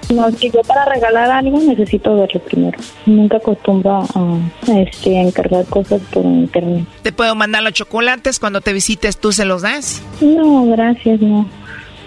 no, 0.10 0.36
que 0.36 0.49
yo 0.49 0.61
para 0.64 0.86
regalar 0.86 1.30
algo 1.31 1.60
necesito 1.60 2.15
verlo 2.15 2.41
primero. 2.41 2.77
Nunca 3.06 3.38
acostumbro 3.38 4.03
a, 4.14 4.38
este, 4.80 5.18
a 5.18 5.22
encargar 5.22 5.65
cosas 5.65 6.02
por 6.11 6.26
internet. 6.26 6.86
¿Te 7.03 7.11
puedo 7.11 7.36
mandar 7.36 7.64
los 7.64 7.73
chocolates 7.73 8.40
cuando 8.40 8.61
te 8.61 8.73
visites 8.73 9.18
tú 9.18 9.31
se 9.31 9.45
los 9.45 9.61
das? 9.61 10.02
No, 10.22 10.65
gracias, 10.68 11.19
no. 11.22 11.48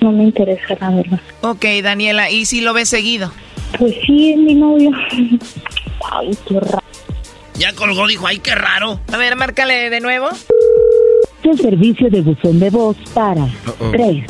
No 0.00 0.10
me 0.10 0.24
interesa, 0.24 0.76
la 0.80 0.90
verdad. 0.90 1.20
Ok, 1.42 1.64
Daniela, 1.82 2.28
¿y 2.30 2.44
si 2.44 2.60
lo 2.60 2.72
ves 2.72 2.88
seguido? 2.88 3.30
Pues 3.78 3.94
sí, 4.04 4.32
es 4.32 4.38
mi 4.38 4.54
novio. 4.54 4.90
Ay, 6.10 6.36
qué 6.48 6.60
raro. 6.60 6.82
Ya 7.54 7.72
colgó, 7.74 8.08
dijo, 8.08 8.26
ay, 8.26 8.38
qué 8.38 8.54
raro. 8.54 8.98
A 9.12 9.16
ver, 9.18 9.36
márcale 9.36 9.90
de 9.90 10.00
nuevo. 10.00 10.28
El 11.44 11.58
servicio 11.58 12.08
de 12.10 12.20
buzón 12.22 12.58
de 12.58 12.70
voz 12.70 12.96
para 13.14 13.46
3, 13.92 14.24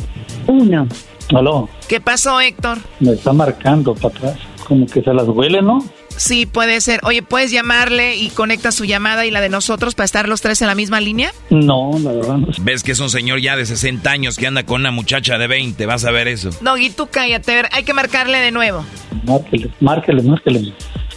1. 0.48 0.88
Aló, 1.34 1.68
¿Qué 1.88 2.00
pasó, 2.00 2.40
Héctor? 2.40 2.78
me 3.00 3.12
está 3.12 3.32
marcando 3.32 3.94
para 3.94 4.14
atrás. 4.14 4.36
Como 4.66 4.86
que 4.86 5.02
se 5.02 5.12
las 5.12 5.26
huele, 5.28 5.60
¿no? 5.60 5.84
Sí, 6.16 6.46
puede 6.46 6.80
ser. 6.80 7.00
Oye, 7.04 7.22
¿puedes 7.22 7.50
llamarle 7.50 8.16
y 8.16 8.28
conecta 8.30 8.70
su 8.70 8.84
llamada 8.84 9.24
y 9.26 9.30
la 9.30 9.40
de 9.40 9.48
nosotros 9.48 9.94
para 9.94 10.04
estar 10.04 10.28
los 10.28 10.40
tres 10.40 10.60
en 10.62 10.68
la 10.68 10.74
misma 10.74 11.00
línea? 11.00 11.32
No, 11.50 11.90
la 12.02 12.12
verdad 12.12 12.36
no. 12.36 12.48
Ves 12.62 12.82
que 12.82 12.92
es 12.92 13.00
un 13.00 13.10
señor 13.10 13.40
ya 13.40 13.56
de 13.56 13.66
60 13.66 14.08
años 14.10 14.36
que 14.36 14.46
anda 14.46 14.64
con 14.64 14.82
una 14.82 14.90
muchacha 14.90 15.38
de 15.38 15.46
20, 15.46 15.84
vas 15.86 16.04
a 16.04 16.10
ver 16.10 16.28
eso. 16.28 16.50
Doggy, 16.60 16.90
tú 16.90 17.08
cállate. 17.10 17.50
A 17.52 17.54
ver, 17.54 17.68
hay 17.72 17.84
que 17.84 17.94
marcarle 17.94 18.38
de 18.38 18.52
nuevo. 18.52 18.84
Márquele, 19.24 19.70
márquele, 19.80 20.22
márquele. 20.22 20.72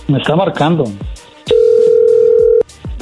Me 0.08 0.18
está 0.20 0.36
marcando. 0.36 0.86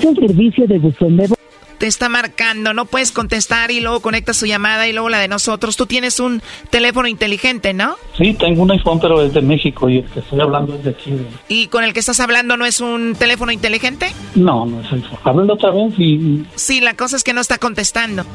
El 0.02 0.16
servicio 0.16 0.68
de 0.68 0.80
buzón 0.80 1.16
de 1.16 1.28
voz. 1.28 1.38
Te 1.84 1.88
está 1.88 2.08
marcando, 2.08 2.74
no 2.74 2.86
puedes 2.86 3.12
contestar 3.12 3.70
y 3.70 3.82
luego 3.82 4.00
conecta 4.00 4.34
su 4.34 4.46
llamada 4.46 4.88
y 4.88 4.94
luego 4.94 5.10
la 5.10 5.20
de 5.20 5.28
nosotros. 5.28 5.76
Tú 5.76 5.86
tienes 5.86 6.22
un 6.22 6.42
teléfono 6.70 7.10
inteligente, 7.10 7.74
¿no? 7.74 7.98
Sí, 8.18 8.34
tengo 8.36 8.62
un 8.62 8.72
iPhone, 8.72 9.02
pero 9.02 9.22
es 9.22 9.34
de 9.34 9.42
México 9.42 9.90
y 9.90 9.98
el 9.98 10.06
que 10.06 10.22
estoy 10.22 10.40
hablando 10.40 10.76
es 10.76 10.84
de 10.86 10.92
aquí. 10.92 11.12
¿Y 11.50 11.68
con 11.68 11.84
el 11.84 11.92
que 11.92 12.00
estás 12.00 12.22
hablando 12.22 12.56
no 12.56 12.66
es 12.66 12.80
un 12.80 13.16
teléfono 13.20 13.52
inteligente? 13.52 14.14
No, 14.34 14.66
no 14.66 14.80
es 14.80 14.94
iPhone. 14.94 15.20
Háblalo 15.26 15.56
otra 15.56 15.72
vez 15.72 15.94
y... 16.00 16.46
Sí, 16.56 16.80
la 16.80 16.94
cosa 16.94 17.18
es 17.18 17.24
que 17.26 17.34
no 17.34 17.42
está 17.42 17.58
contestando. 17.58 18.26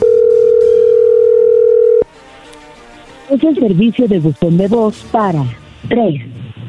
Es 3.30 3.42
el 3.42 3.54
servicio 3.54 4.06
de 4.08 4.18
buzón 4.18 4.58
de 4.58 4.68
voz 4.68 4.94
para 5.10 5.42
3, 5.88 6.20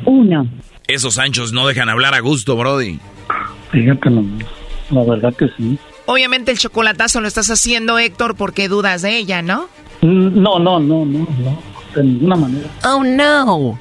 1. 0.05 0.47
Esos 0.87 1.17
anchos 1.17 1.51
no 1.51 1.67
dejan 1.67 1.89
hablar 1.89 2.13
a 2.13 2.21
gusto, 2.21 2.55
Brody. 2.55 2.99
Fíjate. 3.69 4.11
La 4.91 5.03
verdad 5.03 5.33
que 5.35 5.49
sí. 5.57 5.77
Obviamente 6.11 6.49
el 6.51 6.57
chocolatazo 6.57 7.21
lo 7.21 7.27
estás 7.27 7.51
haciendo, 7.51 7.99
Héctor, 7.99 8.33
porque 8.35 8.67
dudas 8.67 9.03
de 9.03 9.15
ella, 9.15 9.43
¿no? 9.43 9.69
Mm, 10.01 10.41
No, 10.41 10.57
no, 10.57 10.79
no, 10.79 11.05
no, 11.05 11.19
no. 11.19 11.61
De 11.95 12.03
ninguna 12.03 12.35
manera. 12.35 12.67
Oh, 12.83 13.03
no. 13.03 13.79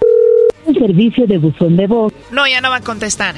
El 0.66 0.74
servicio 0.74 1.26
de 1.26 1.38
buzón 1.38 1.78
de 1.78 1.86
voz. 1.86 2.12
No, 2.30 2.46
ya 2.46 2.60
no 2.60 2.68
va 2.68 2.76
a 2.76 2.80
contestar. 2.82 3.34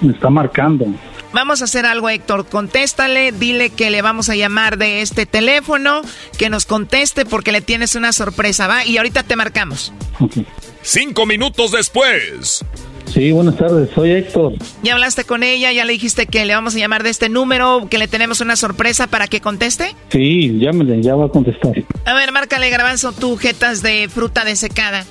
Me 0.00 0.12
está 0.12 0.30
marcando. 0.30 0.86
Vamos 1.32 1.60
a 1.60 1.64
hacer 1.64 1.86
algo, 1.86 2.08
Héctor. 2.08 2.46
Contéstale, 2.46 3.32
dile 3.32 3.70
que 3.70 3.90
le 3.90 4.00
vamos 4.00 4.28
a 4.28 4.36
llamar 4.36 4.78
de 4.78 5.02
este 5.02 5.26
teléfono, 5.26 6.02
que 6.38 6.50
nos 6.50 6.66
conteste 6.66 7.24
porque 7.26 7.50
le 7.50 7.62
tienes 7.62 7.96
una 7.96 8.12
sorpresa, 8.12 8.68
¿va? 8.68 8.86
Y 8.86 8.96
ahorita 8.96 9.24
te 9.24 9.34
marcamos. 9.34 9.92
Cinco 10.82 11.26
minutos 11.26 11.72
después. 11.72 12.64
Sí, 13.06 13.30
buenas 13.32 13.56
tardes. 13.56 13.90
Soy 13.94 14.10
Héctor. 14.10 14.54
¿Ya 14.82 14.94
hablaste 14.94 15.24
con 15.24 15.42
ella? 15.42 15.70
¿Ya 15.72 15.84
le 15.84 15.92
dijiste 15.92 16.26
que 16.26 16.44
le 16.44 16.54
vamos 16.54 16.74
a 16.74 16.78
llamar 16.78 17.02
de 17.02 17.10
este 17.10 17.28
número, 17.28 17.86
que 17.88 17.98
le 17.98 18.08
tenemos 18.08 18.40
una 18.40 18.56
sorpresa 18.56 19.06
para 19.06 19.28
que 19.28 19.40
conteste? 19.40 19.94
Sí, 20.08 20.58
llámele, 20.58 21.00
ya 21.02 21.14
va 21.14 21.26
a 21.26 21.28
contestar. 21.28 21.72
A 22.04 22.14
ver, 22.14 22.32
márcale, 22.32 22.70
garbanzo, 22.70 23.12
tú, 23.12 23.36
jetas 23.36 23.82
de 23.82 24.08
fruta 24.08 24.44
desecada. 24.44 25.04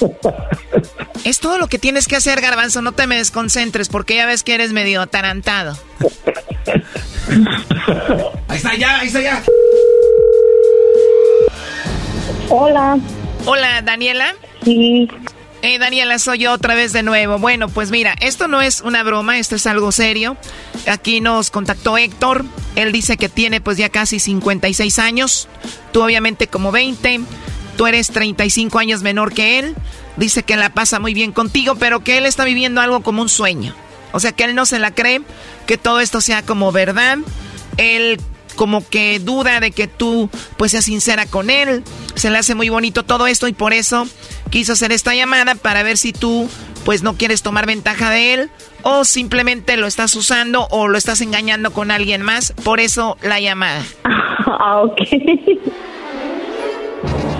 es 1.24 1.40
todo 1.40 1.58
lo 1.58 1.68
que 1.68 1.78
tienes 1.78 2.08
que 2.08 2.16
hacer, 2.16 2.40
garbanzo, 2.40 2.80
no 2.82 2.92
te 2.92 3.06
me 3.06 3.16
desconcentres, 3.16 3.88
porque 3.88 4.16
ya 4.16 4.26
ves 4.26 4.42
que 4.42 4.54
eres 4.54 4.72
medio 4.72 5.02
atarantado. 5.02 5.76
Ahí 8.48 8.56
está 8.56 8.76
ya, 8.76 9.00
ahí 9.00 9.06
está 9.08 9.20
ya. 9.20 9.42
Hola. 12.48 12.98
Hola, 13.46 13.82
Daniela. 13.82 14.34
Sí. 14.62 15.08
Eh, 15.66 15.78
Daniela, 15.78 16.18
soy 16.18 16.40
yo 16.40 16.52
otra 16.52 16.74
vez 16.74 16.92
de 16.92 17.02
nuevo. 17.02 17.38
Bueno, 17.38 17.70
pues 17.70 17.90
mira, 17.90 18.14
esto 18.20 18.48
no 18.48 18.60
es 18.60 18.82
una 18.82 19.02
broma, 19.02 19.38
esto 19.38 19.56
es 19.56 19.66
algo 19.66 19.92
serio. 19.92 20.36
Aquí 20.86 21.22
nos 21.22 21.50
contactó 21.50 21.96
Héctor 21.96 22.44
Él 22.76 22.92
dice 22.92 23.16
que 23.16 23.30
tiene 23.30 23.62
pues 23.62 23.78
ya 23.78 23.88
casi 23.88 24.20
56 24.20 24.98
años, 24.98 25.48
tú 25.90 26.02
obviamente 26.04 26.48
como 26.48 26.70
20, 26.70 27.20
tú 27.78 27.86
eres 27.86 28.08
35 28.08 28.78
años 28.78 29.02
menor 29.02 29.32
que 29.32 29.58
él. 29.58 29.74
Dice 30.18 30.42
que 30.42 30.56
la 30.56 30.68
pasa 30.68 31.00
muy 31.00 31.14
bien 31.14 31.32
contigo, 31.32 31.76
pero 31.76 32.04
que 32.04 32.18
él 32.18 32.26
está 32.26 32.44
viviendo 32.44 32.82
algo 32.82 33.02
como 33.02 33.22
un 33.22 33.30
sueño. 33.30 33.74
O 34.12 34.20
sea 34.20 34.32
que 34.32 34.44
él 34.44 34.54
no 34.54 34.66
se 34.66 34.78
la 34.78 34.90
cree, 34.90 35.22
que 35.66 35.78
todo 35.78 36.00
esto 36.00 36.20
sea 36.20 36.42
como 36.42 36.72
verdad. 36.72 37.16
Él 37.78 38.20
como 38.54 38.86
que 38.86 39.18
duda 39.18 39.60
de 39.60 39.70
que 39.70 39.86
tú 39.86 40.28
pues 40.58 40.72
seas 40.72 40.84
sincera 40.84 41.24
con 41.24 41.48
él. 41.48 41.82
Se 42.16 42.28
le 42.28 42.36
hace 42.36 42.54
muy 42.54 42.68
bonito 42.68 43.02
todo 43.02 43.26
esto 43.26 43.48
y 43.48 43.54
por 43.54 43.72
eso 43.72 44.06
quiso 44.54 44.74
hacer 44.74 44.92
esta 44.92 45.16
llamada 45.16 45.56
para 45.56 45.82
ver 45.82 45.96
si 45.96 46.12
tú 46.12 46.48
pues 46.84 47.02
no 47.02 47.14
quieres 47.14 47.42
tomar 47.42 47.66
ventaja 47.66 48.08
de 48.10 48.34
él 48.34 48.50
o 48.82 49.04
simplemente 49.04 49.76
lo 49.76 49.88
estás 49.88 50.14
usando 50.14 50.68
o 50.70 50.86
lo 50.86 50.96
estás 50.96 51.20
engañando 51.22 51.72
con 51.72 51.90
alguien 51.90 52.22
más. 52.22 52.52
Por 52.62 52.78
eso 52.78 53.18
la 53.20 53.40
llamada. 53.40 53.82
Ah, 54.46 54.82
ok. 54.82 55.00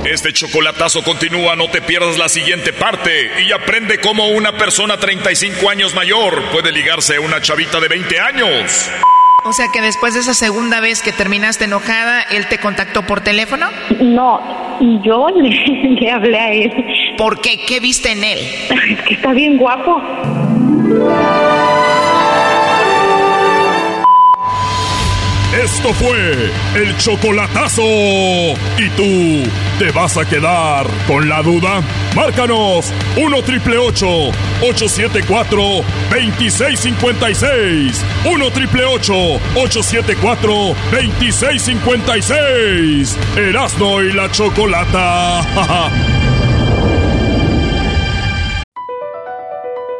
Este 0.04 0.32
chocolatazo 0.32 1.04
continúa, 1.04 1.54
no 1.54 1.68
te 1.68 1.80
pierdas 1.80 2.18
la 2.18 2.28
siguiente 2.28 2.72
parte 2.72 3.30
y 3.46 3.52
aprende 3.52 4.00
cómo 4.00 4.28
una 4.28 4.56
persona 4.56 4.96
35 4.98 5.70
años 5.70 5.94
mayor 5.94 6.42
puede 6.50 6.72
ligarse 6.72 7.16
a 7.16 7.20
una 7.20 7.40
chavita 7.40 7.78
de 7.78 7.88
20 7.88 8.20
años. 8.20 8.90
O 9.46 9.52
sea 9.52 9.66
que 9.70 9.82
después 9.82 10.14
de 10.14 10.20
esa 10.20 10.32
segunda 10.32 10.80
vez 10.80 11.02
que 11.02 11.12
terminaste 11.12 11.66
enojada, 11.66 12.22
¿él 12.22 12.46
te 12.48 12.58
contactó 12.58 13.02
por 13.02 13.20
teléfono? 13.20 13.66
No, 14.00 14.40
y 14.80 14.98
yo 15.02 15.28
le, 15.34 16.10
hablé 16.10 16.38
a 16.38 16.52
él. 16.52 16.72
¿Por 17.16 17.40
qué? 17.40 17.60
¿Qué 17.66 17.80
viste 17.80 18.12
en 18.12 18.24
él? 18.24 18.38
Es 18.90 19.00
que 19.02 19.14
está 19.14 19.32
bien 19.32 19.56
guapo. 19.56 20.02
Esto 25.62 25.92
fue 25.94 26.50
el 26.74 26.96
chocolatazo. 26.98 27.82
¿Y 27.84 28.88
tú 28.96 29.44
te 29.78 29.92
vas 29.92 30.16
a 30.16 30.24
quedar 30.24 30.84
con 31.06 31.28
la 31.28 31.42
duda? 31.42 31.80
Márcanos 32.16 32.92
1 33.16 33.42
triple 33.42 33.78
874 33.78 35.62
2656. 36.10 38.04
1 38.24 38.50
triple 38.50 38.84
874 38.84 40.74
2656. 40.90 43.16
Erasno 43.36 44.02
y 44.02 44.12
la 44.12 44.28
chocolata. 44.32 46.18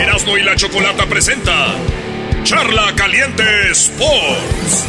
Erasmo 0.00 0.38
y 0.38 0.42
la 0.42 0.56
Chocolata 0.56 1.04
presenta 1.04 1.74
Charla 2.42 2.94
Caliente 2.96 3.70
Sports. 3.70 4.86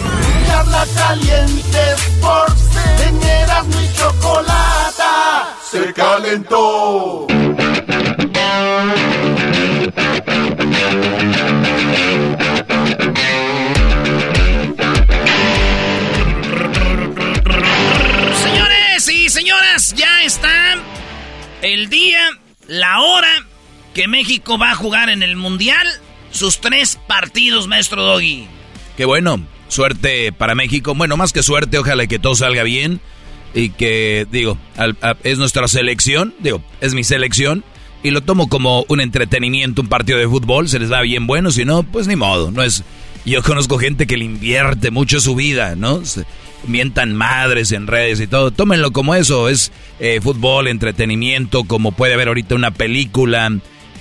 Charla 0.47 0.85
Caliente 0.95 1.79
Sports. 1.97 2.61
En 3.07 3.21
Erasmo 3.21 3.81
y 3.81 3.93
Chocolata 3.93 5.53
se 5.69 5.93
calentó. 5.93 7.27
Señores 18.43 19.09
y 19.09 19.29
señoras, 19.29 19.93
ya 19.93 20.23
está 20.23 20.75
el 21.61 21.89
día, 21.89 22.29
la 22.67 23.01
hora 23.01 23.50
que 23.93 24.07
México 24.07 24.57
va 24.57 24.72
a 24.72 24.76
jugar 24.76 25.09
en 25.09 25.23
el 25.23 25.35
Mundial 25.35 25.88
sus 26.31 26.59
tres 26.61 26.99
partidos, 27.07 27.68
maestro 27.68 28.03
Doggy. 28.03 28.47
Qué 28.97 29.05
bueno, 29.05 29.41
suerte 29.68 30.31
para 30.31 30.55
México. 30.55 30.95
Bueno, 30.95 31.18
más 31.18 31.34
que 31.34 31.43
suerte, 31.43 31.77
ojalá 31.77 32.07
que 32.07 32.19
todo 32.19 32.35
salga 32.35 32.63
bien 32.63 33.01
y 33.53 33.69
que, 33.69 34.27
digo, 34.31 34.57
es 35.23 35.38
nuestra 35.38 35.68
selección, 35.68 36.34
digo, 36.39 36.63
es 36.80 36.93
mi 36.93 37.03
selección 37.03 37.63
y 38.03 38.11
lo 38.11 38.22
tomo 38.22 38.49
como 38.49 38.85
un 38.88 39.01
entretenimiento, 39.01 39.81
un 39.81 39.88
partido 39.88 40.18
de 40.18 40.27
fútbol, 40.27 40.69
se 40.69 40.80
les 40.80 40.91
va 40.91 41.01
bien 41.01 41.27
bueno, 41.27 41.51
si 41.51 41.65
no, 41.65 41.84
pues 41.84 42.07
ni 42.07 42.15
modo, 42.15 42.51
no 42.51 42.63
es... 42.63 42.84
Yo 43.23 43.43
conozco 43.43 43.77
gente 43.77 44.07
que 44.07 44.18
le 44.18 44.26
invierte 44.26 44.89
mucho 44.89 45.19
su 45.22 45.35
vida, 45.35 45.76
¿no? 45.76 46.01
mientan 46.68 47.15
madres 47.15 47.72
en 47.72 47.88
redes 47.88 48.19
y 48.19 48.27
todo. 48.27 48.51
Tómenlo 48.51 48.91
como 48.91 49.15
eso, 49.15 49.49
es 49.49 49.72
eh, 49.99 50.19
fútbol, 50.22 50.68
entretenimiento, 50.68 51.63
como 51.65 51.91
puede 51.91 52.15
haber 52.15 52.30
ahorita 52.30 52.55
una 52.55 52.72
película. 52.72 53.51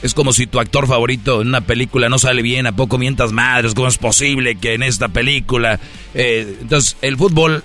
Es 0.03 0.15
como 0.15 0.33
si 0.33 0.47
tu 0.47 0.61
actor 0.61 0.87
favorito 0.87 1.43
en 1.43 1.49
una 1.49 1.61
película 1.61 2.09
no 2.09 2.19
sale 2.19 2.43
bien, 2.43 2.67
¿a 2.67 2.73
poco 2.73 2.97
mientas 2.97 3.33
madres? 3.33 3.75
¿Cómo 3.75 3.89
es 3.89 3.99
posible 3.99 4.57
que 4.57 4.75
en 4.75 4.83
esta 4.83 5.09
película? 5.09 5.79
Eh, 6.15 6.57
entonces, 6.63 6.97
el 7.03 7.19
fútbol 7.19 7.65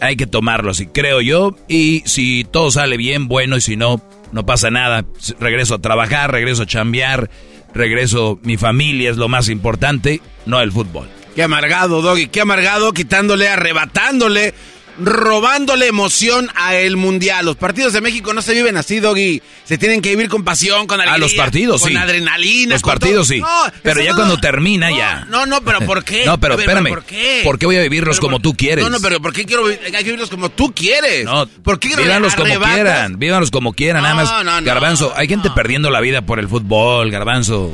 hay 0.00 0.16
que 0.16 0.26
tomarlo 0.26 0.72
así, 0.72 0.86
creo 0.86 1.20
yo. 1.20 1.54
Y 1.68 2.02
si 2.06 2.44
todo 2.44 2.70
sale 2.70 2.96
bien, 2.96 3.28
bueno, 3.28 3.56
y 3.56 3.60
si 3.60 3.76
no, 3.76 4.02
no 4.32 4.44
pasa 4.44 4.70
nada. 4.70 5.04
Regreso 5.38 5.74
a 5.76 5.80
trabajar, 5.80 6.32
regreso 6.32 6.64
a 6.64 6.66
chambear, 6.66 7.30
regreso, 7.72 8.40
mi 8.42 8.56
familia 8.56 9.10
es 9.10 9.16
lo 9.16 9.28
más 9.28 9.48
importante, 9.48 10.20
no 10.46 10.60
el 10.60 10.72
fútbol. 10.72 11.08
Qué 11.36 11.44
amargado, 11.44 12.02
Doggy, 12.02 12.26
qué 12.26 12.40
amargado, 12.40 12.92
quitándole, 12.92 13.48
arrebatándole 13.48 14.54
robándole 15.00 15.86
emoción 15.86 16.48
a 16.54 16.76
el 16.76 16.96
mundial. 16.96 17.44
Los 17.44 17.56
partidos 17.56 17.92
de 17.92 18.00
México 18.00 18.32
no 18.32 18.42
se 18.42 18.54
viven 18.54 18.76
así, 18.76 19.00
Doggy. 19.00 19.42
Se 19.64 19.78
tienen 19.78 20.00
que 20.02 20.10
vivir 20.10 20.28
con 20.28 20.44
pasión, 20.44 20.86
con 20.86 21.00
alegría. 21.00 21.14
A 21.14 21.18
los 21.18 21.34
partidos, 21.34 21.82
con 21.82 21.90
sí. 21.90 21.96
adrenalina. 21.96 22.74
Los 22.74 22.82
partidos, 22.82 23.28
sí. 23.28 23.42
pero 23.82 24.02
ya 24.02 24.14
cuando 24.14 24.38
termina, 24.38 24.90
ya. 24.90 25.26
No, 25.28 25.46
no, 25.46 25.62
pero 25.62 25.80
¿por 25.80 26.04
qué? 26.04 26.24
No, 26.30 26.38
pero 26.38 26.54
espérame. 26.58 26.88
¿Por 26.88 27.04
qué? 27.04 27.40
¿Por 27.42 27.58
qué 27.58 27.66
voy 27.66 27.76
a 27.76 27.82
vivirlos 27.82 28.20
como 28.20 28.40
tú 28.40 28.54
quieres? 28.54 28.84
No, 28.84 28.90
no, 28.90 29.00
pero 29.00 29.20
¿por 29.20 29.32
qué 29.32 29.44
quiero 29.44 29.66
hay 29.66 29.90
que 29.90 30.02
vivirlos 30.04 30.30
como 30.30 30.50
tú 30.50 30.72
quieres? 30.74 31.24
No, 31.24 31.46
¿por 31.46 31.80
qué 31.80 31.96
vívanlos 31.96 32.34
como 32.34 32.60
quieran. 32.60 33.18
Vívanlos 33.18 33.50
como 33.50 33.72
quieran, 33.72 34.02
nada 34.02 34.14
más. 34.14 34.44
No, 34.44 34.62
Garbanzo, 34.62 35.12
hay 35.16 35.28
gente 35.28 35.50
perdiendo 35.50 35.90
la 35.90 36.00
vida 36.00 36.22
por 36.22 36.38
el 36.38 36.48
fútbol, 36.48 37.10
Garbanzo. 37.10 37.72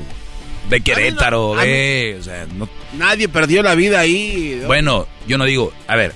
Ve 0.69 0.81
Querétaro, 0.81 1.53
ve. 1.53 2.17
O 2.21 2.23
sea, 2.23 2.47
Nadie 2.95 3.29
perdió 3.29 3.63
la 3.63 3.75
vida 3.75 4.01
ahí. 4.01 4.63
Bueno, 4.67 5.07
yo 5.27 5.39
no 5.39 5.45
digo. 5.45 5.73
A 5.87 5.97
ver, 5.97 6.15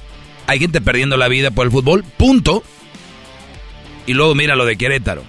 hay 0.50 0.58
gente 0.58 0.80
perdiendo 0.80 1.16
la 1.16 1.28
vida 1.28 1.52
por 1.52 1.64
el 1.64 1.70
fútbol, 1.70 2.02
punto. 2.02 2.64
Y 4.08 4.14
luego 4.14 4.34
mira 4.34 4.56
lo 4.56 4.64
de 4.64 4.76
Querétaro. 4.76 5.22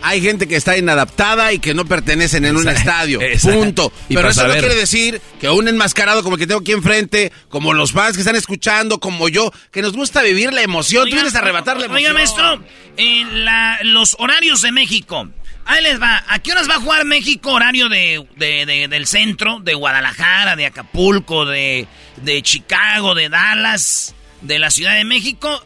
Hay 0.00 0.20
gente 0.22 0.46
que 0.46 0.54
está 0.54 0.78
inadaptada 0.78 1.52
y 1.52 1.58
que 1.58 1.74
no 1.74 1.84
pertenecen 1.84 2.44
en 2.44 2.56
un 2.56 2.68
estadio. 2.68 3.18
Punto. 3.42 3.92
Pero 4.08 4.28
eso 4.28 4.46
no 4.46 4.54
quiere 4.54 4.74
decir 4.74 5.20
que 5.40 5.48
un 5.48 5.66
enmascarado 5.66 6.22
como 6.22 6.36
el 6.36 6.40
que 6.40 6.46
tengo 6.46 6.60
aquí 6.60 6.70
enfrente, 6.70 7.32
como 7.48 7.72
los 7.72 7.90
fans 7.92 8.14
que 8.14 8.20
están 8.20 8.36
escuchando, 8.36 8.98
como 8.98 9.28
yo, 9.28 9.52
que 9.72 9.82
nos 9.82 9.92
gusta 9.92 10.22
vivir 10.22 10.52
la 10.52 10.62
emoción. 10.62 11.08
Tú 11.08 11.14
vienes 11.14 11.34
a 11.34 11.38
arrebatar 11.38 11.78
la 11.78 11.86
emoción. 11.86 12.12
Oiga, 12.12 12.14
maestro, 12.14 12.64
en 12.96 13.92
los 13.92 14.16
horarios 14.20 14.62
de 14.62 14.70
México. 14.70 15.28
Ahí 15.64 15.82
les 15.82 16.00
va. 16.00 16.24
¿A 16.28 16.38
qué 16.40 16.52
horas 16.52 16.68
va 16.68 16.74
a 16.74 16.80
jugar 16.80 17.04
México? 17.04 17.52
Horario 17.52 17.88
de, 17.88 18.26
del 18.36 19.06
centro, 19.06 19.60
de 19.60 19.74
Guadalajara, 19.74 20.56
de 20.56 20.66
Acapulco, 20.66 21.44
de, 21.44 21.86
de 22.16 22.42
Chicago, 22.42 23.14
de 23.14 23.28
Dallas, 23.28 24.14
de 24.40 24.58
la 24.58 24.70
Ciudad 24.70 24.94
de 24.94 25.04
México. 25.04 25.64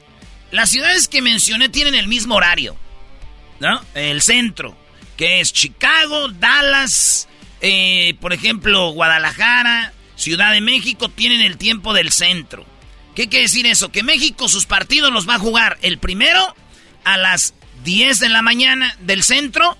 Las 0.51 0.71
ciudades 0.71 1.09
que 1.09 1.23
mencioné 1.23 1.69
tienen 1.69 1.95
el 1.95 2.09
mismo 2.09 2.37
horario. 2.37 2.77
¿No? 3.59 3.81
El 3.95 4.21
centro, 4.21 4.77
que 5.17 5.41
es 5.41 5.53
Chicago, 5.53 6.29
Dallas, 6.29 7.27
eh, 7.63 8.15
por 8.21 8.35
ejemplo, 8.35 8.91
Guadalajara, 8.91 9.93
Ciudad 10.15 10.53
de 10.53 10.61
México, 10.61 11.09
tienen 11.09 11.41
el 11.41 11.57
tiempo 11.57 11.95
del 11.95 12.13
centro. 12.13 12.67
¿Qué 13.15 13.29
quiere 13.29 13.45
decir 13.45 13.67
eso? 13.67 13.91
Que 13.91 14.03
México 14.03 14.47
sus 14.47 14.67
partidos 14.67 15.11
los 15.11 15.27
va 15.27 15.37
a 15.37 15.39
jugar 15.39 15.79
el 15.81 15.99
primero 15.99 16.55
a 17.05 17.17
las 17.17 17.55
10 17.85 18.21
de 18.21 18.29
la 18.29 18.43
mañana 18.43 18.95
del 19.01 19.23
centro, 19.23 19.77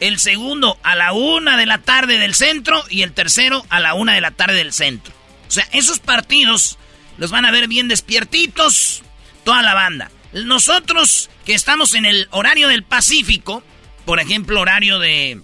el 0.00 0.18
segundo 0.18 0.78
a 0.82 0.94
la 0.94 1.12
1 1.12 1.56
de 1.56 1.66
la 1.66 1.78
tarde 1.78 2.18
del 2.18 2.34
centro 2.34 2.82
y 2.88 3.02
el 3.02 3.12
tercero 3.12 3.64
a 3.68 3.80
la 3.80 3.94
1 3.94 4.12
de 4.12 4.20
la 4.20 4.30
tarde 4.30 4.54
del 4.54 4.72
centro. 4.72 5.12
O 5.48 5.50
sea, 5.50 5.68
esos 5.72 5.98
partidos 5.98 6.78
los 7.16 7.30
van 7.30 7.44
a 7.44 7.50
ver 7.50 7.68
bien 7.68 7.88
despiertitos 7.88 9.02
toda 9.44 9.62
la 9.62 9.74
banda. 9.74 10.10
Nosotros 10.32 11.30
que 11.44 11.54
estamos 11.54 11.94
en 11.94 12.04
el 12.04 12.28
horario 12.30 12.68
del 12.68 12.84
Pacífico, 12.84 13.62
por 14.04 14.20
ejemplo, 14.20 14.60
horario 14.60 14.98
de 14.98 15.40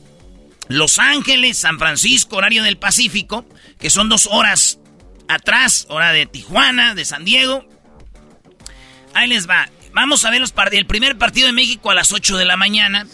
Los 0.69 0.99
Ángeles, 0.99 1.59
San 1.59 1.79
Francisco, 1.79 2.37
horario 2.37 2.63
del 2.63 2.77
Pacífico, 2.77 3.47
que 3.79 3.91
son 3.91 4.09
dos 4.09 4.29
horas 4.31 4.79
atrás, 5.29 5.87
hora 5.89 6.13
de 6.13 6.27
Tijuana, 6.27 6.95
de 6.95 7.05
San 7.05 7.25
Diego. 7.25 7.67
Ahí 9.15 9.29
les 9.29 9.49
va. 9.49 9.69
Vamos 9.95 10.25
a 10.25 10.31
ver 10.31 10.41
los 10.41 10.53
el 10.73 10.87
primer 10.87 11.17
partido 11.17 11.47
de 11.47 11.53
México 11.53 11.91
a 11.91 11.95
las 11.95 12.11
8 12.11 12.37
de 12.37 12.45
la 12.45 12.57
mañana. 12.57 13.07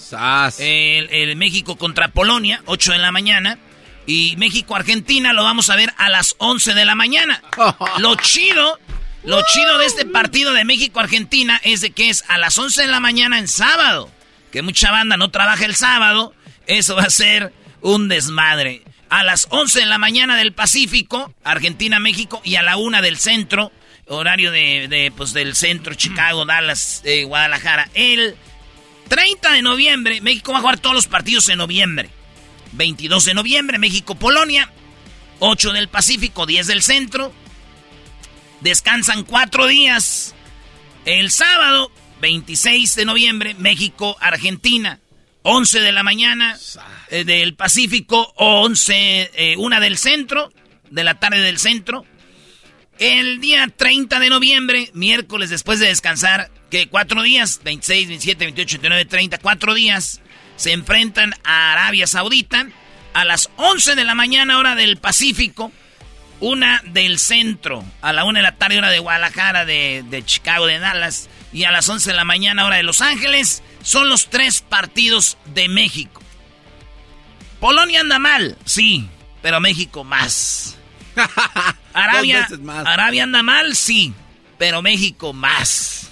El, 0.58 1.36
México 1.36 1.76
contra 1.76 2.08
Polonia, 2.08 2.62
8 2.64 2.92
de 2.92 2.98
la 2.98 3.12
mañana. 3.12 3.58
Y 4.06 4.34
México-Argentina 4.38 5.34
lo 5.34 5.44
vamos 5.44 5.68
a 5.68 5.76
ver 5.76 5.92
a 5.98 6.08
las 6.08 6.34
11 6.38 6.72
de 6.72 6.84
la 6.86 6.94
mañana. 6.94 7.42
Lo 7.98 8.16
chido, 8.16 8.78
lo 9.22 9.40
chido 9.52 9.78
de 9.78 9.86
este 9.86 10.06
partido 10.06 10.52
de 10.54 10.64
México-Argentina 10.64 11.60
es 11.62 11.82
de 11.82 11.90
que 11.90 12.08
es 12.08 12.24
a 12.26 12.38
las 12.38 12.56
11 12.56 12.82
de 12.82 12.88
la 12.88 12.98
mañana 12.98 13.38
en 13.38 13.46
sábado. 13.46 14.10
Que 14.50 14.62
mucha 14.62 14.90
banda 14.90 15.18
no 15.18 15.30
trabaja 15.30 15.66
el 15.66 15.76
sábado. 15.76 16.34
Eso 16.66 16.96
va 16.96 17.02
a 17.02 17.10
ser 17.10 17.52
un 17.82 18.08
desmadre 18.08 18.82
a 19.10 19.22
las 19.22 19.48
11 19.50 19.80
de 19.80 19.86
la 19.86 19.98
mañana 19.98 20.36
del 20.36 20.52
Pacífico, 20.54 21.34
Argentina-México, 21.44 22.40
y 22.42 22.54
a 22.54 22.62
la 22.62 22.76
1 22.76 23.02
del 23.02 23.18
centro, 23.18 23.70
horario 24.10 24.50
de, 24.50 25.12
pues, 25.16 25.32
del 25.32 25.54
centro, 25.54 25.94
Chicago, 25.94 26.44
Dallas, 26.44 27.02
eh, 27.04 27.24
Guadalajara. 27.24 27.88
El 27.94 28.36
30 29.08 29.52
de 29.52 29.62
noviembre, 29.62 30.20
México 30.20 30.52
va 30.52 30.58
a 30.58 30.60
jugar 30.60 30.78
todos 30.78 30.94
los 30.94 31.06
partidos 31.06 31.48
en 31.48 31.58
noviembre. 31.58 32.10
22 32.72 33.24
de 33.24 33.34
noviembre, 33.34 33.78
México-Polonia. 33.78 34.70
8 35.38 35.72
del 35.72 35.88
Pacífico, 35.88 36.46
10 36.46 36.66
del 36.66 36.82
centro. 36.82 37.32
Descansan 38.60 39.24
4 39.24 39.66
días. 39.66 40.34
El 41.04 41.30
sábado, 41.30 41.90
26 42.20 42.94
de 42.94 43.04
noviembre, 43.04 43.54
México-Argentina. 43.54 45.00
11 45.42 45.80
de 45.80 45.92
la 45.92 46.02
mañana 46.02 46.58
eh, 47.08 47.24
del 47.24 47.54
Pacífico, 47.54 48.32
11, 48.36 49.30
eh, 49.34 49.56
una 49.56 49.80
del 49.80 49.96
centro, 49.96 50.52
de 50.90 51.04
la 51.04 51.18
tarde 51.18 51.40
del 51.40 51.58
centro. 51.58 52.04
El 53.00 53.40
día 53.40 53.66
30 53.74 54.20
de 54.20 54.28
noviembre, 54.28 54.90
miércoles 54.92 55.48
después 55.48 55.78
de 55.78 55.86
descansar, 55.86 56.50
que 56.68 56.86
cuatro 56.86 57.22
días, 57.22 57.62
26, 57.64 58.08
27, 58.08 58.44
28, 58.44 58.74
29, 58.74 59.04
30, 59.06 59.38
cuatro 59.38 59.72
días, 59.72 60.20
se 60.56 60.72
enfrentan 60.72 61.32
a 61.42 61.72
Arabia 61.72 62.06
Saudita 62.06 62.68
a 63.14 63.24
las 63.24 63.48
11 63.56 63.94
de 63.94 64.04
la 64.04 64.14
mañana 64.14 64.58
hora 64.58 64.74
del 64.74 64.98
Pacífico, 64.98 65.72
una 66.40 66.82
del 66.84 67.18
centro, 67.18 67.82
a 68.02 68.12
la 68.12 68.24
una 68.24 68.40
de 68.40 68.42
la 68.42 68.56
tarde 68.56 68.76
hora 68.76 68.90
de 68.90 68.98
Guadalajara, 68.98 69.64
de, 69.64 70.04
de 70.10 70.22
Chicago, 70.22 70.66
de 70.66 70.78
Dallas, 70.78 71.30
y 71.54 71.64
a 71.64 71.72
las 71.72 71.88
11 71.88 72.10
de 72.10 72.16
la 72.16 72.24
mañana 72.24 72.66
hora 72.66 72.76
de 72.76 72.82
Los 72.82 73.00
Ángeles, 73.00 73.62
son 73.82 74.10
los 74.10 74.28
tres 74.28 74.60
partidos 74.60 75.38
de 75.54 75.70
México. 75.70 76.20
Polonia 77.60 78.00
anda 78.00 78.18
mal, 78.18 78.58
sí, 78.66 79.08
pero 79.40 79.58
México 79.58 80.04
más. 80.04 80.76
Arabia, 81.92 82.48
Arabia 82.84 83.24
anda 83.24 83.42
mal, 83.42 83.74
sí, 83.74 84.12
pero 84.58 84.82
México 84.82 85.32
más. 85.32 86.10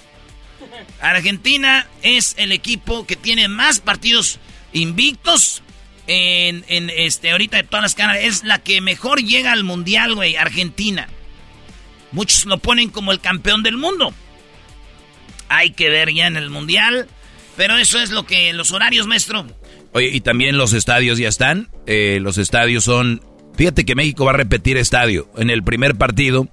Argentina 1.01 1.87
es 2.03 2.35
el 2.39 2.53
equipo 2.53 3.07
que 3.07 3.17
tiene 3.17 3.49
más 3.49 3.81
partidos 3.81 4.39
invictos 4.73 5.63
en, 6.07 6.65
en 6.69 6.91
este 6.91 7.31
ahorita 7.31 7.59
de 7.59 7.63
todas 7.65 7.83
las 7.83 7.95
caras. 7.95 8.19
Es 8.21 8.45
la 8.45 8.59
que 8.59 8.81
mejor 8.81 9.23
llega 9.23 9.53
al 9.53 9.65
mundial, 9.65 10.15
güey, 10.15 10.37
Argentina. 10.37 11.09
Muchos 12.13 12.47
lo 12.47 12.59
ponen 12.59 12.91
como 12.91 13.13
el 13.13 13.21
campeón 13.21 13.63
del 13.63 13.77
mundo. 13.77 14.13
Hay 15.49 15.71
que 15.71 15.89
ver 15.89 16.13
ya 16.13 16.27
en 16.27 16.37
el 16.37 16.51
mundial 16.51 17.09
pero 17.59 17.77
eso 17.77 18.01
es 18.01 18.13
lo 18.13 18.25
que 18.25 18.53
los 18.53 18.71
horarios, 18.71 19.09
maestro. 19.09 19.45
Oye, 19.93 20.11
y 20.13 20.21
también 20.21 20.57
los 20.57 20.73
estadios 20.73 21.19
ya 21.19 21.29
están. 21.29 21.69
Eh, 21.87 22.21
los 22.23 22.39
estadios 22.39 22.85
son. 22.85 23.21
Fíjate 23.59 23.85
que 23.85 23.97
México 23.97 24.25
va 24.25 24.31
a 24.31 24.37
repetir 24.37 24.77
estadio. 24.77 25.29
En 25.37 25.51
el 25.51 25.65
primer 25.65 25.97
partido 25.97 26.47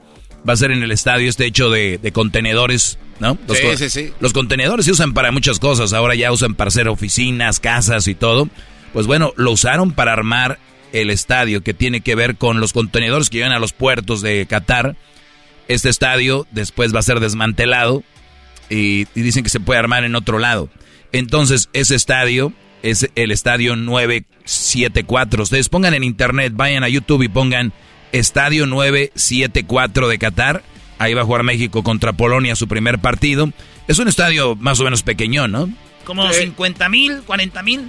va 0.48 0.54
a 0.54 0.58
ser 0.58 0.72
en 0.72 0.82
el 0.82 0.92
estadio 0.92 1.30
este 1.30 1.46
hecho 1.46 1.70
de, 1.70 2.00
contenedores, 2.12 2.98
¿no? 3.20 3.38
Los, 3.48 3.60
sí, 3.60 3.68
sí, 3.78 3.90
sí. 3.92 4.14
Los 4.20 4.34
contenedores 4.34 4.88
se 4.88 4.92
usan 4.92 5.14
para 5.14 5.32
muchas 5.32 5.60
cosas. 5.60 5.94
Ahora 5.94 6.16
ya 6.16 6.32
usan 6.32 6.56
para 6.56 6.70
hacer 6.70 6.88
oficinas, 6.88 7.60
casas 7.60 8.08
y 8.08 8.16
todo. 8.16 8.50
Pues 8.92 9.06
bueno, 9.06 9.34
lo 9.36 9.52
usaron 9.52 9.92
para 9.92 10.14
armar 10.14 10.58
el 10.94 11.12
estadio 11.12 11.62
que 11.62 11.76
tiene 11.76 12.02
que 12.02 12.16
ver 12.16 12.38
con 12.38 12.60
los 12.60 12.74
contenedores 12.74 13.30
que 13.30 13.38
llegan 13.38 13.52
a 13.52 13.60
los 13.60 13.72
puertos 13.72 14.24
de 14.24 14.44
Qatar. 14.48 14.96
Este 15.68 15.90
estadio 15.90 16.48
después 16.50 16.92
va 16.94 17.02
a 17.02 17.04
ser 17.04 17.20
desmantelado 17.20 18.02
y 18.68 19.06
dicen 19.14 19.44
que 19.44 19.50
se 19.50 19.60
puede 19.60 19.80
armar 19.80 20.06
en 20.06 20.16
otro 20.16 20.40
lado. 20.40 20.72
Entonces, 21.12 21.70
ese 21.74 21.94
estadio 21.94 22.52
es 22.86 23.10
el 23.16 23.32
estadio 23.32 23.76
974. 23.76 25.44
Ustedes 25.44 25.70
pongan 25.70 25.96
en 25.96 26.04
internet, 26.04 26.54
vayan 26.56 26.84
a 26.84 26.90
YouTube 26.90 27.24
y 27.24 27.30
pongan 27.30 27.74
Estadio 28.12 28.68
974 28.68 30.08
de 30.08 30.20
Qatar. 30.20 30.64
Ahí 31.00 31.16
va 31.16 31.24
a 31.24 31.26
jugar 31.26 31.42
México 31.42 31.84
contra 31.84 32.14
Polonia 32.14 32.56
su 32.56 32.68
primer 32.68 33.00
partido. 33.00 33.52
Es 33.88 33.98
un 33.98 34.08
estadio 34.08 34.56
más 34.56 34.80
o 34.80 34.84
menos 34.84 35.02
pequeño, 35.02 35.48
¿no? 35.48 35.68
Como 36.06 36.32
50 36.32 36.88
mil, 36.90 37.24
40 37.24 37.64
mil. 37.64 37.86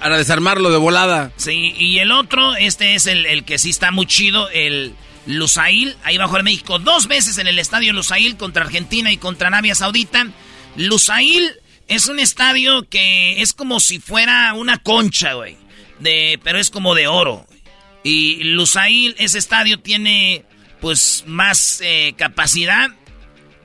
Para 0.00 0.18
desarmarlo 0.18 0.70
de 0.70 0.78
volada. 0.78 1.30
Sí, 1.36 1.72
y 1.78 1.98
el 1.98 2.10
otro, 2.10 2.56
este 2.56 2.96
es 2.96 3.06
el, 3.06 3.26
el 3.26 3.44
que 3.44 3.58
sí 3.58 3.70
está 3.70 3.92
muy 3.92 4.06
chido, 4.06 4.50
el 4.50 4.94
Lusail. 5.26 5.96
Ahí 6.02 6.18
va 6.18 6.24
a 6.24 6.28
jugar 6.28 6.42
México 6.42 6.80
dos 6.80 7.06
veces 7.06 7.38
en 7.38 7.46
el 7.46 7.60
estadio 7.60 7.92
Lusail 7.92 8.36
contra 8.36 8.64
Argentina 8.64 9.12
y 9.12 9.16
contra 9.16 9.46
Arabia 9.46 9.76
Saudita. 9.76 10.26
Lusail 10.76 11.52
es 11.88 12.08
un 12.08 12.18
estadio 12.18 12.88
que 12.88 13.42
es 13.42 13.52
como 13.52 13.80
si 13.80 13.98
fuera 13.98 14.54
una 14.54 14.78
concha, 14.78 15.34
güey. 15.34 15.56
De, 15.98 16.38
pero 16.42 16.58
es 16.58 16.70
como 16.70 16.94
de 16.94 17.06
oro. 17.06 17.46
Y 18.02 18.42
Lusail, 18.44 19.14
ese 19.18 19.38
estadio 19.38 19.80
tiene 19.80 20.44
pues 20.80 21.24
más 21.26 21.80
eh, 21.82 22.14
capacidad. 22.16 22.90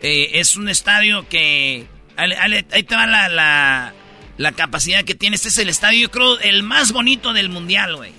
Eh, 0.01 0.31
es 0.35 0.55
un 0.55 0.69
estadio 0.69 1.27
que... 1.27 1.85
Ahí 2.15 2.83
te 2.83 2.95
va 2.95 3.07
la, 3.07 3.93
la, 4.37 4.51
capacidad 4.51 5.03
que 5.05 5.15
tiene. 5.15 5.35
Este 5.35 5.47
es 5.47 5.57
el 5.57 5.69
estadio, 5.69 6.01
yo 6.01 6.11
creo, 6.11 6.39
el 6.39 6.63
más 6.63 6.91
bonito 6.91 7.31
del 7.31 7.49
mundial, 7.49 7.95
güey. 7.95 8.11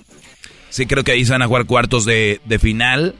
Sí, 0.69 0.87
creo 0.87 1.03
que 1.03 1.11
ahí 1.11 1.23
se 1.23 1.33
van 1.33 1.43
a 1.43 1.47
jugar 1.47 1.65
cuartos 1.65 2.05
de, 2.05 2.39
final. 2.59 3.15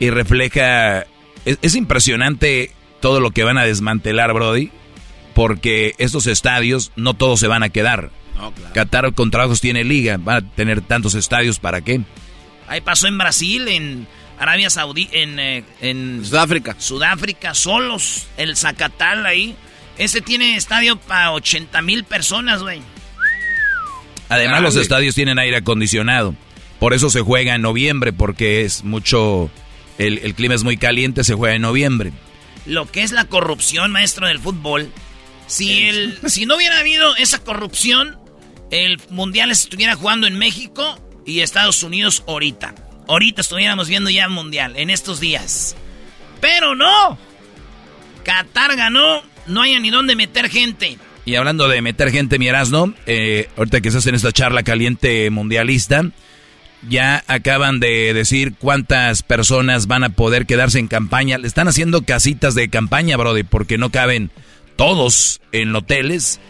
Y 0.00 0.10
refleja... 0.10 1.06
es 1.44 1.74
impresionante 1.76 2.72
todo 3.00 3.20
lo 3.20 3.30
que 3.30 3.44
van 3.44 3.58
a 3.58 3.64
desmantelar, 3.64 4.32
Brody 4.32 4.70
porque 5.34 5.94
estos 5.98 6.26
estadios 6.26 6.92
no 6.96 7.14
todos 7.14 7.40
se 7.40 7.48
van 7.48 7.62
a 7.62 7.68
quedar. 7.68 8.10
Qatar 8.72 9.12
con 9.14 9.30
trabajos 9.30 9.60
tiene 9.60 9.84
liga, 9.84 10.16
van 10.18 10.36
a 10.36 10.50
tener 10.54 10.80
tantos 10.80 11.14
estadios 11.14 11.58
para 11.58 11.80
qué. 11.80 12.00
Ahí 12.66 12.80
pasó 12.80 13.06
en 13.06 13.18
Brasil, 13.18 13.68
en 13.68 14.06
Arabia 14.38 14.70
Saudí, 14.70 15.08
en, 15.12 15.38
eh, 15.38 15.64
en 15.80 16.24
Sudáfrica. 16.24 16.76
Sudáfrica, 16.78 17.54
solos, 17.54 18.26
el 18.36 18.56
Zacatal 18.56 19.26
ahí. 19.26 19.54
Ese 19.98 20.20
tiene 20.20 20.56
estadio 20.56 20.96
para 20.96 21.32
80 21.32 21.80
mil 21.82 22.04
personas, 22.04 22.62
güey. 22.62 22.80
Además, 24.28 24.62
los 24.62 24.76
estadios 24.76 25.14
tienen 25.14 25.38
aire 25.38 25.58
acondicionado. 25.58 26.34
Por 26.80 26.94
eso 26.94 27.10
se 27.10 27.20
juega 27.20 27.54
en 27.54 27.62
noviembre, 27.62 28.12
porque 28.12 28.62
es 28.62 28.82
mucho. 28.82 29.50
El, 29.98 30.18
el 30.18 30.34
clima 30.34 30.54
es 30.54 30.64
muy 30.64 30.76
caliente, 30.76 31.22
se 31.22 31.34
juega 31.34 31.54
en 31.54 31.62
noviembre. 31.62 32.12
Lo 32.66 32.90
que 32.90 33.02
es 33.02 33.12
la 33.12 33.26
corrupción, 33.26 33.92
maestro 33.92 34.26
del 34.26 34.40
fútbol, 34.40 34.90
si, 35.46 35.84
el, 35.88 36.18
si 36.26 36.46
no 36.46 36.56
hubiera 36.56 36.78
habido 36.78 37.16
esa 37.16 37.38
corrupción, 37.38 38.18
el 38.70 39.00
Mundial 39.10 39.50
estuviera 39.50 39.94
jugando 39.94 40.26
en 40.26 40.38
México 40.38 40.98
y 41.26 41.40
Estados 41.40 41.82
Unidos 41.82 42.24
ahorita. 42.26 42.74
Ahorita 43.08 43.40
estuviéramos 43.40 43.88
viendo 43.88 44.10
ya 44.10 44.24
el 44.24 44.30
Mundial, 44.30 44.74
en 44.76 44.90
estos 44.90 45.20
días. 45.20 45.76
Pero 46.40 46.74
no. 46.74 47.18
Qatar 48.24 48.76
ganó, 48.76 49.22
no 49.46 49.62
hay 49.62 49.78
ni 49.80 49.90
dónde 49.90 50.16
meter 50.16 50.48
gente. 50.48 50.98
Y 51.26 51.36
hablando 51.36 51.68
de 51.68 51.80
meter 51.80 52.10
gente, 52.10 52.38
mi 52.38 52.48
Erasno, 52.48 52.94
eh, 53.06 53.48
ahorita 53.56 53.80
que 53.80 53.88
estás 53.88 54.06
en 54.06 54.14
esta 54.14 54.32
charla 54.32 54.62
caliente 54.62 55.30
mundialista, 55.30 56.04
ya 56.88 57.24
acaban 57.28 57.80
de 57.80 58.12
decir 58.12 58.54
cuántas 58.58 59.22
personas 59.22 59.86
van 59.86 60.04
a 60.04 60.10
poder 60.10 60.46
quedarse 60.46 60.78
en 60.78 60.88
campaña. 60.88 61.38
Le 61.38 61.46
están 61.46 61.68
haciendo 61.68 62.02
casitas 62.04 62.54
de 62.54 62.68
campaña, 62.68 63.16
Brody, 63.16 63.42
porque 63.42 63.78
no 63.78 63.90
caben 63.90 64.30
todos 64.76 65.40
en 65.52 65.74
hoteles, 65.74 66.40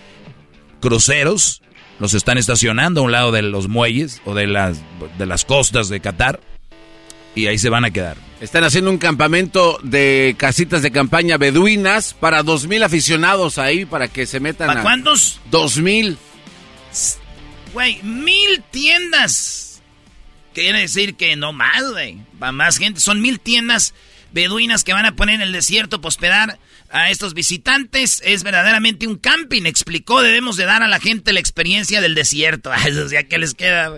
cruceros, 0.81 1.63
los 1.99 2.15
están 2.15 2.39
estacionando 2.39 3.01
a 3.01 3.05
un 3.05 3.13
lado 3.13 3.33
de 3.33 3.43
los 3.43 3.69
muelles 3.69 4.21
o 4.25 4.35
de 4.35 4.47
las, 4.47 4.79
de 5.19 5.27
las 5.27 5.45
costas 5.45 5.89
de 5.89 6.01
Qatar 6.01 6.41
y 7.35 7.47
ahí 7.47 7.59
se 7.59 7.69
van 7.69 7.85
a 7.85 7.91
quedar. 7.91 8.17
Están 8.41 8.65
haciendo 8.65 8.91
un 8.91 8.99
campamento 8.99 9.79
de 9.83 10.35
casitas 10.39 10.83
de 10.83 10.91
campaña 10.91 11.37
beduinas 11.37 12.15
para 12.15 12.43
dos 12.43 12.67
mil 12.67 12.83
aficionados 12.83 13.59
ahí 13.59 13.85
para 13.87 14.09
que 14.09 14.27
se 14.27 14.41
metan. 14.41 14.67
¿Para 14.67 14.83
cuántos? 14.83 15.41
Dos 15.51 15.79
mil. 15.79 16.19
Güey, 17.73 18.03
mil 18.03 18.63
tiendas. 18.71 19.83
Quiere 20.53 20.81
decir 20.81 21.17
que 21.17 21.35
no 21.37 21.53
más, 21.53 21.91
güey. 21.91 22.19
Va 22.41 22.53
más 22.53 22.79
gente. 22.79 23.01
Son 23.01 23.21
mil 23.21 23.41
tiendas 23.41 23.95
beduinas 24.33 24.85
que 24.85 24.93
van 24.93 25.07
a 25.07 25.17
poner 25.17 25.37
en 25.37 25.43
el 25.43 25.53
desierto 25.53 26.01
para 26.01 26.09
hospedar 26.09 26.59
a 26.95 27.11
estos 27.11 27.35
visitantes. 27.35 28.23
Es 28.25 28.45
verdaderamente 28.45 29.07
un 29.07 29.19
camping, 29.19 29.67
explicó. 29.67 30.23
Debemos 30.23 30.57
de 30.57 30.65
dar 30.65 30.83
a 30.83 30.89
la 30.89 31.01
gente 31.01 31.33
la 31.33 31.41
experiencia 31.41 32.01
del 32.01 32.15
desierto. 32.15 32.73
Eso 32.87 33.07
ya 33.11 33.25
que 33.25 33.37
les 33.37 33.55
queda. 33.55 33.93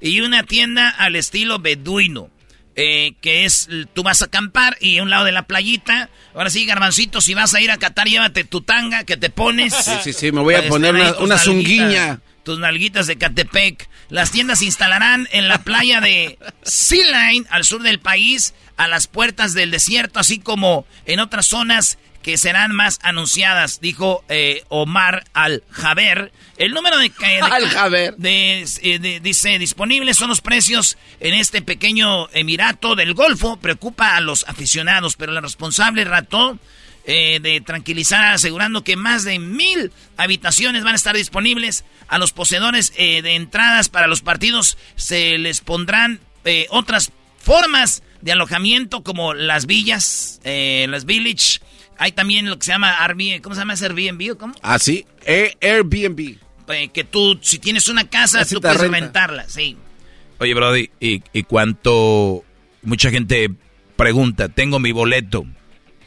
Y 0.00 0.20
una 0.20 0.44
tienda 0.44 0.88
al 0.90 1.16
estilo 1.16 1.58
beduino. 1.58 2.30
Eh, 2.74 3.16
que 3.20 3.44
es, 3.44 3.68
tú 3.92 4.02
vas 4.02 4.22
a 4.22 4.26
acampar 4.26 4.78
y 4.80 4.96
a 4.96 5.02
un 5.02 5.10
lado 5.10 5.24
de 5.24 5.32
la 5.32 5.46
playita. 5.46 6.08
Ahora 6.34 6.48
sí, 6.48 6.64
garbancito, 6.64 7.20
si 7.20 7.34
vas 7.34 7.52
a 7.54 7.60
ir 7.60 7.70
a 7.70 7.76
Qatar, 7.76 8.08
llévate 8.08 8.44
tu 8.44 8.62
tanga 8.62 9.04
que 9.04 9.18
te 9.18 9.28
pones. 9.28 9.74
Sí, 9.74 9.92
sí, 10.02 10.12
sí, 10.14 10.32
me 10.32 10.40
voy 10.40 10.54
a 10.54 10.66
poner 10.68 10.94
una, 11.18 11.38
zunguiña. 11.38 12.20
Tus 12.44 12.58
nalguitas 12.58 13.06
de 13.06 13.18
Catepec. 13.18 13.88
Las 14.08 14.30
tiendas 14.30 14.60
se 14.60 14.64
instalarán 14.64 15.28
en 15.32 15.48
la 15.48 15.62
playa 15.64 16.00
de 16.00 16.38
Sea 16.62 17.30
Line, 17.30 17.46
al 17.50 17.64
sur 17.64 17.82
del 17.82 17.98
país, 17.98 18.54
a 18.78 18.88
las 18.88 19.06
puertas 19.06 19.52
del 19.52 19.70
desierto, 19.70 20.18
así 20.18 20.38
como 20.38 20.86
en 21.04 21.20
otras 21.20 21.46
zonas 21.46 21.98
que 22.22 22.38
serán 22.38 22.72
más 22.72 22.98
anunciadas, 23.02 23.80
dijo 23.80 24.24
eh, 24.28 24.64
Omar 24.68 25.24
Al-Jaber. 25.34 26.32
El 26.56 26.72
número 26.72 26.96
de... 26.96 27.12
Al-Jaber. 27.42 28.14
Eh, 28.22 29.20
dice, 29.22 29.58
disponibles 29.58 30.16
son 30.16 30.28
los 30.28 30.40
precios 30.40 30.96
en 31.20 31.34
este 31.34 31.62
pequeño 31.62 32.28
emirato 32.30 32.94
del 32.94 33.14
Golfo. 33.14 33.56
Preocupa 33.58 34.16
a 34.16 34.20
los 34.20 34.44
aficionados, 34.48 35.16
pero 35.16 35.32
la 35.32 35.40
responsable 35.40 36.04
rató 36.04 36.58
eh, 37.04 37.40
de 37.42 37.60
tranquilizar 37.60 38.24
asegurando 38.32 38.84
que 38.84 38.96
más 38.96 39.24
de 39.24 39.40
mil 39.40 39.92
habitaciones 40.16 40.84
van 40.84 40.92
a 40.92 40.96
estar 40.96 41.16
disponibles. 41.16 41.84
A 42.08 42.18
los 42.18 42.32
poseedores 42.32 42.92
de 42.94 43.34
entradas 43.34 43.88
para 43.88 44.06
los 44.06 44.20
partidos 44.20 44.76
se 44.96 45.38
les 45.38 45.62
pondrán 45.62 46.20
otras 46.68 47.10
formas 47.38 48.02
de 48.20 48.32
alojamiento 48.32 49.02
como 49.02 49.32
las 49.32 49.64
villas, 49.64 50.38
las 50.44 51.06
village 51.06 51.60
hay 52.02 52.10
también 52.10 52.50
lo 52.50 52.58
que 52.58 52.66
se 52.66 52.72
llama 52.72 52.96
Airbnb. 53.04 53.40
¿Cómo 53.42 53.54
se 53.54 53.60
llama 53.60 53.74
ese 53.74 53.86
Airbnb 53.86 54.36
cómo? 54.36 54.54
Ah, 54.60 54.80
sí. 54.80 55.06
Airbnb. 55.60 56.36
Eh, 56.68 56.88
que 56.92 57.04
tú, 57.04 57.38
si 57.42 57.60
tienes 57.60 57.88
una 57.88 58.08
casa, 58.08 58.44
tú 58.44 58.60
puedes 58.60 58.80
rentarla, 58.80 59.48
sí. 59.48 59.76
Oye, 60.38 60.52
Brody, 60.54 60.90
¿y, 60.98 61.22
¿y 61.32 61.42
cuánto? 61.44 62.44
Mucha 62.82 63.10
gente 63.10 63.50
pregunta, 63.94 64.48
tengo 64.48 64.80
mi 64.80 64.90
boleto, 64.90 65.46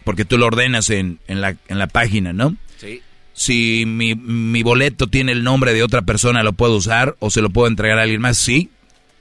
porque 0.04 0.26
tú 0.26 0.38
lo 0.38 0.48
ordenas 0.48 0.90
en, 0.90 1.20
en, 1.28 1.40
la, 1.40 1.56
en 1.70 1.80
la 1.80 1.88
página, 1.88 2.34
¿no? 2.34 2.58
Sí. 2.78 3.02
Si 3.32 3.86
mi, 3.86 4.16
mi 4.16 4.64
boleto 4.64 5.08
tiene 5.08 5.32
el 5.32 5.46
nombre 5.46 5.74
de 5.74 5.84
otra 5.84 6.02
persona, 6.02 6.44
¿lo 6.44 6.52
puedo 6.52 6.76
usar 6.76 7.16
o 7.20 7.30
se 7.30 7.42
lo 7.42 7.52
puedo 7.52 7.70
entregar 7.70 8.00
a 8.00 8.02
alguien 8.02 8.20
más? 8.20 8.38
Sí. 8.38 8.70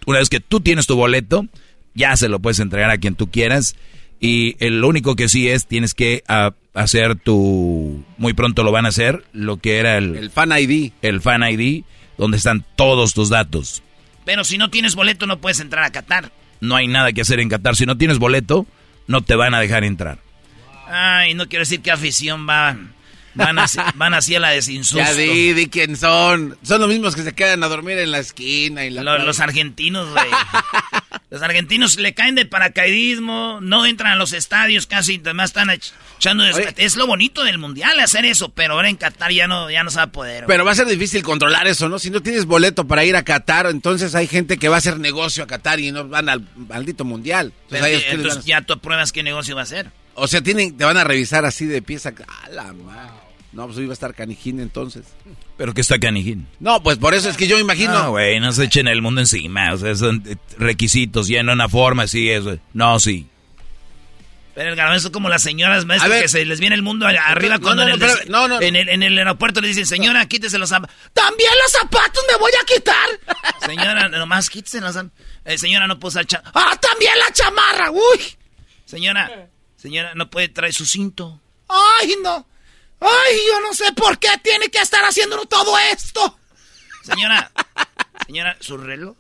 Una 0.07 0.19
vez 0.19 0.29
que 0.29 0.41
tú 0.41 0.61
tienes 0.61 0.89
tu 0.89 0.97
boleto, 0.97 1.47
ya 1.95 2.17
se 2.17 2.29
lo 2.29 2.41
puedes 2.41 2.59
entregar 2.59 2.91
a 2.91 2.99
quien 2.99 3.15
tú 3.15 3.31
quieras. 3.31 3.77
Y 4.19 4.57
el, 4.59 4.81
lo 4.81 4.89
único 4.89 5.15
que 5.15 5.29
sí 5.29 5.49
es, 5.49 5.67
tienes 5.67 5.95
que 5.95 6.25
ah, 6.27 6.53
hacer 6.75 7.15
tu... 7.17 8.05
Muy 8.19 8.35
pronto 8.35 8.63
lo 8.63 8.73
van 8.73 8.87
a 8.87 8.91
hacer, 8.91 9.25
lo 9.33 9.57
que 9.57 9.79
era 9.79 9.97
el... 9.97 10.17
El 10.17 10.31
Fan 10.31 10.53
ID. 10.53 10.93
El 11.01 11.21
Fan 11.21 11.43
ID, 11.43 11.85
donde 12.19 12.37
están 12.37 12.65
todos 12.77 13.15
tus 13.15 13.31
datos. 13.31 13.83
Pero 14.25 14.45
si 14.45 14.59
no 14.59 14.71
tienes 14.71 14.95
boleto 14.95 15.27
no 15.27 15.41
puedes 15.41 15.61
entrar 15.61 15.85
a 15.85 15.93
Qatar. 15.93 16.33
No 16.61 16.77
hay 16.77 16.89
nada 16.89 17.13
que 17.13 17.21
hacer 17.21 17.41
en 17.41 17.49
Qatar. 17.49 17.77
Si 17.77 17.87
no 17.87 17.97
tienes 17.97 18.19
boleto, 18.19 18.67
no 19.07 19.23
te 19.23 19.35
van 19.35 19.55
a 19.55 19.61
dejar 19.61 19.85
entrar. 19.85 20.19
Ay, 20.87 21.35
no 21.35 21.49
quiero 21.49 21.63
decir 21.63 21.81
qué 21.81 21.91
afición 21.91 22.47
va 22.49 22.77
Van 23.35 23.59
así, 23.59 23.79
van 23.95 24.15
así 24.15 24.35
a 24.35 24.41
la 24.41 24.51
desinsusto. 24.51 24.99
Ya 24.99 25.13
di, 25.13 25.53
di 25.53 25.67
quién 25.69 25.97
son. 25.97 26.57
Son 26.63 26.81
los 26.81 26.89
mismos 26.89 27.15
que 27.15 27.23
se 27.23 27.33
quedan 27.33 27.63
a 27.65 27.69
dormir 27.69 27.99
en 27.99 28.11
la 28.11 28.19
esquina. 28.19 28.85
Y 28.85 28.91
la 28.91 29.03
los, 29.03 29.41
argentinos, 29.41 30.09
güey. 30.11 30.27
los 31.31 31.43
argentinos 31.43 31.97
le 31.97 32.15
caen 32.15 32.35
de 32.35 32.47
paracaidismo, 32.47 33.59
no 33.61 33.87
entran 33.87 34.13
a 34.13 34.17
los 34.17 34.33
estadios 34.33 34.87
casi, 34.87 35.17
además 35.17 35.51
están 35.51 35.71
echando... 35.71 36.45
Es 36.77 36.97
lo 36.97 37.07
bonito 37.07 37.43
del 37.45 37.59
mundial 37.59 37.99
hacer 38.01 38.25
eso, 38.25 38.51
pero 38.51 38.75
ahora 38.75 38.89
en 38.89 38.97
Qatar 38.97 39.33
ya 39.33 39.47
no, 39.47 39.71
ya 39.71 39.83
no 39.83 39.91
se 39.91 39.97
va 39.97 40.05
a 40.05 40.13
poder. 40.13 40.45
Pero 40.47 40.65
va 40.65 40.73
a 40.73 40.75
ser 40.75 40.87
difícil 40.87 41.23
controlar 41.23 41.67
eso, 41.67 41.89
¿no? 41.89 41.99
Si 41.99 42.11
no 42.11 42.23
tienes 42.23 42.47
boleto 42.47 42.87
para 42.87 43.05
ir 43.05 43.17
a 43.17 43.25
Qatar, 43.25 43.67
entonces 43.67 44.15
hay 44.15 44.27
gente 44.27 44.59
que 44.59 44.69
va 44.69 44.77
a 44.77 44.79
hacer 44.79 44.99
negocio 44.99 45.43
a 45.45 45.47
Qatar 45.47 45.81
y 45.81 45.91
no 45.91 46.07
van 46.07 46.29
al 46.29 46.47
maldito 46.57 47.05
mundial. 47.05 47.53
Entonces, 47.71 48.45
ya 48.45 48.63
tú 48.63 48.79
pruebas 48.79 49.13
qué 49.13 49.23
negocio 49.23 49.55
va 49.55 49.63
a 49.63 49.65
hacer. 49.65 49.91
O 50.15 50.29
sea, 50.29 50.41
tienen, 50.43 50.77
te 50.77 50.85
van 50.85 50.97
a 50.97 51.05
revisar 51.05 51.45
así 51.45 51.67
de 51.67 51.83
pieza. 51.83 52.13
A 52.45 52.49
la 52.51 52.73
madre. 52.73 53.24
No, 53.55 53.67
pues 53.67 53.79
iba 53.79 53.91
a 53.91 53.95
estar 53.95 54.15
Canijín 54.15 54.59
entonces. 54.59 55.05
¿Pero 55.57 55.73
qué 55.73 55.81
está 55.81 55.99
Canijín? 56.01 56.49
No, 56.59 56.83
pues 56.83 56.99
por 56.99 57.15
eso 57.15 57.31
es 57.31 57.37
que 57.37 57.47
yo 57.47 57.59
imagino. 57.59 57.93
No, 57.93 58.11
güey, 58.11 58.41
no 58.41 58.51
se 58.51 58.65
echen 58.65 58.89
el 58.89 59.01
mundo 59.01 59.21
encima. 59.21 59.73
O 59.73 59.77
sea, 59.77 59.95
son 59.95 60.25
requisitos, 60.59 61.29
ya 61.29 61.39
en 61.39 61.49
una 61.49 61.69
forma, 61.69 62.09
sí, 62.09 62.29
eso. 62.29 62.59
No, 62.73 62.99
sí. 62.99 63.29
Pero 64.55 64.71
el 64.71 64.77
garbanzo 64.77 65.09
es 65.09 65.13
como 65.13 65.29
las 65.29 65.43
señoras 65.43 65.85
maestras 65.85 66.23
que 66.23 66.29
se 66.29 66.45
les 66.45 66.59
viene 66.61 66.75
el 66.75 66.83
mundo 66.83 67.07
arriba 67.07 67.59
cuando 67.61 67.83
en, 67.83 67.91
el 68.77 68.89
en, 68.89 69.03
el, 69.03 69.19
aeropuerto 69.19 69.61
le 69.61 69.69
dicen, 69.69 69.87
señora, 69.87 70.27
quítese 70.27 70.59
los 70.59 70.69
zapatos. 70.69 70.95
¡También 71.13 71.51
los 71.63 71.73
zapatos 71.73 72.25
me 72.31 72.39
voy 72.39 72.53
a 72.61 72.65
quitar! 72.65 73.09
señora, 73.67 74.09
nomás 74.09 74.51
quítese 74.51 74.81
los 74.81 74.95
zapatos. 74.95 75.19
Eh, 75.45 75.59
señora, 75.59 75.87
no 75.87 75.99
puedo 75.99 76.11
usar 76.11 76.27
cha 76.27 76.43
¡Ah, 76.55 76.77
también 76.81 77.13
la 77.19 77.33
chamarra! 77.33 77.91
¡Uy! 77.91 78.21
Señora, 78.85 79.49
señora, 79.77 80.13
no 80.15 80.31
puede 80.31 80.49
traer 80.49 80.73
su 80.73 80.87
cinto. 80.87 81.41
¡Ay, 81.69 82.15
no! 82.23 82.47
¡Ay, 83.05 83.37
yo 83.51 83.61
no 83.61 83.75
sé 83.75 83.93
por 83.93 84.19
qué 84.19 84.29
tiene 84.43 84.69
que 84.71 84.79
estar 84.79 85.05
haciendo 85.05 85.45
todo 85.47 85.79
esto! 85.93 86.39
Señora, 87.03 87.53
señora, 88.27 88.57
¿su 88.61 88.79
reloj? 88.79 89.17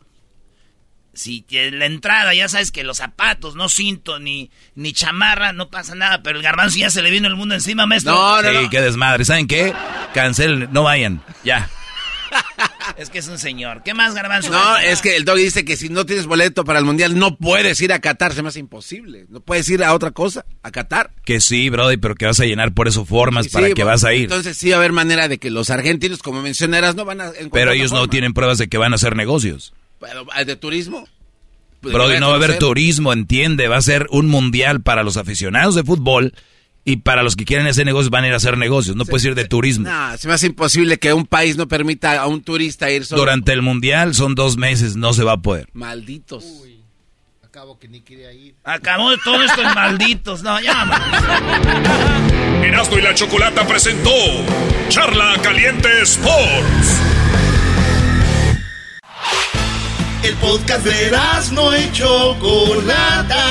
Si 1.12 1.44
la 1.50 1.86
entrada, 1.86 2.34
ya 2.34 2.48
sabes 2.48 2.72
que 2.72 2.82
los 2.82 2.96
zapatos, 2.96 3.54
no 3.54 3.68
cinto 3.68 4.18
ni, 4.18 4.50
ni 4.74 4.92
chamarra, 4.92 5.52
no 5.52 5.70
pasa 5.70 5.94
nada, 5.94 6.22
pero 6.22 6.38
el 6.38 6.42
garbanzo 6.42 6.78
ya 6.78 6.90
se 6.90 7.02
le 7.02 7.10
vino 7.10 7.28
el 7.28 7.36
mundo 7.36 7.54
encima, 7.54 7.86
maestro. 7.86 8.14
No, 8.14 8.42
no, 8.42 8.60
sí, 8.62 8.68
qué 8.68 8.80
desmadre. 8.80 9.24
¿Saben 9.24 9.46
qué? 9.46 9.72
Cancelen, 10.12 10.68
no 10.72 10.82
vayan, 10.82 11.22
ya. 11.44 11.70
Es 12.96 13.10
que 13.10 13.18
es 13.18 13.28
un 13.28 13.38
señor. 13.38 13.82
¿Qué 13.82 13.94
más, 13.94 14.14
Garbanzo? 14.14 14.50
No, 14.50 14.76
es 14.78 15.00
que 15.00 15.16
el 15.16 15.24
dog 15.24 15.36
dice 15.36 15.64
que 15.64 15.76
si 15.76 15.88
no 15.88 16.06
tienes 16.06 16.26
boleto 16.26 16.64
para 16.64 16.78
el 16.78 16.84
mundial 16.84 17.18
no 17.18 17.36
puedes 17.36 17.80
ir 17.80 17.92
a 17.92 17.98
Qatar. 17.98 18.32
Se 18.34 18.42
me 18.42 18.48
hace 18.48 18.60
imposible. 18.60 19.26
No 19.28 19.40
puedes 19.40 19.68
ir 19.68 19.82
a 19.82 19.94
otra 19.94 20.10
cosa, 20.10 20.44
a 20.62 20.70
Qatar. 20.70 21.10
Que 21.24 21.40
sí, 21.40 21.70
Brody, 21.70 21.96
pero 21.96 22.14
que 22.14 22.26
vas 22.26 22.40
a 22.40 22.44
llenar 22.44 22.72
por 22.72 22.88
eso 22.88 23.04
formas 23.04 23.48
para 23.48 23.70
que 23.70 23.84
vas 23.84 24.04
a 24.04 24.12
ir. 24.12 24.24
Entonces 24.24 24.56
sí 24.56 24.70
va 24.70 24.76
a 24.76 24.78
haber 24.78 24.92
manera 24.92 25.28
de 25.28 25.38
que 25.38 25.50
los 25.50 25.70
argentinos, 25.70 26.22
como 26.22 26.42
mencionarás, 26.42 26.94
no 26.94 27.04
van 27.04 27.20
a. 27.20 27.32
Pero 27.52 27.72
ellos 27.72 27.92
no 27.92 28.08
tienen 28.08 28.34
pruebas 28.34 28.58
de 28.58 28.68
que 28.68 28.78
van 28.78 28.92
a 28.92 28.96
hacer 28.96 29.16
negocios. 29.16 29.74
¿De 30.46 30.56
turismo? 30.56 31.08
Brody, 31.82 32.18
no 32.18 32.28
va 32.28 32.34
a 32.34 32.36
haber 32.36 32.58
turismo, 32.58 33.12
entiende. 33.12 33.68
Va 33.68 33.76
a 33.76 33.82
ser 33.82 34.06
un 34.10 34.28
mundial 34.28 34.82
para 34.82 35.02
los 35.02 35.16
aficionados 35.16 35.74
de 35.74 35.84
fútbol 35.84 36.34
y 36.84 36.96
para 36.96 37.22
los 37.22 37.34
que 37.34 37.44
quieren 37.44 37.66
hacer 37.66 37.86
negocios 37.86 38.10
van 38.10 38.24
a 38.24 38.26
ir 38.28 38.34
a 38.34 38.36
hacer 38.36 38.58
negocios, 38.58 38.94
no 38.94 39.04
puedes 39.06 39.24
ir 39.24 39.34
de 39.34 39.46
turismo. 39.46 39.88
No, 39.88 40.16
se 40.18 40.28
me 40.28 40.34
hace 40.34 40.46
imposible 40.46 40.98
que 40.98 41.12
un 41.14 41.26
país 41.26 41.56
no 41.56 41.66
permita 41.66 42.20
a 42.20 42.26
un 42.26 42.42
turista 42.42 42.90
ir 42.90 43.06
solo. 43.06 43.22
Durante 43.22 43.52
el 43.52 43.62
mundial 43.62 44.14
son 44.14 44.34
dos 44.34 44.56
meses, 44.56 44.96
no 44.96 45.14
se 45.14 45.24
va 45.24 45.32
a 45.32 45.36
poder. 45.38 45.68
Malditos. 45.72 46.44
Uy, 46.44 46.84
acabo 47.42 47.78
que 47.78 47.88
ni 47.88 48.02
quería 48.02 48.32
ir. 48.32 48.54
Acabó 48.64 49.16
todo 49.18 49.42
esto 49.42 49.62
en 49.62 49.74
malditos, 49.74 50.42
no, 50.42 50.60
ya 50.60 50.84
Erasmo 52.62 52.98
y 52.98 53.02
la 53.02 53.14
Chocolata 53.14 53.66
presentó 53.66 54.10
Charla 54.88 55.36
Caliente 55.42 55.88
Sports. 56.02 57.00
El 60.22 60.34
podcast 60.36 60.84
de 60.84 61.06
Erasmo 61.06 61.70
y 61.74 61.92
Chocolata 61.92 63.44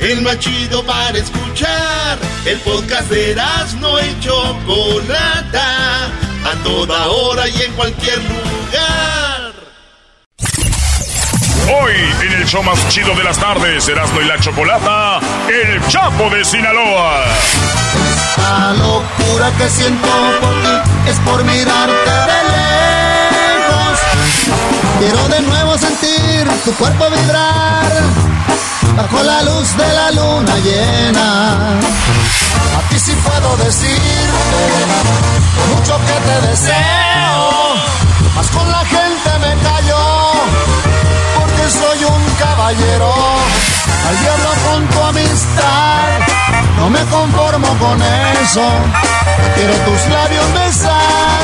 el 0.00 0.22
más 0.22 0.38
chido 0.38 0.84
para 0.84 1.18
escuchar. 1.18 2.18
El 2.44 2.58
podcast 2.60 3.10
de 3.10 3.34
no 3.80 4.00
y 4.00 4.20
Chocolata, 4.20 6.06
a 6.06 6.62
toda 6.62 7.06
hora 7.08 7.48
y 7.48 7.62
en 7.62 7.72
cualquier 7.72 8.18
lugar. 8.18 9.52
Hoy, 11.82 11.92
en 12.22 12.32
el 12.32 12.46
show 12.46 12.62
más 12.62 12.88
chido 12.88 13.14
de 13.14 13.24
las 13.24 13.38
tardes, 13.38 13.86
Erasmo 13.88 14.20
y 14.22 14.24
la 14.24 14.40
Chocolata, 14.40 15.20
El 15.48 15.86
Chapo 15.88 16.30
de 16.30 16.44
Sinaloa. 16.44 17.24
La 18.38 18.72
locura 18.72 19.52
que 19.58 19.68
siento 19.68 20.08
por 20.40 20.54
ti 20.62 21.10
es 21.10 21.18
por 21.20 21.44
mirarte 21.44 22.10
de 22.10 22.40
lejos. 22.54 23.98
Quiero 24.98 25.28
de 25.28 25.40
nuevo 25.42 25.67
tu 26.44 26.72
cuerpo 26.74 27.10
vibrar 27.10 27.92
bajo 28.96 29.22
la 29.24 29.42
luz 29.42 29.76
de 29.76 29.92
la 29.92 30.10
luna 30.12 30.56
llena. 30.58 31.78
A 32.76 32.88
ti 32.88 32.98
sí 32.98 33.12
puedo 33.24 33.56
decirte 33.56 34.62
mucho 35.74 35.98
que 36.06 36.16
te 36.28 36.46
deseo, 36.48 37.74
mas 38.36 38.46
con 38.48 38.70
la 38.70 38.84
gente 38.84 39.30
me 39.40 39.62
callo 39.62 39.98
porque 41.36 41.70
soy 41.70 42.04
un 42.04 42.22
caballero. 42.38 43.12
Al 44.08 44.18
diablo 44.20 44.50
con 44.66 44.86
tu 44.86 45.02
amistad, 45.02 46.08
no 46.76 46.88
me 46.88 47.04
conformo 47.06 47.68
con 47.78 48.00
eso. 48.42 48.64
Quiero 49.56 49.74
tus 49.74 50.06
labios 50.08 50.52
besar, 50.54 51.40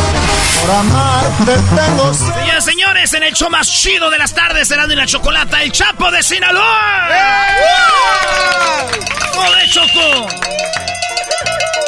por 0.65 0.75
amarte 0.75 1.53
tengo. 1.75 2.15
Señores, 2.15 2.65
señores, 2.65 3.15
en 3.15 3.23
el 3.23 3.35
show 3.35 3.51
más 3.51 3.69
chido 3.69 4.11
de 4.11 4.19
las 4.19 4.35
tardes, 4.35 4.69
será 4.69 4.87
de 4.87 4.97
la 4.97 5.07
chocolata, 5.07 5.63
el 5.63 5.73
Chapo 5.73 6.11
de 6.11 6.23
Sinaloa. 6.23 7.09
¡Joder, 9.35 9.71
Choco! 9.71 10.27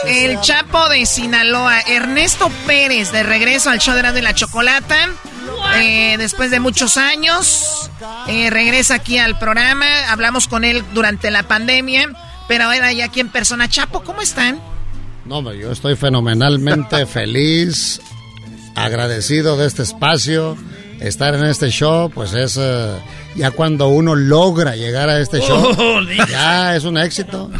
El 0.07 0.40
Chapo 0.40 0.89
de 0.89 1.07
Sinaloa, 1.07 1.81
Ernesto 1.81 2.51
Pérez, 2.66 3.12
de 3.12 3.23
regreso 3.23 3.70
al 3.70 3.78
show 3.78 3.94
de 3.94 4.23
la 4.23 4.35
Chocolata. 4.35 5.09
Eh, 5.77 6.16
después 6.19 6.51
de 6.51 6.61
muchos 6.61 6.97
años, 6.97 7.90
eh, 8.28 8.51
regresa 8.51 8.97
aquí 8.97 9.19
al 9.19 9.39
programa. 9.39 9.86
Hablamos 10.11 10.48
con 10.48 10.65
él 10.65 10.85
durante 10.93 11.31
la 11.31 11.44
pandemia, 11.44 12.11
pero 12.47 12.65
ahora 12.65 12.93
ya 12.93 13.07
aquí 13.07 13.20
en 13.20 13.31
persona. 13.31 13.69
Chapo, 13.69 14.03
¿cómo 14.03 14.23
están? 14.23 14.61
No, 15.24 15.53
yo 15.53 15.73
estoy 15.73 15.97
fenomenalmente 15.97 17.05
feliz, 17.07 18.01
agradecido 18.77 19.57
de 19.57 19.66
este 19.66 19.82
espacio. 19.82 20.57
Estar 21.01 21.35
en 21.35 21.44
este 21.44 21.69
show, 21.70 22.09
pues 22.11 22.32
es 22.32 22.57
eh, 22.59 22.98
ya 23.35 23.51
cuando 23.51 23.89
uno 23.89 24.15
logra 24.15 24.77
llegar 24.77 25.11
a 25.11 25.20
este 25.20 25.40
show, 25.40 25.74
Oh, 25.78 26.01
ya 26.31 26.74
es 26.74 26.85
un 26.85 26.97
éxito. 26.97 27.51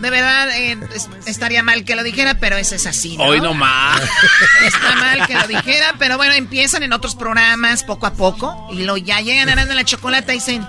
De 0.00 0.10
verdad, 0.10 0.50
eh, 0.50 0.76
es- 0.94 1.08
estaría 1.24 1.62
mal 1.62 1.82
que 1.84 1.96
lo 1.96 2.02
dijera, 2.02 2.34
pero 2.38 2.56
eso 2.58 2.74
es 2.74 2.86
así, 2.86 3.16
¿no? 3.16 3.24
Hoy 3.24 3.40
no 3.40 3.54
más. 3.54 4.02
Está 4.66 4.96
mal 4.96 5.26
que 5.26 5.34
lo 5.34 5.46
dijera, 5.46 5.94
pero 5.98 6.18
bueno, 6.18 6.34
empiezan 6.34 6.82
en 6.82 6.92
otros 6.92 7.14
programas 7.14 7.84
poco 7.84 8.06
a 8.06 8.12
poco 8.12 8.68
y 8.70 8.82
lo 8.84 8.98
ya 8.98 9.20
llegan 9.22 9.48
a 9.58 9.64
la 9.64 9.84
chocolate 9.84 10.32
y 10.32 10.36
dicen, 10.36 10.66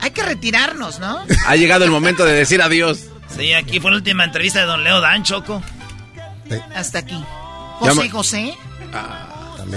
hay 0.00 0.10
que 0.10 0.22
retirarnos, 0.24 0.98
¿no? 1.00 1.24
Ha 1.46 1.56
llegado 1.56 1.84
el 1.86 1.90
momento 1.90 2.26
de 2.26 2.34
decir 2.34 2.60
adiós. 2.60 3.06
Sí, 3.34 3.54
aquí 3.54 3.80
fue 3.80 3.90
la 3.92 3.96
última 3.96 4.24
entrevista 4.24 4.60
de 4.60 4.66
Don 4.66 4.84
Leo 4.84 5.00
Dan, 5.00 5.22
Choco. 5.24 5.62
Hasta 6.74 6.98
aquí. 6.98 7.24
José 7.78 8.10
José. 8.10 8.58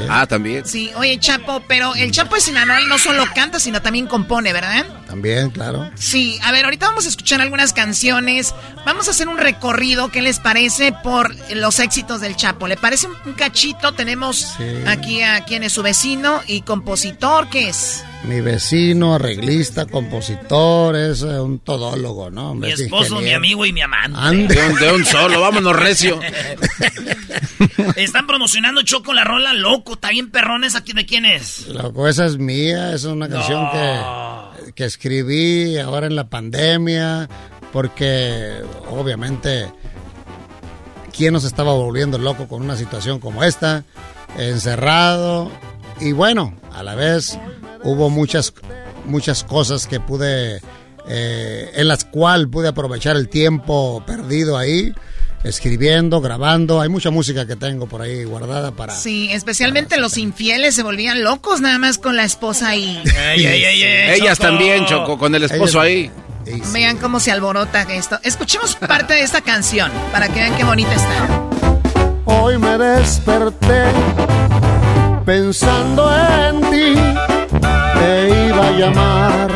Ah, 0.10 0.26
también. 0.28 0.66
Sí, 0.66 0.92
oye, 0.98 1.18
Chapo, 1.18 1.62
pero 1.68 1.96
el 1.96 2.12
Chapo 2.12 2.36
de 2.36 2.42
Sinaloa 2.42 2.82
no 2.88 2.98
solo 2.98 3.24
canta, 3.34 3.58
sino 3.60 3.82
también 3.82 4.06
compone, 4.06 4.52
¿verdad? 4.52 4.86
También, 5.08 5.50
claro. 5.50 5.90
Sí, 5.96 6.38
a 6.44 6.52
ver, 6.52 6.66
ahorita 6.66 6.88
vamos 6.88 7.06
a 7.06 7.10
escuchar 7.10 7.40
algunas 7.42 7.72
canciones. 7.74 8.54
Vamos 8.86 9.08
a 9.08 9.12
hacer 9.12 9.30
un 9.30 9.38
recorrido, 9.38 10.10
¿qué 10.12 10.22
les 10.22 10.40
parece? 10.40 10.92
Por 10.92 11.34
los 11.56 11.80
éxitos 11.80 12.20
del 12.20 12.36
Chapo. 12.36 12.68
¿Le 12.68 12.76
parece 12.76 13.08
un, 13.08 13.16
un 13.26 13.34
cachito? 13.34 13.94
Tenemos 13.94 14.56
Sí. 14.58 14.66
aquí 14.88 15.22
a 15.22 15.46
quien 15.46 15.64
es 15.64 15.72
su 15.74 15.84
vecino 15.84 16.42
y 16.48 16.62
compositor, 16.62 17.50
¿qué 17.50 17.70
es? 17.70 18.04
Mi 18.24 18.42
vecino, 18.42 19.16
arreglista, 19.16 19.86
compositor, 19.86 20.96
es 20.96 21.22
eh, 21.22 21.40
un 21.40 21.60
todólogo, 21.60 22.30
¿no? 22.30 22.56
Mi 22.56 22.72
esposo, 22.72 23.22
mi 23.22 23.32
amigo 23.32 23.66
y 23.66 23.72
mi 23.72 23.82
amante. 23.82 24.18
Ande. 24.20 24.56
De 24.56 24.68
un, 24.68 24.76
de 24.76 24.92
un 24.94 25.06
solo, 25.06 25.40
vámonos 25.40 25.76
recio. 25.76 26.20
Están 27.96 28.28
promocionando 28.28 28.82
Choco 28.82 29.14
la 29.14 29.24
rola 29.24 29.54
loco. 29.54 29.94
Está 29.94 30.10
bien 30.10 30.30
perrón 30.30 30.64
esa. 30.64 30.82
¿De 30.82 31.06
quién 31.06 31.26
es? 31.26 31.68
Loco, 31.68 32.08
esa 32.08 32.26
es 32.26 32.38
mía, 32.38 32.94
es 32.94 33.04
una 33.06 33.30
canción 33.30 33.70
que, 33.72 34.72
que 34.74 34.86
escribí 34.86 35.78
ahora 35.78 36.08
en 36.08 36.16
la 36.16 36.30
pandemia, 36.30 37.30
porque 37.72 38.62
obviamente, 38.90 39.72
¿quién 41.16 41.34
nos 41.34 41.44
estaba 41.44 41.74
volviendo 41.74 42.18
loco 42.18 42.48
con 42.48 42.62
una 42.62 42.76
situación 42.76 43.20
como 43.20 43.44
esta? 43.44 43.84
Encerrado, 44.38 45.52
y 46.00 46.12
bueno, 46.12 46.56
a 46.74 46.84
la 46.84 46.96
vez 46.96 47.40
hubo 47.84 48.10
muchas, 48.10 48.54
muchas 49.06 49.44
cosas 49.44 49.88
que 49.88 50.00
pude, 50.00 50.62
eh, 51.08 51.72
en 51.76 51.88
las 51.88 52.06
cuales 52.06 52.48
pude 52.48 52.68
aprovechar 52.68 53.16
el 53.16 53.30
tiempo 53.30 54.04
perdido 54.06 54.58
ahí. 54.58 54.94
Escribiendo, 55.44 56.20
grabando, 56.20 56.82
hay 56.82 56.90
mucha 56.90 57.12
música 57.12 57.46
que 57.46 57.56
tengo 57.56 57.88
por 57.88 58.02
ahí 58.02 58.24
guardada 58.26 58.72
para... 58.72 58.94
Sí, 58.94 59.30
especialmente 59.32 59.98
los 59.98 60.18
infieles 60.18 60.76
se 60.76 60.82
volvían 60.84 61.24
locos 61.24 61.62
nada 61.62 61.78
más 61.78 62.00
con 62.00 62.18
la 62.18 62.24
esposa 62.24 62.70
ahí. 62.70 63.02
Ey, 63.06 63.46
ey, 63.46 63.64
ey, 63.64 63.84
ey, 63.84 64.10
Ellas 64.20 64.38
Choco. 64.40 64.50
también, 64.50 64.86
Choco, 64.88 65.18
con 65.18 65.36
el 65.36 65.44
esposo 65.44 65.80
ahí. 65.80 66.12
Vean 66.74 66.98
cómo 66.98 67.20
se 67.20 67.32
alborota 67.32 67.84
esto. 67.84 68.20
Escuchemos 68.24 68.76
parte 68.76 69.14
de 69.14 69.22
esta 69.22 69.42
canción 69.42 69.92
para 70.12 70.28
que 70.28 70.36
vean 70.42 70.56
qué 70.58 70.64
bonita 70.64 70.94
está. 70.94 71.44
Hoy 72.26 72.58
me 72.58 72.78
desperté 72.78 73.84
pensando 75.26 76.12
en 76.14 76.62
ti. 76.72 77.37
Te 78.00 78.48
iba 78.48 78.68
a 78.68 78.72
llamar, 78.72 79.48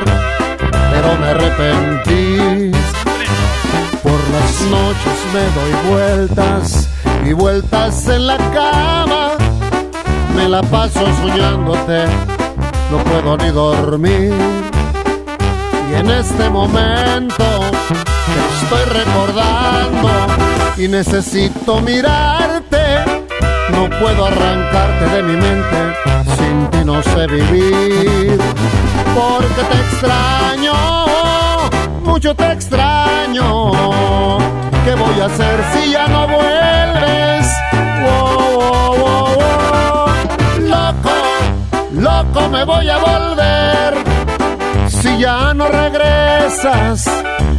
pero 0.91 1.18
me 1.19 1.27
arrepentí. 1.27 2.72
Por 4.03 4.19
las 4.30 4.61
noches 4.69 5.18
me 5.34 5.43
doy 5.57 5.73
vueltas 5.91 6.89
y 7.26 7.34
vueltas 7.34 8.07
en 8.07 8.27
la 8.27 8.38
cama. 8.38 9.31
Me 10.35 10.47
la 10.49 10.61
paso 10.63 11.05
soñándote, 11.22 12.05
no 12.89 12.97
puedo 13.03 13.38
ni 13.38 13.49
dormir. 13.49 14.34
Y 15.91 15.93
en 15.93 16.09
este 16.09 16.49
momento 16.49 17.43
te 18.26 18.63
estoy 18.63 19.03
recordando 19.03 20.09
y 20.77 20.88
necesito 20.88 21.81
mirarte. 21.81 22.81
No 23.72 23.89
puedo 23.99 24.26
arrancarte 24.26 25.05
de 25.15 25.23
mi 25.23 25.34
mente, 25.34 25.90
sin 26.38 26.69
ti 26.72 26.86
no 26.86 27.02
sé 27.03 27.28
vivir. 27.28 28.40
Porque 29.15 29.61
te 29.72 29.78
extraño, 29.86 30.73
mucho 32.03 32.34
te 32.36 32.52
extraño. 32.52 33.72
¿Qué 34.86 34.95
voy 34.95 35.19
a 35.22 35.26
hacer 35.26 35.64
si 35.73 35.91
ya 35.91 36.07
no 36.07 36.28
vuelves? 36.28 37.48
Loco, 40.60 41.15
loco 41.94 42.49
me 42.49 42.64
voy 42.64 42.90
a 42.90 42.98
volver. 42.98 43.94
Si 44.90 45.18
ya 45.19 45.53
no 45.53 45.68
regresas, 45.68 47.10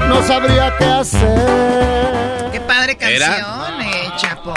no 0.08 0.22
sabría 0.22 0.74
qué 0.78 0.84
hacer. 0.84 2.48
Qué 2.52 2.60
padre 2.60 2.96
canción, 2.96 3.82
eh, 3.82 4.12
Chapo. 4.16 4.54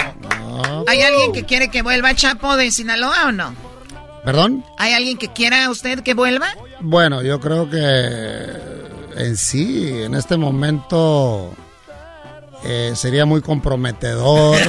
¿Hay 0.88 1.02
alguien 1.02 1.32
que 1.32 1.44
quiere 1.44 1.68
que 1.68 1.82
vuelva 1.82 2.14
Chapo 2.14 2.56
de 2.56 2.70
Sinaloa 2.70 3.26
o 3.26 3.32
no? 3.32 3.65
¿Perdón? 4.26 4.64
¿Hay 4.76 4.92
alguien 4.92 5.16
que 5.18 5.32
quiera 5.32 5.70
usted 5.70 6.00
que 6.00 6.12
vuelva? 6.12 6.48
Bueno, 6.80 7.22
yo 7.22 7.38
creo 7.38 7.70
que 7.70 7.78
en 9.16 9.36
sí, 9.36 9.88
en 10.02 10.16
este 10.16 10.36
momento 10.36 11.54
eh, 12.64 12.92
sería 12.96 13.24
muy 13.24 13.40
comprometedor. 13.40 14.58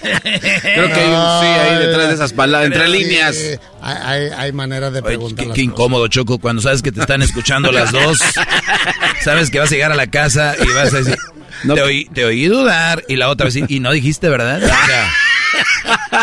Creo 0.00 0.88
que 0.88 1.00
hay 1.00 1.08
un 1.10 1.40
sí 1.40 1.46
ahí 1.46 1.86
detrás 1.86 2.08
de 2.08 2.14
esas 2.14 2.32
palabras, 2.32 2.72
entre 2.72 2.86
Sí, 2.86 2.92
líneas. 2.98 3.36
Hay, 3.82 3.96
hay, 4.02 4.30
hay 4.36 4.52
maneras 4.52 4.94
de 4.94 5.02
preguntar. 5.02 5.44
Qué, 5.44 5.48
las 5.48 5.54
qué 5.56 5.62
incómodo, 5.62 6.08
Choco, 6.08 6.38
cuando 6.38 6.62
sabes 6.62 6.80
que 6.80 6.92
te 6.92 7.00
están 7.00 7.20
escuchando 7.20 7.70
las 7.72 7.92
dos. 7.92 8.18
sabes 9.22 9.50
que 9.50 9.58
vas 9.58 9.70
a 9.70 9.74
llegar 9.74 9.92
a 9.92 9.96
la 9.96 10.06
casa 10.06 10.54
y 10.58 10.72
vas 10.72 10.94
a 10.94 10.98
decir, 10.98 11.18
te, 11.62 11.82
oí, 11.82 12.06
te 12.06 12.24
oí 12.24 12.46
dudar. 12.46 13.04
Y 13.08 13.16
la 13.16 13.28
otra 13.28 13.44
vez, 13.46 13.56
y 13.56 13.80
no 13.80 13.92
dijiste 13.92 14.30
verdad. 14.30 14.62
O 14.62 14.66
sea, 14.66 15.12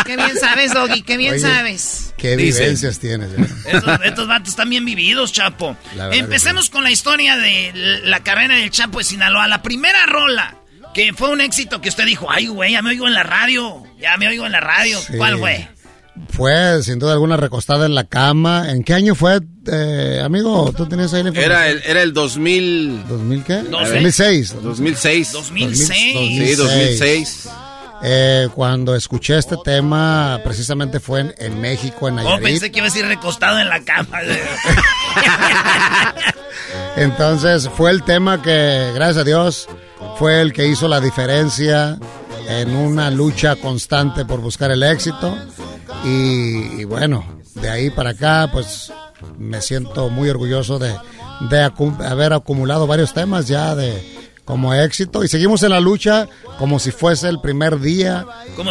Qué 0.04 0.16
bien 0.16 0.38
sabes, 0.38 0.72
Doggy, 0.74 1.02
qué 1.02 1.16
bien 1.16 1.32
Oye, 1.34 1.40
sabes. 1.40 2.14
¿Qué 2.16 2.36
Dice. 2.36 2.60
vivencias 2.60 2.98
tienes? 2.98 3.30
eh? 3.30 3.46
Estos, 3.72 4.00
estos 4.04 4.28
vatos 4.28 4.48
están 4.50 4.70
bien 4.70 4.84
vividos, 4.84 5.32
Chapo. 5.32 5.76
Empecemos 6.12 6.70
con 6.70 6.82
la 6.84 6.90
historia 6.90 7.36
de 7.36 8.00
la 8.04 8.20
carrera 8.20 8.56
del 8.56 8.70
Chapo 8.70 8.98
de 8.98 9.04
Sinaloa. 9.04 9.48
La 9.48 9.62
primera 9.62 10.06
rola, 10.06 10.56
que 10.94 11.12
fue 11.12 11.30
un 11.30 11.40
éxito 11.40 11.80
que 11.80 11.88
usted 11.88 12.06
dijo, 12.06 12.30
ay, 12.30 12.46
güey, 12.46 12.72
ya 12.72 12.82
me 12.82 12.90
oigo 12.90 13.06
en 13.06 13.14
la 13.14 13.22
radio. 13.22 13.82
Ya 14.00 14.16
me 14.16 14.28
oigo 14.28 14.46
en 14.46 14.52
la 14.52 14.60
radio. 14.60 14.98
Sí. 15.00 15.14
¿Cuál 15.16 15.38
fue? 15.38 15.68
Fue 16.30 16.82
sin 16.82 16.98
duda 16.98 17.12
alguna 17.12 17.36
recostada 17.36 17.84
en 17.84 17.94
la 17.94 18.04
cama. 18.04 18.70
¿En 18.70 18.82
qué 18.82 18.94
año 18.94 19.14
fue, 19.14 19.38
eh, 19.70 20.20
amigo? 20.24 20.72
¿Tú 20.74 20.86
tenías 20.88 21.12
ahí 21.12 21.22
la 21.22 21.28
información? 21.28 21.52
Era 21.52 21.68
el, 21.68 21.82
era 21.84 22.02
el 22.02 22.14
2000. 22.14 23.04
¿2000 23.06 23.44
qué? 23.44 23.54
Doce. 23.68 23.92
2006. 23.92 24.54
2006. 24.62 25.32
2006. 25.32 25.88
Sí, 25.88 26.54
2006. 26.54 27.48
Eh, 28.02 28.48
cuando 28.54 28.94
escuché 28.94 29.38
este 29.38 29.56
tema, 29.64 30.40
precisamente 30.44 31.00
fue 31.00 31.20
en, 31.20 31.34
en 31.38 31.60
México, 31.60 32.08
en 32.08 32.18
Oh, 32.18 32.22
Nayarit. 32.22 32.44
pensé 32.44 32.70
que 32.70 32.78
iba 32.78 32.86
a 32.86 32.90
decir 32.90 33.06
recostado 33.06 33.58
en 33.58 33.68
la 33.68 33.82
cama. 33.84 34.18
Entonces 36.96 37.68
fue 37.76 37.90
el 37.90 38.02
tema 38.02 38.42
que, 38.42 38.92
gracias 38.94 39.18
a 39.18 39.24
Dios, 39.24 39.68
fue 40.18 40.40
el 40.40 40.52
que 40.52 40.66
hizo 40.66 40.88
la 40.88 41.00
diferencia 41.00 41.98
en 42.48 42.74
una 42.74 43.10
lucha 43.10 43.56
constante 43.56 44.24
por 44.24 44.40
buscar 44.40 44.70
el 44.70 44.82
éxito. 44.82 45.36
Y, 46.04 46.84
bueno, 46.84 47.24
de 47.54 47.70
ahí 47.70 47.90
para 47.90 48.10
acá, 48.10 48.48
pues 48.52 48.92
me 49.38 49.60
siento 49.60 50.08
muy 50.10 50.28
orgulloso 50.30 50.78
de, 50.78 50.94
de 51.50 51.70
haber 52.06 52.32
acumulado 52.32 52.86
varios 52.86 53.12
temas 53.12 53.48
ya 53.48 53.74
de 53.74 54.25
como 54.46 54.72
éxito 54.72 55.24
y 55.24 55.28
seguimos 55.28 55.62
en 55.64 55.70
la 55.70 55.80
lucha 55.80 56.28
como 56.58 56.78
si 56.78 56.92
fuese 56.92 57.28
el 57.28 57.40
primer 57.40 57.80
día 57.80 58.24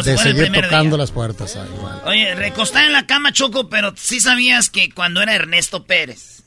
de 0.04 0.18
seguir 0.18 0.50
tocando 0.50 0.96
las 0.96 1.12
puertas. 1.12 1.56
Oye, 2.04 2.34
recostar 2.34 2.86
en 2.86 2.92
la 2.92 3.06
cama, 3.06 3.30
Choco, 3.30 3.68
pero 3.68 3.92
sí 3.94 4.18
sabías 4.18 4.70
que 4.70 4.90
cuando 4.90 5.22
era 5.22 5.34
Ernesto 5.36 5.84
Pérez. 5.84 6.42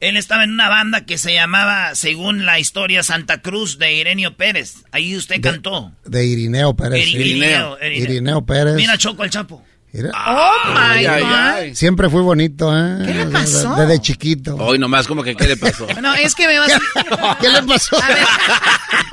Él 0.00 0.16
estaba 0.16 0.44
en 0.44 0.52
una 0.52 0.68
banda 0.68 1.04
que 1.04 1.18
se 1.18 1.34
llamaba, 1.34 1.96
según 1.96 2.46
la 2.46 2.60
historia, 2.60 3.02
Santa 3.02 3.42
Cruz 3.42 3.78
de 3.78 3.94
Ireneo 3.96 4.36
Pérez. 4.36 4.84
Ahí 4.92 5.16
usted 5.16 5.40
cantó. 5.40 5.92
De 6.04 6.24
Irineo 6.24 6.76
Pérez. 6.76 7.04
Irineo, 7.04 7.76
Irineo, 7.82 8.46
Pérez. 8.46 8.76
Mira, 8.76 8.96
Choco, 8.96 9.24
el 9.24 9.30
Chapo. 9.30 9.64
Oh 9.94 10.52
my 10.74 11.04
God. 11.04 11.74
Siempre 11.74 12.08
fui 12.10 12.22
bonito, 12.22 12.70
¿eh? 12.76 12.98
¿Qué 13.06 13.14
le 13.14 13.26
pasó? 13.26 13.74
Desde 13.76 14.00
chiquito. 14.00 14.56
Hoy 14.56 14.78
nomás, 14.78 15.06
como 15.06 15.22
que, 15.22 15.34
¿qué 15.34 15.48
le 15.48 15.56
pasó? 15.56 15.86
no, 16.02 16.14
es 16.14 16.34
que 16.34 16.46
me 16.46 16.58
vas. 16.58 16.72
¿Qué 17.40 17.48
le 17.48 17.62
pasó? 17.62 17.96
A 18.02 18.08
ver, 18.08 18.26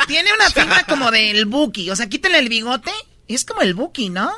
tiene 0.07 0.30
una 0.34 0.49
pinta 0.49 0.84
como 0.88 1.11
del 1.11 1.45
Buki. 1.45 1.89
O 1.89 1.95
sea, 1.95 2.07
quítale 2.07 2.39
el 2.39 2.49
bigote. 2.49 2.91
Es 3.27 3.45
como 3.45 3.61
el 3.61 3.73
Buki, 3.73 4.10
¿no? 4.10 4.31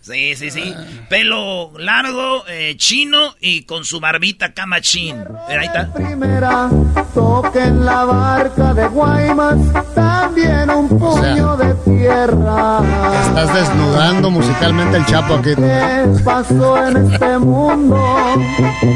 Sí, 0.00 0.34
sí, 0.34 0.50
sí. 0.50 0.74
Pelo 1.10 1.72
largo, 1.78 2.44
eh, 2.48 2.74
chino 2.78 3.34
y 3.38 3.64
con 3.64 3.84
su 3.84 4.00
barbita 4.00 4.54
camachín. 4.54 5.22
Ahí 5.46 5.66
está. 5.66 5.92
Primera, 5.92 6.70
toquen 7.14 7.84
la 7.84 8.06
barca 8.06 8.72
de 8.72 8.88
Guaymas, 8.88 9.58
también 9.94 10.70
un 10.70 10.88
puño 10.88 11.54
de 11.58 11.74
tierra. 11.84 12.80
Estás 13.26 13.54
desnudando 13.54 14.30
musicalmente 14.30 14.96
el 14.96 15.04
chapo 15.04 15.34
aquí. 15.34 15.54
¿Qué 15.54 16.06
pasó 16.24 16.86
en 16.86 17.12
este 17.12 17.38
mundo? 17.38 17.96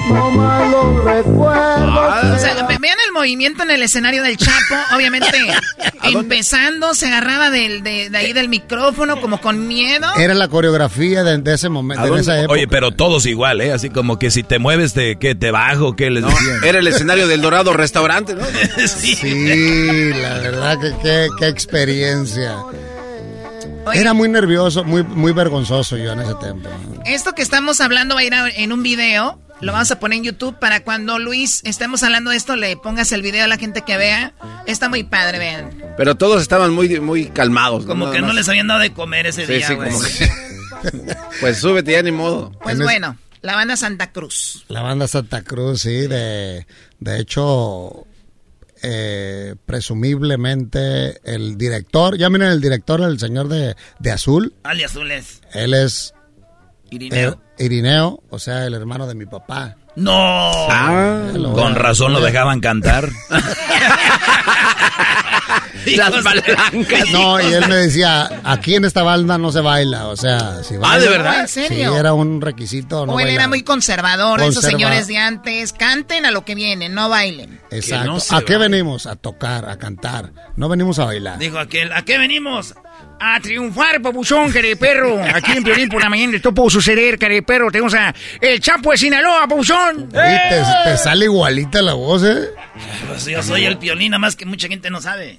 No 0.09 0.31
malos 0.31 1.05
recuerdos. 1.05 2.35
O 2.35 2.39
sea, 2.39 2.67
vean 2.81 2.97
movimiento 3.15 3.63
en 3.63 3.71
el 3.71 3.83
escenario 3.83 4.23
del 4.23 4.37
chapo. 4.37 4.75
Obviamente, 4.95 5.29
empezando, 6.03 6.95
se 6.95 7.07
agarraba 7.07 7.51
del, 7.51 7.83
de, 7.83 8.11
de 8.11 8.19
ahí 8.19 8.33
del 8.35 8.51
micrófono 8.51 9.21
como 9.21 9.41
con 9.41 9.67
miedo. 9.67 10.07
Era 10.17 10.35
la 10.35 10.49
coreografía 10.49 11.25
de, 11.25 11.55
ese 11.55 11.71
momento, 11.71 12.15
de 12.15 12.21
esa 12.21 12.39
época. 12.41 12.53
Oye, 12.53 12.69
pero 12.69 12.91
todos 12.91 13.25
igual, 13.25 13.61
¿eh? 13.63 13.73
Así 13.73 13.89
como 13.89 14.19
que 14.19 14.31
si 14.31 14.43
te 14.43 14.59
mueves, 14.59 14.95
de 14.95 15.17
que 15.17 15.35
te 15.35 15.51
bajo, 15.51 15.97
¿qué 15.97 16.11
les 16.11 16.23
no, 16.23 16.29
Era 16.65 16.79
el 16.79 16.87
escenario 16.87 17.27
del 17.27 17.41
Dorado 17.41 17.73
Restaurante, 17.73 18.35
¿no? 18.35 18.45
sí. 18.87 20.13
la 20.13 20.39
verdad 20.41 20.79
que 20.81 21.29
qué, 21.39 21.47
experiencia. 21.47 22.57
Era 23.93 24.15
muy 24.15 24.29
nervioso, 24.29 24.83
muy, 24.83 25.03
muy 25.03 25.33
vergonzoso 25.33 25.97
yo 25.97 26.13
en 26.13 26.21
ese 26.21 26.35
tiempo. 26.37 26.69
Esto 27.05 27.35
que 27.35 27.43
estamos 27.43 27.81
hablando 27.81 28.15
va 28.15 28.23
a 28.23 28.25
ir 28.25 28.35
en 28.57 28.73
un 28.73 28.83
video. 28.83 29.39
Lo 29.61 29.73
vamos 29.73 29.91
a 29.91 29.99
poner 29.99 30.19
en 30.19 30.25
YouTube 30.25 30.59
para 30.59 30.85
cuando 30.85 31.19
Luis 31.19 31.61
estemos 31.65 32.03
hablando 32.03 32.31
de 32.31 32.37
esto 32.37 32.57
le 32.57 32.77
pongas 32.77 33.13
el 33.13 33.23
video 33.23 33.45
a 33.45 33.49
la 33.49 33.57
gente 33.57 33.83
que 33.83 33.97
vea. 33.97 34.35
Está 34.67 34.89
muy 34.89 35.05
padre, 35.05 35.39
vean. 35.39 35.71
Pero 35.97 36.17
todos 36.17 36.43
estaban 36.43 36.73
muy, 36.73 37.01
muy 37.01 37.27
calmados. 37.27 37.87
Como 37.87 38.11
que 38.11 38.21
no 38.21 38.33
les 38.33 38.49
habían 38.49 38.67
dado 38.67 38.81
de 38.81 38.93
comer 38.93 39.27
ese 39.27 39.47
día, 39.47 39.67
sí, 39.69 39.77
como 39.77 40.01
que... 40.01 40.31
Pues 41.41 41.59
súbete 41.59 41.93
ya 41.93 42.03
ni 42.03 42.13
modo. 42.13 42.53
Pues 42.63 42.79
bueno, 42.79 43.17
la 43.41 43.55
banda 43.55 43.77
Santa 43.77 44.13
Cruz. 44.13 44.65
La 44.69 44.83
banda 44.83 45.09
Santa 45.09 45.43
Cruz, 45.43 45.83
sí, 45.83 46.07
de, 46.07 46.67
de 47.01 47.21
hecho, 47.21 48.07
eh, 48.83 49.55
presumiblemente 49.67 51.21
el 51.25 51.57
director, 51.57 52.19
ya 52.19 52.29
miren 52.29 52.49
el 52.49 52.61
director, 52.61 53.01
el 53.01 53.19
señor 53.19 53.49
de, 53.49 53.77
de 53.99 54.13
Azul. 54.13 54.55
Ali 54.63 54.85
Azul 54.85 55.11
es. 55.11 55.41
Él 55.53 55.73
es 55.75 56.14
Irineo. 56.91 57.41
Irineo, 57.59 58.23
o 58.31 58.39
sea, 58.39 58.67
el 58.67 58.75
hermano 58.75 59.07
de 59.07 59.15
mi 59.15 59.27
papá. 59.27 59.77
No. 59.97 60.13
Ah, 60.71 61.31
con 61.55 61.75
razón 61.75 62.13
lo 62.13 62.21
dejaban 62.21 62.61
cantar. 62.61 63.09
Las. 65.87 66.15
No, 67.13 67.41
y 67.41 67.53
él 67.53 67.69
me 67.69 67.77
decía, 67.77 68.41
aquí 68.45 68.75
en 68.75 68.85
esta 68.85 69.03
banda 69.03 69.39
no 69.39 69.53
se 69.53 69.61
baila, 69.61 70.09
o 70.09 70.17
sea, 70.17 70.63
si 70.63 70.77
Ah, 70.83 70.99
¿de 70.99 71.09
verdad? 71.09 71.41
¿En 71.41 71.49
serio? 71.49 71.93
Sí, 71.93 71.99
era 71.99 72.15
un 72.15 72.41
requisito. 72.41 73.07
No 73.07 73.15
o 73.15 73.21
él 73.21 73.29
era 73.29 73.49
muy 73.49 73.63
conservador, 73.63 74.41
esos 74.43 74.65
señores 74.65 75.07
de 75.07 75.19
antes, 75.19 75.73
canten 75.73 76.27
a 76.27 76.31
lo 76.31 76.45
que 76.45 76.55
vienen, 76.55 76.95
no 76.95 77.09
bailen. 77.09 77.61
Exacto. 77.71 78.17
¿A 78.35 78.43
qué 78.43 78.57
venimos? 78.57 79.07
A 79.07 79.17
tocar, 79.17 79.69
a 79.69 79.79
cantar. 79.79 80.33
No 80.57 80.69
venimos 80.69 80.99
a 80.99 81.05
bailar. 81.05 81.39
Dijo 81.39 81.59
aquel, 81.59 81.93
¿a 81.93 82.03
qué 82.03 82.19
venimos? 82.19 82.75
A 83.27 83.41
triunfar, 83.41 84.03
papuchón, 84.03 84.53
perro. 84.79 85.19
Aquí 85.23 85.53
en 85.53 85.65
Piolín 85.65 85.89
por 85.89 86.03
la 86.03 86.11
mañana 86.11 86.37
esto 86.37 86.53
pudo 86.53 86.69
suceder, 86.69 87.19
perro. 87.47 87.71
Tenemos 87.71 87.95
a 87.95 88.15
el 88.39 88.61
Chapo 88.61 88.91
de 88.91 88.99
Sinaloa, 88.99 89.49
papuchón. 89.49 90.11
Te, 90.11 90.19
te, 90.85 90.97
sale 90.99 91.25
igualita 91.25 91.81
la 91.81 91.95
voz, 91.95 92.23
¿eh? 92.23 92.51
Pues 93.09 93.25
yo 93.25 93.43
soy 93.43 93.65
el 93.65 93.79
Piolín, 93.79 94.11
nada 94.11 94.19
más 94.19 94.37
que 94.37 94.45
mucha 94.45 94.69
gente 94.69 94.91
no 94.91 95.01
sabe. 95.01 95.37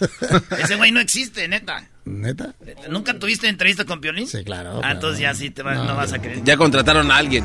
Ese 0.58 0.74
güey 0.74 0.90
no 0.90 0.98
existe, 0.98 1.46
neta. 1.46 1.84
¿Neta? 2.04 2.52
¿Nunca 2.88 3.16
tuviste 3.16 3.46
entrevista 3.46 3.84
con 3.84 4.00
Piolín? 4.00 4.26
Sí, 4.26 4.42
claro. 4.42 4.80
Ah, 4.82 4.90
entonces 4.90 5.20
ya 5.20 5.32
sí 5.32 5.50
te 5.50 5.62
no, 5.62 5.94
vas 5.94 6.12
a 6.12 6.18
creer. 6.18 6.42
Ya 6.42 6.56
contrataron 6.56 7.12
a 7.12 7.16
alguien. 7.16 7.44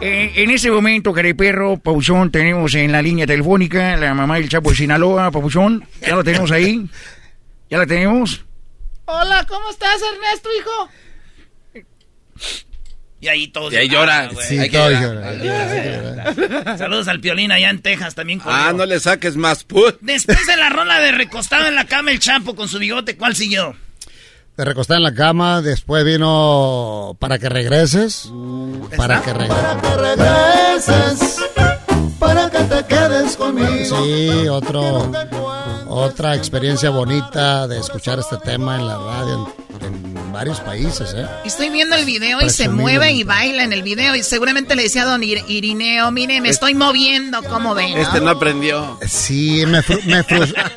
Eh, 0.00 0.32
en 0.34 0.50
ese 0.50 0.72
momento, 0.72 1.14
perro, 1.14 1.76
Papuchón, 1.76 2.32
tenemos 2.32 2.74
en 2.74 2.90
la 2.90 3.00
línea 3.00 3.28
telefónica 3.28 3.96
la 3.96 4.12
mamá 4.12 4.36
del 4.36 4.48
Chapo 4.48 4.70
de 4.70 4.76
Sinaloa, 4.76 5.30
Papuchón. 5.30 5.84
Ya 6.00 6.16
lo 6.16 6.24
tenemos 6.24 6.50
ahí. 6.50 6.84
¿Ya 7.74 7.80
la 7.80 7.86
tenemos? 7.88 8.40
Hola, 9.06 9.44
¿cómo 9.48 9.68
estás, 9.68 10.00
Ernesto, 10.00 10.48
hijo? 10.56 10.88
Y 13.18 13.26
ahí 13.26 13.48
todos. 13.48 13.72
Y 13.72 13.76
ahí 13.78 13.88
llora. 13.88 14.30
Sí, 14.46 14.70
llora. 14.70 15.34
Saludos 16.78 17.08
al 17.08 17.18
Piolín 17.18 17.50
allá 17.50 17.70
en 17.70 17.82
Texas 17.82 18.14
también. 18.14 18.40
Ah, 18.44 18.72
no 18.72 18.86
le 18.86 19.00
saques 19.00 19.34
más 19.34 19.64
put. 19.64 19.96
Después 20.02 20.46
de 20.46 20.56
la 20.56 20.68
rola 20.68 21.00
de 21.00 21.10
recostado 21.10 21.66
en 21.66 21.74
la 21.74 21.86
cama 21.86 22.12
el 22.12 22.20
champo 22.20 22.54
con 22.54 22.68
su 22.68 22.78
bigote, 22.78 23.16
¿cuál 23.16 23.34
siguió? 23.34 23.74
De 24.56 24.64
recostar 24.64 24.98
en 24.98 25.02
la 25.02 25.14
cama, 25.16 25.60
después 25.60 26.04
vino 26.04 27.16
Para 27.18 27.40
que 27.40 27.48
regreses. 27.48 28.30
para 28.96 29.20
que 29.20 29.32
regreses. 29.32 29.64
Para 29.64 29.80
que 29.80 29.96
regreses. 29.96 31.40
Para 32.20 32.48
que 32.50 32.58
te 32.58 32.84
quedes 32.86 33.36
conmigo. 33.36 34.04
Sí, 34.04 34.46
otro 34.46 35.10
otra 35.88 36.34
experiencia 36.34 36.90
bonita 36.90 37.66
de 37.68 37.78
escuchar 37.78 38.18
este 38.18 38.36
tema 38.38 38.76
en 38.76 38.86
la 38.86 38.98
radio 38.98 39.54
en, 39.80 40.14
varios 40.32 40.58
países, 40.60 41.14
¿eh? 41.16 41.28
Estoy 41.44 41.70
viendo 41.70 41.94
el 41.94 42.04
video 42.04 42.40
y 42.40 42.50
se 42.50 42.68
mueve 42.68 43.12
y 43.12 43.22
baila 43.22 43.62
en 43.62 43.72
el 43.72 43.84
video 43.84 44.16
y 44.16 44.24
seguramente 44.24 44.74
le 44.74 44.82
decía 44.82 45.02
a 45.02 45.04
don 45.04 45.22
Irineo, 45.22 46.10
mire, 46.10 46.40
me 46.40 46.48
estoy 46.48 46.74
moviendo, 46.74 47.40
¿cómo 47.44 47.72
ven? 47.72 47.96
Este 47.96 48.20
no 48.20 48.30
aprendió. 48.30 48.98
Sí, 49.06 49.64
me, 49.64 49.80
me 50.06 50.24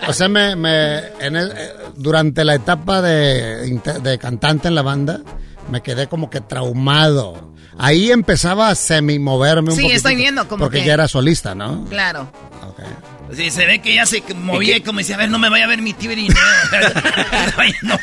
o 0.08 0.14
sea, 0.14 0.30
me, 0.30 0.54
eh, 0.54 1.74
durante 1.96 2.46
la 2.46 2.54
etapa 2.54 3.02
de, 3.02 3.82
de 4.04 4.18
cantante 4.20 4.68
en 4.68 4.76
la 4.76 4.84
banda, 4.84 5.22
me 5.72 5.82
quedé 5.82 6.06
como 6.06 6.30
que 6.30 6.40
traumado. 6.40 7.56
Ahí 7.80 8.12
empezaba 8.12 8.70
a 8.70 8.76
semi 8.76 9.18
moverme 9.18 9.72
un 9.72 9.78
Sí, 9.78 9.88
estoy 9.88 10.16
viendo 10.16 10.48
como 10.48 10.66
Porque 10.66 10.86
ya 10.86 10.94
era 10.94 11.08
solista, 11.08 11.56
¿no? 11.56 11.86
Claro. 11.86 12.32
Okay. 12.72 12.86
Sí, 13.34 13.52
se 13.52 13.66
ve 13.66 13.80
que 13.80 13.94
ya 13.94 14.06
se 14.06 14.24
movía 14.36 14.82
como 14.84 14.99
decía, 14.99 15.16
a 15.16 15.20
ver, 15.20 15.30
no 15.30 15.40
me 15.40 15.49
vaya 15.49 15.66
a 15.66 15.68
ver 15.68 15.82
mi 15.82 15.94
tío 15.94 16.12
no. 17.84 17.99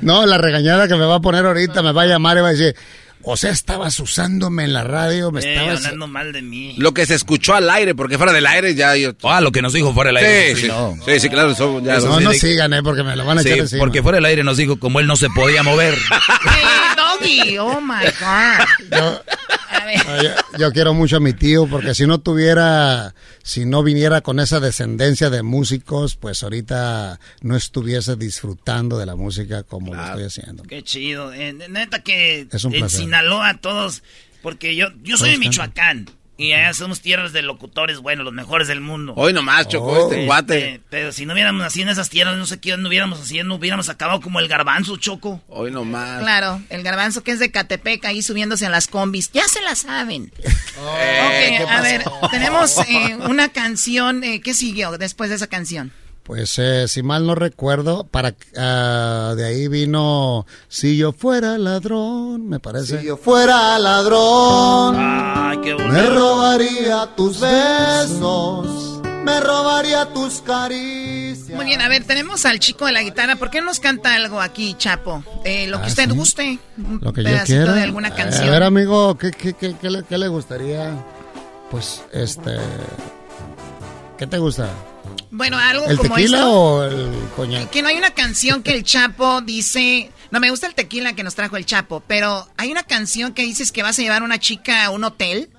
no, 0.00 0.26
la 0.26 0.38
regañada 0.38 0.88
que 0.88 0.96
me 0.96 1.04
va 1.04 1.16
a 1.16 1.20
poner 1.20 1.46
ahorita 1.46 1.82
me 1.82 1.92
va 1.92 2.02
a 2.02 2.06
llamar 2.06 2.38
y 2.38 2.40
va 2.40 2.48
a 2.48 2.52
decir, 2.52 2.74
o 3.22 3.36
sea, 3.36 3.50
estabas 3.50 4.00
usándome 4.00 4.64
en 4.64 4.72
la 4.72 4.84
radio, 4.84 5.30
me 5.30 5.40
eh, 5.40 5.52
estabas... 5.52 5.84
hablando 5.84 6.06
mal 6.06 6.32
de 6.32 6.42
mí. 6.42 6.74
Lo 6.78 6.94
que 6.94 7.06
se 7.06 7.14
escuchó 7.14 7.54
al 7.54 7.68
aire, 7.68 7.94
porque 7.94 8.16
fuera 8.16 8.32
del 8.32 8.46
aire 8.46 8.74
ya... 8.74 8.96
Yo... 8.96 9.12
Ah, 9.24 9.40
lo 9.40 9.52
que 9.52 9.62
nos 9.62 9.72
dijo 9.72 9.92
fuera 9.92 10.08
del 10.08 10.18
aire. 10.18 10.56
Sí, 10.56 10.62
sí, 10.62 10.70
sí, 11.04 11.20
sí, 11.20 11.28
claro. 11.28 11.54
ya 11.82 11.98
no, 12.00 12.20
no 12.20 12.32
sigan, 12.32 12.72
eh, 12.72 12.82
porque 12.82 13.02
me 13.02 13.16
lo 13.16 13.24
van 13.24 13.38
a 13.38 13.42
echar 13.42 13.58
encima. 13.58 13.80
porque 13.80 14.02
fuera 14.02 14.16
del 14.16 14.24
aire 14.24 14.44
nos 14.44 14.56
dijo 14.56 14.78
como 14.78 15.00
él 15.00 15.06
no 15.06 15.16
se 15.16 15.28
podía 15.30 15.62
mover. 15.62 15.94
Doggy, 17.20 17.58
oh 17.58 17.80
my 17.80 18.04
God. 18.20 19.20
Yo, 20.22 20.58
yo, 20.58 20.72
quiero 20.72 20.94
mucho 20.94 21.16
a 21.16 21.20
mi 21.20 21.32
tío, 21.32 21.66
porque 21.66 21.94
si 21.94 22.06
no 22.06 22.18
tuviera, 22.20 23.14
si 23.42 23.64
no 23.64 23.82
viniera 23.82 24.20
con 24.20 24.40
esa 24.40 24.60
descendencia 24.60 25.30
de 25.30 25.42
músicos, 25.42 26.16
pues 26.16 26.42
ahorita 26.42 27.18
no 27.42 27.56
estuviese 27.56 28.16
disfrutando 28.16 28.98
de 28.98 29.06
la 29.06 29.16
música 29.16 29.62
como 29.62 29.94
lo 29.94 30.04
estoy 30.04 30.24
haciendo. 30.24 30.62
Qué 30.64 30.82
chido. 30.82 31.32
Eh, 31.32 31.52
neta 31.68 32.02
que 32.02 32.40
en 32.50 32.90
Sinaloa 33.10 33.54
todos, 33.54 34.04
porque 34.40 34.76
yo, 34.76 34.86
yo 35.02 35.16
soy 35.16 35.30
de 35.30 35.38
Michoacán. 35.38 36.08
Y 36.36 36.54
allá 36.54 36.72
somos 36.72 37.02
tierras 37.02 37.34
de 37.34 37.42
locutores, 37.42 37.98
bueno, 37.98 38.22
los 38.22 38.32
mejores 38.32 38.66
del 38.66 38.80
mundo. 38.80 39.12
Hoy 39.14 39.34
nomás, 39.34 39.68
Choco, 39.68 40.04
este, 40.04 40.14
este 40.14 40.24
guate. 40.24 40.80
Pero 40.88 41.12
si 41.12 41.26
no 41.26 41.34
hubiéramos 41.34 41.60
nacido 41.60 41.82
en 41.82 41.88
esas 41.90 42.08
tierras, 42.08 42.34
no 42.38 42.46
sé 42.46 42.58
qué 42.58 42.74
no 42.78 42.88
hubiéramos 42.88 43.20
haciendo, 43.20 43.56
hubiéramos 43.56 43.90
acabado 43.90 44.22
como 44.22 44.40
el 44.40 44.48
garbanzo, 44.48 44.96
Choco. 44.96 45.42
Hoy 45.48 45.70
nomás. 45.70 46.22
Claro, 46.22 46.62
el 46.70 46.82
garbanzo 46.82 47.22
que 47.22 47.32
es 47.32 47.40
de 47.40 47.50
Catepec, 47.50 48.06
ahí 48.06 48.22
subiéndose 48.22 48.64
a 48.64 48.70
las 48.70 48.86
combis. 48.86 49.30
Ya 49.32 49.46
se 49.48 49.60
la 49.60 49.74
saben. 49.74 50.32
Eh, 50.82 51.58
ok, 51.62 51.70
a 51.70 51.82
ver, 51.82 52.04
tenemos 52.30 52.78
eh, 52.88 53.14
una 53.28 53.50
canción. 53.50 54.24
Eh, 54.24 54.40
¿Qué 54.40 54.54
siguió 54.54 54.96
después 54.96 55.28
de 55.28 55.36
esa 55.36 55.46
canción? 55.46 55.92
Pues 56.22 56.58
eh, 56.58 56.86
si 56.86 57.02
mal 57.02 57.26
no 57.26 57.34
recuerdo, 57.34 58.04
para 58.04 58.34
ah, 58.56 59.34
de 59.36 59.44
ahí 59.46 59.66
vino 59.68 60.46
Si 60.68 60.96
yo 60.96 61.12
fuera 61.12 61.58
ladrón, 61.58 62.48
me 62.48 62.60
parece. 62.60 63.00
Si 63.00 63.06
yo 63.06 63.16
fuera 63.16 63.78
ladrón, 63.78 64.94
Ay, 64.98 65.58
qué 65.62 65.74
me 65.74 66.06
robaría 66.06 67.08
tus 67.16 67.40
besos, 67.40 69.00
me 69.24 69.40
robaría 69.40 70.06
tus 70.12 70.40
caricias. 70.42 71.56
Muy 71.56 71.64
bien, 71.64 71.80
a 71.80 71.88
ver, 71.88 72.04
tenemos 72.04 72.44
al 72.46 72.60
chico 72.60 72.86
de 72.86 72.92
la 72.92 73.02
guitarra. 73.02 73.34
¿Por 73.36 73.50
qué 73.50 73.60
no 73.60 73.66
nos 73.66 73.80
canta 73.80 74.14
algo 74.14 74.40
aquí, 74.40 74.74
Chapo? 74.78 75.24
Eh, 75.44 75.66
lo 75.66 75.78
que 75.78 75.84
Ah, 75.84 75.88
usted 75.88 76.10
¿sí? 76.10 76.16
guste. 76.16 76.58
Un 76.78 77.00
Lo 77.02 77.12
que 77.12 77.24
yo 77.24 77.30
quiera. 77.44 77.72
de 77.72 77.82
alguna 77.82 78.14
canción. 78.14 78.48
A 78.48 78.52
ver, 78.52 78.62
amigo, 78.62 79.16
¿qué, 79.18 79.32
qué, 79.32 79.54
qué, 79.54 79.74
qué 79.80 79.90
le, 79.90 80.04
qué 80.04 80.16
le 80.16 80.28
gustaría? 80.28 80.92
Pues, 81.72 82.02
este... 82.12 82.56
¿Qué 84.16 84.26
te 84.26 84.38
gusta? 84.38 84.68
Bueno, 85.30 85.58
algo 85.58 85.86
¿El 85.86 85.96
como 85.96 86.16
tequila 86.16 86.38
esto. 86.38 86.50
o 86.52 86.82
el 86.84 87.08
coñac? 87.36 87.70
Que 87.70 87.82
no 87.82 87.88
hay 87.88 87.96
una 87.96 88.10
canción 88.10 88.62
que 88.62 88.72
el 88.72 88.82
Chapo 88.84 89.40
dice. 89.42 90.10
No 90.30 90.40
me 90.40 90.50
gusta 90.50 90.66
el 90.66 90.74
tequila 90.74 91.12
que 91.14 91.22
nos 91.22 91.34
trajo 91.34 91.56
el 91.56 91.66
Chapo, 91.66 92.02
pero 92.06 92.48
hay 92.56 92.70
una 92.70 92.82
canción 92.82 93.32
que 93.32 93.42
dices 93.42 93.72
que 93.72 93.82
vas 93.82 93.98
a 93.98 94.02
llevar 94.02 94.22
a 94.22 94.24
una 94.24 94.38
chica 94.38 94.84
a 94.84 94.90
un 94.90 95.04
hotel 95.04 95.50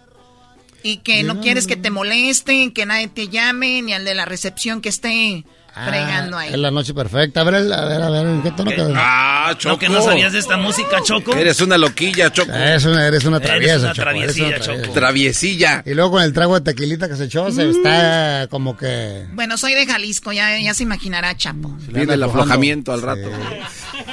y 0.84 0.98
que 0.98 1.23
no 1.23 1.35
Ya. 1.35 1.41
quieres 1.41 1.68
que 1.68 1.76
te 1.76 1.89
molesten, 1.89 2.72
que 2.72 2.85
nadie 2.85 3.07
te 3.07 3.27
llame, 3.27 3.81
ni 3.81 3.93
al 3.93 4.03
de 4.06 4.15
la 4.15 4.26
recepción 4.26 4.81
que 4.81 4.89
esté 4.89 5.45
fregando 5.73 6.38
ahí. 6.38 6.49
Ah, 6.49 6.53
Es 6.53 6.60
la 6.60 6.72
noche 6.72 6.93
perfecta. 6.93 7.41
A 7.41 7.43
ver, 7.43 7.56
a 7.56 7.85
ver, 7.85 8.02
a 8.02 8.10
ver, 8.10 8.26
¿en 8.26 8.41
qué 8.43 8.52
tono 8.52 8.72
quedó? 8.72 8.93
Ah, 8.95 9.53
Choco. 9.57 9.73
¿No 9.76 9.80
que 9.80 9.89
no 9.89 10.02
sabías 10.02 10.34
de 10.34 10.39
esta 10.39 10.57
música, 10.57 11.02
Choco? 11.02 11.34
Eres 11.35 11.61
una 11.61 11.77
loquilla, 11.77 12.31
Choco. 12.31 12.52
Eres 12.52 12.85
una, 12.85 13.06
eres 13.07 13.23
una 13.26 13.38
Eres 13.38 13.49
traviesa, 13.49 13.77
una 13.80 13.93
Choco, 13.93 14.10
eres 14.10 14.35
traviesilla, 14.35 14.48
una 14.48 14.57
traviesa. 14.60 14.81
Choco. 14.84 14.93
Traviesilla. 14.93 15.84
Y 15.85 15.93
luego 15.93 16.11
con 16.11 16.23
el 16.23 16.34
trago 16.34 16.56
de 16.60 16.61
tequilita 16.61 17.07
que 17.07 17.15
se 17.15 17.26
echó, 17.26 17.52
se 17.52 17.69
está 17.69 18.48
como 18.49 18.76
que... 18.76 19.26
Bueno, 19.34 19.57
soy 19.57 19.73
de 19.73 19.85
Jalisco, 19.85 20.31
ya, 20.31 20.60
ya 20.60 20.73
se 20.73 20.84
imaginará 20.84 21.35
Chapo. 21.38 21.76
Viene 21.88 22.14
el 22.15 22.23
aflojamiento 22.23 22.91
al 22.93 23.02
rato. 23.02 23.30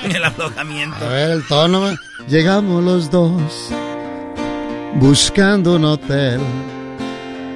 El 0.05 0.25
aflojamiento. 0.25 0.97
A 1.05 1.09
ver, 1.09 1.31
el 1.31 1.47
tono. 1.47 1.97
Llegamos 2.29 2.85
los 2.85 3.11
dos 3.11 3.71
buscando 4.95 5.77
un 5.77 5.85
hotel. 5.85 6.41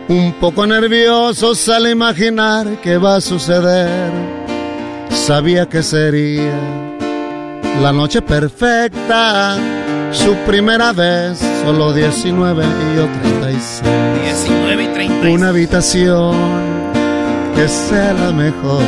Un 0.08 0.34
poco 0.40 0.66
nerviosos 0.66 1.68
al 1.68 1.88
imaginar 1.88 2.80
qué 2.82 2.98
va 2.98 3.16
a 3.16 3.20
suceder. 3.20 4.10
Sabía 5.10 5.68
que 5.68 5.82
sería 5.82 6.52
la 7.80 7.92
noche 7.92 8.20
perfecta. 8.20 9.56
Su 10.10 10.34
primera 10.46 10.92
vez, 10.92 11.38
solo 11.64 11.92
19 11.92 12.64
y 12.64 12.96
yo 12.96 13.06
36. 13.22 13.82
19 14.24 14.82
y 14.82 14.86
30. 14.88 15.28
Una 15.30 15.48
habitación 15.48 16.36
que 17.54 17.68
sea 17.68 18.12
la 18.12 18.32
mejor. 18.32 18.82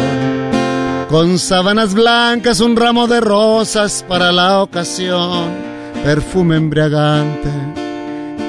Con 1.09 1.39
sábanas 1.39 1.95
blancas, 1.95 2.61
un 2.61 2.77
ramo 2.77 3.07
de 3.07 3.21
rosas 3.21 4.05
para 4.07 4.33
la 4.33 4.63
ocasión. 4.63 5.49
Perfume 6.03 6.57
embriagante 6.57 7.51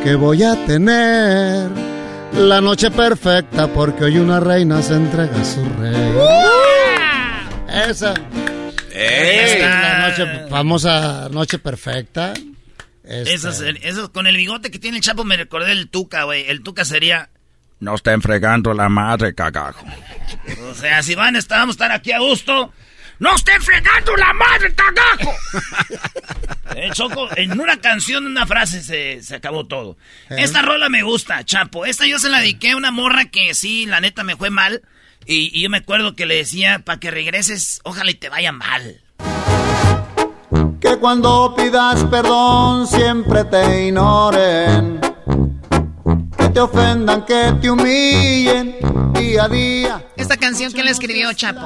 que 0.04 0.16
voy 0.16 0.44
a 0.44 0.56
tener. 0.66 1.95
La 2.38 2.60
noche 2.62 2.92
perfecta 2.92 3.68
porque 3.68 4.04
hoy 4.06 4.18
una 4.18 4.40
reina 4.40 4.82
se 4.82 4.96
entrega 4.96 5.40
a 5.40 5.46
su 5.46 5.64
rey. 5.80 6.14
Esa 7.90 8.14
es 8.92 9.60
la 9.62 10.10
noche, 10.10 10.48
famosa 10.50 11.30
noche 11.30 11.60
perfecta. 11.60 12.34
Este, 13.04 13.34
Eso, 13.34 13.50
es- 13.50 13.78
eso 13.84 14.12
con 14.12 14.28
el 14.28 14.36
bigote 14.38 14.72
que 14.72 14.80
tiene 14.80 14.98
el 14.98 15.04
Chapo 15.04 15.24
me 15.24 15.38
recordé 15.38 15.72
el 15.72 15.90
Tuca, 15.90 16.24
güey. 16.24 16.46
El 16.50 16.62
Tuca 16.64 16.84
sería... 16.86 17.30
No 17.80 17.96
estén 17.96 18.22
fregando 18.22 18.74
la 18.74 18.90
madre, 18.90 19.36
cagajo. 19.36 19.86
O 20.72 20.74
sea, 20.74 21.04
si 21.04 21.14
van, 21.14 21.36
estábamos 21.36 21.76
estar 21.76 21.92
aquí 21.92 22.12
a 22.14 22.20
gusto. 22.20 22.74
¡No 23.20 23.36
estén 23.36 23.62
fregando 23.62 24.16
la 24.16 24.34
madre, 24.34 24.74
cagajo! 24.74 25.34
Eh, 26.76 26.90
Choco, 26.92 27.30
en 27.38 27.58
una 27.58 27.78
canción, 27.78 28.26
en 28.26 28.32
una 28.32 28.46
frase 28.46 28.84
se, 28.84 29.24
se 29.24 29.36
acabó 29.36 29.66
todo. 29.66 29.96
Esta 30.30 30.62
rola 30.62 30.90
me 30.90 31.04
gusta, 31.04 31.46
Chapo. 31.46 31.86
Esta 31.86 32.06
yo 32.06 32.20
se 32.20 32.28
la 32.28 32.40
dediqué 32.40 32.72
a 32.72 32.76
una 32.76 32.92
morra 32.92 33.26
que 33.26 33.54
sí, 33.54 33.86
la 33.86 34.02
neta 34.02 34.26
me 34.26 34.36
fue 34.36 34.50
mal. 34.50 34.82
Y, 35.26 35.58
y 35.58 35.62
yo 35.62 35.70
me 35.70 35.78
acuerdo 35.78 36.16
que 36.16 36.26
le 36.26 36.36
decía, 36.36 36.80
para 36.80 37.00
que 37.00 37.12
regreses, 37.12 37.80
ojalá 37.86 38.12
y 38.12 38.16
te 38.16 38.28
vaya 38.28 38.52
mal. 38.52 39.02
Que 40.82 40.98
cuando 40.98 41.56
pidas 41.56 42.04
perdón 42.06 42.88
siempre 42.88 43.46
te 43.46 43.88
ignoren. 43.88 45.00
Que 46.38 46.50
te 46.50 46.60
ofendan, 46.60 47.26
que 47.26 47.54
te 47.62 47.70
humillen 47.70 48.76
día 49.14 49.46
a 49.46 49.48
día. 49.48 50.06
Esta 50.18 50.36
canción, 50.36 50.74
¿quién 50.74 50.86
la 50.86 50.92
escribió, 50.92 51.32
Chapo? 51.34 51.66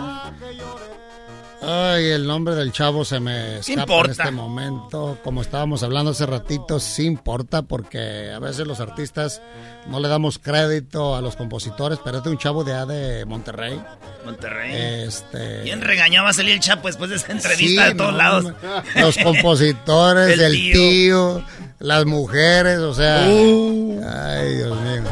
Ay, 1.62 2.06
el 2.12 2.26
nombre 2.26 2.56
del 2.56 2.72
chavo 2.72 3.04
se 3.04 3.20
me 3.20 3.58
escapa 3.60 3.74
en 3.74 3.80
importa. 3.80 4.12
este 4.12 4.32
momento. 4.32 5.18
Como 5.24 5.42
estábamos 5.42 5.84
hablando 5.84 6.12
hace 6.12 6.26
ratito, 6.26 6.80
sí 6.80 7.06
importa 7.06 7.64
porque 7.64 8.32
a 8.34 8.40
veces 8.40 8.66
los 8.66 8.80
artistas 8.80 9.42
no 9.88 10.00
le 10.00 10.08
damos 10.08 10.40
crédito 10.40 11.16
a 11.18 11.22
los 11.22 11.36
compositores, 11.36 12.00
pero 12.04 12.18
este 12.18 12.30
es 12.30 12.34
un 12.34 12.38
chavo 12.40 12.64
de 12.64 12.74
A 12.74 12.86
de 12.86 13.26
Monterrey. 13.26 13.78
Monterrey. 14.26 14.72
Este. 15.06 15.62
¿Quién 15.64 15.82
regañaba 15.82 16.30
a 16.30 16.34
salir 16.34 16.54
el 16.54 16.60
Chapo 16.62 16.88
después 16.88 17.10
de 17.10 17.18
esa 17.18 17.32
entrevista 17.34 17.84
Sí, 17.84 17.90
de 17.90 17.96
todos 17.96 18.12
no, 18.14 18.18
lados? 18.18 18.44
no. 18.46 19.02
Los 19.02 19.18
compositores, 19.18 20.30
El 20.34 20.42
el, 20.42 20.52
tío. 20.54 20.74
tío. 20.74 21.44
las 21.80 22.06
mujeres, 22.06 22.80
o 22.80 22.94
sea. 22.94 23.26
Uh. 23.28 24.02
Ay, 24.08 24.56
Dios 24.56 24.80
mío. 24.82 25.04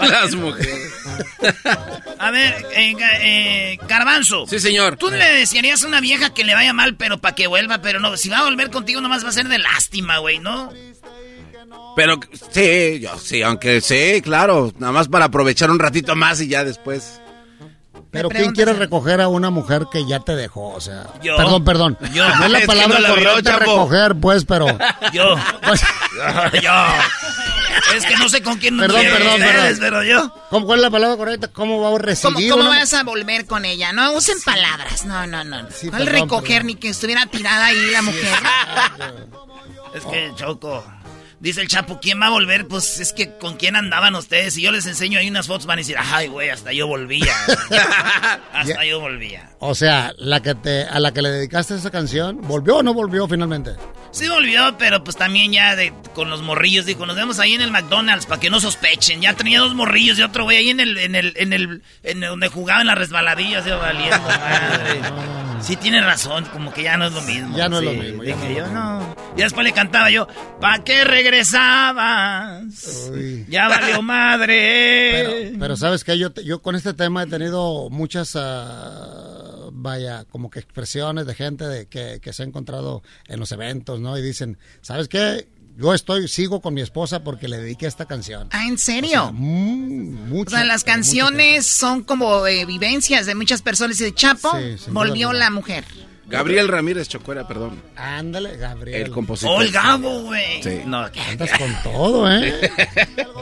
Las 0.00 0.34
mujeres. 0.34 0.92
A 2.18 2.30
ver, 2.30 2.66
eh, 2.74 2.94
eh, 3.20 3.78
Garbanzo. 3.88 4.46
Sí, 4.46 4.58
señor. 4.58 4.96
Tú 4.96 5.10
le 5.10 5.24
desearías 5.24 5.84
a 5.84 5.88
una 5.88 6.00
vieja 6.00 6.32
que 6.32 6.44
le 6.44 6.54
vaya 6.54 6.72
mal, 6.72 6.96
pero 6.96 7.18
para 7.18 7.34
que 7.34 7.46
vuelva, 7.46 7.78
pero 7.78 8.00
no, 8.00 8.16
si 8.16 8.28
va 8.28 8.38
a 8.38 8.44
volver 8.44 8.70
contigo 8.70 9.00
nomás 9.00 9.24
va 9.24 9.28
a 9.28 9.32
ser 9.32 9.48
de 9.48 9.58
lástima, 9.58 10.18
güey, 10.18 10.38
¿no? 10.38 10.72
Pero 11.96 12.18
sí, 12.50 12.98
yo 13.00 13.16
sí, 13.18 13.42
aunque 13.42 13.80
sí, 13.80 14.20
claro, 14.22 14.72
nada 14.78 14.92
más 14.92 15.08
para 15.08 15.26
aprovechar 15.26 15.70
un 15.70 15.78
ratito 15.78 16.16
más 16.16 16.40
y 16.40 16.48
ya 16.48 16.64
después. 16.64 17.20
Pero 18.10 18.28
¿quién 18.28 18.52
quiere 18.52 18.72
recoger 18.72 19.20
a 19.20 19.28
una 19.28 19.50
mujer 19.50 19.86
que 19.90 20.06
ya 20.06 20.20
te 20.20 20.36
dejó? 20.36 20.68
O 20.70 20.80
sea, 20.80 21.06
Yo. 21.20 21.36
perdón, 21.36 21.64
perdón. 21.64 21.98
Yo. 22.12 22.28
No 22.36 22.44
es 22.44 22.50
la 22.50 22.58
Es 22.58 22.62
que 22.62 22.66
palabra 22.68 22.98
no 23.00 23.02
la 23.02 23.08
correcta 23.08 23.58
recoger, 23.58 24.14
pues, 24.16 24.44
pero 24.44 24.66
Yo. 25.12 25.34
yo. 26.62 26.72
Es 27.94 28.04
que 28.06 28.16
no 28.16 28.28
sé 28.28 28.42
con 28.42 28.58
quién 28.58 28.76
Perdón, 28.78 29.02
perdón, 29.02 29.34
ustedes, 29.34 29.78
perdón. 29.78 29.80
pero 29.80 30.02
yo. 30.04 30.34
¿cómo, 30.50 30.66
¿cuál 30.66 30.78
es 30.80 30.82
la 30.84 30.90
palabra 30.90 31.16
correcta? 31.16 31.48
¿Cómo 31.48 31.80
va 31.80 31.88
a 31.88 31.90
¿Cómo, 31.92 31.98
recibir? 31.98 32.50
cómo 32.50 32.62
una- 32.68 32.78
vas 32.80 32.92
a 32.94 33.02
volver 33.04 33.46
con 33.46 33.64
ella? 33.64 33.92
No 33.92 34.12
usen 34.12 34.36
palabras. 34.44 35.04
No, 35.04 35.26
no, 35.26 35.44
no. 35.44 35.68
Sí, 35.70 35.88
¿Cuál 35.90 36.04
perdón, 36.04 36.22
recoger 36.22 36.48
perdón. 36.62 36.66
ni 36.66 36.74
que 36.76 36.88
estuviera 36.88 37.26
tirada 37.26 37.66
ahí 37.66 37.90
la 37.90 38.02
mujer? 38.02 38.34
Es 39.94 40.04
que, 40.04 40.32
Choco. 40.36 40.84
Dice 41.44 41.60
el 41.60 41.68
Chapo, 41.68 42.00
¿quién 42.00 42.22
va 42.22 42.28
a 42.28 42.30
volver? 42.30 42.66
Pues 42.66 43.00
es 43.00 43.12
que 43.12 43.36
con 43.36 43.58
quién 43.58 43.76
andaban 43.76 44.14
ustedes. 44.14 44.54
Si 44.54 44.62
yo 44.62 44.72
les 44.72 44.86
enseño 44.86 45.18
ahí 45.18 45.28
unas 45.28 45.46
fotos, 45.46 45.66
van 45.66 45.76
a 45.76 45.82
decir, 45.82 45.94
ay, 45.98 46.26
güey, 46.26 46.48
hasta 46.48 46.72
yo 46.72 46.86
volvía. 46.86 47.34
hasta 48.54 48.82
yo 48.86 48.98
volvía. 48.98 49.50
O 49.58 49.74
sea, 49.74 50.14
la 50.16 50.40
que 50.40 50.54
te, 50.54 50.84
a 50.84 50.98
la 51.00 51.12
que 51.12 51.20
le 51.20 51.28
dedicaste 51.28 51.74
esa 51.74 51.90
canción, 51.90 52.40
¿volvió 52.40 52.76
o 52.76 52.82
no 52.82 52.94
volvió 52.94 53.28
finalmente? 53.28 53.72
Sí 54.10 54.26
volvió, 54.26 54.78
pero 54.78 55.04
pues 55.04 55.18
también 55.18 55.52
ya 55.52 55.76
de, 55.76 55.92
con 56.14 56.30
los 56.30 56.40
morrillos, 56.40 56.86
dijo, 56.86 57.04
nos 57.04 57.16
vemos 57.16 57.38
ahí 57.38 57.52
en 57.52 57.60
el 57.60 57.70
McDonald's 57.70 58.24
para 58.24 58.40
que 58.40 58.48
no 58.48 58.58
sospechen. 58.58 59.20
Ya 59.20 59.34
tenía 59.34 59.60
dos 59.60 59.74
morrillos 59.74 60.18
y 60.18 60.22
otro 60.22 60.44
güey 60.44 60.56
ahí 60.56 60.70
en 60.70 60.80
el, 60.80 60.96
en 60.96 61.14
el, 61.14 61.34
en 61.36 61.52
el, 61.52 61.82
en 62.04 62.20
donde 62.20 62.48
jugaban 62.48 62.86
las 62.86 62.96
resbaladillas, 62.96 63.66
yo 63.66 63.78
valiendo 63.78 64.16
madre. 64.28 65.43
Sí 65.60 65.76
tiene 65.76 66.00
razón, 66.00 66.44
como 66.52 66.72
que 66.72 66.82
ya 66.82 66.96
no 66.96 67.06
es 67.06 67.12
lo 67.12 67.22
mismo. 67.22 67.56
Ya 67.56 67.68
no 67.68 67.78
es 67.78 67.84
lo 67.84 67.92
mismo, 67.92 68.22
ya 68.24 68.36
Dije 68.36 68.48
no 68.48 68.56
yo, 68.56 68.66
no. 68.68 69.16
Y 69.36 69.42
después 69.42 69.64
le 69.64 69.72
cantaba 69.72 70.10
yo, 70.10 70.26
¿pa' 70.60 70.84
qué 70.84 71.04
regresabas? 71.04 72.62
Uy. 73.12 73.46
Ya 73.48 73.68
valió 73.68 74.02
madre. 74.02 75.12
Pero, 75.12 75.58
pero 75.58 75.76
sabes 75.76 76.04
que 76.04 76.18
yo, 76.18 76.32
yo 76.34 76.60
con 76.62 76.76
este 76.76 76.94
tema 76.94 77.22
he 77.22 77.26
tenido 77.26 77.88
muchas, 77.90 78.36
ah, 78.36 79.70
vaya, 79.72 80.24
como 80.30 80.50
que 80.50 80.60
expresiones 80.60 81.26
de 81.26 81.34
gente 81.34 81.66
de 81.66 81.86
que, 81.86 82.20
que 82.20 82.32
se 82.32 82.42
ha 82.42 82.46
encontrado 82.46 83.02
en 83.28 83.40
los 83.40 83.52
eventos, 83.52 84.00
¿no? 84.00 84.16
Y 84.18 84.22
dicen, 84.22 84.58
¿sabes 84.82 85.08
qué? 85.08 85.48
Yo 85.76 85.92
estoy, 85.92 86.28
sigo 86.28 86.60
con 86.60 86.72
mi 86.74 86.82
esposa 86.82 87.24
porque 87.24 87.48
le 87.48 87.58
dediqué 87.58 87.86
esta 87.86 88.06
canción. 88.06 88.48
Ah, 88.52 88.66
¿en 88.68 88.78
serio? 88.78 89.32
Mm, 89.32 90.28
mucho, 90.28 90.54
O 90.54 90.56
sea, 90.56 90.64
las 90.64 90.84
canciones 90.84 91.66
son 91.66 92.04
como 92.04 92.46
eh, 92.46 92.64
vivencias 92.64 93.26
de 93.26 93.34
muchas 93.34 93.60
personas 93.60 94.00
y 94.00 94.04
de 94.04 94.14
Chapo 94.14 94.52
Sí, 94.56 94.76
volvió 94.90 95.32
la 95.32 95.50
mujer. 95.50 95.84
Gabriel 96.26 96.68
Ramírez 96.68 97.08
Chocuera, 97.08 97.46
perdón. 97.46 97.82
Ándale, 97.96 98.56
Gabriel. 98.56 99.02
El 99.02 99.10
compositor. 99.10 99.58
Oh, 99.58 99.62
el 99.62 99.70
Gabo, 99.70 100.22
güey. 100.22 100.62
Sí. 100.62 100.80
No, 100.86 100.98
Andas 100.98 101.50
con 101.58 101.82
todo, 101.82 102.30
¿eh? 102.30 102.70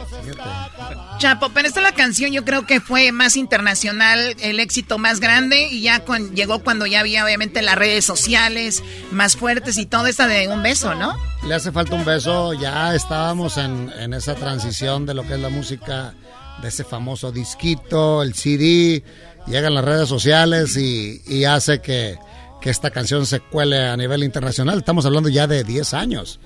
Chapo, 1.18 1.50
pero 1.54 1.68
esta 1.68 1.80
la 1.80 1.92
canción 1.92 2.32
yo 2.32 2.44
creo 2.44 2.66
que 2.66 2.80
fue 2.80 3.12
más 3.12 3.36
internacional, 3.36 4.34
el 4.40 4.58
éxito 4.58 4.98
más 4.98 5.20
grande 5.20 5.68
y 5.70 5.82
ya 5.82 6.00
con, 6.04 6.34
llegó 6.34 6.60
cuando 6.60 6.86
ya 6.86 7.00
había 7.00 7.24
obviamente 7.24 7.62
las 7.62 7.76
redes 7.76 8.04
sociales 8.04 8.82
más 9.12 9.36
fuertes 9.36 9.78
y 9.78 9.86
todo 9.86 10.06
esta 10.06 10.26
de 10.26 10.48
un 10.48 10.62
beso, 10.62 10.94
¿no? 10.94 11.16
Le 11.46 11.54
hace 11.54 11.70
falta 11.70 11.94
un 11.94 12.04
beso, 12.04 12.52
ya 12.54 12.94
estábamos 12.94 13.56
en, 13.56 13.92
en 13.98 14.14
esa 14.14 14.34
transición 14.34 15.06
de 15.06 15.14
lo 15.14 15.26
que 15.26 15.34
es 15.34 15.40
la 15.40 15.48
música, 15.48 16.14
de 16.60 16.68
ese 16.68 16.84
famoso 16.84 17.30
disquito, 17.30 18.22
el 18.22 18.34
CD, 18.34 19.02
llegan 19.46 19.74
las 19.74 19.84
redes 19.84 20.08
sociales 20.08 20.76
y, 20.76 21.22
y 21.26 21.44
hace 21.44 21.80
que, 21.80 22.16
que 22.62 22.70
esta 22.70 22.90
canción 22.90 23.26
se 23.26 23.40
cuele 23.40 23.88
a 23.88 23.96
nivel 23.96 24.22
internacional. 24.24 24.78
Estamos 24.78 25.04
hablando 25.04 25.28
ya 25.28 25.46
de 25.46 25.64
10 25.64 25.94
años 25.94 26.40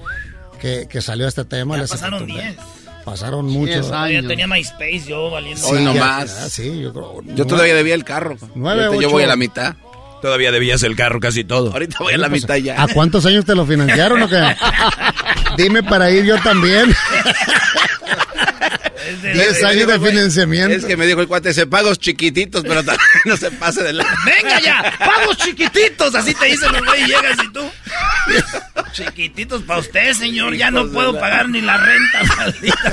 que, 0.60 0.88
que 0.88 1.02
salió 1.02 1.28
este 1.28 1.44
tema. 1.44 1.76
Ya 1.76 1.82
pasaron 1.82 2.20
falta 2.20 2.24
un 2.34 2.40
10. 2.40 2.56
beso. 2.56 2.68
Pasaron 3.04 3.46
muchos 3.46 3.86
Yo 3.88 4.26
tenía 4.26 4.48
MySpace, 4.48 5.04
yo 5.06 5.30
valiendo. 5.30 5.64
Sí, 5.64 5.74
Hoy 5.74 5.84
nomás. 5.84 6.26
ya, 6.40 6.48
sí, 6.48 6.80
yo 6.80 6.92
creo. 6.92 7.22
Yo 7.36 7.46
todavía 7.46 7.74
debía 7.76 7.94
el 7.94 8.02
carro. 8.02 8.36
Nueve, 8.56 8.86
Ahorita 8.86 9.02
yo 9.02 9.08
ocho. 9.08 9.14
voy 9.14 9.22
a 9.22 9.26
la 9.28 9.36
mitad. 9.36 9.76
Todavía 10.20 10.50
debías 10.50 10.82
el 10.82 10.96
carro 10.96 11.20
casi 11.20 11.44
todo. 11.44 11.70
Ahorita 11.70 11.98
voy 12.00 12.14
a 12.14 12.18
la 12.18 12.28
mitad 12.28 12.56
ya. 12.56 12.82
¿A 12.82 12.88
cuántos 12.88 13.24
años 13.26 13.44
te 13.44 13.54
lo 13.54 13.64
financiaron 13.64 14.22
o 14.22 14.28
qué? 14.28 14.42
Dime 15.56 15.84
para 15.84 16.10
ir 16.10 16.24
yo 16.24 16.36
también. 16.42 16.92
10 19.22 19.64
años 19.64 19.86
de 19.86 20.00
financiamiento. 20.00 20.76
Es 20.76 20.84
que 20.84 20.96
me 20.96 21.06
dijo 21.06 21.20
el 21.20 21.28
cuate, 21.28 21.52
se 21.52 21.66
pagos 21.66 21.98
chiquititos, 21.98 22.62
pero 22.62 22.82
también 22.82 23.00
no 23.24 23.36
se 23.36 23.50
pase 23.50 23.82
de 23.82 23.92
la... 23.92 24.04
Venga 24.24 24.60
ya, 24.60 24.94
pagos 24.98 25.36
chiquititos, 25.38 26.14
así 26.14 26.34
te 26.34 26.46
dicen 26.46 26.72
los 26.72 26.84
güeyes, 26.84 27.08
llegas 27.08 27.38
y 27.44 27.52
tú. 27.52 27.70
Chiquititos 28.92 29.62
para 29.62 29.80
usted, 29.80 30.12
señor, 30.14 30.54
ya 30.56 30.70
no 30.70 30.88
puedo 30.88 31.18
pagar 31.18 31.48
ni 31.48 31.60
la 31.60 31.76
renta, 31.76 32.22
maldita. 32.36 32.92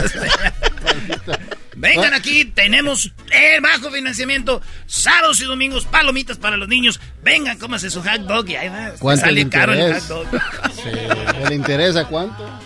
Vengan 1.76 2.14
aquí, 2.14 2.46
tenemos 2.46 3.12
el 3.32 3.62
bajo 3.62 3.90
financiamiento, 3.92 4.62
sábados 4.86 5.42
y 5.42 5.46
domingos, 5.46 5.86
palomitas 5.86 6.38
para 6.38 6.56
los 6.56 6.68
niños. 6.68 7.00
Vengan, 7.24 7.58
cómase 7.58 7.90
su 7.90 8.02
hot 8.04 8.22
dog 8.22 8.48
y 8.50 8.56
ahí 8.56 8.70
va. 8.70 8.92
¿Cuánto 9.00 9.22
Sale 9.26 9.44
le 9.44 9.50
caro 9.50 9.74
el 9.74 9.80
hot 9.80 10.02
interesa? 10.02 10.14
dog. 10.14 10.28
Sí, 10.76 11.50
¿Le 11.50 11.56
interesa 11.56 12.06
cuánto? 12.06 12.60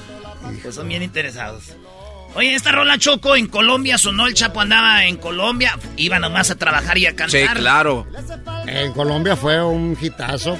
Pues 0.61 0.75
son 0.75 0.87
bien 0.87 1.03
interesados. 1.03 1.63
Oye, 2.37 2.53
esta 2.53 2.71
rola 2.71 2.99
Choco 2.99 3.35
en 3.35 3.47
Colombia 3.47 3.97
sonó, 3.97 4.27
el 4.27 4.35
Chapo 4.35 4.61
andaba 4.61 5.05
en 5.05 5.17
Colombia, 5.17 5.75
iba 5.95 6.19
nomás 6.19 6.51
a 6.51 6.55
trabajar 6.55 6.95
y 6.99 7.07
a 7.07 7.15
cantar. 7.15 7.57
claro. 7.57 8.05
En 8.67 8.93
Colombia 8.93 9.35
fue 9.35 9.63
un 9.63 9.97
hitazo, 9.99 10.55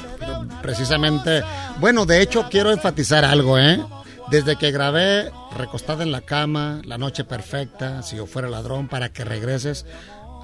precisamente. 0.64 1.44
Bueno, 1.80 2.08
de 2.08 2.24
hecho 2.24 2.48
quiero 2.50 2.72
enfatizar 2.72 3.24
algo, 3.24 3.60
¿eh? 3.60 3.80
Desde 4.32 4.56
que 4.56 4.72
grabé 4.72 5.32
Recostada 5.56 6.04
en 6.04 6.12
la 6.12 6.22
cama, 6.22 6.82
La 6.84 6.98
noche 6.98 7.24
perfecta, 7.24 8.02
Si 8.02 8.16
yo 8.16 8.26
fuera 8.26 8.50
ladrón, 8.50 8.88
para 8.88 9.14
que 9.14 9.24
regreses, 9.24 9.86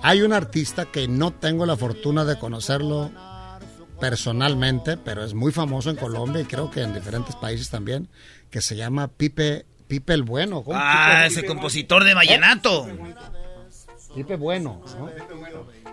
hay 0.03 0.21
un 0.21 0.33
artista 0.33 0.85
que 0.85 1.07
no 1.07 1.31
tengo 1.31 1.65
la 1.65 1.75
fortuna 1.75 2.25
de 2.25 2.37
conocerlo 2.37 3.09
personalmente, 3.99 4.97
pero 4.97 5.23
es 5.23 5.33
muy 5.33 5.51
famoso 5.51 5.89
en 5.89 5.95
Colombia 5.95 6.41
y 6.41 6.45
creo 6.45 6.69
que 6.69 6.81
en 6.81 6.93
diferentes 6.93 7.35
países 7.35 7.71
también, 7.71 8.07
que 8.51 8.61
se 8.61 8.75
llama 8.75 9.07
Pipe 9.07 9.65
Pipe 9.87 10.13
el 10.13 10.23
Bueno. 10.23 10.63
¿Cómo? 10.63 10.77
Ah, 10.79 11.23
Pipe- 11.27 11.39
ese 11.39 11.45
compositor 11.45 12.03
de 12.03 12.13
vallenato. 12.13 12.87
Pipe 14.15 14.35
Bueno. 14.35 14.81
¿no? 14.99 15.09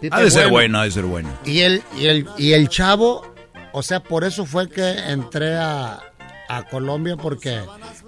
Pipe 0.00 0.14
Ha 0.16 0.20
de 0.20 0.30
ser 0.30 0.48
bueno, 0.48 0.78
ha 0.80 0.84
de 0.84 0.90
ser 0.90 1.04
bueno. 1.04 1.28
Y 1.44 1.60
el, 1.60 1.82
y 1.98 2.06
el, 2.06 2.28
y 2.38 2.52
el 2.52 2.68
chavo, 2.68 3.34
o 3.72 3.82
sea, 3.82 4.00
por 4.02 4.24
eso 4.24 4.46
fue 4.46 4.68
que 4.68 4.90
entré 4.90 5.56
a, 5.56 6.00
a 6.48 6.62
Colombia 6.68 7.16
porque 7.16 7.60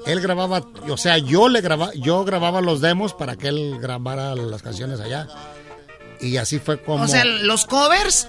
él 0.07 0.21
grababa, 0.21 0.65
o 0.89 0.97
sea, 0.97 1.19
yo 1.19 1.49
le 1.49 1.61
grababa, 1.61 1.93
yo 1.95 2.25
grababa 2.25 2.61
los 2.61 2.81
demos 2.81 3.15
para 3.15 3.37
que 3.37 3.49
él 3.49 3.79
grabara 3.81 4.35
las 4.35 4.63
canciones 4.63 5.01
allá. 5.01 5.29
Y 6.21 6.37
así 6.37 6.59
fue 6.59 6.81
como 6.81 7.05
O 7.05 7.09
sea, 7.09 7.25
los 7.25 7.67
covers 7.67 8.29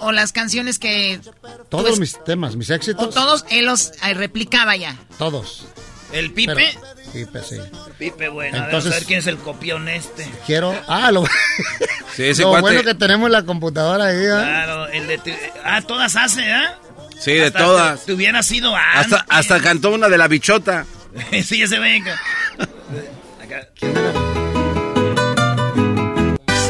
o 0.00 0.12
las 0.12 0.32
canciones 0.32 0.78
que 0.78 1.20
todos 1.68 1.86
pues, 1.88 2.00
mis 2.00 2.24
temas, 2.24 2.56
mis 2.56 2.70
o 2.70 2.74
éxitos, 2.74 3.14
todos 3.14 3.44
él 3.50 3.64
los 3.66 3.92
eh, 4.02 4.14
replicaba 4.14 4.76
ya. 4.76 4.96
todos. 5.18 5.66
¿El 6.12 6.32
Pipe? 6.32 6.54
Pero- 6.54 6.80
Pipe, 7.12 7.40
sí. 7.42 7.56
Pipe, 7.98 8.28
bueno, 8.28 8.56
a 8.58 8.60
ver, 8.60 8.68
Entonces- 8.68 8.90
vamos 8.90 8.96
a 8.96 8.98
ver 9.00 9.04
quién 9.06 9.18
es 9.20 9.26
el 9.26 9.38
copión 9.38 9.88
este. 9.88 10.30
Quiero, 10.46 10.74
ah, 10.88 11.10
lo, 11.10 11.24
Sí, 12.14 12.24
ese 12.24 12.42
lo 12.42 12.50
cuate- 12.50 12.60
bueno 12.62 12.82
que 12.82 12.94
tenemos 12.94 13.30
la 13.30 13.42
computadora 13.44 14.06
ahí. 14.06 14.16
¿eh? 14.16 14.28
Claro, 14.28 14.86
el 14.88 15.06
de... 15.06 15.18
tu- 15.18 15.30
Ah, 15.64 15.80
todas 15.82 16.16
hace, 16.16 16.50
¿ah? 16.52 16.78
Sí, 17.18 17.32
de 17.32 17.50
todas. 17.50 18.00
Te, 18.00 18.06
te 18.06 18.12
hubiera 18.12 18.42
sido 18.42 18.74
antes. 18.76 19.12
Hasta, 19.12 19.26
hasta 19.28 19.60
cantó 19.60 19.90
una 19.90 20.08
de 20.08 20.18
la 20.18 20.28
bichota. 20.28 20.86
sí, 21.44 21.62
ese 21.62 21.78
venga. 21.78 22.18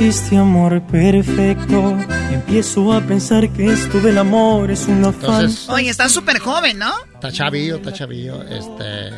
Existe 0.01 0.37
amor 0.37 0.81
perfecto. 0.87 1.97
Empiezo 2.31 2.93
a 2.93 3.01
pensar 3.01 3.53
que 3.53 3.67
esto 3.73 3.99
del 4.01 4.19
amor 4.19 4.71
es 4.71 4.87
un 4.87 5.05
afán. 5.05 5.51
Oye, 5.71 5.91
está 5.91 6.09
súper 6.09 6.39
joven, 6.39 6.79
¿no? 6.79 6.93
Está 7.15 7.33
chavillo, 7.33 7.77
está 7.77 7.93
chavillo, 7.93 8.41
este, 8.45 9.11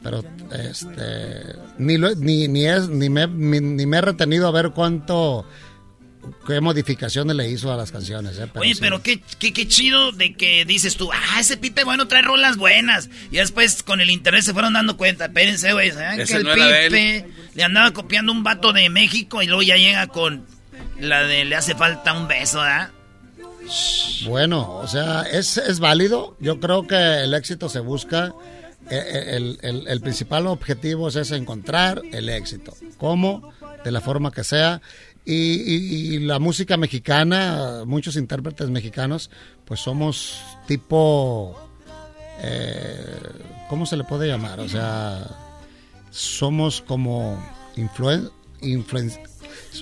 pero, 0.00 0.22
este, 0.52 1.56
ni, 1.78 1.98
lo- 1.98 2.14
ni, 2.14 2.46
ni, 2.46 2.64
es, 2.64 2.88
ni, 2.88 3.10
me, 3.10 3.26
ni, 3.26 3.58
ni 3.60 3.86
me 3.86 3.96
he 3.98 4.00
retenido 4.02 4.46
a 4.46 4.52
ver 4.52 4.70
cuánto, 4.70 5.44
qué 6.46 6.60
modificaciones 6.60 7.34
le 7.36 7.48
hizo 7.50 7.72
a 7.72 7.76
las 7.76 7.90
canciones, 7.92 8.38
eh, 8.38 8.48
Oye, 8.54 8.74
sí. 8.74 8.80
pero 8.80 9.02
qué, 9.02 9.20
qué, 9.38 9.52
qué 9.52 9.66
chido 9.68 10.12
de 10.12 10.34
que 10.34 10.64
dices 10.64 10.96
tú, 10.96 11.10
ah, 11.12 11.40
ese 11.40 11.56
Pipe 11.56 11.84
bueno 11.84 12.08
trae 12.08 12.22
rolas 12.22 12.56
buenas. 12.56 13.08
Y 13.30 13.36
después 13.36 13.82
con 13.82 14.00
el 14.00 14.10
internet 14.10 14.42
se 14.42 14.52
fueron 14.52 14.72
dando 14.74 14.96
cuenta. 14.96 15.26
Espérense, 15.26 15.72
güey, 15.72 15.90
¿saben 15.92 16.24
que 16.26 16.32
el 16.34 16.44
no 16.44 16.54
Pipe 16.54 17.26
le 17.54 17.62
andaba 17.64 17.90
copiando 17.92 18.32
un 18.32 18.42
vato 18.42 18.72
de 18.72 18.88
México 18.90 19.42
y 19.42 19.46
luego 19.46 19.62
ya 19.62 19.76
llega 19.76 20.06
con 20.08 20.44
la 20.98 21.22
de 21.24 21.44
le 21.44 21.56
hace 21.56 21.74
falta 21.74 22.12
un 22.12 22.28
beso, 22.28 22.60
¿ah? 22.60 22.90
Bueno, 24.24 24.70
o 24.76 24.86
sea, 24.86 25.22
es, 25.22 25.56
es 25.56 25.80
válido, 25.80 26.36
yo 26.40 26.60
creo 26.60 26.86
que 26.86 26.94
el 27.24 27.34
éxito 27.34 27.68
se 27.68 27.80
busca, 27.80 28.32
eh, 28.90 29.24
el, 29.36 29.58
el- 29.62 29.86
el 29.88 30.00
principal 30.00 30.46
objetivo 30.46 31.08
es 31.08 31.16
ese, 31.16 31.36
encontrar 31.36 32.02
el 32.12 32.28
éxito, 32.28 32.74
¿cómo? 32.98 33.52
De 33.84 33.90
la 33.90 34.00
forma 34.00 34.30
que 34.32 34.44
sea. 34.44 34.82
Y, 35.24 35.34
y- 35.34 36.14
y 36.14 36.18
la 36.20 36.38
música 36.38 36.76
mexicana, 36.76 37.82
muchos 37.86 38.16
intérpretes 38.16 38.68
mexicanos, 38.70 39.30
pues 39.64 39.80
somos 39.80 40.40
tipo, 40.66 41.56
eh, 42.42 43.16
¿cómo 43.68 43.86
se 43.86 43.96
le 43.96 44.04
puede 44.04 44.26
llamar? 44.28 44.60
O 44.60 44.68
sea, 44.68 45.26
somos 46.10 46.80
como 46.80 47.38
influen, 47.76 48.30
influen- 48.62 49.18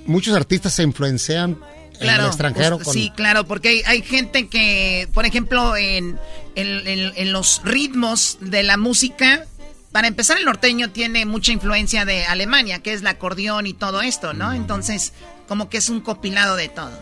muchos 0.07 0.35
artistas 0.37 0.75
se 0.75 0.83
influencian 0.83 1.59
en 2.01 2.09
el 2.11 2.27
extranjero. 2.27 2.77
pues, 2.77 2.85
con- 2.87 2.95
Sí, 2.95 3.11
claro, 3.17 3.47
porque 3.47 3.69
hay, 3.69 3.83
hay 3.87 4.03
gente 4.03 4.49
que, 4.49 5.09
por 5.15 5.25
ejemplo, 5.25 5.77
en, 5.77 6.19
en- 6.57 6.87
en- 6.87 7.13
en 7.17 7.33
los 7.33 7.63
ritmos 7.65 8.39
de 8.41 8.63
la 8.65 8.77
música, 8.77 9.47
para 9.93 10.09
empezar, 10.09 10.39
el 10.39 10.45
norteño 10.45 10.91
tiene 10.91 11.25
mucha 11.25 11.53
influencia 11.53 12.05
de 12.05 12.25
Alemania, 12.25 12.81
que 12.81 12.93
es 12.93 13.01
el 13.01 13.07
acordeón 13.07 13.67
y 13.67 13.73
todo 13.73 14.03
esto, 14.03 14.35
¿no? 14.35 14.53
Entonces, 14.53 15.13
como 15.47 15.69
que 15.69 15.79
es 15.79 15.89
un 15.89 16.01
copilado 16.01 16.57
de 16.57 16.69
todo. 16.69 16.93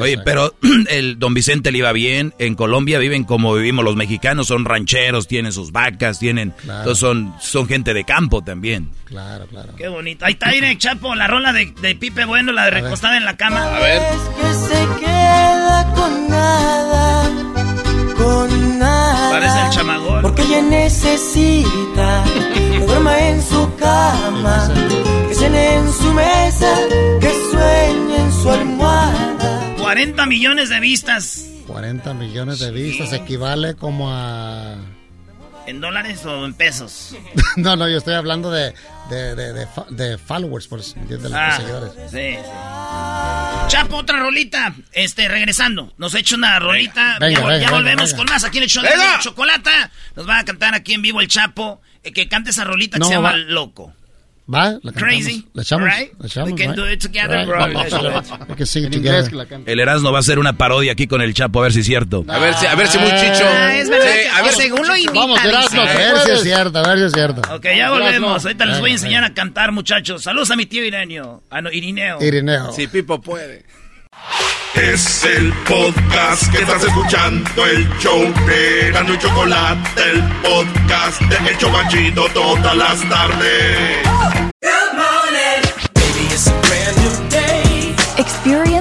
Oye, 0.00 0.18
pero 0.18 0.54
el 0.90 1.18
don 1.18 1.34
Vicente 1.34 1.72
le 1.72 1.78
iba 1.78 1.92
bien. 1.92 2.34
En 2.38 2.54
Colombia 2.54 2.98
viven 2.98 3.24
como 3.24 3.54
vivimos 3.54 3.84
los 3.84 3.96
mexicanos, 3.96 4.48
son 4.48 4.64
rancheros, 4.64 5.28
tienen 5.28 5.52
sus 5.52 5.72
vacas, 5.72 6.18
tienen, 6.18 6.54
entonces 6.62 6.98
son, 6.98 7.34
son 7.40 7.66
gente 7.66 7.94
de 7.94 8.04
campo 8.04 8.42
también. 8.42 8.90
Claro, 9.04 9.46
claro. 9.46 9.74
Qué 9.76 9.88
bonito. 9.88 10.24
Ahí 10.24 10.34
está, 10.34 10.50
mire, 10.50 10.76
Chapo, 10.78 11.14
la 11.14 11.26
rola 11.26 11.52
de, 11.52 11.72
de 11.80 11.94
Pipe 11.94 12.24
Bueno, 12.24 12.52
la 12.52 12.66
de 12.66 12.70
recostada 12.70 13.16
en 13.16 13.24
la 13.24 13.36
cama. 13.36 13.76
A 13.76 13.80
ver. 13.80 14.02
que 14.40 14.54
se 14.54 15.00
queda 15.00 15.92
con 15.94 16.28
nada, 16.28 17.30
con 18.16 18.50
nada. 18.50 18.61
Parece 19.32 19.60
el 19.64 19.70
chamagón. 19.70 20.22
Porque 20.22 20.42
ella 20.42 20.62
necesita 20.62 22.24
que 22.54 22.80
duerma 22.86 23.18
en 23.28 23.42
su 23.42 23.74
cama, 23.76 24.70
que 25.28 25.34
cene 25.34 25.74
en 25.76 25.92
su 25.92 26.12
mesa, 26.12 26.74
que 27.20 27.32
sueñe 27.50 28.16
en 28.16 28.32
su 28.32 28.50
almohada. 28.50 29.74
40 29.80 30.26
millones 30.26 30.68
de 30.68 30.80
vistas 30.80 31.48
40 31.66 32.14
millones 32.14 32.58
de 32.58 32.70
vistas 32.70 33.12
equivale 33.12 33.74
como 33.74 34.10
a... 34.10 34.74
en 35.66 35.80
dólares 35.80 36.24
o 36.26 36.44
en 36.44 36.54
pesos. 36.54 37.16
No, 37.56 37.76
no, 37.76 37.88
yo 37.88 37.98
estoy 37.98 38.14
hablando 38.14 38.50
de, 38.50 38.74
de, 39.12 39.34
de, 39.34 39.52
de 39.52 39.66
fa- 39.66 39.86
de 39.90 40.18
followers, 40.18 40.66
por, 40.66 40.82
de 40.82 41.18
los 41.18 41.32
Ah, 41.32 41.56
seguidores. 41.56 41.92
sí, 42.10 42.16
sí. 42.16 42.36
Chapo, 43.68 43.96
otra 43.96 44.18
rolita. 44.18 44.74
Este, 44.92 45.28
regresando. 45.28 45.92
Nos 45.98 46.14
ha 46.14 46.18
hecho 46.18 46.36
una 46.36 46.58
rolita. 46.58 47.16
Venga, 47.20 47.40
ya, 47.40 47.46
venga, 47.46 47.52
ya 47.52 47.58
venga, 47.66 47.70
volvemos 47.70 48.04
venga. 48.10 48.16
con 48.16 48.26
más 48.32 48.44
aquí 48.44 48.58
en 48.58 48.64
el 48.64 48.70
show 48.70 48.82
de 48.82 48.90
Venga. 48.90 49.12
la 49.12 49.18
Chocolata. 49.20 49.90
Nos 50.16 50.28
va 50.28 50.38
a 50.40 50.44
cantar 50.44 50.74
aquí 50.74 50.94
en 50.94 51.02
vivo 51.02 51.20
el 51.20 51.28
Chapo. 51.28 51.80
eh, 52.04 52.12
que 52.12 52.28
cante 52.28 52.50
esa 52.50 52.64
rolita 52.64 52.98
No, 52.98 53.04
que 53.04 53.08
se 53.08 53.14
llama 53.14 53.30
va- 53.30 53.36
Loco. 53.36 53.94
Va, 54.52 54.78
la 54.82 54.92
Crazy. 54.92 55.46
La 55.54 55.62
echamos. 55.62 55.88
Right? 55.88 56.12
La 56.18 56.26
echamos. 56.26 56.50
We 56.50 56.56
can 56.56 56.68
right? 56.72 56.76
do 56.76 56.90
it 56.90 57.00
together, 57.00 57.46
Right. 57.46 57.46
bro. 57.46 57.66
Let's 57.68 57.90
do 57.90 58.08
it. 58.08 58.48
we 58.50 58.54
can 58.56 58.66
sing 58.66 58.84
it 58.84 58.92
together. 58.92 59.30
que 59.30 59.36
la 59.36 59.46
canta. 59.46 59.70
El 59.70 59.80
Erasmo 59.80 60.10
va 60.12 60.18
a 60.18 60.20
hacer 60.20 60.38
una 60.38 60.58
parodia 60.58 60.92
aquí 60.92 61.06
con 61.06 61.22
el 61.22 61.32
Chapo, 61.32 61.60
a 61.60 61.62
ver 61.62 61.72
si 61.72 61.80
es 61.80 61.86
cierto. 61.86 62.24
A 62.28 62.38
ver 62.38 62.54
si, 62.54 62.66
a 62.66 62.74
ver 62.74 62.86
si 62.88 62.98
muchicho. 62.98 63.44
Ah, 63.46 63.74
es 63.76 63.88
verdad 63.88 64.06
Sí, 64.12 64.28
a 64.32 64.42
ver, 64.42 64.52
según 64.52 64.86
lo 64.86 64.96
imita. 64.96 65.12
Vamos. 65.14 65.44
Erasmo, 65.44 65.80
A 65.80 65.84
ver 65.84 66.18
si 66.24 66.30
es 66.32 66.42
cierto, 66.42 66.78
a 66.78 66.82
ver 66.82 66.98
si 66.98 67.04
es 67.04 67.12
cierto. 67.12 67.54
Ok, 67.54 67.66
ya 67.76 67.90
volvemos. 67.90 68.44
Ahorita 68.44 68.64
les 68.66 68.80
voy 68.80 68.90
a 68.90 68.92
enseñar 68.94 69.24
a 69.24 69.32
cantar, 69.32 69.72
muchachos. 69.72 70.22
Saludos 70.22 70.50
a 70.50 70.56
mi 70.56 70.66
tío 70.66 70.84
Ireneo. 70.84 71.42
Ah, 71.50 71.60
no, 71.62 71.70
Irineo. 71.70 72.22
Irineo. 72.22 72.72
si 72.72 72.86
Pipo 72.86 73.20
puede. 73.20 73.64
Es 74.74 75.24
el 75.24 75.52
podcast 75.68 76.50
que 76.50 76.62
estás 76.62 76.82
escuchando, 76.82 77.66
el 77.66 77.88
show 77.98 78.20
de 78.46 78.90
Gano 78.92 79.14
y 79.14 79.18
Chocolate, 79.18 80.02
el 80.10 80.22
podcast 80.42 81.20
de 81.20 81.50
El 81.50 81.58
Chocachito 81.58 82.26
todas 82.32 82.76
las 82.76 83.08
tardes. 83.08 83.98
Experience 88.18 88.71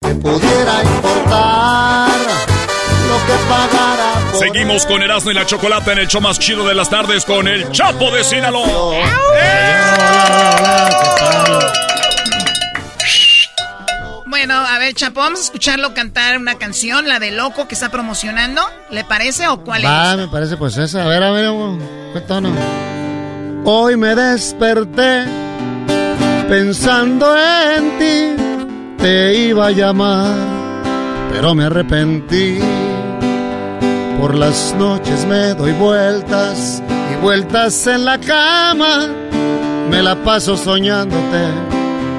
Pudiera 0.00 0.82
importar 0.84 2.08
lo 3.08 3.16
que 3.26 3.32
pagara 3.48 4.12
por 4.30 4.38
Seguimos 4.40 4.86
con 4.86 5.02
Erasmo 5.02 5.30
y 5.30 5.34
la 5.34 5.46
Chocolata 5.46 5.92
en 5.92 5.98
el 5.98 6.08
show 6.08 6.20
más 6.20 6.38
chido 6.38 6.66
de 6.66 6.74
las 6.74 6.88
tardes 6.88 7.24
con 7.24 7.48
el 7.48 7.70
Chapo 7.72 8.10
de 8.10 8.22
Sinaloa. 8.24 9.04
Bueno, 14.26 14.54
a 14.54 14.78
ver, 14.78 14.94
Chapo, 14.94 15.20
vamos 15.20 15.40
a 15.40 15.42
escucharlo 15.44 15.94
cantar 15.94 16.36
una 16.38 16.56
canción, 16.56 17.08
la 17.08 17.18
de 17.18 17.30
Loco 17.32 17.66
que 17.66 17.74
está 17.74 17.88
promocionando. 17.90 18.62
¿Le 18.90 19.02
parece 19.04 19.48
o 19.48 19.64
cuál 19.64 19.84
Va, 19.84 20.12
es? 20.12 20.18
me 20.18 20.28
parece 20.28 20.56
pues 20.56 20.76
esa. 20.76 21.04
A 21.04 21.08
ver, 21.08 21.22
a 21.22 21.32
ver, 21.32 21.50
¿qué 22.12 22.20
tono? 22.20 22.50
Hoy 23.64 23.96
me 23.96 24.14
desperté 24.14 25.24
pensando 26.48 27.36
en 27.36 27.98
ti. 27.98 28.67
Te 28.98 29.34
iba 29.34 29.68
a 29.68 29.70
llamar, 29.70 30.34
pero 31.32 31.54
me 31.54 31.64
arrepentí. 31.64 32.58
Por 34.20 34.34
las 34.34 34.74
noches 34.76 35.24
me 35.26 35.54
doy 35.54 35.72
vueltas 35.72 36.82
y 37.12 37.22
vueltas 37.22 37.86
en 37.86 38.04
la 38.04 38.18
cama. 38.18 39.06
Me 39.88 40.02
la 40.02 40.16
paso 40.16 40.56
soñándote, 40.56 41.46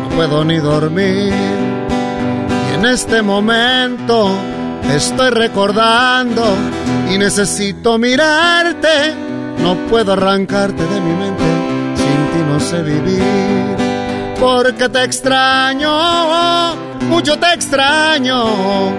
no 0.02 0.16
puedo 0.16 0.46
ni 0.46 0.58
dormir. 0.58 1.34
Y 2.72 2.76
en 2.76 2.86
este 2.86 3.22
momento 3.22 4.30
estoy 4.90 5.32
recordando 5.32 6.44
y 7.14 7.18
necesito 7.18 7.98
mirarte. 7.98 9.14
No 9.62 9.76
puedo 9.90 10.14
arrancarte 10.14 10.82
de 10.82 11.02
mi 11.02 11.14
mente, 11.14 11.44
sin 11.96 12.06
ti 12.32 12.50
no 12.50 12.60
sé 12.62 12.82
vivir. 12.82 13.39
Porque 14.40 14.88
te 14.88 15.04
extraño, 15.04 16.76
mucho 17.10 17.38
te 17.38 17.54
extraño. 17.54 18.94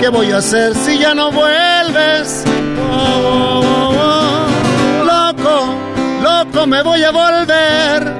¿Qué 0.00 0.08
voy 0.08 0.30
a 0.32 0.38
hacer 0.38 0.74
si 0.74 0.98
ya 0.98 1.14
no 1.14 1.30
vuelves? 1.30 2.44
Oh, 2.90 3.62
oh, 3.62 3.94
oh. 3.98 5.04
Loco, 5.04 5.74
loco 6.22 6.66
me 6.66 6.82
voy 6.82 7.02
a 7.02 7.10
volver 7.10 8.12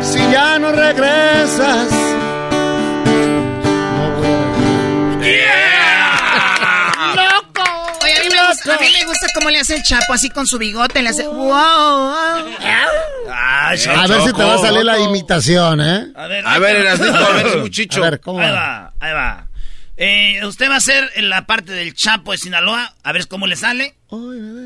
si 0.00 0.18
ya 0.32 0.58
no 0.58 0.72
regresas. 0.72 1.88
A 8.72 8.78
mí, 8.78 8.86
me 8.92 9.04
gusta, 9.04 9.26
cómo 9.34 9.50
le 9.50 9.58
hace 9.58 9.76
el 9.76 9.82
Chapo 9.82 10.12
así 10.12 10.30
con 10.30 10.46
su 10.46 10.58
bigote, 10.58 11.02
le 11.02 11.08
hace 11.10 11.26
wow, 11.26 11.44
wow. 11.46 11.52
Ah, 13.30 13.68
A 13.70 14.06
ver 14.06 14.20
si 14.22 14.32
te 14.32 14.42
va 14.44 14.54
a 14.54 14.58
salir 14.58 14.84
la 14.84 14.98
imitación, 14.98 15.80
¿eh? 15.80 16.06
A 16.14 16.26
ver, 16.26 16.46
A 16.46 16.58
ver, 16.58 16.86
a 16.88 16.94
ver, 16.96 17.58
muchicho. 17.58 18.02
A 18.02 18.10
ver, 18.10 18.20
¿cómo 18.20 18.40
Ahí 18.40 18.50
va? 18.50 18.92
ahí 19.00 19.12
va. 19.12 19.46
Eh, 19.96 20.40
usted 20.46 20.68
va 20.70 20.74
a 20.74 20.78
hacer 20.78 21.10
la 21.22 21.44
parte 21.46 21.72
del 21.72 21.92
Chapo 21.94 22.32
de 22.32 22.38
Sinaloa, 22.38 22.94
a 23.02 23.12
ver 23.12 23.26
cómo 23.26 23.46
le 23.46 23.56
sale. 23.56 23.96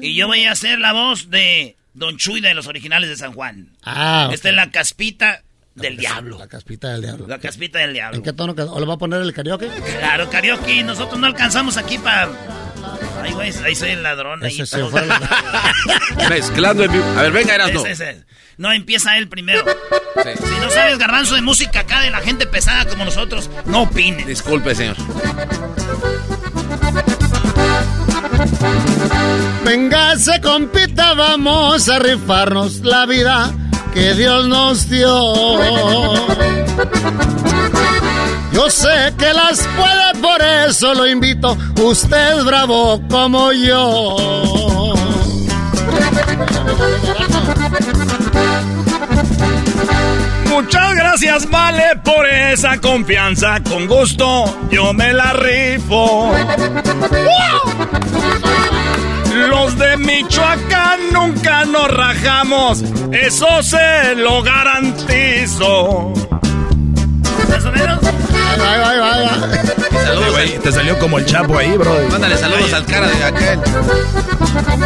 Y 0.03 0.15
yo 0.15 0.27
voy 0.27 0.45
a 0.45 0.53
hacer 0.53 0.79
la 0.79 0.93
voz 0.93 1.31
de 1.31 1.77
Don 1.95 2.16
Chuy 2.19 2.41
de 2.41 2.53
los 2.55 2.66
originales 2.66 3.09
de 3.09 3.16
San 3.16 3.33
Juan. 3.33 3.69
Ah. 3.83 4.29
Esta 4.33 4.51
es 4.51 4.55
la 4.55 4.70
caspita 4.70 5.43
del 5.74 5.97
diablo. 5.97 6.39
La 6.39 6.49
caspita 6.49 6.91
del 6.91 7.01
diablo. 7.01 7.27
La 7.27 7.39
caspita 7.39 7.79
del 7.79 7.95
diablo. 7.95 8.16
¿En 8.19 8.23
qué 8.23 8.35
tono? 8.35 8.55
quedó? 8.55 8.74
¿O 8.74 8.81
le 8.81 8.85
va 8.85 8.95
a 8.95 8.99
poner 8.99 9.23
el 9.23 9.33
karaoke? 9.33 9.69
Claro, 9.99 10.29
karaoke, 10.29 10.83
nosotros 10.83 11.19
no 11.19 11.27
alcanzamos 11.27 11.79
aquí 11.79 11.97
para... 11.97 12.29
Ay, 13.23 13.32
güey, 13.32 13.53
ahí 13.65 13.74
soy 13.74 13.90
el 13.90 14.03
ladrón. 14.03 14.43
Ahí 14.43 14.61
Ese 14.61 14.66
se 14.66 14.82
Mezclando 16.28 16.85
en 16.85 16.93
vivo. 16.93 17.05
A 17.16 17.23
ver, 17.23 17.32
venga, 17.32 17.55
Erasmo. 17.55 17.86
Ese, 17.86 18.11
ese. 18.11 18.24
No, 18.57 18.73
empieza 18.73 19.16
él 19.16 19.28
primero. 19.28 19.65
Si 20.23 20.61
no 20.61 20.70
sabes 20.70 20.99
garbanzo 20.99 21.35
de 21.35 21.40
música 21.40 21.81
acá 21.81 22.01
de 22.01 22.11
la 22.11 22.20
gente 22.20 22.47
pesada 22.47 22.85
como 22.86 23.05
nosotros, 23.05 23.51
no 23.65 23.82
opines. 23.82 24.27
Disculpe, 24.27 24.74
señor. 24.74 24.97
Véngase, 29.65 30.40
compita, 30.40 31.15
vamos 31.15 31.89
a 31.89 31.99
rifarnos 31.99 32.81
la 32.81 33.07
vida 33.07 33.53
que 33.94 34.15
Dios 34.15 34.49
nos 34.49 34.89
dio. 34.89 35.32
Yo 38.53 38.69
sé 38.70 39.15
que 39.19 39.33
las 39.33 39.66
puede, 39.77 40.20
por 40.20 40.43
eso 40.43 40.95
lo 40.95 41.07
invito. 41.07 41.57
Usted 41.83 42.39
es 42.39 42.45
bravo 42.45 43.01
como 43.09 43.51
yo. 43.53 44.95
Muchas 50.49 50.95
gracias, 50.95 51.51
vale, 51.51 51.97
por 52.05 52.27
esa 52.27 52.79
confianza. 52.79 53.59
Con 53.62 53.87
gusto, 53.87 54.45
yo 54.70 54.93
me 54.93 55.12
la 55.15 55.33
rifo. 55.33 56.33
Los 59.49 59.79
de 59.79 59.97
Michoacán 59.97 61.01
nunca 61.12 61.65
nos 61.65 61.89
rajamos. 61.91 62.85
Eso 63.12 63.62
se 63.62 64.15
lo 64.15 64.43
garantizo. 64.43 66.12
Va, 68.61 68.91
ahí 68.91 68.99
va, 68.99 69.15
ahí. 69.15 69.29
Sí, 69.93 70.31
güey, 70.31 70.59
te 70.59 70.73
salió 70.73 70.99
como 70.99 71.19
el 71.19 71.27
Chapo 71.27 71.59
ahí, 71.59 71.77
bro. 71.77 71.95
Mándale 72.11 72.37
saludos 72.37 72.73
al 72.73 72.85
cara 72.87 73.09
de 73.09 73.24
aquel. 73.24 73.61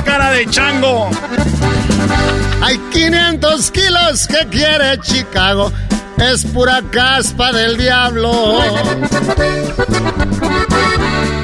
Cara 0.05 0.30
de 0.30 0.47
chango. 0.47 1.10
Hay 2.62 2.78
500 2.93 3.70
kilos 3.70 4.26
que 4.26 4.47
quiere 4.48 4.98
Chicago. 5.01 5.72
Es 6.18 6.44
pura 6.44 6.82
caspa 6.90 7.52
del 7.52 7.76
diablo. 7.76 8.59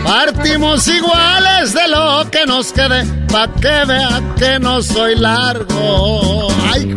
Partimos 0.05 0.89
iguales 0.89 1.75
de 1.75 1.89
lo 1.89 2.31
que 2.31 2.47
nos 2.47 2.73
quede, 2.73 3.05
pa' 3.31 3.49
que 3.61 3.85
vea 3.87 4.21
que 4.39 4.59
no 4.59 4.83
soy 4.83 5.15
largo. 5.17 6.49
Ay. 6.73 6.97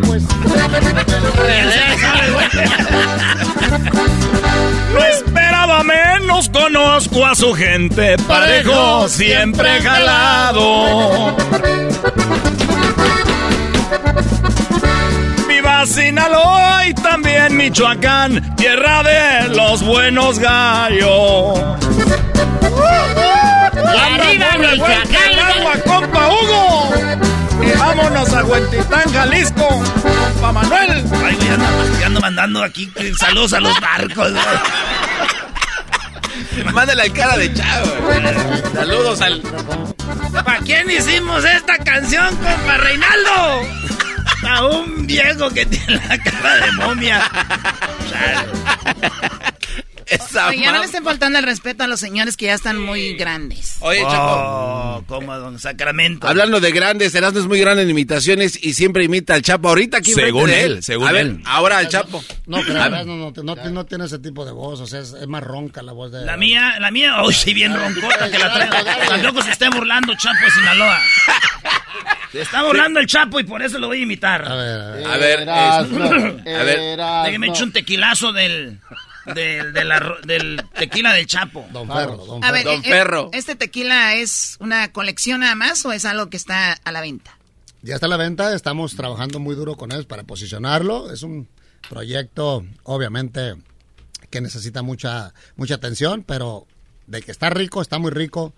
No 4.94 5.03
esperaba 5.03 5.84
menos, 5.84 6.49
conozco 6.49 7.26
a 7.26 7.36
su 7.36 7.53
gente. 7.53 8.18
Parejo, 8.27 9.07
siempre 9.10 9.82
jalado. 9.82 11.36
Viva 15.48 15.86
Sinaloa 15.86 16.88
y 16.88 16.94
también 16.94 17.57
Michoacán, 17.57 18.56
tierra 18.56 19.03
de 19.03 19.49
los 19.56 19.84
buenos 19.84 20.40
gallos. 20.40 21.60
arriba, 23.99 24.57
Michoacán! 24.60 25.40
agua, 25.40 25.73
compa 25.86 26.27
Hugo! 26.30 27.34
Y 27.61 27.77
vámonos 27.77 28.34
a 28.34 28.44
Huentitán, 28.44 29.14
Jalisco, 29.14 29.84
compa 30.03 30.52
Manuel. 30.52 31.06
Ay, 31.23 31.36
güey, 31.36 31.49
ando, 31.49 31.99
ya 31.99 32.06
ando 32.07 32.19
mandando 32.22 32.64
aquí 32.64 32.91
saludos 33.19 33.53
a 33.53 33.60
los 33.60 33.80
barcos. 33.80 34.32
güey. 34.32 34.44
Mándale 36.73 37.03
al 37.03 37.14
cara 37.14 37.38
de 37.38 37.53
chavo. 37.53 37.91
Saludos 38.73 39.22
al. 39.22 39.41
¿Para 40.44 40.60
quién 40.60 40.90
hicimos 40.90 41.44
esta 41.45 41.77
canción, 41.77 42.36
compa 42.38 42.77
Reinaldo? 42.77 43.61
A 44.48 44.65
un 44.65 45.06
viejo 45.07 45.49
que 45.49 45.65
tiene 45.65 45.95
la 46.07 46.18
cara 46.18 46.56
de 46.57 46.72
momia. 46.73 47.32
Oye, 50.49 50.60
ya 50.61 50.72
no 50.72 50.80
le 50.80 50.86
estén 50.86 51.03
faltando 51.03 51.40
el 51.40 51.45
respeto 51.45 51.84
a 51.84 51.88
los 51.88 51.99
señores 51.99 52.38
que 52.38 52.45
ya 52.45 52.53
están 52.53 52.80
muy 52.80 53.14
grandes. 53.15 53.77
Oye, 53.80 54.03
Oh, 54.06 54.11
Chapo. 54.11 55.03
como 55.07 55.36
Don 55.38 55.57
Sacramento. 55.60 56.27
Hablando 56.27 56.60
de 56.60 56.72
grandes, 56.72 57.15
Erasmo 57.15 57.40
es 57.40 57.48
muy 57.48 57.60
grande 57.60 57.84
en 57.84 57.90
imitaciones 57.90 58.57
y 58.64 58.73
siempre 58.73 59.03
imita 59.03 59.34
al 59.34 59.41
Chapo. 59.41 59.69
Ahorita 59.69 59.98
aquí 59.98 60.14
Según 60.14 60.48
de 60.48 60.64
él, 60.64 60.84
según 60.84 61.07
A 61.07 61.11
ver, 61.11 61.26
él. 61.26 61.41
ahora 61.45 61.80
al 61.80 61.88
Chapo. 61.90 62.23
No, 62.45 62.60
pero 62.65 62.82
A- 62.82 62.88
Erasmo 62.88 63.15
no, 63.15 63.32
no, 63.32 63.56
no, 63.56 63.69
no 63.72 63.86
tiene 63.86 64.06
ese 64.06 64.19
tipo 64.19 64.45
de 64.45 64.52
voz, 64.52 64.80
o 64.80 64.88
sea, 64.88 64.99
es, 64.99 65.14
es 65.14 65.27
más 65.27 65.44
ronca 65.44 65.82
la 65.82 65.91
voz 65.94 66.11
de... 66.11 66.23
La 66.26 66.38
mía, 66.38 66.76
la 66.80 66.91
mía, 66.91 67.22
oh, 67.22 67.32
sí, 67.32 67.53
bien 67.53 67.73
roncota 67.76 68.30
que 68.30 68.38
la 68.38 68.53
traigo. 68.53 68.76
Tampoco 69.10 69.41
se 69.41 69.52
esté 69.52 69.69
burlando 69.69 70.14
Chapo 70.15 70.44
de 70.45 70.52
Sinaloa. 70.52 70.99
Se 72.32 72.41
está 72.41 72.64
burlando 72.64 72.99
el 72.99 73.07
Chapo 73.07 73.40
y 73.40 73.44
por 73.44 73.61
eso 73.64 73.80
lo 73.80 73.88
voy 73.88 73.99
a 73.99 74.03
imitar. 74.03 74.45
A 74.45 74.56
ver, 74.56 75.06
A 75.07 75.18
ver, 75.18 75.40
Erasmo, 75.41 76.03
es- 76.06 76.14
a 76.60 76.64
ver. 76.64 76.99
Déjeme 77.26 77.48
echar 77.48 77.64
un 77.64 77.72
tequilazo 77.72 78.34
del, 78.34 78.80
del, 79.34 79.73
del, 79.73 79.91
arro- 79.91 80.22
del 80.22 80.61
tequila 80.77 81.14
del 81.14 81.26
Chapo. 81.26 81.65
Don 81.72 81.88
Ferro, 81.88 82.18
Don 82.26 82.43
A 82.43 82.52
ver, 82.52 82.64
Don 82.65 82.76
eh, 82.76 82.81
eh, 82.85 82.89
Ferro. 82.89 83.30
¿este 83.34 83.56
tequila 83.56 84.15
es 84.15 84.57
una 84.60 84.91
colección 84.91 85.41
nada 85.41 85.56
más 85.56 85.85
o 85.85 85.91
es 85.91 86.06
algo 86.06 86.30
que 86.30 86.38
está 86.38 86.73
a 86.73 86.91
la 86.91 87.02
venta? 87.02 87.38
Ya 87.81 87.95
está 87.95 88.07
a 88.07 88.10
la 88.10 88.18
venta, 88.18 88.53
estamos 88.56 88.95
trabajando 88.95 89.39
muy 89.39 89.56
duro 89.56 89.76
con 89.76 89.91
él 89.91 90.06
para 90.07 90.23
posicionarlo. 90.23 91.11
Es 91.11 91.23
un 91.23 91.47
proyecto, 91.89 92.65
obviamente, 92.84 93.56
que 94.30 94.41
necesita 94.41 94.81
mucha, 94.81 95.34
mucha 95.56 95.76
atención, 95.76 96.23
pero 96.23 96.65
de 97.07 97.22
que 97.22 97.31
está 97.31 97.49
rico, 97.52 97.81
está 97.81 97.99
muy 97.99 98.11
rico, 98.11 98.53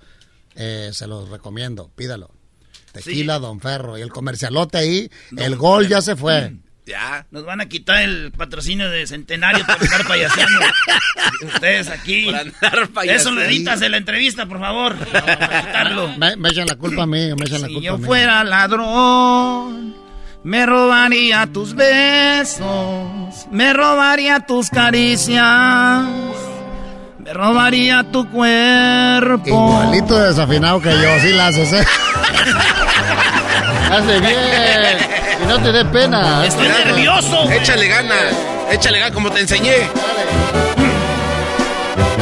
eh, 0.56 0.92
se 0.94 1.08
los 1.08 1.30
recomiendo, 1.30 1.92
pídalo. 1.96 2.32
Tequila, 2.94 3.38
Don 3.40 3.60
Ferro. 3.60 3.98
Y 3.98 4.02
el 4.02 4.10
comercialote 4.12 4.78
ahí, 4.78 5.12
el 5.36 5.56
gol 5.58 5.88
ya 5.88 6.02
se 6.02 6.16
fue. 6.16 6.56
Ya. 6.88 7.26
Nos 7.32 7.44
van 7.46 7.60
a 7.60 7.66
quitar 7.68 8.02
el 8.02 8.32
patrocinio 8.32 8.90
de 8.90 9.06
Centenario 9.06 9.66
por 9.66 9.84
estar 9.84 10.08
payaseando. 10.08 10.60
Ustedes 11.54 11.90
aquí. 11.90 12.26
Por 12.26 12.36
andar 12.36 12.90
Eso 13.06 13.32
lo 13.32 13.42
editas 13.44 13.82
de 13.82 13.90
la 13.90 13.98
entrevista, 13.98 14.46
por 14.46 14.60
favor. 14.60 14.96
Vamos 15.12 15.30
a 15.30 15.62
quitarlo. 15.66 16.08
Me, 16.18 16.36
me 16.38 16.50
echan 16.50 16.66
la 16.66 16.76
culpa 16.76 17.04
a 17.04 17.06
mí, 17.06 17.28
me 17.36 17.46
echan 17.46 17.62
la 17.62 17.68
Si 17.68 17.74
culpa 17.74 17.86
yo 17.86 17.94
a 17.96 17.98
mí. 17.98 18.06
fuera 18.06 18.44
ladrón, 18.46 19.96
me 20.44 20.66
robaría 20.66 21.46
tus 21.48 21.74
besos, 21.76 23.48
me 23.52 23.74
robaría 23.74 24.40
tus 24.40 24.70
caricias, 24.70 25.44
me 27.20 27.34
robaría 27.34 28.10
tu 28.12 28.30
cuerpo. 28.30 29.46
Igualito 29.46 30.18
desafinado 30.20 30.80
que 30.82 30.92
yo, 30.92 31.20
sí 31.22 31.34
la 31.34 31.48
haces, 31.48 31.74
¿eh? 31.74 31.86
Hace 33.92 34.20
bien. 34.20 34.38
Y 35.44 35.48
no 35.48 35.60
te 35.60 35.72
dé 35.72 35.86
pena. 35.86 36.46
Estoy 36.46 36.68
nervioso. 36.68 37.44
güey. 37.46 37.58
Échale 37.58 37.88
ganas. 37.88 38.34
Échale 38.72 39.00
ganas 39.00 39.14
como 39.14 39.30
te 39.32 39.40
enseñé. 39.42 39.76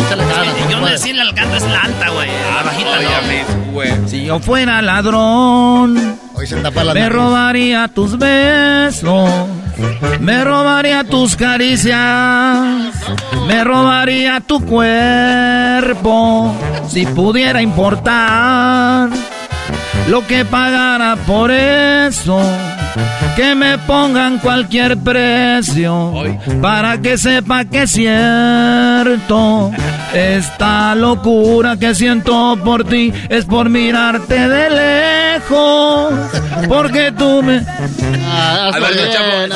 Échale 0.06 0.24
ganas, 0.26 0.70
Yo 0.70 0.80
no 0.80 0.88
decirle 0.88 1.22
al 1.22 1.34
canto 1.34 1.56
es 1.56 1.64
la 1.64 1.82
alta, 1.82 2.10
güey. 2.10 2.30
La 2.56 2.64
bajita 2.64 3.00
no. 3.02 3.72
Güey. 3.72 3.92
Si 4.08 4.26
yo 4.26 4.40
fuera 4.40 4.82
ladrón, 4.82 6.20
Hoy 6.34 6.48
se 6.48 6.56
tapa 6.58 6.84
la 6.84 6.94
me 6.94 7.00
nariz. 7.02 7.16
robaría 7.16 7.88
tus 7.88 8.18
besos, 8.18 9.30
me 10.20 10.44
robaría 10.44 11.04
tus 11.04 11.36
caricias, 11.36 11.98
me 13.48 13.64
robaría 13.64 14.40
tu 14.42 14.64
cuerpo, 14.66 16.56
si 16.88 17.06
pudiera 17.06 17.62
importar 17.62 19.10
lo 20.10 20.26
que 20.28 20.46
pagara 20.46 21.16
por 21.28 21.52
eso. 21.52 22.40
Que 23.36 23.54
me 23.56 23.78
pongan 23.80 24.40
cualquier 24.40 24.98
precio 24.98 26.14
para 26.62 27.02
que 27.02 27.18
sepa 27.18 27.66
que 27.66 27.84
es 27.84 27.92
cierto. 27.92 29.72
Esta 30.14 30.96
locura 30.96 31.78
que 31.78 31.94
siento 31.94 32.58
por 32.64 32.86
ti 32.86 33.12
es 33.28 33.44
por 33.44 33.70
mirarte 33.70 34.48
de 34.48 34.70
lejos. 34.70 36.14
Porque 36.70 37.12
tú 37.12 37.44
me. 37.44 37.62
Ah, 38.26 38.70
hazlo 38.74 38.88
bien, 38.88 39.52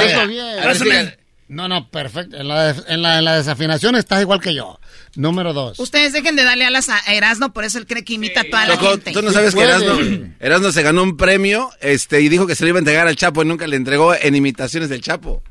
hazlo 0.66 0.86
bien. 0.86 1.19
No, 1.50 1.68
no, 1.68 1.90
perfecto. 1.90 2.38
En 2.38 2.48
la, 2.48 2.70
en, 2.70 3.02
la, 3.02 3.18
en 3.18 3.26
la 3.26 3.36
desafinación 3.36 3.96
estás 3.96 4.22
igual 4.22 4.40
que 4.40 4.54
yo. 4.54 4.80
Número 5.16 5.52
dos. 5.52 5.80
Ustedes 5.80 6.14
dejen 6.14 6.36
de 6.36 6.44
darle 6.44 6.64
alas 6.66 6.90
a 6.90 7.00
Erasmo, 7.12 7.52
por 7.52 7.64
eso 7.64 7.80
él 7.80 7.88
cree 7.88 8.06
que 8.06 8.14
imita 8.14 8.42
a 8.42 8.44
toda 8.44 8.68
la 8.68 8.76
Choco, 8.76 8.92
gente. 8.92 9.12
tú 9.14 9.22
no 9.24 9.30
Sí 9.30 9.34
sabes 9.36 9.56
que 9.56 9.62
puede. 9.62 9.70
Erasmo, 9.74 10.34
Erasmo 10.40 10.72
se 10.72 10.84
ganó 10.84 11.02
un 11.02 11.18
premio 11.18 11.72
este, 11.82 12.22
y 12.22 12.30
dijo 12.30 12.46
que 12.46 12.54
se 12.56 12.64
lo 12.64 12.70
iba 12.70 12.78
a 12.78 12.80
entregar 12.82 13.08
al 13.08 13.16
Chapo 13.16 13.42
y 13.42 13.46
nunca 13.46 13.66
le 13.66 13.76
entregó 13.78 14.14
en 14.14 14.36
imitaciones 14.36 14.90
del 14.90 15.02
Chapo. 15.02 15.42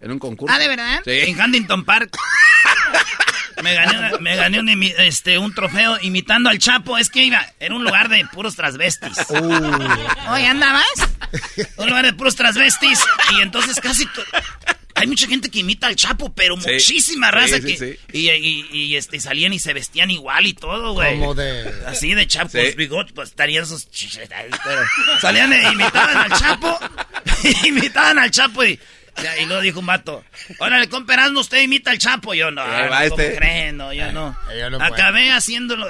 En 0.00 0.12
un 0.12 0.18
concurso. 0.20 0.54
Ah, 0.54 0.58
¿de 0.60 0.68
verdad? 0.68 1.00
Sí. 1.04 1.10
En 1.10 1.38
Huntington 1.40 1.84
Park. 1.84 2.16
Me 3.62 3.74
gané, 3.74 3.98
una- 3.98 4.18
me 4.18 4.36
gané 4.36 4.60
un, 4.60 4.68
este, 4.98 5.36
un 5.36 5.52
trofeo 5.54 5.98
imitando 6.00 6.48
al 6.48 6.58
Chapo. 6.58 6.96
Es 6.96 7.10
que 7.10 7.24
iba, 7.24 7.44
era 7.58 7.74
un 7.74 7.84
lugar 7.84 8.08
de 8.08 8.24
puros 8.32 8.54
transvestis. 8.56 9.18
Oye, 9.28 10.46
¿andabas? 10.46 10.86
Un 11.76 11.88
lugar 11.88 12.06
de 12.06 12.12
puros 12.14 12.36
transvestis. 12.36 13.00
Y 13.36 13.42
entonces 13.42 13.78
casi... 13.80 14.06
Hay 15.00 15.06
mucha 15.06 15.26
gente 15.26 15.50
que 15.50 15.58
imita 15.60 15.86
al 15.86 15.96
Chapo, 15.96 16.32
pero 16.32 16.56
Sí. 16.60 16.70
muchísima 16.72 17.30
raza 17.30 17.56
Sí, 17.56 17.62
sí, 17.62 17.66
que... 17.66 17.76
sí. 17.78 17.98
Y, 18.12 18.30
y- 18.30 18.66
y, 18.72 18.96
este, 18.96 19.18
salían 19.20 19.52
y 19.52 19.58
se 19.58 19.72
vestían 19.72 20.10
igual 20.10 20.46
y 20.46 20.54
todo, 20.54 20.92
güey. 20.92 21.18
Como 21.18 21.34
de... 21.34 21.72
Así 21.86 22.14
de 22.14 22.26
Chapo, 22.26 22.50
Sí. 22.50 22.74
bigotes, 22.76 23.12
pues 23.12 23.30
estarían 23.30 23.66
sus... 23.66 23.86
pero 24.64 24.82
Salían 25.20 25.52
e 25.52 25.72
imitaban 25.72 26.16
al 26.32 26.38
Chapo. 26.38 26.78
imitaban 27.66 28.18
al 28.18 28.30
Chapo 28.30 28.64
y... 28.64 28.78
Y 29.40 29.44
luego 29.44 29.60
dijo 29.60 29.80
un 29.80 29.86
vato, 29.86 30.24
órale, 30.60 30.88
comperando, 30.88 31.40
usted 31.40 31.60
imita 31.60 31.90
al 31.90 31.98
Chapo. 31.98 32.32
Yo 32.32 32.50
no, 32.50 32.66
no, 32.66 32.88
¿cómo 32.88 33.00
este. 33.02 33.36
creen? 33.36 33.76
No, 33.76 33.92
yo 33.92 34.10
no. 34.12 34.34
yo 34.58 34.70
no 34.70 34.78
puedo. 34.78 34.94
Acabé 34.94 35.30
haciéndolo, 35.32 35.86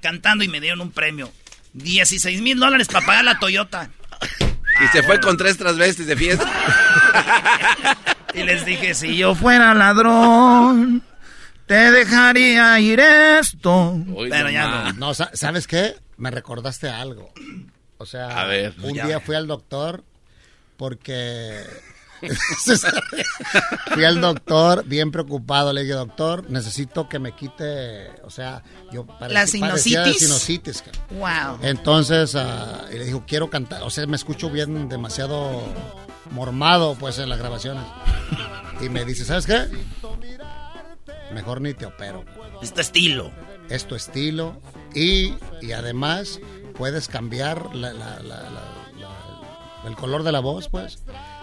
cantando 0.00 0.44
y 0.44 0.48
me 0.48 0.60
dieron 0.60 0.80
un 0.82 0.92
premio. 0.92 1.32
16 1.72 2.40
mil 2.40 2.58
dólares 2.60 2.86
para 2.86 3.04
pagar 3.04 3.24
la 3.24 3.38
Toyota. 3.40 3.90
Y 4.84 4.86
se 4.92 5.02
fue 5.02 5.18
con 5.20 5.36
tres 5.36 5.56
transvestis 5.56 6.06
de 6.06 6.16
fiesta. 6.16 6.46
Y 8.34 8.42
les 8.42 8.64
dije, 8.64 8.94
si 8.94 9.16
yo 9.16 9.34
fuera 9.34 9.74
ladrón, 9.74 11.02
te 11.66 11.90
dejaría 11.90 12.78
ir 12.80 13.00
esto. 13.00 13.90
Uy, 14.08 14.28
Pero 14.30 14.44
no 14.44 14.50
ya 14.50 14.68
no. 14.68 14.92
No, 14.94 15.14
sa- 15.14 15.30
¿sabes 15.34 15.66
qué? 15.66 15.96
Me 16.16 16.30
recordaste 16.30 16.88
algo. 16.88 17.32
O 17.98 18.06
sea, 18.06 18.28
A 18.40 18.44
ver. 18.44 18.74
un 18.82 18.94
Ya. 18.94 19.06
día 19.06 19.20
fui 19.20 19.34
al 19.34 19.46
doctor 19.46 20.04
porque... 20.76 21.64
fui 23.94 24.04
al 24.04 24.20
doctor 24.20 24.84
bien 24.84 25.10
preocupado. 25.12 25.72
Le 25.72 25.82
dije, 25.82 25.94
doctor, 25.94 26.48
necesito 26.50 27.08
que 27.08 27.18
me 27.18 27.32
quite, 27.32 28.10
o 28.24 28.30
sea, 28.30 28.62
yo 28.92 29.06
parec- 29.06 29.28
¿La 29.32 29.46
sinusitis? 29.46 30.18
sinusitis. 30.18 30.84
Wow. 31.10 31.58
Entonces, 31.62 32.34
ah, 32.34 32.84
y 32.92 32.98
le 32.98 33.04
dijo, 33.04 33.24
quiero 33.26 33.50
cantar, 33.50 33.82
o 33.82 33.90
sea, 33.90 34.06
me 34.06 34.16
escucho 34.16 34.50
bien 34.50 34.88
demasiado 34.88 35.62
mormado, 36.30 36.94
pues, 36.96 37.18
en 37.18 37.28
las 37.28 37.38
grabaciones. 37.38 37.84
Y 38.80 38.88
me 38.88 39.04
dice, 39.04 39.24
¿sabes 39.24 39.46
qué? 39.46 39.66
Mejor 41.32 41.60
ni 41.60 41.74
te 41.74 41.86
opero. 41.86 42.24
Este 42.62 42.80
estilo. 42.80 43.30
Es 43.68 43.86
tu 43.86 43.94
estilo 43.94 44.60
y, 44.94 45.34
y 45.60 45.72
además 45.72 46.40
puedes 46.76 47.06
cambiar 47.08 47.74
la- 47.74 47.92
la- 47.92 48.18
la- 48.20 48.22
la- 48.22 48.50
la- 48.50 49.88
el 49.88 49.94
color 49.94 50.22
de 50.22 50.32
la 50.32 50.40
voz, 50.40 50.68
pues. 50.68 51.02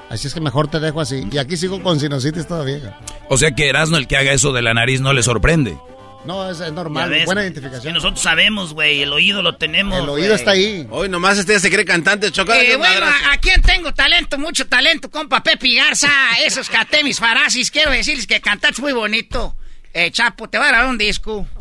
Así 0.09 0.27
es 0.27 0.33
que 0.33 0.41
mejor 0.41 0.67
te 0.69 0.79
dejo 0.79 1.01
así. 1.01 1.27
Y 1.31 1.37
aquí 1.37 1.55
sigo 1.57 1.81
con 1.83 1.99
sinusitis 1.99 2.47
todavía. 2.47 2.99
O 3.29 3.37
sea 3.37 3.51
que 3.51 3.69
Erasmo, 3.69 3.97
el 3.97 4.07
que 4.07 4.17
haga 4.17 4.33
eso 4.33 4.53
de 4.53 4.61
la 4.61 4.73
nariz, 4.73 5.01
no 5.01 5.13
le 5.13 5.23
sorprende. 5.23 5.77
No, 6.25 6.49
es, 6.49 6.59
normal, 6.71 7.09
ves, 7.09 7.25
buena 7.25 7.41
Que 7.41 7.47
identificación. 7.47 7.93
nosotros 7.93 8.21
sabemos, 8.21 8.73
güey, 8.73 9.01
el 9.03 9.13
oído 9.13 9.41
lo 9.41 9.55
tenemos. 9.57 9.97
El 9.99 10.09
oído 10.09 10.35
está 10.35 10.51
ahí. 10.51 10.87
Hoy 10.89 11.07
nomás 11.09 11.37
este 11.37 11.59
se 11.59 11.69
cree 11.69 11.85
cantante, 11.85 12.31
Choco. 12.31 12.51
dale 12.51 12.73
Eh, 12.73 12.77
bueno. 12.77 13.05
¿a, 13.05 13.33
a 13.33 13.37
quién 13.37 13.61
tengo 13.61 13.93
talento? 13.93 14.37
Mucho 14.37 14.67
talento, 14.67 15.09
compa 15.09 15.43
Pepe 15.43 15.75
Garza. 15.75 16.09
Esos 16.45 16.69
catemis 16.69 17.19
farasis. 17.19 17.69
Quiero 17.71 17.91
decirles 17.91 18.27
que 18.27 18.41
cantaste 18.41 18.81
muy 18.81 18.93
bonito. 18.93 19.55
Eh, 19.93 20.11
Chapo, 20.11 20.49
te 20.49 20.57
voy 20.57 20.67
a 20.67 20.71
dar 20.71 20.87
un 20.87 20.97
disco. 20.97 21.47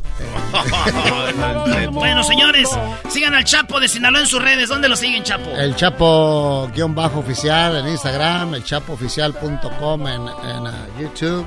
Bueno, 1.91 2.23
señores, 2.23 2.69
sigan 3.11 3.35
al 3.35 3.45
Chapo 3.45 3.81
de 3.81 3.89
Sinaloa 3.89 4.21
en 4.21 4.27
sus 4.27 4.41
redes. 4.43 4.69
¿Dónde 4.69 4.89
lo 4.89 4.97
siguen, 4.97 5.23
Chapo? 5.25 5.51
El 5.57 5.75
Chapo 5.77 6.71
guion 6.75 6.95
bajo 6.95 7.21
oficial 7.21 7.77
en 7.77 7.89
Instagram, 7.89 8.55
el 8.55 8.65
chapooficial.com 8.65 10.07
en, 10.07 10.23
en 10.23 10.67
ah, 10.67 10.87
YouTube. 11.01 11.47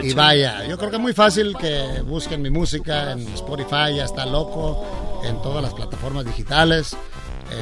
Y 0.00 0.12
vaya, 0.14 0.64
yo 0.66 0.78
creo 0.78 0.90
que 0.90 0.96
es 0.96 1.02
muy 1.02 1.12
fácil 1.12 1.56
que 1.58 2.02
busquen 2.02 2.42
mi 2.42 2.50
música 2.50 3.12
en 3.12 3.20
Spotify, 3.34 3.96
ya 3.96 4.04
está 4.04 4.26
loco, 4.26 4.84
en 5.24 5.40
todas 5.42 5.62
las 5.62 5.74
plataformas 5.74 6.24
digitales. 6.24 6.96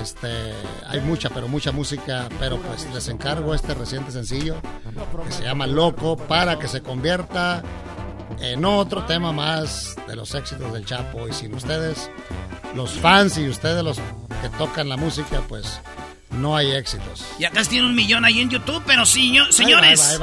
Este, 0.01 0.53
hay 0.87 1.01
mucha, 1.01 1.31
pero 1.31 1.49
mucha 1.49 1.73
música, 1.73 2.29
pero 2.39 2.59
pues 2.59 2.87
les 2.95 3.09
encargo 3.09 3.55
este 3.55 3.75
reciente 3.75 4.13
sencillo 4.13 4.57
que 5.27 5.33
se 5.33 5.43
llama 5.43 5.67
Loco 5.67 6.17
para 6.17 6.59
que 6.59 6.69
se 6.69 6.81
convierta 6.81 7.63
en 8.41 8.65
otro 8.65 9.05
tema 9.05 9.33
más 9.33 9.97
de 10.07 10.15
los 10.15 10.35
éxitos 10.35 10.73
del 10.73 10.85
Chapo. 10.85 11.27
Y 11.27 11.33
sin 11.33 11.55
ustedes, 11.55 12.09
los 12.75 12.93
fans 12.93 13.37
y 13.39 13.49
ustedes 13.49 13.83
los 13.83 13.97
que 13.97 14.49
tocan 14.59 14.89
la 14.89 14.97
música, 14.97 15.43
pues 15.49 15.81
no 16.31 16.57
hay 16.57 16.73
éxitos. 16.73 17.25
Y 17.39 17.45
acá 17.45 17.63
tiene 17.65 17.87
un 17.87 17.95
millón 17.95 18.25
ahí 18.25 18.41
en 18.41 18.51
YouTube, 18.51 18.83
pero 18.87 19.05
sí, 19.05 19.37
señores, 19.51 20.19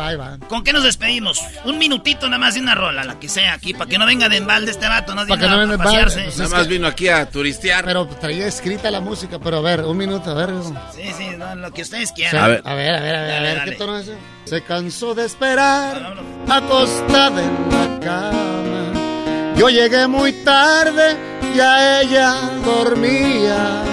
¿con 0.48 0.64
qué 0.64 0.74
nos 0.74 0.84
despedimos? 0.84 1.42
Un 1.66 1.78
minutito 1.78 2.28
nada 2.28 2.38
más 2.38 2.56
de 2.56 2.62
una 2.62 2.76
rola, 2.76 3.04
la 3.04 3.20
que 3.20 3.30
sea 3.30 3.54
aquí, 3.54 3.74
para 3.74 3.90
que 3.90 3.98
no 3.98 4.06
venga 4.06 4.30
de 4.30 4.38
embalde 4.38 4.72
este 4.72 4.88
vato, 4.88 5.14
no 5.14 5.28
para 5.28 5.42
que 5.42 5.48
no 5.48 5.58
venga 5.58 5.78
de 5.78 5.84
pasearse. 5.84 6.24
Pues 6.24 6.38
nada 6.38 6.58
más 6.58 6.68
vino 6.68 6.88
aquí 6.88 7.08
a 7.08 7.30
turistear. 7.30 7.86
Pero 7.86 8.08
traía 8.08 8.48
escrita 8.48 8.90
la 8.92 9.02
música, 9.02 9.40
pero 9.40 9.58
a 9.58 9.62
ver, 9.62 9.82
un 9.82 9.98
minuto, 9.98 10.32
a 10.32 10.34
ver. 10.34 10.50
Sí, 10.96 11.04
sí, 11.18 11.30
lo 11.56 11.72
que 11.72 11.82
ustedes 11.82 12.12
quieran. 12.12 12.44
a, 12.44 12.48
ver. 12.48 12.62
a 12.64 12.74
ver, 12.74 12.96
a 12.96 13.02
ver, 13.02 13.16
a 13.16 13.42
ver, 13.42 13.64
¿qué 13.66 13.72
tono 13.72 13.98
es 13.98 14.10
Se 14.46 14.64
cansó 14.64 15.14
de 15.14 15.26
esperar, 15.26 16.16
acostada 16.48 17.42
en 17.42 17.70
la 17.70 18.00
cama. 18.00 19.54
Yo 19.58 19.70
llegué 19.70 20.08
muy 20.08 20.32
tarde 20.44 21.18
y 21.56 21.60
a 21.60 22.02
ella 22.02 22.36
dormía 22.64 23.84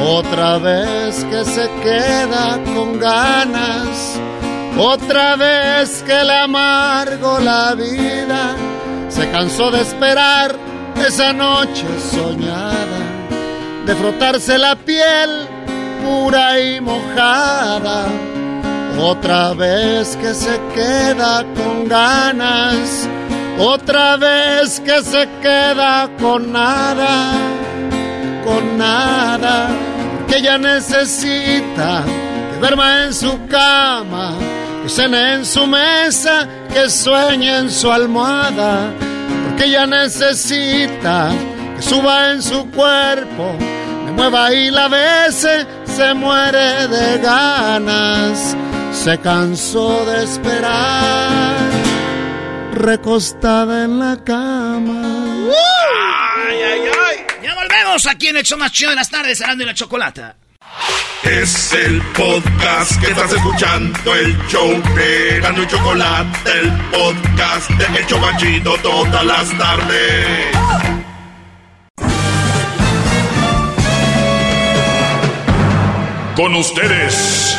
otra 0.00 0.58
vez 0.58 1.24
que 1.24 1.44
se 1.44 1.68
queda 1.82 2.58
con 2.64 2.98
ganas, 2.98 4.18
otra 4.78 5.36
vez 5.36 6.02
que 6.06 6.24
le 6.24 6.34
amargo 6.34 7.40
la 7.40 7.74
vida, 7.74 8.54
se 9.08 9.28
cansó 9.30 9.70
de 9.70 9.80
esperar 9.80 10.54
esa 10.96 11.32
noche 11.32 11.84
soñada, 12.12 13.00
de 13.86 13.94
frotarse 13.96 14.56
la 14.56 14.76
piel 14.76 15.48
pura 16.04 16.60
y 16.60 16.80
mojada, 16.80 18.06
otra 19.00 19.52
vez 19.54 20.16
que 20.16 20.32
se 20.32 20.60
queda 20.74 21.44
con 21.56 21.88
ganas, 21.88 23.08
otra 23.58 24.16
vez 24.16 24.80
que 24.80 25.02
se 25.02 25.28
queda 25.42 26.08
con 26.20 26.52
nada 26.52 27.32
con 28.48 28.78
nada, 28.78 29.68
que 30.26 30.38
ella 30.38 30.56
necesita 30.56 32.02
que 32.50 32.58
duerma 32.60 33.04
en 33.04 33.12
su 33.12 33.46
cama, 33.46 34.32
que 34.82 34.88
cene 34.88 35.34
en 35.34 35.44
su 35.44 35.66
mesa, 35.66 36.48
que 36.72 36.88
sueñe 36.88 37.58
en 37.58 37.70
su 37.70 37.92
almohada, 37.92 38.90
porque 39.44 39.66
ella 39.66 39.86
necesita 39.86 41.30
que 41.76 41.82
suba 41.82 42.30
en 42.30 42.42
su 42.42 42.70
cuerpo, 42.70 43.54
me 44.06 44.12
mueva 44.12 44.52
y 44.54 44.70
la 44.70 44.88
bese, 44.88 45.66
se 45.84 46.14
muere 46.14 46.88
de 46.88 47.18
ganas, 47.18 48.56
se 48.92 49.18
cansó 49.18 50.06
de 50.06 50.24
esperar, 50.24 51.54
recostada 52.72 53.84
en 53.84 53.98
la 53.98 54.16
cama. 54.24 55.02
¡Ay, 56.48 56.62
ay, 56.62 56.80
ay! 57.04 57.07
Ya 57.68 57.76
volvemos 57.84 58.06
aquí 58.06 58.28
en 58.28 58.36
el 58.36 58.42
show 58.44 58.58
más 58.58 58.72
chido 58.72 58.90
de 58.90 58.96
las 58.96 59.10
tardes, 59.10 59.40
hablando 59.40 59.62
de 59.62 59.66
la 59.66 59.74
chocolata. 59.74 60.36
Es 61.22 61.72
el 61.72 62.00
podcast 62.16 63.00
que 63.00 63.10
estás 63.10 63.32
escuchando, 63.32 64.14
el 64.14 64.36
show 64.48 64.70
de 64.94 65.40
Gano 65.40 65.62
y 65.62 65.66
Chocolate, 65.66 66.50
el 66.50 66.72
podcast 66.90 67.70
de 67.70 68.00
Hecho 68.00 68.20
Chido 68.38 68.76
todas 68.78 69.24
las 69.24 69.58
tardes. 69.58 70.56
Con 76.36 76.54
ustedes. 76.54 77.56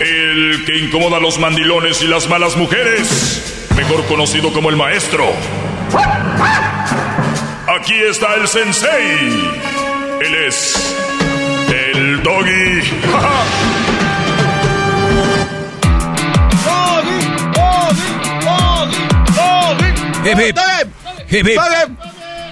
El 0.00 0.64
que 0.64 0.78
incomoda 0.78 1.16
a 1.16 1.20
los 1.20 1.38
mandilones 1.38 2.00
y 2.02 2.06
las 2.06 2.28
malas 2.28 2.56
mujeres, 2.56 3.66
mejor 3.76 4.06
conocido 4.06 4.52
como 4.52 4.70
el 4.70 4.76
maestro. 4.76 5.32
Aquí 7.80 7.94
está 7.94 8.34
el 8.34 8.48
sensei. 8.48 9.28
Él 10.20 10.34
es 10.46 10.96
el 11.68 12.22
doggy. 12.22 12.82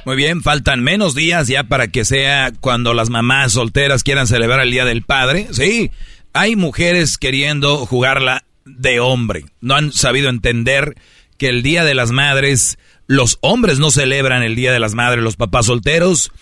Muy 0.05 0.17
bien, 0.17 0.43
faltan 0.43 0.83
menos 0.83 1.15
días 1.15 1.49
ya 1.49 1.65
para 1.65 1.89
que 1.89 2.05
sea 2.05 2.53
cuando 2.61 2.95
las 2.95 3.11
mamás 3.11 3.53
solteras 3.53 4.03
quieran 4.05 4.27
celebrar 4.27 4.61
el 4.61 4.71
Día 4.71 4.85
del 4.85 5.03
Padre. 5.03 5.49
Sí, 5.51 5.91
hay 6.33 6.57
mujeres 6.57 7.19
queriendo 7.19 7.85
jugarla 7.87 8.45
de 8.65 9.01
hombre. 9.01 9.47
No 9.61 9.75
han 9.75 9.93
sabido 9.93 10.29
entender 10.29 10.95
que 11.39 11.49
el 11.49 11.63
Día 11.63 11.85
de 11.85 11.95
las 11.95 12.13
Madres 12.13 12.79
los 13.07 13.39
hombres 13.41 13.79
no 13.79 13.91
celebran 13.91 14.43
el 14.43 14.55
Día 14.55 14.73
de 14.73 14.81
las 14.81 14.95
Madres, 14.95 15.23
los 15.23 15.37
papás 15.37 15.67
solteros 15.67 16.33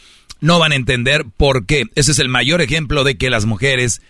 no 0.40 0.58
van 0.58 0.72
a 0.72 0.76
entender 0.76 1.24
por 1.36 1.66
qué. 1.66 1.84
Ese 1.94 2.12
es 2.12 2.18
el 2.18 2.28
mayor 2.28 2.60
ejemplo 2.60 3.04
de 3.04 3.16
que 3.16 3.30
las 3.30 3.46
mujeres, 3.46 4.02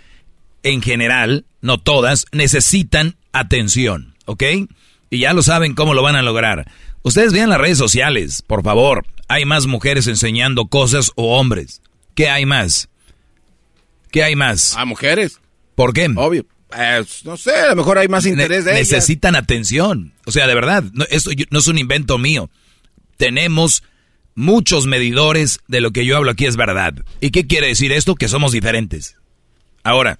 en 0.62 0.82
general, 0.82 1.44
no 1.60 1.78
todas, 1.78 2.26
necesitan 2.32 3.16
atención, 3.32 4.14
¿ok? 4.26 4.42
Y 5.10 5.18
ya 5.18 5.32
lo 5.32 5.42
saben 5.42 5.74
cómo 5.74 5.94
lo 5.94 6.02
van 6.02 6.16
a 6.16 6.22
lograr. 6.22 6.70
Ustedes 7.02 7.32
vean 7.32 7.50
las 7.50 7.60
redes 7.60 7.78
sociales, 7.78 8.42
por 8.42 8.62
favor. 8.62 9.06
Hay 9.28 9.44
más 9.44 9.66
mujeres 9.66 10.06
enseñando 10.06 10.66
cosas 10.66 11.12
o 11.14 11.38
hombres. 11.38 11.82
¿Qué 12.14 12.28
hay 12.28 12.46
más? 12.46 12.88
¿Qué 14.10 14.22
hay 14.22 14.36
más? 14.36 14.76
¿A 14.76 14.84
mujeres? 14.84 15.40
¿Por 15.74 15.92
qué? 15.92 16.10
Obvio. 16.16 16.46
Eh, 16.76 17.04
no 17.24 17.36
sé, 17.36 17.54
a 17.54 17.68
lo 17.68 17.76
mejor 17.76 17.98
hay 17.98 18.08
más 18.08 18.26
interés 18.26 18.64
de 18.64 18.74
Necesitan 18.74 19.36
atención. 19.36 20.12
O 20.24 20.32
sea, 20.32 20.46
de 20.46 20.54
verdad, 20.54 20.84
no, 20.92 21.04
esto 21.10 21.30
no 21.50 21.58
es 21.58 21.66
un 21.66 21.78
invento 21.78 22.18
mío. 22.18 22.50
Tenemos 23.16 23.82
muchos 24.34 24.86
medidores 24.86 25.60
de 25.68 25.80
lo 25.80 25.92
que 25.92 26.04
yo 26.04 26.16
hablo 26.16 26.30
aquí 26.30 26.46
es 26.46 26.56
verdad. 26.56 26.94
¿Y 27.20 27.30
qué 27.30 27.46
quiere 27.46 27.68
decir 27.68 27.92
esto? 27.92 28.14
Que 28.14 28.28
somos 28.28 28.52
diferentes. 28.52 29.16
Ahora, 29.82 30.18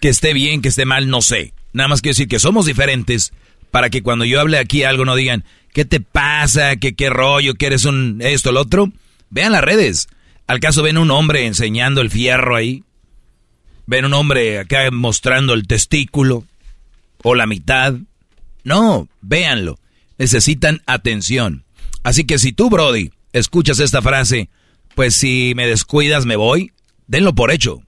que 0.00 0.08
esté 0.08 0.32
bien, 0.32 0.62
que 0.62 0.68
esté 0.68 0.84
mal, 0.84 1.08
no 1.08 1.22
sé. 1.22 1.52
Nada 1.72 1.88
más 1.88 2.00
quiero 2.00 2.12
decir 2.12 2.28
que 2.28 2.38
somos 2.38 2.66
diferentes 2.66 3.32
para 3.70 3.90
que 3.90 4.02
cuando 4.02 4.24
yo 4.24 4.40
hable 4.40 4.58
aquí 4.58 4.84
algo 4.84 5.04
no 5.04 5.16
digan, 5.16 5.44
¿qué 5.72 5.84
te 5.84 6.00
pasa? 6.00 6.76
¿Qué, 6.76 6.94
qué 6.94 7.10
rollo? 7.10 7.54
¿Que 7.54 7.66
eres 7.66 7.84
un 7.84 8.20
esto, 8.22 8.50
el 8.50 8.56
otro? 8.56 8.92
Vean 9.30 9.52
las 9.52 9.64
redes. 9.64 10.08
¿Al 10.46 10.60
caso 10.60 10.82
ven 10.82 10.98
un 10.98 11.10
hombre 11.10 11.46
enseñando 11.46 12.00
el 12.00 12.10
fierro 12.10 12.56
ahí? 12.56 12.84
Ven 13.86 14.04
un 14.04 14.14
hombre 14.14 14.58
acá 14.58 14.90
mostrando 14.90 15.54
el 15.54 15.66
testículo 15.66 16.44
o 17.22 17.34
la 17.34 17.46
mitad. 17.46 17.94
No, 18.64 19.08
véanlo. 19.20 19.78
Necesitan 20.18 20.82
atención. 20.86 21.64
Así 22.02 22.24
que 22.24 22.38
si 22.38 22.52
tú, 22.52 22.70
Brody, 22.70 23.10
escuchas 23.32 23.80
esta 23.80 24.02
frase, 24.02 24.48
pues 24.94 25.14
si 25.14 25.52
me 25.56 25.66
descuidas 25.66 26.26
me 26.26 26.36
voy, 26.36 26.72
denlo 27.06 27.34
por 27.34 27.50
hecho. 27.50 27.82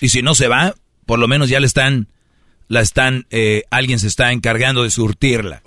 Y 0.00 0.08
si 0.08 0.22
no 0.22 0.34
se 0.34 0.48
va, 0.48 0.74
por 1.06 1.18
lo 1.18 1.28
menos 1.28 1.48
ya 1.48 1.60
le 1.60 1.66
están, 1.66 2.08
la 2.68 2.80
están, 2.80 3.26
eh, 3.30 3.64
alguien 3.70 3.98
se 3.98 4.06
está 4.06 4.32
encargando 4.32 4.82
de 4.82 4.90
surtirla. 4.90 5.62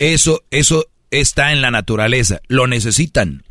Eso, 0.00 0.42
eso 0.50 0.86
está 1.10 1.52
en 1.52 1.62
la 1.62 1.70
naturaleza. 1.70 2.40
Lo 2.48 2.66
necesitan. 2.66 3.44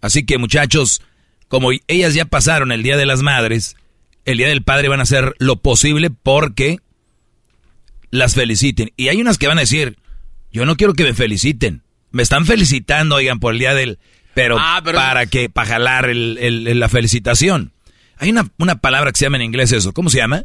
Así 0.00 0.24
que 0.24 0.38
muchachos, 0.38 1.02
como 1.48 1.70
ellas 1.86 2.14
ya 2.14 2.24
pasaron 2.24 2.72
el 2.72 2.82
Día 2.82 2.96
de 2.96 3.06
las 3.06 3.22
Madres, 3.22 3.76
el 4.24 4.38
Día 4.38 4.48
del 4.48 4.62
Padre 4.62 4.88
van 4.88 5.00
a 5.00 5.04
hacer 5.04 5.34
lo 5.38 5.56
posible 5.56 6.10
porque 6.10 6.78
las 8.10 8.34
feliciten. 8.34 8.92
Y 8.96 9.08
hay 9.08 9.20
unas 9.20 9.38
que 9.38 9.48
van 9.48 9.58
a 9.58 9.62
decir, 9.62 9.98
yo 10.52 10.64
no 10.66 10.76
quiero 10.76 10.94
que 10.94 11.04
me 11.04 11.14
feliciten. 11.14 11.82
Me 12.10 12.22
están 12.22 12.46
felicitando, 12.46 13.16
oigan, 13.16 13.40
por 13.40 13.54
el 13.54 13.58
Día 13.58 13.74
del... 13.74 13.98
Pero, 14.34 14.56
ah, 14.58 14.80
para 14.84 15.26
que, 15.26 15.50
para 15.50 15.68
jalar 15.68 16.08
el, 16.08 16.78
la 16.78 16.88
felicitación. 16.88 17.72
Hay 18.16 18.30
una, 18.30 18.50
una 18.58 18.76
palabra 18.76 19.12
que 19.12 19.18
se 19.18 19.26
llama 19.26 19.36
en 19.36 19.42
inglés 19.42 19.72
eso. 19.72 19.92
¿Cómo 19.92 20.08
se 20.08 20.18
llama? 20.18 20.44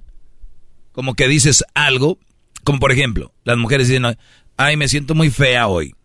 Como 0.92 1.14
que 1.14 1.28
dices 1.28 1.64
algo, 1.74 2.20
como 2.64 2.80
por 2.80 2.92
ejemplo, 2.92 3.32
las 3.46 3.58
mujeres 3.58 3.88
dicen, 3.88 4.18
ay, 4.58 4.76
me 4.76 4.90
siento 4.90 5.16
muy 5.16 5.30
fea 5.30 5.68
hoy. 5.68 5.96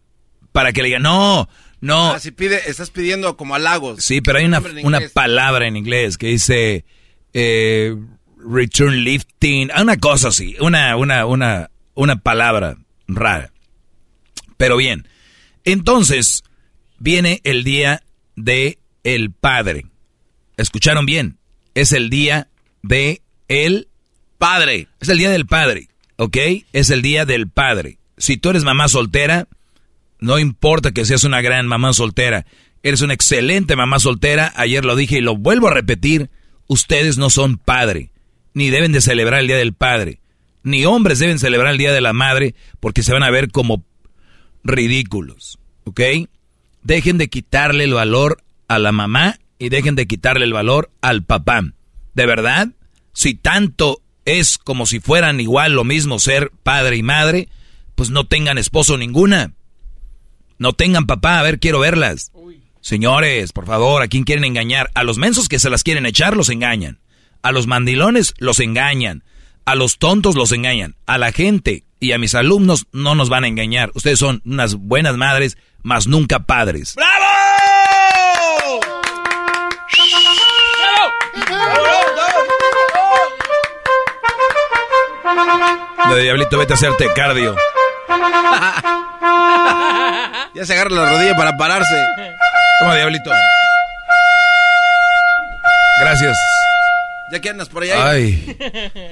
Para 0.53 0.73
que 0.73 0.83
le 0.83 0.89
digan, 0.89 1.03
no, 1.03 1.49
no. 1.81 2.13
Ah, 2.13 2.21
si 2.21 2.31
pide, 2.31 2.61
estás 2.71 2.91
pidiendo 2.91 3.37
como 3.37 3.57
halagos. 3.57 4.05
Sí, 4.05 4.21
pero 4.21 4.39
hay 4.39 4.45
una, 4.45 4.63
una 4.85 5.01
palabra 5.13 5.67
en 5.67 5.77
inglés 5.77 6.19
que 6.19 6.29
dice 6.29 6.85
eh, 7.33 7.97
return 8.45 9.05
lifting, 9.05 9.71
una 9.81 9.97
cosa 9.97 10.29
así, 10.29 10.57
una, 10.61 10.97
una, 10.97 11.27
una, 11.27 11.71
una 11.95 12.17
palabra 12.17 12.77
rara. 13.09 13.53
Pero 14.57 14.77
bien, 14.77 15.09
entonces 15.65 16.45
viene 16.99 17.41
el 17.45 17.65
día 17.65 18.03
de 18.37 18.79
el 19.05 19.33
padre. 19.33 19.87
¿Escucharon 20.57 21.07
bien? 21.07 21.39
Es 21.75 21.93
el 21.93 22.11
día 22.11 22.49
de 22.83 23.23
el 23.49 23.89
padre. 24.39 24.89
Es 25.01 25.09
el 25.09 25.19
día 25.19 25.31
del 25.31 25.47
padre, 25.47 25.89
¿ok? 26.17 26.37
Es 26.73 26.91
el 26.91 27.03
día 27.03 27.25
del 27.25 27.49
padre. 27.49 27.99
Si 28.19 28.37
tú 28.37 28.51
eres 28.51 28.65
mamá 28.65 28.89
soltera, 28.89 29.49
no 30.21 30.39
importa 30.39 30.93
que 30.93 31.05
seas 31.05 31.25
una 31.25 31.41
gran 31.41 31.67
mamá 31.67 31.93
soltera, 31.93 32.47
eres 32.83 33.01
una 33.03 33.15
excelente 33.15 33.75
mamá 33.77 33.99
soltera, 33.99 34.53
ayer 34.57 34.85
lo 34.85 34.95
dije 34.95 35.19
y 35.19 35.21
lo 35.21 35.37
vuelvo 35.37 35.69
a 35.69 35.75
repetir, 35.75 36.31
ustedes 36.67 37.19
no 37.19 37.31
son 37.31 37.59
padre, 37.59 38.11
ni 38.55 38.71
deben 38.71 38.93
de 38.93 39.01
celebrar 39.01 39.41
el 39.41 39.47
Día 39.47 39.57
del 39.57 39.73
Padre, 39.73 40.21
ni 40.63 40.85
hombres 40.85 41.19
deben 41.19 41.39
celebrar 41.39 41.73
el 41.73 41.79
Día 41.79 41.93
de 41.93 42.01
la 42.01 42.13
Madre 42.13 42.55
porque 42.81 43.03
se 43.03 43.13
van 43.13 43.23
a 43.23 43.31
ver 43.31 43.51
como 43.51 43.85
ridículos, 44.65 45.59
¿ok? 45.85 46.01
Dejen 46.83 47.19
de 47.19 47.29
quitarle 47.29 47.85
el 47.85 47.95
valor 47.95 48.43
a 48.69 48.79
la 48.79 48.93
mamá 48.93 49.39
y 49.59 49.69
dejen 49.69 49.95
de 49.95 50.07
quitarle 50.07 50.45
el 50.45 50.53
valor 50.53 50.91
al 51.01 51.23
papá. 51.23 51.63
¿De 52.15 52.27
verdad? 52.27 52.69
Si 53.13 53.35
tanto 53.35 54.03
es 54.25 54.59
como 54.59 54.87
si 54.87 55.01
fueran 55.01 55.41
igual 55.41 55.73
lo 55.73 55.85
mismo 55.85 56.19
ser 56.19 56.51
padre 56.63 56.97
y 56.97 57.03
madre, 57.03 57.49
pues 57.95 58.11
no 58.11 58.27
tengan 58.27 58.59
esposo 58.59 58.97
ninguna. 58.97 59.53
No 60.59 60.73
tengan 60.73 61.07
papá, 61.07 61.39
a 61.39 61.43
ver, 61.43 61.59
quiero 61.59 61.81
verlas. 61.81 62.32
Señores, 62.83 63.53
por 63.53 63.65
favor, 63.65 64.03
¿a 64.03 64.09
quién 64.09 64.25
quieren 64.25 64.45
engañar? 64.45 64.91
A 64.95 65.05
los 65.05 65.17
mensos 65.17 65.49
que 65.49 65.61
se 65.61 65.71
las 65.71 65.85
quieren 65.85 66.05
echar 66.05 66.37
los 66.37 66.51
engañan. 66.51 66.99
A 67.41 67.53
los 67.53 67.69
mandilones 67.69 68.35
los 68.39 68.59
engañan. 68.59 69.23
A 69.65 69.77
los 69.77 69.99
tontos 69.99 70.35
los 70.35 70.51
engañan. 70.51 70.97
A 71.07 71.17
la 71.17 71.31
gente 71.31 71.85
y 72.01 72.11
a 72.11 72.19
mis 72.19 72.35
alumnos 72.35 72.89
no 72.91 73.15
nos 73.15 73.29
van 73.29 73.45
a 73.45 73.47
engañar. 73.47 73.93
Ustedes 73.95 74.19
son 74.19 74.43
unas 74.45 74.75
buenas 74.75 75.17
madres, 75.17 75.57
más 75.85 76.09
nunca 76.09 76.41
padres. 76.41 76.97
¡Bravo! 76.97 78.81
De 86.09 86.23
diablito, 86.23 86.59
vete 86.59 86.73
a 86.73 86.77
hacerte 86.77 87.07
cardio. 87.15 87.55
ya 90.53 90.67
se 90.67 90.73
agarra 90.73 90.91
la 90.91 91.11
rodilla 91.11 91.37
para 91.37 91.57
pararse. 91.57 91.95
Toma, 92.83 92.97
diablito. 92.97 93.31
Gracias. 96.01 96.37
Ya 97.31 97.41
que 97.41 97.51
andas 97.51 97.69
por 97.69 97.85
allá. 97.85 98.11
Ay, 98.11 98.57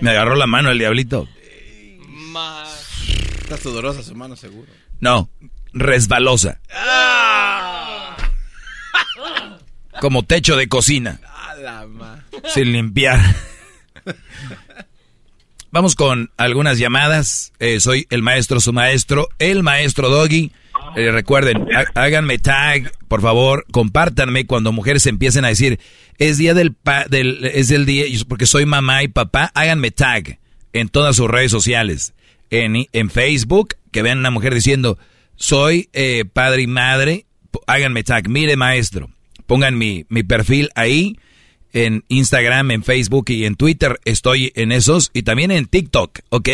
me 0.00 0.10
agarró 0.10 0.34
la 0.34 0.48
mano 0.48 0.72
el 0.72 0.78
diablito. 0.80 1.28
Está 3.42 3.56
sudorosa 3.58 4.02
su 4.02 4.16
mano, 4.16 4.34
seguro. 4.34 4.66
No, 4.98 5.30
resbalosa. 5.72 6.58
Como 10.00 10.24
techo 10.24 10.56
de 10.56 10.68
cocina. 10.68 11.20
Sin 12.52 12.72
limpiar. 12.72 13.20
Vamos 15.70 15.94
con 15.94 16.32
algunas 16.36 16.78
llamadas. 16.78 17.52
Eh, 17.60 17.78
soy 17.78 18.08
el 18.10 18.22
maestro, 18.22 18.58
su 18.58 18.72
maestro, 18.72 19.28
el 19.38 19.62
maestro 19.62 20.08
Doggy. 20.08 20.50
Eh, 20.96 21.12
recuerden, 21.12 21.68
háganme 21.94 22.38
tag, 22.38 22.92
por 23.06 23.22
favor, 23.22 23.64
compártanme 23.70 24.46
cuando 24.46 24.72
mujeres 24.72 25.06
empiecen 25.06 25.44
a 25.44 25.48
decir, 25.48 25.78
es 26.18 26.38
día 26.38 26.52
del, 26.52 26.76
del 27.08 27.44
es 27.44 27.70
el 27.70 27.86
día, 27.86 28.04
porque 28.28 28.46
soy 28.46 28.66
mamá 28.66 29.02
y 29.02 29.08
papá, 29.08 29.52
háganme 29.54 29.90
tag 29.92 30.38
en 30.72 30.88
todas 30.88 31.16
sus 31.16 31.30
redes 31.30 31.50
sociales. 31.50 32.14
En, 32.50 32.86
en 32.92 33.10
Facebook, 33.10 33.76
que 33.92 34.02
vean 34.02 34.18
a 34.18 34.20
una 34.20 34.30
mujer 34.30 34.52
diciendo, 34.52 34.98
soy 35.36 35.88
eh, 35.92 36.24
padre 36.30 36.62
y 36.62 36.66
madre, 36.66 37.26
háganme 37.66 38.02
tag, 38.02 38.28
mire 38.28 38.56
maestro, 38.56 39.10
pongan 39.46 39.78
mi, 39.78 40.06
mi 40.08 40.22
perfil 40.24 40.70
ahí, 40.74 41.16
en 41.72 42.04
Instagram, 42.08 42.72
en 42.72 42.82
Facebook 42.82 43.26
y 43.28 43.44
en 43.44 43.54
Twitter, 43.54 44.00
estoy 44.04 44.52
en 44.56 44.72
esos, 44.72 45.10
y 45.14 45.22
también 45.22 45.52
en 45.52 45.66
TikTok, 45.66 46.18
¿ok? 46.30 46.48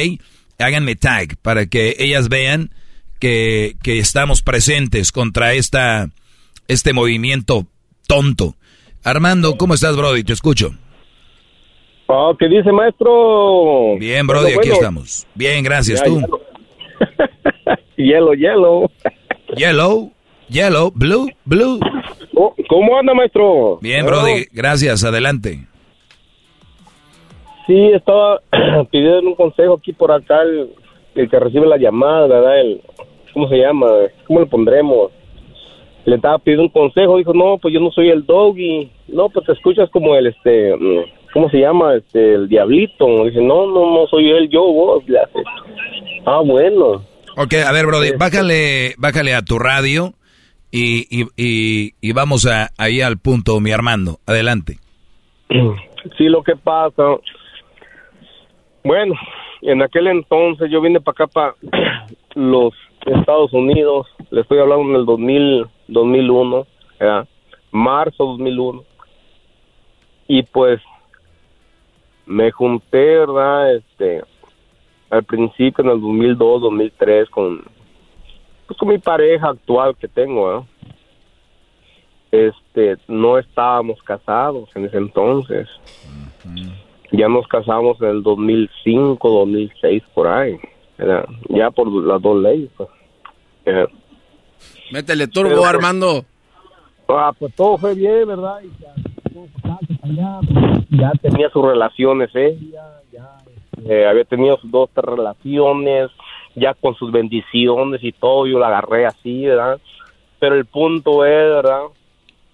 Háganme 0.59 0.95
tag 0.95 1.37
para 1.39 1.67
que 1.67 1.97
ellas 1.99 2.29
vean 2.29 2.71
que, 3.19 3.75
que 3.83 3.99
estamos 3.99 4.43
presentes 4.43 5.13
contra 5.13 5.53
esta, 5.55 6.09
este 6.69 6.93
movimiento 6.93 7.67
tonto. 8.07 8.55
Armando, 9.05 9.57
¿cómo 9.57 9.75
estás, 9.75 9.97
Brody? 9.97 10.25
Te 10.25 10.33
escucho. 10.33 10.71
Oh, 12.09 12.37
¿Qué 12.39 12.49
dice, 12.49 12.71
maestro? 12.71 13.97
Bien, 13.99 14.27
Brody, 14.27 14.53
aquí 14.53 14.71
estamos. 14.71 15.27
Bien, 15.35 15.63
gracias. 15.65 16.03
¿Tú? 16.03 16.21
Hielo, 17.97 18.35
hielo. 18.35 18.91
Yellow, 19.57 20.13
yellow, 20.49 20.93
blue, 20.95 21.29
blue. 21.45 21.79
Oh, 22.35 22.55
¿Cómo 22.69 22.99
anda, 22.99 23.15
maestro? 23.15 23.79
Bien, 23.81 24.05
Brody, 24.05 24.47
gracias. 24.53 25.05
Adelante. 25.05 25.67
Sí, 27.67 27.91
estaba 27.95 28.41
pidiendo 28.91 29.31
un 29.31 29.35
consejo 29.35 29.75
aquí 29.75 29.93
por 29.93 30.13
acá, 30.13 30.43
el, 30.43 30.71
el 31.15 31.31
que 31.31 31.39
recibe 31.39 31.67
la 31.67 31.77
llamada, 31.77 32.27
¿verdad? 32.27 32.61
El, 32.61 32.83
¿Cómo 33.37 33.51
se 33.51 33.59
llama? 33.59 33.87
¿Cómo 34.27 34.41
le 34.41 34.47
pondremos? 34.47 35.13
Le 36.07 36.17
estaba 36.17 36.39
pidiendo 36.39 36.63
un 36.63 36.71
consejo, 36.71 37.19
dijo, 37.19 37.35
no, 37.35 37.59
pues 37.59 37.75
yo 37.75 37.81
no 37.81 37.91
soy 37.91 38.09
el 38.09 38.25
doggy. 38.25 38.91
No, 39.09 39.29
pues 39.29 39.45
te 39.45 39.53
escuchas 39.53 39.91
como 39.91 40.17
el, 40.17 40.29
este, 40.29 40.75
mm, 40.75 41.33
¿cómo 41.35 41.51
se 41.51 41.59
llama? 41.59 41.97
Este, 41.97 42.33
el 42.33 42.49
diablito. 42.49 43.27
Dice, 43.27 43.43
no, 43.43 43.67
no, 43.67 43.93
no 43.93 44.07
soy 44.07 44.31
él, 44.31 44.49
yo, 44.49 44.63
vos. 44.63 45.07
Le 45.07 45.19
hace. 45.19 45.39
Ah, 46.25 46.41
bueno. 46.43 47.05
Ok, 47.37 47.53
a 47.63 47.73
ver, 47.73 47.85
Brody, 47.85 48.13
bájale, 48.19 48.95
bájale 48.97 49.35
a 49.35 49.43
tu 49.43 49.59
radio 49.59 50.15
y, 50.71 51.07
y, 51.11 51.27
y, 51.37 51.93
y 52.01 52.13
vamos 52.13 52.47
a, 52.47 52.71
ahí 52.79 53.03
al 53.03 53.19
punto, 53.19 53.61
mi 53.61 53.71
Armando. 53.71 54.17
Adelante. 54.27 54.79
Sí, 56.17 56.25
lo 56.25 56.43
que 56.43 56.57
pasa. 56.57 57.03
Bueno, 58.83 59.13
en 59.61 59.83
aquel 59.83 60.07
entonces 60.07 60.71
yo 60.71 60.81
vine 60.81 61.03
para 61.03 61.13
acá, 61.13 61.27
para 61.27 61.55
los 62.35 62.73
Estados 63.05 63.53
Unidos. 63.53 64.07
Le 64.31 64.41
estoy 64.41 64.59
hablando 64.59 64.91
en 64.91 64.97
el 64.97 65.07
2000, 65.07 65.67
2001, 65.89 66.67
¿verdad? 66.99 67.29
marzo 67.71 68.25
2001. 68.25 68.85
Y 70.29 70.43
pues 70.43 70.81
me 72.25 72.51
junté, 72.51 73.19
¿verdad? 73.19 73.77
Este, 73.77 74.23
al 75.11 75.25
principio 75.25 75.85
en 75.85 75.91
el 75.91 76.01
2002, 76.01 76.63
2003 76.63 77.31
con 77.31 77.65
pues 78.67 78.79
con 78.79 78.89
mi 78.89 78.99
pareja 78.99 79.51
actual 79.51 79.97
que 79.97 80.09
tengo, 80.09 80.59
¿eh? 80.59 80.65
Este, 82.33 82.97
no 83.07 83.39
estábamos 83.39 84.03
casados 84.03 84.69
en 84.75 84.87
ese 84.87 84.97
entonces. 84.97 85.69
Ya 87.13 87.29
nos 87.29 87.47
casamos 87.47 88.01
en 88.03 88.09
el 88.09 88.23
2005, 88.25 89.31
2006 89.31 90.03
por 90.13 90.27
ahí. 90.27 90.59
Ya 91.49 91.71
por 91.71 91.91
las 92.05 92.23
dos 92.23 92.43
leyes, 92.43 92.71
pues. 92.77 92.89
¿verdad? 93.65 93.89
Métele 94.93 95.27
turbo, 95.29 95.49
Pero, 95.51 95.61
pues, 95.61 95.75
Armando. 95.75 96.25
Ah, 97.09 97.33
pues 97.39 97.55
todo 97.55 97.77
fue 97.79 97.95
bien, 97.95 98.27
¿verdad? 98.27 98.61
Y 98.63 98.83
ya, 98.83 98.95
todo 99.33 99.47
por 99.47 99.73
acá, 99.73 99.79
por 100.01 100.11
allá, 100.11 100.41
pues, 100.41 100.89
ya 100.91 101.13
tenía 101.21 101.51
sus 101.51 101.65
relaciones 101.65 102.31
ya 102.33 102.97
eh, 103.85 104.07
había 104.07 104.25
tenido 104.25 104.57
sus 104.59 104.71
dos, 104.71 104.91
tres 104.93 105.05
relaciones, 105.05 106.11
ya 106.55 106.75
con 106.75 106.95
sus 106.95 107.13
bendiciones 107.13 108.03
y 108.03 108.13
todo, 108.13 108.47
yo 108.47 108.59
la 108.59 108.69
agarré 108.69 109.07
así, 109.07 109.45
¿verdad? 109.45 109.79
Pero 110.41 110.55
el 110.55 110.65
punto 110.67 111.25
es, 111.25 111.33
¿verdad? 111.33 111.83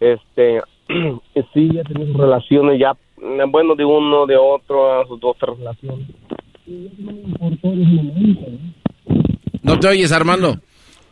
Este, 0.01 0.61
sí, 1.55 1.71
ya 1.73 1.83
tenía 1.85 2.07
sus 2.07 2.17
relaciones, 2.17 2.79
ya, 2.79 2.97
eh, 3.19 3.45
bueno, 3.49 3.75
de 3.75 3.85
uno, 3.85 4.27
de 4.27 4.37
otro, 4.37 5.01
a 5.01 5.07
sus 5.07 5.21
dos, 5.21 5.37
tres 5.39 5.57
relaciones. 5.57 6.09
No 9.63 9.79
te 9.79 9.89
oyes, 9.89 10.13
Armando. 10.13 10.57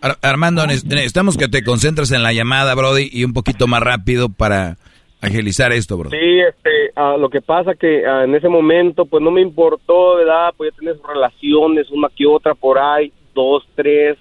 Ar- 0.02 0.16
Armando, 0.22 0.66
ne- 0.66 0.74
necesitamos 0.74 1.36
que 1.36 1.48
te 1.48 1.62
concentres 1.62 2.10
en 2.12 2.22
la 2.22 2.32
llamada, 2.32 2.74
Brody, 2.74 3.08
y 3.12 3.24
un 3.24 3.32
poquito 3.32 3.66
más 3.66 3.80
rápido 3.82 4.28
para 4.30 4.76
agilizar 5.20 5.72
esto, 5.72 5.96
Brody. 5.98 6.16
Sí, 6.16 6.40
este, 6.48 6.92
ah, 6.96 7.16
lo 7.18 7.28
que 7.28 7.42
pasa 7.42 7.74
que 7.74 8.06
ah, 8.06 8.24
en 8.24 8.34
ese 8.34 8.48
momento, 8.48 9.04
pues 9.04 9.22
no 9.22 9.30
me 9.30 9.42
importó, 9.42 10.16
¿verdad? 10.16 10.52
Pues 10.56 10.72
ya 10.72 10.78
tenía 10.78 10.94
sus 10.94 11.06
relaciones, 11.06 11.90
una 11.90 12.08
que 12.16 12.26
otra 12.26 12.54
por 12.54 12.78
ahí, 12.78 13.12
dos, 13.34 13.62
tres. 13.74 14.16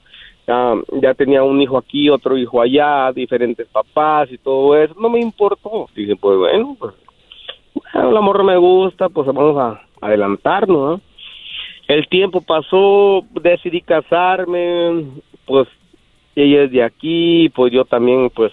ah, 0.47 0.75
ya 1.01 1.13
tenía 1.13 1.43
un 1.43 1.61
hijo 1.61 1.77
aquí, 1.77 2.09
otro 2.09 2.37
hijo 2.37 2.61
allá, 2.61 3.11
diferentes 3.13 3.67
papás 3.67 4.29
y 4.31 4.37
todo 4.37 4.75
eso. 4.75 4.93
No 4.99 5.09
me 5.09 5.21
importó. 5.21 5.87
Dije, 5.95 6.15
pues 6.17 6.37
bueno, 6.37 6.75
pues 6.77 6.93
bueno, 7.93 8.11
la 8.11 8.21
morra 8.21 8.43
me 8.43 8.57
gusta, 8.57 9.07
pues 9.09 9.25
vamos 9.27 9.55
a 9.57 9.81
adelantarnos, 10.01 10.99
¿no? 10.99 11.01
El 11.89 12.07
tiempo 12.07 12.41
pasó, 12.41 13.25
decidí 13.41 13.81
casarme, 13.81 15.05
pues 15.45 15.67
ella 16.35 16.65
es 16.65 16.71
de 16.71 16.83
aquí, 16.83 17.49
pues 17.49 17.73
yo 17.73 17.83
también, 17.83 18.29
pues 18.29 18.51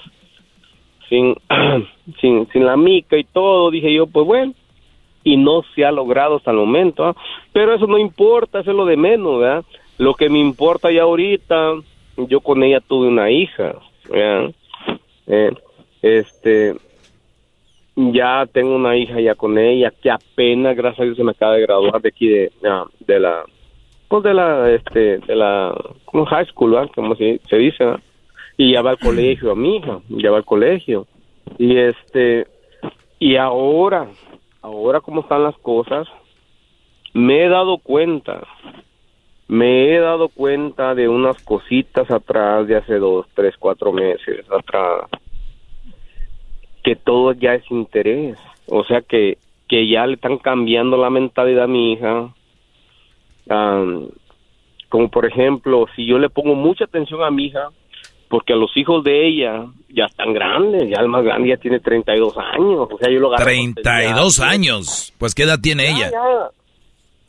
sin, 1.11 1.37
sin, 2.23 2.49
sin 2.51 2.65
la 2.65 2.79
mica 2.79 3.19
y 3.19 3.25
todo, 3.25 3.71
dije 3.71 3.93
yo, 3.93 4.07
pues 4.07 4.25
bueno, 4.27 4.55
y 5.23 5.37
no 5.37 5.63
se 5.75 5.85
ha 5.85 5.93
logrado 5.93 6.37
hasta 6.37 6.51
el 6.51 6.57
momento, 6.57 7.05
¿ah? 7.05 7.15
pero 7.53 7.75
eso 7.75 7.87
no 7.87 7.99
importa, 7.99 8.61
eso 8.61 8.71
es 8.71 8.77
lo 8.77 8.87
de 8.87 8.97
menos, 8.97 9.39
¿verdad? 9.39 9.65
Lo 9.99 10.15
que 10.15 10.31
me 10.31 10.39
importa 10.39 10.91
ya 10.91 11.03
ahorita, 11.03 11.75
yo 12.17 12.41
con 12.41 12.63
ella 12.63 12.81
tuve 12.81 13.09
una 13.09 13.31
hija, 13.31 13.75
¿verdad? 14.09 14.55
Eh, 15.27 15.53
este, 16.01 16.75
ya 17.97 18.47
tengo 18.53 18.77
una 18.77 18.97
hija 18.97 19.21
ya 19.21 19.35
con 19.35 19.59
ella, 19.59 19.91
que 19.91 20.11
apenas, 20.11 20.77
gracias 20.77 21.01
a 21.01 21.05
Dios, 21.05 21.17
se 21.17 21.25
me 21.25 21.31
acaba 21.31 21.55
de 21.55 21.63
graduar 21.63 22.03
de 22.03 22.09
aquí 22.09 22.29
de, 22.29 22.53
ah, 22.69 22.85
de 23.01 23.19
la, 23.19 23.45
pues 24.09 24.23
de 24.23 24.35
la, 24.35 24.71
este, 24.71 25.19
de 25.19 25.35
la, 25.35 25.75
high 26.29 26.47
school, 26.47 26.73
¿verdad? 26.73 26.91
Como 26.95 27.17
se, 27.17 27.41
dice, 27.57 27.97
y 28.59 28.73
ya 28.73 28.83
va 28.83 28.91
al 28.91 28.99
colegio 28.99 29.51
a 29.51 29.57
mi 29.57 29.77
hija, 29.77 30.01
ya 30.09 30.31
va 30.31 30.39
al 30.39 30.45
colegio. 30.45 31.07
Y 31.59 31.77
este, 31.79 32.47
y 33.19 33.37
ahora, 33.37 34.09
ahora 34.63 35.01
como 35.01 35.23
están 35.23 35.43
las 35.43 35.57
cosas, 35.59 36.07
me 37.15 37.45
he 37.45 37.49
dado 37.49 37.79
cuenta, 37.79 38.47
me 39.49 39.95
he 39.95 39.99
dado 40.01 40.29
cuenta 40.29 40.95
de 40.95 41.09
unas 41.09 41.43
cositas 41.43 42.11
atrás 42.11 42.67
de 42.67 42.77
hace 42.77 42.99
dos, 42.99 43.27
tres, 43.35 43.55
cuatro 43.59 43.93
meses 43.93 44.45
atrás, 44.51 45.09
que 46.87 46.95
todo 46.95 47.33
ya 47.33 47.55
es 47.55 47.69
interés. 47.69 48.39
O 48.69 48.85
sea 48.85 49.01
que, 49.01 49.39
que 49.69 49.89
ya 49.89 50.07
le 50.07 50.15
están 50.15 50.39
cambiando 50.39 50.97
la 50.97 51.11
mentalidad 51.11 51.65
a 51.65 51.67
mi 51.67 51.93
hija. 51.93 52.29
como 54.89 55.09
por 55.11 55.27
ejemplo, 55.27 55.87
si 55.97 56.07
yo 56.07 56.21
le 56.21 56.31
pongo 56.31 56.55
mucha 56.55 56.85
atención 56.85 57.25
a 57.25 57.31
mi 57.33 57.47
hija, 57.47 57.71
porque 58.29 58.53
a 58.53 58.57
los 58.57 58.71
hijos 58.77 59.03
de 59.03 59.27
ella 59.27 59.67
ya 59.89 60.05
están 60.05 60.33
grandes, 60.33 60.89
ya 60.89 61.01
el 61.01 61.09
más 61.09 61.25
grande 61.25 61.49
ya 61.49 61.57
tiene 61.57 61.81
32 61.81 62.37
años, 62.39 62.89
o 62.89 62.99
sea, 62.99 63.11
yo 63.11 63.19
lo 63.19 63.35
32 63.35 64.41
años, 64.41 65.13
pues 65.19 65.35
¿qué 65.35 65.43
edad 65.43 65.59
tiene 65.61 65.91
ella? 65.91 66.13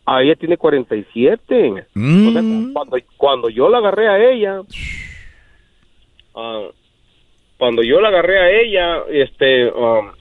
Ah, 0.05 0.21
ella 0.21 0.35
tiene 0.35 0.57
47. 0.57 1.71
O 1.71 1.75
sea, 1.75 1.83
mm. 1.95 2.73
cuando, 2.73 2.97
cuando 3.17 3.49
yo 3.49 3.69
la 3.69 3.79
agarré 3.79 4.07
a 4.07 4.31
ella, 4.31 4.61
uh, 6.35 6.71
cuando 7.57 7.83
yo 7.83 7.99
la 7.99 8.09
agarré 8.09 8.39
a 8.39 8.49
ella, 8.49 9.03
este, 9.09 9.71
um, 9.71 10.11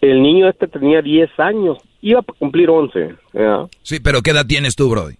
el 0.00 0.22
niño 0.22 0.48
este 0.48 0.68
tenía 0.68 1.00
10 1.02 1.30
años, 1.38 1.78
iba 2.02 2.20
a 2.20 2.22
cumplir 2.22 2.70
11. 2.70 3.14
Sí, 3.82 4.00
pero 4.00 4.20
¿qué 4.22 4.30
edad 4.30 4.46
tienes 4.46 4.76
tú, 4.76 4.90
Brody? 4.90 5.14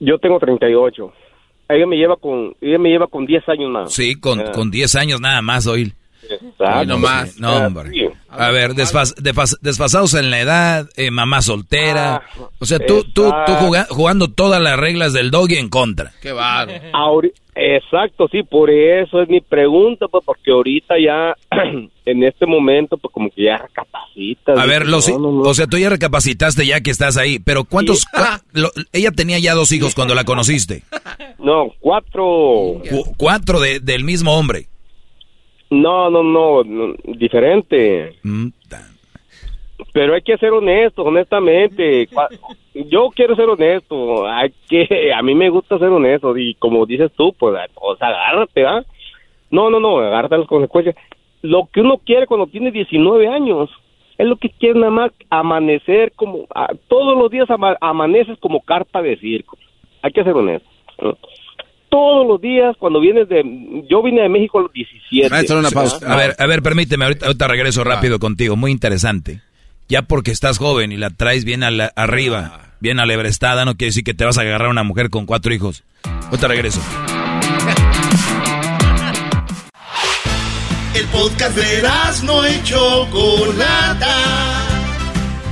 Yo 0.00 0.18
tengo 0.18 0.38
38. 0.38 1.12
Ella 1.68 1.86
me 1.86 1.96
lleva 1.96 2.16
con, 2.16 2.54
ella 2.60 2.78
me 2.78 2.90
lleva 2.90 3.06
con 3.06 3.24
10 3.26 3.48
años 3.48 3.70
más. 3.70 3.92
Sí, 3.92 4.20
con, 4.20 4.42
con 4.52 4.70
10 4.70 4.94
años 4.96 5.20
nada 5.20 5.40
más, 5.40 5.66
hoy. 6.58 6.86
No 6.86 6.98
más. 6.98 7.38
No, 7.38 7.66
hombre. 7.66 8.12
A 8.28 8.50
ver, 8.50 8.74
desfasados 8.74 10.14
en 10.14 10.30
la 10.30 10.40
edad, 10.40 10.88
eh, 10.96 11.10
mamá 11.10 11.42
soltera. 11.42 12.16
Ah, 12.16 12.48
o 12.58 12.66
sea, 12.66 12.78
tú, 12.78 13.04
tú, 13.04 13.30
tú 13.46 13.52
jugando 13.90 14.28
todas 14.28 14.60
las 14.60 14.78
reglas 14.78 15.12
del 15.12 15.30
doggy 15.30 15.56
en 15.56 15.68
contra. 15.68 16.12
Qué 16.20 16.32
barro. 16.32 16.72
Exacto, 17.56 18.26
sí, 18.32 18.42
por 18.42 18.68
eso 18.68 19.22
es 19.22 19.28
mi 19.28 19.40
pregunta, 19.40 20.08
pues, 20.08 20.24
porque 20.24 20.50
ahorita 20.50 20.94
ya, 20.98 21.36
en 22.04 22.24
este 22.24 22.46
momento, 22.46 22.96
pues, 22.96 23.12
como 23.14 23.30
que 23.30 23.44
ya 23.44 23.58
recapacitas. 23.58 24.58
A 24.58 24.66
ver, 24.66 24.84
o 24.88 25.54
sea, 25.54 25.66
tú 25.68 25.78
ya 25.78 25.88
recapacitaste 25.88 26.66
ya 26.66 26.80
que 26.80 26.90
estás 26.90 27.16
ahí, 27.16 27.38
pero 27.38 27.64
¿cuántos? 27.64 28.06
ella 28.92 29.12
tenía 29.12 29.38
ya 29.38 29.54
dos 29.54 29.70
hijos 29.70 29.94
cuando 29.94 30.16
la 30.16 30.24
conociste. 30.24 30.82
No, 31.38 31.68
cuatro. 31.78 32.80
cuatro 33.16 33.60
de, 33.60 33.78
del 33.78 34.02
mismo 34.02 34.36
hombre. 34.36 34.66
No, 35.70 36.10
no, 36.10 36.22
no, 36.22 36.62
diferente. 37.04 38.14
Mm, 38.22 38.48
Pero 39.92 40.14
hay 40.14 40.22
que 40.22 40.36
ser 40.38 40.50
honesto, 40.50 41.02
honestamente. 41.02 42.08
Yo 42.74 43.10
quiero 43.14 43.34
ser 43.34 43.48
honesto. 43.48 44.26
Hay 44.26 44.52
que, 44.68 45.12
a 45.12 45.22
mí 45.22 45.34
me 45.34 45.50
gusta 45.50 45.78
ser 45.78 45.88
honesto 45.88 46.36
y 46.36 46.54
como 46.54 46.86
dices 46.86 47.10
tú, 47.16 47.32
pues, 47.38 47.54
o 47.74 47.96
sea, 47.96 48.08
agárrate, 48.08 48.66
¿ah? 48.66 48.84
No, 49.50 49.70
no, 49.70 49.80
no, 49.80 49.98
agárrate 49.98 50.38
las 50.38 50.48
consecuencias. 50.48 50.96
Lo 51.42 51.68
que 51.72 51.80
uno 51.80 51.98
quiere 51.98 52.26
cuando 52.26 52.46
tiene 52.46 52.70
19 52.70 53.28
años 53.28 53.70
es 54.16 54.26
lo 54.26 54.36
que 54.36 54.50
quiere 54.50 54.78
nada 54.78 54.90
más 54.90 55.12
amanecer 55.28 56.12
como 56.12 56.46
todos 56.88 57.18
los 57.18 57.30
días 57.30 57.48
amaneces 57.80 58.38
como 58.38 58.60
carpa 58.60 59.02
de 59.02 59.16
circo. 59.16 59.58
Hay 60.02 60.12
que 60.12 60.24
ser 60.24 60.34
honesto 60.34 60.68
todos 61.94 62.26
los 62.26 62.40
días 62.40 62.74
cuando 62.76 62.98
vienes 62.98 63.28
de... 63.28 63.44
Yo 63.88 64.02
vine 64.02 64.22
de 64.22 64.28
México 64.28 64.58
a 64.58 64.62
los 64.62 64.72
17. 64.72 65.32
A 66.04 66.16
ver, 66.16 66.34
a 66.36 66.46
ver, 66.46 66.60
permíteme, 66.60 67.04
ahorita, 67.04 67.46
regreso 67.46 67.84
rápido 67.84 68.18
contigo, 68.18 68.56
muy 68.56 68.72
interesante. 68.72 69.42
Ya 69.88 70.02
porque 70.02 70.32
estás 70.32 70.58
joven 70.58 70.90
y 70.90 70.96
la 70.96 71.10
traes 71.10 71.44
bien 71.44 71.62
arriba, 71.62 72.72
bien 72.80 72.98
alebrestada, 72.98 73.64
no 73.64 73.76
quiere 73.76 73.90
decir 73.90 74.02
que 74.02 74.12
te 74.12 74.24
vas 74.24 74.38
a 74.38 74.40
agarrar 74.40 74.66
a 74.66 74.70
una 74.72 74.82
mujer 74.82 75.08
con 75.08 75.24
cuatro 75.24 75.54
hijos. 75.54 75.84
Ahorita 76.24 76.48
regreso. 76.48 76.80
El 80.96 81.06
podcast 81.06 81.56
de 81.56 81.82
no 82.24 82.44
hecho 82.44 83.06
Chocolata 83.12 84.64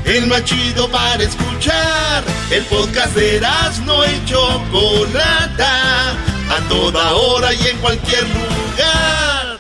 el 0.05 0.27
más 0.27 0.45
chido 0.45 0.89
para 0.91 1.23
escuchar. 1.23 2.25
El 2.51 2.65
podcast 2.65 3.15
de 3.15 3.41
no 3.87 4.05
y 4.05 4.25
Chocolata, 4.25 6.15
a 6.57 6.69
toda 6.69 7.13
hora 7.13 7.55
y 7.55 7.67
en 7.67 7.79
cualquier 7.79 8.25
lugar. 8.29 9.59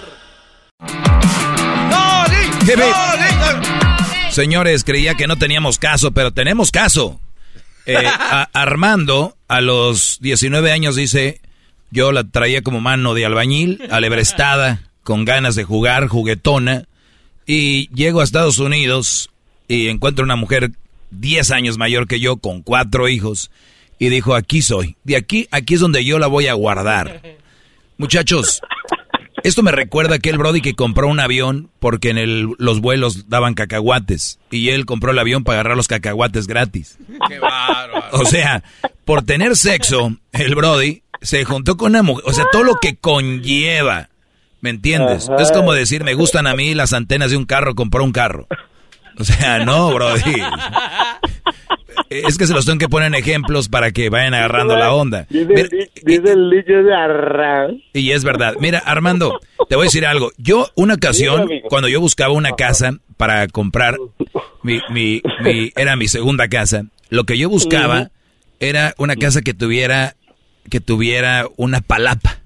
Señores, 4.31 4.85
creía 4.85 5.15
que 5.15 5.27
no 5.27 5.37
teníamos 5.37 5.79
caso, 5.79 6.13
pero 6.13 6.33
tenemos 6.33 6.71
caso. 6.71 7.21
Eh, 7.87 7.97
Armando, 8.53 9.37
a 9.49 9.61
los 9.61 10.19
19 10.21 10.71
años, 10.73 10.97
dice, 10.97 11.41
yo 11.91 12.13
la 12.13 12.25
traía 12.25 12.63
como 12.63 12.81
mano 12.81 13.15
de 13.15 13.27
albañil, 13.27 13.83
alebrestada, 13.91 14.91
con 15.03 15.25
ganas 15.25 15.55
de 15.55 15.65
jugar, 15.65 16.09
juguetona, 16.09 16.85
y 17.47 17.89
llego 17.95 18.21
a 18.21 18.25
Estados 18.25 18.59
Unidos 18.59 19.31
y 19.67 19.89
encuentro 19.89 20.25
una 20.25 20.37
mujer 20.37 20.71
10 21.11 21.51
años 21.51 21.79
mayor 21.79 22.07
que 22.07 22.21
yo 22.21 22.37
con 22.37 22.63
cuatro 22.63 23.09
hijos 23.09 23.51
y 24.03 24.09
dijo, 24.09 24.35
aquí 24.35 24.63
soy, 24.63 24.97
de 25.05 25.15
aquí, 25.15 25.47
aquí 25.53 25.75
es 25.75 25.81
donde 25.81 26.05
yo 26.05 26.19
la 26.19 26.27
voy 26.27 26.49
a 26.49 26.55
guardar. 26.55 27.23
Muchachos, 27.99 28.61
esto 29.45 29.63
me 29.63 29.71
recuerda 29.71 30.15
a 30.15 30.17
aquel 30.17 30.39
Brody 30.39 30.61
que 30.61 30.75
compró 30.75 31.07
un 31.07 31.21
avión 31.21 31.71
porque 31.79 32.11
en 32.11 32.19
el, 32.19 32.49
los 32.59 32.81
vuelos 32.81 33.29
daban 33.29 33.55
cacahuates 33.55 34.41
y 34.51 34.71
él 34.71 34.87
compró 34.87 35.13
el 35.13 35.21
avión 35.21 35.45
para 35.45 35.61
agarrar 35.61 35.77
los 35.77 35.87
cacahuates 35.87 36.49
gratis. 36.49 36.99
Qué 37.29 37.39
bárbaro. 37.39 38.19
O 38.19 38.25
sea, 38.25 38.65
por 39.05 39.23
tener 39.23 39.55
sexo, 39.55 40.17
el 40.33 40.57
Brody 40.57 41.05
se 41.21 41.45
juntó 41.45 41.77
con 41.77 41.93
una 41.93 42.03
mujer, 42.03 42.25
o 42.27 42.33
sea, 42.33 42.47
todo 42.51 42.65
lo 42.65 42.81
que 42.81 42.97
conlleva, 42.97 44.09
¿me 44.63 44.71
entiendes? 44.71 45.31
Es 45.39 45.53
como 45.53 45.75
decir, 45.75 46.03
me 46.03 46.15
gustan 46.15 46.49
a 46.49 46.57
mí 46.57 46.75
las 46.75 46.93
antenas 46.93 47.31
de 47.31 47.37
un 47.37 47.45
carro, 47.45 47.77
compró 47.77 48.03
un 48.03 48.11
carro. 48.11 48.49
O 49.17 49.23
sea, 49.23 49.65
no, 49.65 49.93
Brody. 49.93 50.43
Es 52.21 52.39
que 52.39 52.47
se 52.47 52.53
los 52.53 52.67
tengo 52.67 52.79
que 52.79 52.89
poner 52.89 53.09
en 53.09 53.15
ejemplos 53.15 53.69
para 53.69 53.91
que 53.93 54.11
vayan 54.11 54.35
agarrando 54.35 54.77
la 54.77 54.93
onda. 54.93 55.27
Dice, 55.31 55.69
el 56.05 56.51
dicho 56.51 56.73
de 56.73 56.95
arras. 56.95 57.73
Y 57.93 58.11
es 58.11 58.25
verdad. 58.25 58.55
Mira, 58.61 58.79
Armando, 58.79 59.41
te 59.69 59.77
voy 59.77 59.85
a 59.85 59.87
decir 59.87 60.07
algo. 60.07 60.33
Yo, 60.39 60.69
una 60.75 60.95
ocasión, 60.95 61.49
cuando 61.69 61.89
yo 61.89 62.01
buscaba 62.01 62.33
una 62.33 62.53
casa 62.53 62.95
para 63.17 63.47
comprar, 63.49 63.97
mi, 64.63 64.81
mi, 64.91 65.23
mi, 65.43 65.73
era 65.77 65.97
mi 65.97 66.09
segunda 66.09 66.49
casa, 66.49 66.85
lo 67.09 67.25
que 67.25 67.39
yo 67.39 67.49
buscaba 67.49 68.11
era 68.61 68.95
una 68.97 69.17
casa 69.17 69.43
que 69.43 69.55
tuviera, 69.55 70.17
que 70.71 70.81
tuviera 70.81 71.47
una 71.57 71.81
palapa. 71.81 72.39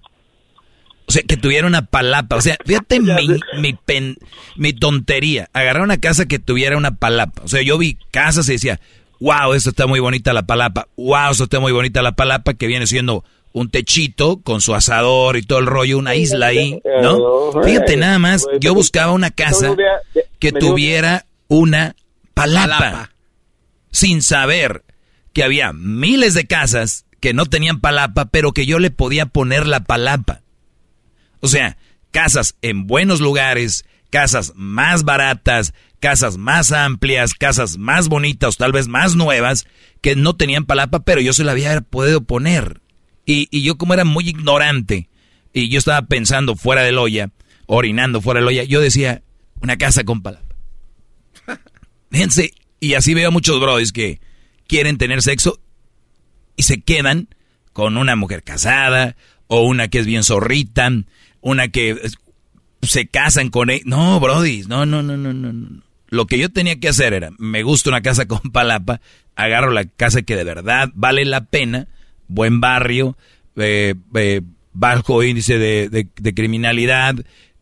O 1.09 1.13
sea, 1.13 1.23
que 1.23 1.37
tuviera 1.37 1.67
una 1.67 1.87
palapa. 1.87 2.37
O 2.37 2.41
sea, 2.41 2.57
fíjate 2.65 3.01
mi, 3.01 3.39
mi, 3.61 3.73
pen, 3.75 4.17
mi 4.57 4.73
tontería. 4.73 5.49
Agarrar 5.53 5.83
una 5.83 5.99
casa 5.99 6.27
que 6.27 6.39
tuviera 6.39 6.77
una 6.77 6.97
palapa. 6.97 7.43
O 7.43 7.49
sea, 7.49 7.63
yo 7.63 7.79
vi 7.79 7.99
casas 8.11 8.49
y 8.49 8.53
decía, 8.53 8.81
wow, 9.21 9.55
esto 9.55 9.71
está 9.71 9.87
muy 9.87 10.01
bonita 10.01 10.33
la 10.33 10.45
palapa. 10.45 10.89
Wow, 10.97 11.31
esto 11.33 11.45
está 11.45 11.61
muy 11.61 11.73
bonita 11.73 12.03
la 12.03 12.13
palapa, 12.13 12.55
que 12.55 12.67
viene 12.67 12.87
siendo 12.87 13.25
un 13.53 13.71
techito 13.71 14.43
con 14.43 14.61
su 14.61 14.75
asador 14.75 15.39
y 15.39 15.43
todo 15.43 15.61
el 15.61 15.67
rollo, 15.67 15.99
una 15.99 16.15
isla 16.15 16.49
ahí, 16.49 16.83
¿no? 17.03 17.53
Fíjate 17.65 17.97
nada 17.97 18.19
más, 18.19 18.47
yo 18.61 18.75
buscaba 18.75 19.13
una 19.13 19.31
casa 19.31 19.75
que 20.39 20.53
tuviera 20.53 21.25
una 21.49 21.97
palapa, 22.35 23.13
sin 23.91 24.21
saber 24.21 24.85
que 25.33 25.43
había 25.43 25.73
miles 25.73 26.35
de 26.35 26.47
casas 26.47 27.07
que 27.19 27.33
no 27.33 27.47
tenían 27.47 27.81
palapa, 27.81 28.27
pero 28.27 28.53
que 28.53 28.67
yo 28.67 28.79
le 28.79 28.91
podía 28.91 29.25
poner 29.25 29.67
la 29.67 29.81
palapa. 29.81 30.43
O 31.41 31.49
sea, 31.49 31.79
casas 32.11 32.57
en 32.61 32.87
buenos 32.87 33.21
lugares, 33.21 33.87
casas 34.11 34.53
más 34.55 35.05
baratas, 35.05 35.73
casas 36.01 36.37
más 36.37 36.73
amplias, 36.73 37.35
casas 37.35 37.79
más 37.79 38.09
bonitas, 38.09 38.57
tal 38.57 38.73
vez 38.73 38.89
más 38.89 39.17
nuevas, 39.17 39.67
que 40.01 40.17
no 40.17 40.37
tenían 40.37 40.67
palapa, 40.67 41.01
pero 41.01 41.21
yo 41.21 41.33
se 41.33 41.45
la 41.45 41.53
había 41.53 41.81
podido 41.81 42.23
poner. 42.25 42.81
Y, 43.25 43.63
yo 43.63 43.77
como 43.77 43.95
era 43.95 44.05
muy 44.05 44.29
ignorante, 44.29 45.09
y 45.53 45.69
yo 45.69 45.79
estaba 45.79 46.03
pensando 46.07 46.55
fuera 46.57 46.83
del 46.83 46.99
olla, 46.99 47.31
orinando 47.67 48.21
fuera 48.21 48.41
del 48.41 48.49
olla, 48.49 48.65
yo 48.65 48.81
decía, 48.81 49.23
una 49.61 49.77
casa 49.77 50.05
con 50.05 50.23
palapa. 50.23 50.55
Fíjense, 52.11 52.53
y 52.81 52.95
así 52.95 53.15
veo 53.15 53.29
a 53.29 53.33
muchos 53.33 53.61
brodis 53.61 53.93
que 53.93 54.21
quieren 54.67 54.99
tener 54.99 55.23
sexo 55.23 55.61
y 56.57 56.63
se 56.63 56.81
quedan 56.81 57.29
con 57.73 57.97
una 57.97 58.17
mujer 58.17 58.43
casada 58.43 59.17
o 59.49 59.63
una 59.63 59.89
que 59.89 59.99
es 59.99 60.07
bien 60.07 60.25
zorrita 60.25 60.91
una 61.47 61.69
que 61.69 61.97
se 62.83 63.07
casan 63.07 63.51
con 63.51 63.71
él. 63.71 63.83
No, 63.85 64.19
Brody, 64.19 64.65
no, 64.67 64.85
no, 64.85 65.03
no, 65.03 65.17
no, 65.17 65.33
no. 65.33 65.83
Lo 66.09 66.27
que 66.27 66.39
yo 66.39 66.49
tenía 66.51 66.79
que 66.79 66.89
hacer 66.89 67.15
era, 67.15 67.31
me 67.39 67.63
gusta 67.63 67.91
una 67.91 68.03
casa 68.03 68.27
con 68.29 68.41
palapa, 68.53 69.01
agarro 69.35 69.71
la 69.71 69.85
casa 69.85 70.23
que 70.23 70.37
de 70.37 70.45
verdad 70.45 70.91
vale 70.95 71.25
la 71.25 71.45
pena, 71.45 71.89
buen 72.29 72.61
barrio, 72.61 73.17
eh, 73.57 73.95
eh, 74.15 74.43
bajo 74.73 75.23
índice 75.23 75.59
de, 75.59 76.35
criminalidad, 76.35 77.15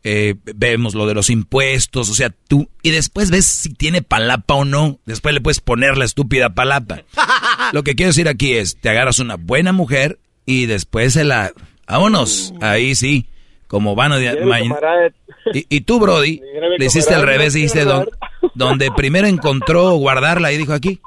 eh, 0.03 0.35
vemos 0.57 0.95
lo 0.95 1.07
de 1.07 1.15
los 1.15 1.31
impuestos, 1.31 2.11
o 2.11 2.15
sea, 2.15 2.31
tú, 2.49 2.69
y 2.83 2.91
después 2.91 3.31
ves 3.31 3.47
si 3.47 3.73
tiene 3.73 4.03
palapa 4.03 4.55
o 4.55 4.65
no, 4.65 4.99
después 5.07 5.35
le 5.35 5.41
puedes 5.41 5.61
poner 5.61 5.97
la 5.97 6.05
estúpida 6.05 6.55
palapa. 6.55 7.03
Lo 7.73 7.83
que 7.83 7.95
quiero 7.95 8.11
decir 8.11 8.29
aquí 8.29 8.53
es, 8.53 8.77
te 8.77 8.91
agarras 8.91 9.19
una 9.19 9.37
buena 9.37 9.73
mujer 9.73 10.19
y 10.45 10.67
después 10.67 11.15
se 11.15 11.25
la, 11.25 11.53
vámonos, 11.87 12.53
ahí 12.61 12.95
sí, 12.95 13.29
como 13.67 13.95
van 13.95 14.13
de 14.13 14.37
y, 15.53 15.67
y 15.69 15.81
tú, 15.83 15.99
Brody, 16.01 16.41
le 16.79 16.85
hiciste 16.85 17.15
al 17.15 17.23
revés, 17.23 17.55
dijiste 17.55 17.85
donde 18.55 18.91
primero 18.91 19.27
encontró 19.27 19.93
guardarla 19.93 20.53
y 20.53 20.59
dijo 20.59 20.73
aquí. 20.73 21.01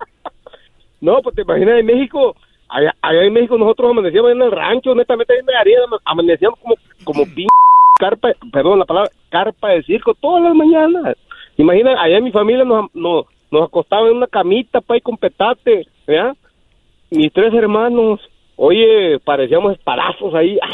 No, 1.02 1.22
pues 1.22 1.36
te 1.36 1.44
imaginas 1.44 1.80
en 1.80 1.86
México, 1.86 2.36
allá, 2.70 2.94
en 3.04 3.34
México 3.34 3.58
nosotros 3.58 3.92
amanecíamos 3.92 4.32
en 4.32 4.42
el 4.42 4.52
rancho, 4.52 4.92
honestamente 4.92 5.34
ahí 5.34 5.40
me 5.44 5.98
amanecíamos 6.06 6.60
como, 6.60 6.76
como 7.04 7.26
carpa, 8.00 8.30
perdón 8.52 8.80
la 8.80 8.86
palabra, 8.86 9.12
carpa 9.30 9.70
de 9.70 9.84
circo 9.84 10.14
todas 10.16 10.44
las 10.44 10.56
mañanas. 10.56 11.16
Imagina, 11.58 12.02
allá 12.02 12.18
en 12.18 12.24
mi 12.24 12.32
familia 12.32 12.64
nos, 12.64 12.94
nos, 12.94 13.26
nos 13.52 13.68
acostaban 13.68 14.08
en 14.08 14.18
una 14.18 14.28
camita, 14.28 14.82
pa, 14.82 15.00
con 15.00 15.18
petate, 15.18 15.88
¿ya? 16.08 16.36
Mis 17.10 17.32
tres 17.34 17.54
hermanos, 17.54 18.20
oye, 18.56 19.20
parecíamos 19.24 19.74
espadazos 19.74 20.34
ahí. 20.34 20.58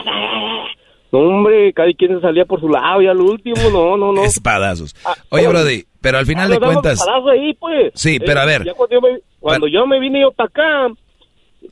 No, 1.11 1.19
hombre, 1.19 1.71
cada 1.73 1.93
quien 1.93 2.15
se 2.15 2.21
salía 2.21 2.43
por 2.43 2.59
su 2.59 2.67
lado 2.67 2.99
y 2.99 3.05
al 3.05 3.21
último, 3.21 3.69
no, 3.71 3.95
no, 3.95 4.11
no. 4.11 4.23
Espadazos. 4.23 4.95
Ah, 5.05 5.13
oye, 5.29 5.47
Brody, 5.47 5.83
pero 6.03 6.17
al 6.17 6.25
final 6.25 6.49
de 6.49 6.59
cuentas... 6.59 6.99
Ahí, 7.31 7.53
pues. 7.53 7.93
Sí, 7.95 8.19
pero 8.19 8.41
a 8.41 8.45
ver... 8.45 8.65
cuando, 9.39 9.67
yo 9.67 9.87
me, 9.87 10.01
vine 10.01 10.19
yo 10.19 10.31
para 10.33 10.49
acá, 10.49 10.93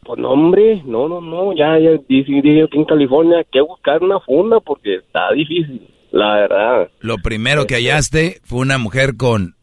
pues 0.05 0.19
no, 0.19 0.29
hombre, 0.31 0.81
no, 0.85 1.09
no, 1.09 1.19
no, 1.19 1.53
ya, 1.53 1.77
ya 1.77 1.99
dije, 2.07 2.63
aquí 2.63 2.77
en 2.77 2.85
California 2.85 3.39
hay 3.39 3.45
que 3.51 3.59
buscar 3.59 4.01
una 4.01 4.21
funda 4.21 4.61
porque 4.61 4.95
está 4.95 5.33
difícil, 5.33 5.85
la 6.11 6.35
verdad. 6.35 6.89
Lo 7.01 7.17
primero 7.17 7.67
que 7.67 7.75
hallaste 7.75 8.39
fue 8.45 8.59
una 8.59 8.77
mujer 8.77 9.17
con 9.17 9.55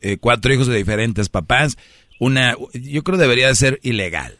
eh, 0.00 0.18
cuatro 0.20 0.54
hijos 0.54 0.68
de 0.68 0.76
diferentes 0.76 1.28
papás, 1.28 1.76
una, 2.20 2.54
yo 2.74 3.02
creo 3.02 3.18
debería 3.18 3.52
ser 3.56 3.80
ilegal. 3.82 4.38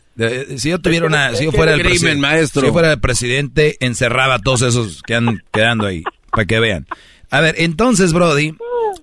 Si 0.59 0.71
yo 0.71 0.79
tuviera 0.79 1.07
una, 1.07 1.35
si 1.35 1.47
yo 1.47 1.51
fuera 1.51 1.75
el 1.75 1.83
crimen, 1.83 2.21
maestro. 2.21 2.63
Si 2.63 2.71
fuera 2.71 2.93
el 2.93 3.01
presidente, 3.01 3.79
encerraba 3.81 4.35
a 4.35 4.39
todos 4.39 4.63
esos 4.63 5.03
que 5.03 5.17
han 5.17 5.43
quedando 5.53 5.87
ahí, 5.87 6.05
para 6.31 6.45
que 6.45 6.61
vean. 6.61 6.87
A 7.31 7.41
ver, 7.41 7.57
entonces, 7.59 8.13
Brody, 8.13 8.55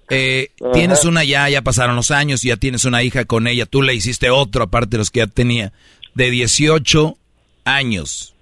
eh, 0.09 0.49
tienes 0.73 1.05
una 1.05 1.23
ya, 1.23 1.49
ya 1.49 1.61
pasaron 1.61 1.95
los 1.95 2.11
años, 2.11 2.41
ya 2.41 2.57
tienes 2.57 2.85
una 2.85 3.03
hija 3.03 3.25
con 3.25 3.47
ella, 3.47 3.65
tú 3.65 3.81
le 3.81 3.93
hiciste 3.93 4.29
otro, 4.29 4.63
aparte 4.63 4.91
de 4.91 4.97
los 4.99 5.11
que 5.11 5.19
ya 5.19 5.27
tenía, 5.27 5.71
de 6.15 6.31
18 6.31 7.15
años. 7.65 8.35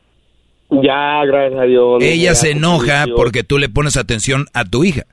Ya, 0.70 1.24
gracias 1.26 1.60
a 1.60 1.64
Dios. 1.64 2.04
Ella 2.04 2.36
se 2.36 2.52
enoja 2.52 3.06
porque 3.16 3.44
tú 3.44 3.58
le 3.58 3.70
pones 3.70 3.98
atención 3.98 4.46
a 4.54 4.66
tu 4.66 4.84
hija. 4.84 5.06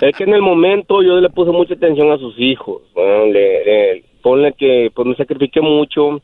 Es 0.00 0.14
que 0.16 0.24
en 0.24 0.34
el 0.34 0.42
momento 0.42 1.02
yo 1.02 1.20
le 1.20 1.30
puse 1.30 1.50
mucha 1.52 1.74
atención 1.74 2.10
a 2.10 2.18
sus 2.18 2.38
hijos. 2.38 2.82
le, 2.96 4.04
ponle 4.22 4.52
que 4.52 4.90
pues 4.94 5.06
me 5.06 5.14
sacrifiqué 5.14 5.60
mucho. 5.60 6.20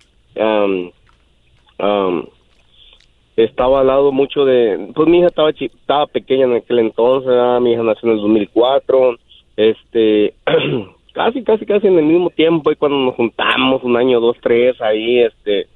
Estaba 3.44 3.80
al 3.80 3.86
lado 3.86 4.12
mucho 4.12 4.44
de, 4.44 4.90
pues 4.94 5.08
mi 5.08 5.18
hija 5.18 5.28
estaba 5.28 5.50
estaba 5.50 6.06
pequeña 6.06 6.44
en 6.44 6.56
aquel 6.56 6.78
entonces, 6.80 7.32
mi 7.60 7.72
hija 7.72 7.82
nació 7.82 8.10
en 8.10 8.16
el 8.16 8.22
2004, 8.22 9.16
este, 9.56 10.34
casi, 11.12 11.42
casi, 11.42 11.66
casi 11.66 11.86
en 11.86 11.98
el 11.98 12.04
mismo 12.04 12.30
tiempo 12.30 12.70
y 12.70 12.76
cuando 12.76 12.98
nos 12.98 13.14
juntamos 13.14 13.82
un 13.84 13.96
año, 13.96 14.20
dos, 14.20 14.36
tres, 14.40 14.80
ahí, 14.80 15.20
este, 15.20 15.66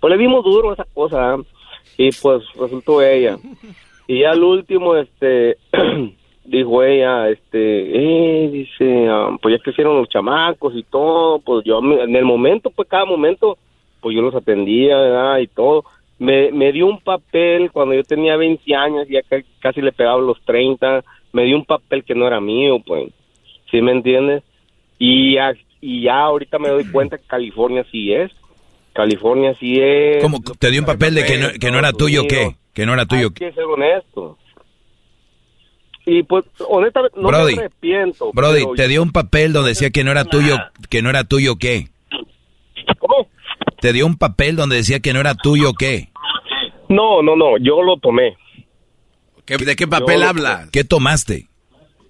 pues 0.00 0.10
le 0.10 0.18
dimos 0.18 0.44
duro 0.44 0.70
a 0.70 0.74
esa 0.74 0.86
cosa 0.92 1.36
y 1.96 2.10
pues 2.12 2.42
resultó 2.58 3.02
ella. 3.02 3.36
Y 4.06 4.24
al 4.24 4.42
último, 4.42 4.96
este, 4.96 5.56
dijo 6.44 6.82
ella, 6.82 7.30
este, 7.30 8.44
eh, 8.44 8.50
dice, 8.50 9.08
ah, 9.08 9.34
pues 9.40 9.56
ya 9.56 9.62
crecieron 9.62 9.96
los 9.96 10.08
chamacos 10.10 10.74
y 10.76 10.82
todo, 10.82 11.38
pues 11.38 11.64
yo 11.64 11.78
en 11.78 12.14
el 12.14 12.24
momento, 12.24 12.70
pues 12.70 12.86
cada 12.86 13.06
momento, 13.06 13.56
pues 14.00 14.14
yo 14.14 14.20
los 14.20 14.34
atendía, 14.34 14.98
¿verdad? 14.98 15.38
Y 15.38 15.46
todo. 15.46 15.84
Me, 16.18 16.52
me 16.52 16.72
dio 16.72 16.86
un 16.86 17.00
papel 17.00 17.70
cuando 17.72 17.94
yo 17.94 18.04
tenía 18.04 18.36
20 18.36 18.74
años, 18.74 19.08
ya 19.08 19.20
casi 19.60 19.80
le 19.80 19.92
pegaba 19.92 20.20
los 20.20 20.40
30, 20.44 21.04
me 21.32 21.44
dio 21.44 21.56
un 21.56 21.64
papel 21.64 22.04
que 22.04 22.14
no 22.14 22.26
era 22.26 22.40
mío, 22.40 22.78
pues, 22.86 23.12
¿sí 23.70 23.82
me 23.82 23.92
entiendes? 23.92 24.42
Y 24.98 25.34
ya, 25.34 25.52
y 25.80 26.02
ya 26.02 26.20
ahorita 26.20 26.58
me 26.58 26.68
doy 26.68 26.84
cuenta 26.90 27.18
que 27.18 27.26
California 27.26 27.84
sí 27.90 28.12
es, 28.12 28.30
California 28.94 29.54
sí 29.58 29.74
es. 29.80 30.22
¿Cómo? 30.22 30.40
¿Te 30.40 30.70
dio 30.70 30.80
un 30.80 30.86
papel 30.86 31.14
de 31.14 31.24
que 31.24 31.36
no, 31.36 31.48
que 31.60 31.70
no 31.70 31.78
era 31.78 31.92
tuyo 31.92 32.22
qué? 32.28 32.56
Que 32.72 32.86
no 32.86 32.94
era 32.94 33.06
tuyo. 33.06 33.28
Hay 33.28 33.34
que 33.34 33.52
ser 33.52 33.64
honesto. 33.64 34.38
Y 36.06 36.22
pues, 36.22 36.44
honestamente, 36.68 37.18
no 37.18 37.30
me 37.30 37.36
arrepiento. 37.36 38.30
Brody, 38.32 38.64
te 38.76 38.88
dio 38.88 39.02
un 39.02 39.10
papel 39.10 39.52
donde 39.52 39.70
decía 39.70 39.90
que 39.90 40.04
no 40.04 40.10
era 40.10 40.24
tuyo, 40.24 40.56
que 40.90 41.02
no 41.02 41.10
era 41.10 41.24
tuyo 41.24 41.56
qué. 41.56 41.88
Te 43.84 43.92
dio 43.92 44.06
un 44.06 44.16
papel 44.16 44.56
donde 44.56 44.76
decía 44.76 45.00
que 45.00 45.12
no 45.12 45.20
era 45.20 45.34
tuyo 45.34 45.74
qué. 45.74 46.08
No, 46.88 47.20
no, 47.20 47.36
no, 47.36 47.58
yo 47.58 47.82
lo 47.82 47.98
tomé. 47.98 48.34
¿De 49.46 49.76
qué 49.76 49.86
papel 49.86 50.22
habla? 50.22 50.68
¿Qué 50.72 50.84
tomaste? 50.84 51.48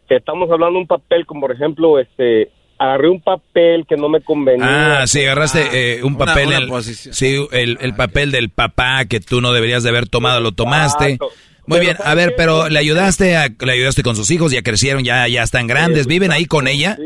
Estamos 0.08 0.48
hablando 0.52 0.74
de 0.74 0.82
un 0.82 0.86
papel 0.86 1.26
como, 1.26 1.40
por 1.40 1.50
ejemplo, 1.50 1.98
este, 1.98 2.52
agarré 2.78 3.08
un 3.08 3.20
papel 3.20 3.86
que 3.88 3.96
no 3.96 4.08
me 4.08 4.20
convenía. 4.20 5.00
Ah, 5.00 5.06
sí, 5.08 5.24
agarraste 5.24 5.62
ah, 5.62 5.70
eh, 5.72 6.00
un 6.04 6.16
papel, 6.16 6.70
sí, 6.84 7.44
el, 7.50 7.76
el, 7.80 7.96
papel 7.96 8.30
del 8.30 8.50
papá 8.50 9.06
que 9.06 9.18
tú 9.18 9.40
no 9.40 9.52
deberías 9.52 9.82
de 9.82 9.88
haber 9.88 10.08
tomado, 10.08 10.40
lo 10.40 10.52
tomaste. 10.52 11.18
Muy 11.66 11.80
bien, 11.80 11.96
a 12.04 12.14
ver, 12.14 12.34
pero 12.36 12.68
le 12.68 12.78
ayudaste 12.78 13.36
a, 13.36 13.48
le 13.48 13.72
ayudaste 13.72 14.04
con 14.04 14.14
sus 14.14 14.30
hijos, 14.30 14.52
ya 14.52 14.62
crecieron, 14.62 15.02
ya, 15.02 15.26
ya 15.26 15.42
están 15.42 15.66
grandes, 15.66 16.06
¿viven 16.06 16.30
ahí 16.30 16.44
con 16.44 16.68
ella? 16.68 16.96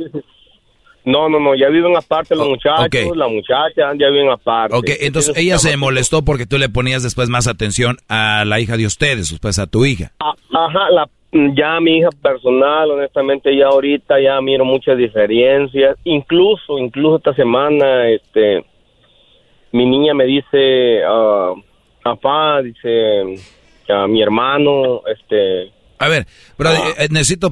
No, 1.09 1.27
no, 1.31 1.41
no, 1.41 1.55
ya 1.55 1.71
viven 1.71 1.97
aparte 1.97 2.37
los 2.37 2.47
oh, 2.47 2.51
muchachos, 2.51 3.17
la 3.17 3.29
muchacha 3.29 3.95
ya 3.99 4.11
viven 4.11 4.29
aparte. 4.29 4.77
Ok, 4.77 4.91
entonces 5.01 5.35
ella 5.39 5.57
se 5.57 5.75
molestó 5.79 6.23
porque 6.23 6.45
tú 6.45 6.59
le 6.59 6.69
ponías 6.69 7.03
después 7.03 7.31
más 7.31 7.47
atención 7.47 7.97
a 8.11 8.45
la 8.45 8.61
hija 8.61 8.77
de 8.77 8.85
ustedes, 8.85 9.31
después 9.31 9.59
a 9.59 9.67
tu 9.67 9.87
hija. 9.87 10.13
Ah, 10.21 10.35
ajá, 10.53 10.91
la, 10.91 11.09
ya 11.57 11.81
mi 11.81 11.97
hija 11.97 12.11
personal, 12.23 12.91
honestamente 12.91 13.57
ya 13.57 13.69
ahorita 13.69 14.21
ya 14.21 14.39
miro 14.43 14.67
muchas 14.67 14.99
diferencias, 14.99 15.97
incluso, 16.05 16.79
incluso 16.79 17.17
esta 17.17 17.33
semana, 17.33 18.11
este, 18.11 18.67
mi 19.73 19.87
niña 19.87 20.13
me 20.13 20.27
dice, 20.27 21.01
uh, 21.09 21.59
papá, 22.03 22.61
dice 22.61 23.35
a 23.89 24.07
mi 24.07 24.21
hermano, 24.21 25.01
este... 25.11 25.73
A 26.01 26.09
ver, 26.09 26.27
pero 26.59 26.69
ah. 26.69 26.95
eh, 26.99 27.09
necesito 27.11 27.49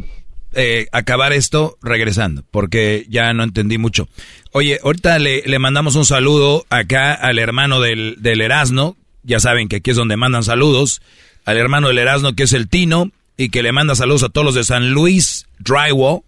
eh, 0.57 0.89
acabar 0.91 1.33
esto 1.33 1.79
regresando, 1.83 2.43
porque 2.51 3.07
ya 3.09 3.33
no 3.35 3.45
entendí 3.45 3.79
mucho. 3.79 4.09
Oye, 4.53 4.81
ahorita 4.83 5.19
le, 5.19 5.43
le 5.47 5.59
mandamos 5.59 5.95
un 5.97 6.05
saludo 6.05 6.65
acá 6.71 7.15
al 7.15 7.39
hermano 7.39 7.81
del, 7.81 8.17
del, 8.21 8.41
Erasno, 8.41 8.97
ya 9.23 9.39
saben 9.39 9.69
que 9.69 9.77
aquí 9.77 9.91
es 9.91 9.97
donde 9.97 10.17
mandan 10.17 10.43
saludos, 10.43 11.03
al 11.45 11.59
hermano 11.59 11.89
del 11.89 11.99
Erasno 11.99 12.35
que 12.35 12.45
es 12.45 12.53
el 12.53 12.69
Tino, 12.69 13.13
y 13.37 13.51
que 13.51 13.63
le 13.63 13.73
manda 13.73 13.95
saludos 13.95 14.23
a 14.23 14.29
todos 14.31 14.47
los 14.47 14.55
de 14.55 14.65
San 14.65 14.91
Luis 14.91 15.47
Drywall, 15.59 16.23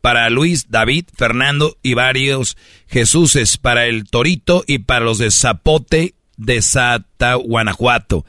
para 0.00 0.28
Luis, 0.28 0.70
David, 0.70 1.06
Fernando 1.16 1.78
y 1.82 1.94
varios 1.94 2.56
Jesuses, 2.88 3.56
para 3.56 3.86
el 3.86 4.04
Torito 4.04 4.64
y 4.66 4.80
para 4.80 5.04
los 5.04 5.18
de 5.18 5.30
Zapote 5.30 6.14
de 6.36 6.60
Sata, 6.62 7.36
Guanajuato. 7.36 8.24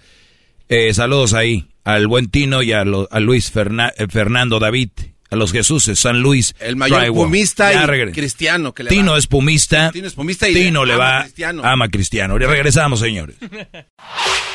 Eh, 0.70 0.94
saludos 0.94 1.34
ahí 1.34 1.68
al 1.84 2.08
buen 2.08 2.30
Tino 2.30 2.64
y 2.64 2.72
a, 2.72 2.84
Luis 2.84 3.52
eh, 3.56 4.08
Fernando 4.10 4.60
David, 4.60 4.90
a 5.36 5.38
los 5.38 5.52
Jesuses, 5.52 6.00
San 6.00 6.22
Luis. 6.22 6.56
El 6.60 6.76
mayor 6.76 7.06
pumista 7.08 7.74
y 7.74 8.12
cristiano. 8.12 8.74
Que 8.74 8.84
le 8.84 8.90
Tino 8.90 9.16
es 9.16 9.28
pumista. 9.28 9.92
Tino 9.92 10.08
es 10.08 10.14
pumista 10.14 10.50
y 10.50 10.54
Tino 10.54 10.86
le 10.86 10.96
va, 10.96 11.24
cristiano. 11.24 11.64
ama 11.64 11.90
cristiano. 11.90 12.36
Y 12.36 12.40
regresamos, 12.40 13.00
señores. 13.00 13.36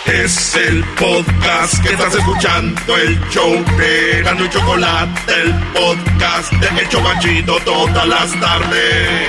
Es 0.06 0.56
el 0.56 0.82
podcast 0.98 1.82
que 1.84 1.90
estás 1.92 2.14
escuchando, 2.14 2.96
el 2.96 3.20
show 3.30 3.52
de 3.76 4.22
Gano 4.22 4.46
y 4.46 4.48
Chocolate, 4.48 5.32
el 5.42 5.54
podcast 5.74 6.52
de 6.54 6.82
Hecho 6.82 6.98
Chocachito 6.98 7.58
todas 7.64 8.08
las 8.08 8.40
tardes. 8.40 9.28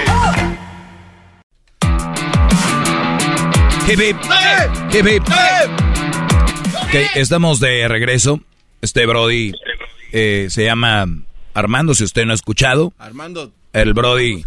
Hip 3.90 4.00
hip, 4.00 4.18
hip 4.94 5.08
hip, 5.08 5.24
estamos 7.16 7.60
de 7.60 7.88
regreso. 7.90 8.40
Este 8.82 9.06
Brody 9.06 9.52
eh, 10.14 10.48
se 10.50 10.64
llama 10.64 11.06
Armando, 11.54 11.94
si 11.94 12.04
usted 12.04 12.26
no 12.26 12.32
ha 12.32 12.36
escuchado. 12.36 12.94
Armando. 12.98 13.52
El 13.74 13.94
Brody, 13.94 14.44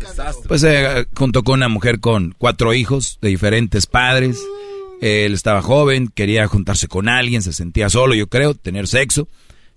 pues 0.48 0.62
eh, 0.64 1.06
junto 1.14 1.44
con 1.44 1.54
una 1.54 1.68
mujer 1.68 2.00
con 2.00 2.34
cuatro 2.36 2.74
hijos 2.74 3.18
de 3.22 3.30
diferentes 3.30 3.86
padres. 3.86 4.44
Él 5.00 5.32
estaba 5.32 5.62
joven, 5.62 6.08
quería 6.08 6.46
juntarse 6.46 6.88
con 6.88 7.08
alguien, 7.08 7.42
se 7.42 7.52
sentía 7.52 7.88
solo, 7.88 8.14
yo 8.14 8.26
creo, 8.26 8.54
tener 8.54 8.86
sexo. 8.86 9.28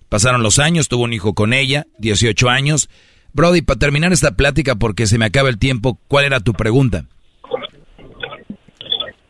Pasaron 0.08 0.42
los 0.42 0.58
años, 0.58 0.88
tuvo 0.88 1.04
un 1.04 1.12
hijo 1.12 1.34
con 1.34 1.52
ella, 1.52 1.86
18 1.98 2.48
años. 2.48 2.90
Brody, 3.32 3.62
para 3.62 3.78
terminar 3.78 4.12
esta 4.12 4.32
plática, 4.32 4.74
porque 4.74 5.06
se 5.06 5.18
me 5.18 5.24
acaba 5.26 5.48
el 5.48 5.58
tiempo, 5.58 5.98
¿cuál 6.08 6.26
era 6.26 6.40
tu 6.40 6.52
pregunta? 6.52 7.04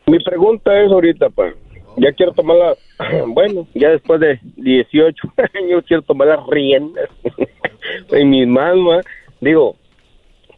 Mi 0.07 0.19
pregunta 0.25 0.71
es 0.83 0.91
ahorita, 0.91 1.31
pues 1.31 1.55
ya 2.01 2.13
quiero 2.13 2.33
tomar 2.33 2.57
la, 2.57 2.77
bueno, 3.27 3.67
ya 3.75 3.91
después 3.91 4.21
de 4.21 4.39
18 4.57 5.33
años 5.55 5.85
quiero 5.87 6.03
tomar 6.03 6.29
las 6.29 6.47
riendas 6.47 7.09
en 8.11 8.31
mis 8.31 8.47
manos, 8.47 9.05
digo, 9.41 9.77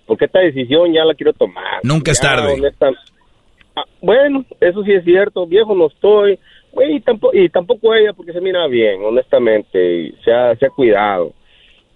porque 0.06 0.26
esta 0.26 0.40
decisión 0.40 0.92
ya 0.92 1.04
la 1.04 1.14
quiero 1.14 1.32
tomar. 1.32 1.80
Nunca 1.82 2.10
es 2.10 2.20
tarde. 2.20 2.56
Ah, 3.76 3.84
bueno, 4.00 4.44
eso 4.60 4.82
sí 4.82 4.92
es 4.92 5.04
cierto, 5.04 5.46
viejo 5.46 5.74
no 5.74 5.86
estoy, 5.86 6.38
y 6.88 7.00
tampoco, 7.00 7.36
y 7.36 7.48
tampoco 7.48 7.94
ella 7.94 8.12
porque 8.12 8.32
se 8.32 8.40
mira 8.40 8.66
bien, 8.66 9.02
honestamente, 9.04 10.00
y 10.00 10.12
se 10.24 10.32
ha, 10.32 10.56
se 10.56 10.66
ha 10.66 10.70
cuidado. 10.70 11.32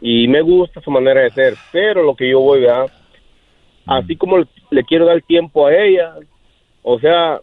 Y 0.00 0.28
me 0.28 0.40
gusta 0.40 0.80
su 0.80 0.90
manera 0.90 1.22
de 1.22 1.30
ser, 1.30 1.54
pero 1.72 2.02
lo 2.02 2.14
que 2.14 2.30
yo 2.30 2.40
voy 2.40 2.66
a, 2.66 2.86
así 3.86 4.16
como 4.16 4.38
le, 4.38 4.46
le 4.70 4.84
quiero 4.84 5.06
dar 5.06 5.20
tiempo 5.22 5.66
a 5.66 5.74
ella, 5.74 6.14
o 6.82 6.98
sea, 7.00 7.40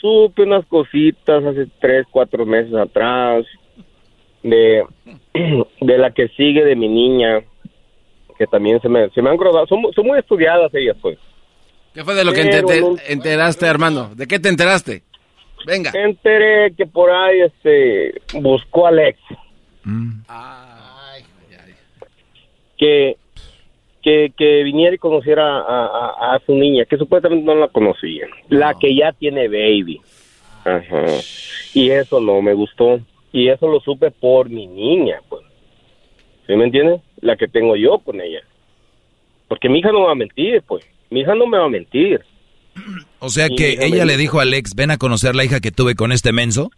supe 0.00 0.42
unas 0.42 0.64
cositas 0.66 1.44
hace 1.44 1.66
tres, 1.80 2.06
cuatro 2.10 2.46
meses 2.46 2.74
atrás 2.74 3.44
de, 4.42 4.84
de 5.80 5.98
la 5.98 6.10
que 6.12 6.28
sigue 6.28 6.64
de 6.64 6.76
mi 6.76 6.88
niña, 6.88 7.42
que 8.38 8.46
también 8.46 8.80
se 8.80 8.88
me, 8.88 9.08
se 9.10 9.20
me 9.22 9.30
han 9.30 9.36
grabado, 9.36 9.66
son, 9.66 9.82
son 9.94 10.06
muy 10.06 10.18
estudiadas 10.18 10.72
ellas, 10.74 10.96
pues. 11.00 11.18
¿Qué 11.92 12.04
fue 12.04 12.14
de 12.14 12.24
lo 12.24 12.32
que 12.32 12.44
Pero 12.44 12.90
no- 12.92 12.96
enteraste, 13.08 13.66
Armando? 13.66 14.10
¿De 14.14 14.26
qué 14.26 14.38
te 14.38 14.48
enteraste? 14.48 15.02
Venga. 15.66 15.90
Me 15.92 16.04
enteré 16.04 16.72
que 16.74 16.86
por 16.86 17.10
ahí 17.10 17.40
este 17.40 18.14
buscó 18.40 18.86
a 18.86 18.90
Alex. 18.90 19.18
Que, 22.78 23.16
que, 24.02 24.32
que 24.36 24.62
viniera 24.64 24.94
y 24.94 24.98
conociera 24.98 25.58
a, 25.58 25.86
a- 25.86 26.34
a 26.34 26.40
su 26.46 26.54
niña, 26.54 26.84
que 26.84 26.96
supuestamente 26.96 27.44
no 27.44 27.54
la 27.54 27.68
conocía. 27.68 28.26
La 28.48 28.74
que 28.74 28.94
ya 28.94 29.12
tiene 29.12 29.48
baby. 29.48 30.00
Ajá. 30.64 31.04
Y 31.74 31.90
eso 31.90 32.20
no 32.20 32.40
me 32.42 32.54
gustó. 32.54 33.00
Y 33.32 33.48
eso 33.48 33.68
lo 33.68 33.80
supe 33.80 34.10
por 34.10 34.48
mi 34.50 34.66
niña, 34.66 35.20
pues. 35.28 35.42
¿Sí 36.46 36.54
me 36.56 36.64
entiendes? 36.64 37.00
La 37.20 37.36
que 37.36 37.46
tengo 37.46 37.76
yo 37.76 37.98
con 37.98 38.20
ella. 38.20 38.40
Porque 39.48 39.68
mi 39.68 39.78
hija 39.78 39.92
no 39.92 40.00
me 40.00 40.06
va 40.06 40.12
a 40.12 40.16
mentir, 40.16 40.62
pues. 40.66 40.84
Mi 41.10 41.20
hija 41.20 41.34
no 41.34 41.46
me 41.46 41.58
va 41.58 41.66
a 41.66 41.68
mentir. 41.68 42.20
O 43.18 43.28
sea 43.28 43.48
que 43.48 43.78
ella 43.84 44.04
le 44.04 44.16
dijo 44.16 44.38
a 44.38 44.42
Alex, 44.42 44.74
ven 44.74 44.90
a 44.90 44.96
conocer 44.98 45.34
la 45.34 45.44
hija 45.44 45.60
que 45.60 45.70
tuve 45.70 45.94
con 45.94 46.12
este 46.12 46.32
menso. 46.32 46.70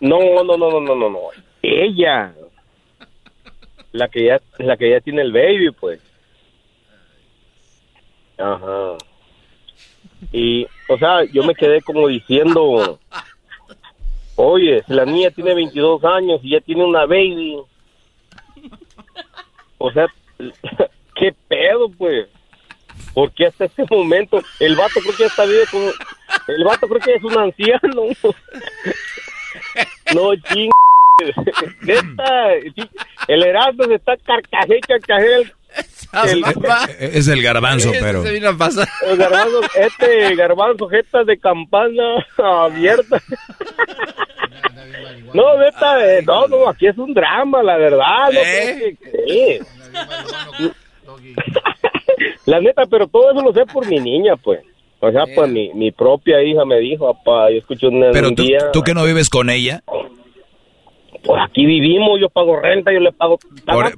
No, 0.00 0.18
no, 0.18 0.42
no, 0.44 0.56
no, 0.56 0.80
no, 0.80 0.94
no, 0.96 1.10
no. 1.10 1.18
Ella. 1.62 2.32
La 3.92 4.08
que 4.08 4.24
ya, 4.24 4.40
la 4.58 4.76
que 4.76 4.90
ya 4.90 5.00
tiene 5.00 5.22
el 5.22 5.32
baby, 5.32 5.70
pues. 5.70 6.00
Ajá. 8.38 8.96
Y, 10.32 10.66
o 10.88 10.98
sea, 10.98 11.24
yo 11.24 11.42
me 11.42 11.54
quedé 11.54 11.82
como 11.82 12.08
diciendo, 12.08 12.98
oye, 14.36 14.82
si 14.86 14.94
la 14.94 15.04
niña 15.04 15.30
tiene 15.30 15.54
22 15.54 16.04
años 16.04 16.40
y 16.42 16.50
ya 16.50 16.60
tiene 16.60 16.84
una 16.84 17.06
baby, 17.06 17.58
o 19.78 19.92
sea, 19.92 20.06
¿qué 21.16 21.34
pedo, 21.48 21.88
pues? 21.90 22.28
Porque 23.14 23.46
hasta 23.46 23.64
este 23.64 23.84
momento 23.90 24.40
el 24.60 24.76
vato 24.76 25.00
creo 25.00 25.16
que 25.16 25.22
ya 25.24 25.26
está 25.26 25.44
vivo. 25.44 25.92
El 26.48 26.64
vato 26.64 26.88
creo 26.88 27.00
que 27.00 27.14
es 27.14 27.24
un 27.24 27.38
anciano. 27.38 28.02
No, 30.14 30.34
ching... 30.36 30.70
el 33.28 33.42
Erasmo 33.44 33.84
se 33.84 33.94
está 33.94 34.16
carcajé, 34.18 34.80
carcajé 34.80 35.34
el... 35.34 35.52
el- 36.28 36.44
Eh, 36.98 37.10
Es 37.14 37.28
el 37.28 37.42
garbanzo, 37.42 37.90
pero... 38.00 38.24
el 38.26 38.40
garbanzo, 38.40 38.82
este 39.74 40.34
garbanzo, 40.36 40.88
jetas 40.88 41.26
de 41.26 41.38
campana 41.38 42.26
abierta. 42.38 43.18
No, 45.32 45.56
neta, 45.58 46.04
eh, 46.18 46.22
no, 46.26 46.46
no, 46.48 46.68
aquí 46.68 46.86
es 46.88 46.98
un 46.98 47.14
drama, 47.14 47.62
la 47.62 47.76
verdad, 47.78 48.26
no 48.32 48.40
sé 48.40 48.96
qué 49.00 49.10
crees. 49.10 49.66
La 52.46 52.60
neta, 52.60 52.82
pero 52.90 53.06
todo 53.06 53.30
eso 53.32 53.40
lo 53.42 53.52
sé 53.52 53.64
por 53.72 53.86
mi 53.86 53.98
niña, 54.00 54.36
pues. 54.36 54.60
O 55.00 55.10
sea, 55.10 55.24
pues 55.34 55.50
mi, 55.50 55.72
mi 55.74 55.90
propia 55.90 56.42
hija 56.42 56.64
me 56.64 56.78
dijo, 56.78 57.12
papá, 57.14 57.50
yo 57.50 57.58
escuché 57.58 57.86
un, 57.88 58.04
Pero 58.12 58.28
un 58.28 58.36
tú, 58.36 58.42
día, 58.44 58.70
tú 58.72 58.82
que 58.82 58.94
no 58.94 59.04
vives 59.04 59.28
con 59.28 59.50
ella, 59.50 59.82
pues 61.24 61.40
aquí 61.42 61.64
vivimos, 61.66 62.20
yo 62.20 62.28
pago 62.28 62.60
renta, 62.60 62.92
yo 62.92 63.00
le 63.00 63.12
pago... 63.12 63.38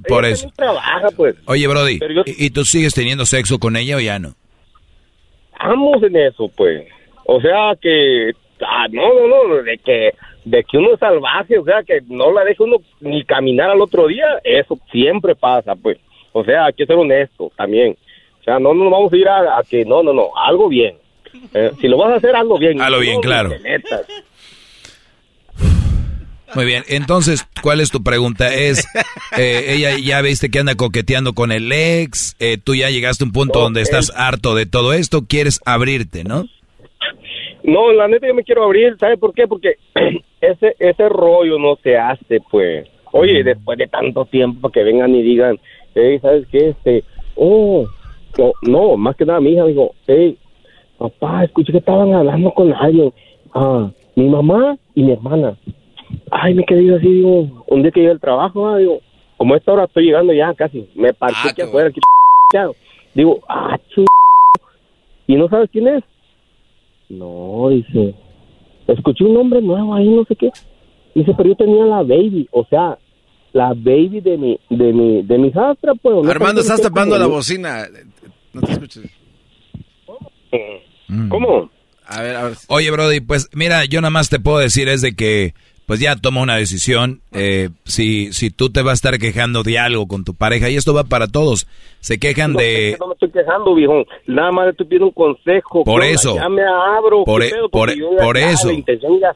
Por- 0.09 0.25
eso. 0.25 0.51
trabaja, 0.57 1.09
pues. 1.17 1.37
oye 1.47 1.67
Brody, 1.67 1.99
yo- 1.99 2.23
¿y, 2.27 2.51
tú 2.51 2.65
sigues 2.65 2.95
teniendo 2.95 3.25
sexo 3.27 3.59
con 3.59 3.77
ella 3.77 3.97
o 3.97 4.01
ya 4.01 4.19
no? 4.19 4.35
Estamos 5.53 6.03
en 6.03 6.17
eso, 6.17 6.51
pues. 6.57 6.87
O 7.25 7.41
sea 7.41 7.75
que... 7.81 8.33
ah, 8.67 8.87
no, 8.91 9.27
no, 9.27 9.49
no, 9.49 9.55
de 9.63 9.79
que, 9.79 10.11
de 10.45 10.65
que 10.65 10.77
uno 10.79 10.95
es 10.95 11.01
salvaje, 11.01 11.59
o 11.59 11.65
sea, 11.65 11.83
que 11.83 12.01
no 12.09 12.33
la 12.33 12.45
deja 12.45 12.65
uno 12.65 12.77
ni 13.01 13.25
caminar 13.25 13.71
al 13.71 13.81
otro 13.81 14.07
día, 14.09 14.27
eso 14.45 14.79
siempre 14.93 15.35
pasa, 15.35 15.75
pues. 15.75 15.99
O 16.33 16.45
sea, 16.45 16.67
hay 16.67 16.73
que 16.73 16.85
ser 16.87 16.97
honesto 16.97 17.51
también. 17.57 17.97
O 18.41 18.45
sea, 18.45 18.59
no 18.59 18.75
nos 18.75 18.91
vamos 18.91 19.13
a 19.13 19.17
ir 19.17 19.29
a, 19.29 19.59
a 19.59 19.63
que, 19.63 19.85
no, 19.85 20.03
no, 20.03 20.13
no, 20.13 20.31
algo 20.37 20.69
bien. 20.69 20.97
Eh, 21.55 21.71
si 21.81 21.89
lo 21.89 21.97
vas 21.97 22.13
a 22.13 22.17
hacer, 22.17 22.35
hazlo 22.37 22.59
bien. 22.59 22.81
Hazlo 22.81 23.01
bien, 23.01 23.15
No, 23.15 23.21
claro. 23.21 23.49
ni 23.51 23.57
te 23.57 23.63
metas. 23.63 24.07
Muy 26.55 26.67
bien, 26.67 26.85
entonces, 26.89 27.47
¿cuál 27.63 27.81
es 27.81 27.91
tu 27.91 28.03
pregunta? 28.03 28.55
Es, 28.55 28.87
eh, 29.39 29.75
ella 29.75 29.99
ya 29.99 30.23
viste 30.23 30.51
que 30.51 30.61
anda 30.61 30.77
coqueteando 30.77 31.33
con 31.33 31.51
el 31.51 31.73
ex, 31.73 32.37
eh, 32.39 32.59
tú 32.63 32.75
ya 32.75 32.91
llegaste 32.91 33.25
a 33.25 33.27
un 33.27 33.33
punto 33.33 33.61
donde 33.61 33.81
estás 33.81 34.13
harto 34.17 34.55
de 34.55 34.67
todo 34.67 34.93
esto, 34.93 35.23
quieres 35.29 35.61
abrirte, 35.65 36.23
¿no? 36.23 36.45
No, 37.65 37.93
la 37.93 38.07
neta 38.09 38.27
yo 38.27 38.35
me 38.35 38.45
quiero 38.45 38.63
abrir, 38.63 38.97
¿sabe 38.99 39.17
por 39.17 39.33
qué? 39.33 39.49
Porque 39.49 39.77
ese 40.41 40.77
ese 40.79 41.09
rollo 41.09 41.59
no 41.59 41.77
se 41.83 41.97
hace, 41.97 42.41
pues. 42.51 42.87
Oye, 43.13 43.43
después 43.43 43.79
de 43.79 43.87
tanto 43.87 44.25
tiempo 44.27 44.71
que 44.71 44.83
vengan 44.83 45.15
y 45.15 45.23
digan, 45.23 45.59
hey, 45.95 46.19
¿sabes 46.21 46.47
qué? 46.51 46.71
Este, 46.71 47.05
oh, 47.37 47.87
no, 48.37 48.53
no, 48.63 48.97
más 48.97 49.17
que 49.17 49.25
nada 49.25 49.41
mi 49.41 49.53
hija 49.53 49.65
dijo, 49.65 49.95
hey, 50.07 50.37
papá, 50.99 51.45
escuché 51.45 51.73
que 51.73 51.79
estaban 51.79 52.13
hablando 52.13 52.51
con 52.53 52.73
alguien, 52.75 53.13
ah, 53.55 53.91
mi 54.15 54.29
mamá 54.29 54.77
y 54.95 55.03
mi 55.03 55.13
hermana. 55.13 55.57
Ay, 56.31 56.55
me 56.55 56.65
quedé 56.65 56.85
yo 56.87 56.97
así, 56.97 57.09
digo, 57.09 57.65
un 57.69 57.83
día 57.83 57.91
que 57.91 58.01
llegué 58.01 58.13
al 58.13 58.21
trabajo, 58.21 58.69
ah, 58.69 58.79
digo, 58.79 59.01
como 59.37 59.55
a 59.55 59.57
esta 59.57 59.73
hora 59.73 59.85
estoy 59.85 60.05
llegando 60.05 60.33
ya 60.33 60.53
casi, 60.55 60.89
me 60.95 61.13
parqué 61.13 61.51
aquí 61.51 61.63
afuera, 61.63 61.89
aquí, 61.89 62.01
digo, 63.15 63.41
ah, 63.49 63.79
ch... 63.95 64.05
¿y 65.27 65.37
no 65.37 65.49
sabes 65.49 65.71
quién 65.71 65.89
es? 65.89 66.05
No, 67.09 67.69
dice, 67.71 68.15
escuché 68.89 69.25
un 69.25 69.35
nombre 69.35 69.61
nuevo 69.61 69.95
ahí, 69.95 70.09
no 70.09 70.25
sé 70.25 70.37
qué. 70.37 70.51
Dice, 71.15 71.33
pero 71.37 71.51
yo 71.51 71.57
tenía 71.57 71.85
la 71.85 72.03
baby, 72.03 72.49
o 72.51 72.67
sea, 72.69 72.99
la 73.53 73.69
baby 73.69 74.21
de 74.21 74.37
mi, 74.37 74.59
de 74.69 74.93
mi, 74.93 75.23
de 75.23 75.39
mi 75.39 75.49
hijastra, 75.49 75.95
pues. 75.95 76.27
Armando, 76.29 76.61
estás 76.61 76.81
tapando 76.81 77.15
cómo- 77.15 77.25
la 77.25 77.27
bocina. 77.29 77.87
No 78.53 78.61
te 78.63 78.73
escuches. 78.73 79.05
¿Cómo? 81.29 81.71
A 82.07 82.23
ver, 82.23 82.37
a 82.37 82.45
ver. 82.45 82.55
Oye, 82.69 82.91
Brody, 82.91 83.21
pues 83.21 83.49
mira, 83.55 83.85
yo 83.85 84.01
nada 84.01 84.11
más 84.11 84.29
te 84.29 84.41
puedo 84.41 84.59
decir 84.59 84.89
es 84.89 85.01
de 85.03 85.15
que, 85.15 85.55
pues 85.87 86.01
ya 86.01 86.17
toma 86.17 86.41
una 86.41 86.57
decisión. 86.57 87.21
Eh, 87.33 87.71
si, 87.85 88.33
si 88.33 88.51
tú 88.51 88.71
te 88.71 88.83
vas 88.83 88.93
a 88.93 88.95
estar 88.95 89.19
quejando 89.19 89.63
de 89.63 89.79
algo 89.79 90.07
con 90.07 90.25
tu 90.25 90.35
pareja, 90.35 90.71
y 90.71 90.77
esto 90.77 90.95
va 90.95 91.05
para 91.05 91.27
todos, 91.27 91.67
se 92.01 92.19
quejan 92.19 92.53
No, 92.53 92.59
de... 92.61 92.91
es 92.91 92.95
que 92.95 93.01
no 93.01 93.09
me 93.09 93.13
estoy 93.15 93.31
quejando, 93.31 93.75
viejo. 93.75 94.05
Nada 94.27 94.53
más 94.53 94.69
estoy 94.69 94.87
pidiendo 94.87 95.07
un 95.07 95.13
consejo. 95.13 95.85
Por 95.85 96.03
eso. 96.03 96.37
Ya 96.37 96.49
me 96.49 96.63
abro. 96.63 97.25
Por, 97.25 97.43
¿qué 97.43 97.49
e- 97.49 97.51
pedo? 97.51 97.69
por, 97.69 97.91
ya 98.39 98.51
eso. 98.51 98.71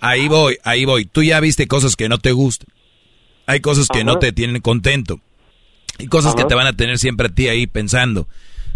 Ahí 0.01 0.29
voy, 0.29 0.57
ahí 0.65 0.85
voy. 0.85 1.05
Tú 1.05 1.23
ya 1.23 1.41
viste 1.41 1.67
cosas 1.67 1.97
que 1.97 2.09
no 2.09 2.19
te 2.19 2.33
gustan. 2.33 2.69
Hay 3.47 3.61
cosas 3.61 3.89
que 3.89 4.05
no 4.05 4.19
te 4.19 4.33
tienen 4.33 4.61
contento. 4.61 5.21
Y 5.99 6.07
cosas 6.07 6.35
que 6.35 6.45
te 6.45 6.55
van 6.55 6.67
a 6.67 6.75
tener 6.75 6.99
siempre 6.99 7.27
a 7.29 7.31
ti 7.31 7.49
ahí 7.49 7.67
pensando. 7.67 8.27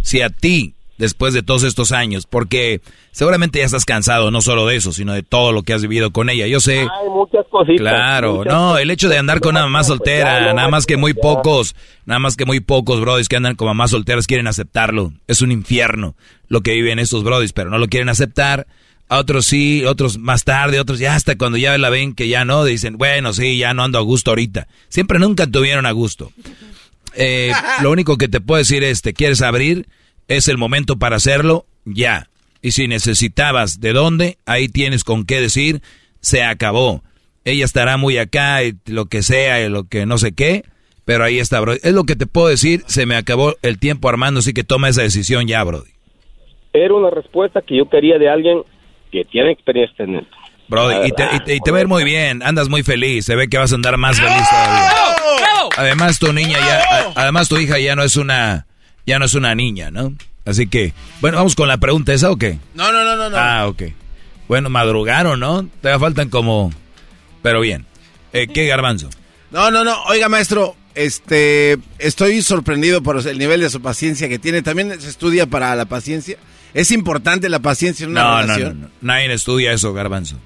Si 0.00 0.20
a 0.22 0.30
ti, 0.30 0.74
después 1.02 1.34
de 1.34 1.42
todos 1.42 1.64
estos 1.64 1.90
años, 1.90 2.26
porque 2.26 2.80
seguramente 3.10 3.58
ya 3.58 3.64
estás 3.64 3.84
cansado 3.84 4.30
no 4.30 4.40
solo 4.40 4.68
de 4.68 4.76
eso, 4.76 4.92
sino 4.92 5.12
de 5.12 5.24
todo 5.24 5.50
lo 5.50 5.64
que 5.64 5.72
has 5.72 5.82
vivido 5.82 6.12
con 6.12 6.30
ella. 6.30 6.46
Yo 6.46 6.60
sé... 6.60 6.82
Hay 6.82 7.08
muchas 7.10 7.44
cositas. 7.50 7.80
Claro, 7.80 8.36
muchas 8.36 8.52
no, 8.52 8.78
el 8.78 8.88
hecho 8.88 9.08
de 9.08 9.18
andar 9.18 9.40
con 9.40 9.56
una 9.56 9.62
mamá 9.62 9.82
soltera, 9.82 10.54
nada 10.54 10.68
más 10.68 10.86
que 10.86 10.96
muy 10.96 11.12
pocos, 11.12 11.74
nada 12.06 12.20
más 12.20 12.36
que 12.36 12.44
muy 12.44 12.60
pocos 12.60 13.00
brodis 13.00 13.28
que 13.28 13.34
andan 13.34 13.56
con 13.56 13.66
mamás 13.66 13.90
solteras 13.90 14.28
quieren 14.28 14.46
aceptarlo. 14.46 15.12
Es 15.26 15.42
un 15.42 15.50
infierno 15.50 16.14
lo 16.46 16.60
que 16.60 16.72
viven 16.74 17.00
estos 17.00 17.24
brodis, 17.24 17.52
pero 17.52 17.68
no 17.68 17.78
lo 17.78 17.88
quieren 17.88 18.08
aceptar. 18.08 18.68
A 19.08 19.18
otros 19.18 19.44
sí, 19.44 19.84
otros 19.84 20.18
más 20.18 20.44
tarde, 20.44 20.78
otros 20.78 21.00
ya 21.00 21.16
hasta 21.16 21.36
cuando 21.36 21.58
ya 21.58 21.76
la 21.78 21.90
ven 21.90 22.14
que 22.14 22.28
ya 22.28 22.44
no, 22.44 22.64
dicen, 22.64 22.96
bueno, 22.96 23.32
sí, 23.32 23.58
ya 23.58 23.74
no 23.74 23.82
ando 23.82 23.98
a 23.98 24.02
gusto 24.02 24.30
ahorita. 24.30 24.68
Siempre 24.88 25.18
nunca 25.18 25.48
tuvieron 25.48 25.84
a 25.84 25.90
gusto. 25.90 26.30
Eh, 27.16 27.52
lo 27.82 27.90
único 27.90 28.16
que 28.18 28.28
te 28.28 28.40
puedo 28.40 28.58
decir 28.58 28.84
es, 28.84 29.02
¿te 29.02 29.14
quieres 29.14 29.42
abrir? 29.42 29.88
Es 30.28 30.48
el 30.48 30.58
momento 30.58 30.98
para 30.98 31.16
hacerlo, 31.16 31.66
ya. 31.84 32.28
Y 32.62 32.72
si 32.72 32.86
necesitabas 32.88 33.80
de 33.80 33.92
dónde, 33.92 34.38
ahí 34.46 34.68
tienes 34.68 35.04
con 35.04 35.24
qué 35.24 35.40
decir, 35.40 35.82
se 36.20 36.42
acabó. 36.44 37.02
Ella 37.44 37.64
estará 37.64 37.96
muy 37.96 38.18
acá, 38.18 38.62
y 38.62 38.74
lo 38.86 39.06
que 39.06 39.22
sea, 39.22 39.60
y 39.64 39.68
lo 39.68 39.84
que 39.88 40.06
no 40.06 40.16
sé 40.18 40.32
qué, 40.32 40.64
pero 41.04 41.24
ahí 41.24 41.40
está, 41.40 41.58
bro. 41.60 41.72
Es 41.72 41.92
lo 41.92 42.04
que 42.04 42.14
te 42.14 42.26
puedo 42.26 42.46
decir, 42.48 42.84
se 42.86 43.04
me 43.04 43.16
acabó 43.16 43.56
el 43.62 43.78
tiempo 43.78 44.08
armando, 44.08 44.38
así 44.40 44.52
que 44.52 44.62
toma 44.62 44.88
esa 44.88 45.02
decisión 45.02 45.48
ya, 45.48 45.64
Brody. 45.64 45.90
Era 46.72 46.94
una 46.94 47.10
respuesta 47.10 47.60
que 47.60 47.76
yo 47.76 47.88
quería 47.90 48.16
de 48.18 48.30
alguien 48.30 48.62
que 49.10 49.24
tiene 49.24 49.50
experiencia 49.50 50.04
en 50.04 50.16
esto. 50.16 50.36
Brody, 50.68 51.08
y 51.08 51.12
te, 51.12 51.24
y 51.34 51.40
te- 51.40 51.54
y 51.56 51.60
te 51.60 51.70
va 51.72 51.78
a 51.78 51.80
ir 51.82 51.88
muy 51.88 52.04
bien, 52.04 52.42
andas 52.44 52.68
muy 52.68 52.82
feliz, 52.84 53.26
se 53.26 53.34
ve 53.36 53.48
que 53.48 53.58
vas 53.58 53.72
a 53.72 53.74
andar 53.74 53.98
más 53.98 54.18
feliz 54.20 54.48
todavía. 54.48 54.92
Además 55.76 56.18
tu 56.18 56.32
niña 56.32 56.58
ya, 56.60 57.12
además 57.16 57.48
tu 57.48 57.58
hija 57.58 57.78
ya 57.78 57.94
no 57.96 58.02
es 58.04 58.16
una, 58.16 58.66
ya 59.06 59.18
no 59.18 59.24
es 59.24 59.34
una 59.34 59.54
niña, 59.54 59.90
¿no? 59.90 60.14
Así 60.44 60.66
que, 60.66 60.92
bueno, 61.20 61.38
vamos 61.38 61.54
con 61.54 61.68
la 61.68 61.78
pregunta 61.78 62.12
esa 62.12 62.30
o 62.30 62.36
qué? 62.36 62.58
No, 62.74 62.92
no, 62.92 63.04
no, 63.04 63.16
no. 63.16 63.30
no. 63.30 63.36
Ah, 63.36 63.66
ok. 63.68 63.82
Bueno, 64.48 64.70
madrugaron, 64.70 65.38
¿no? 65.38 65.68
Te 65.80 65.96
faltan 65.98 66.28
como... 66.28 66.72
Pero 67.42 67.60
bien. 67.60 67.86
Eh, 68.32 68.48
¿Qué 68.48 68.66
garbanzo? 68.66 69.08
No, 69.50 69.70
no, 69.70 69.84
no. 69.84 70.02
Oiga, 70.04 70.28
maestro, 70.28 70.76
este, 70.94 71.78
estoy 71.98 72.42
sorprendido 72.42 73.02
por 73.02 73.26
el 73.26 73.38
nivel 73.38 73.60
de 73.60 73.70
su 73.70 73.80
paciencia 73.80 74.28
que 74.28 74.38
tiene. 74.38 74.62
También 74.62 75.00
se 75.00 75.08
estudia 75.08 75.46
para 75.46 75.74
la 75.74 75.84
paciencia. 75.84 76.38
¿Es 76.74 76.90
importante 76.90 77.48
la 77.48 77.60
paciencia 77.60 78.04
en 78.04 78.10
una 78.12 78.22
no, 78.22 78.40
relación? 78.42 78.68
No, 78.68 78.74
no, 78.74 78.88
no. 78.88 78.92
Nadie 79.00 79.32
estudia 79.32 79.72
eso, 79.72 79.92
garbanzo. 79.92 80.36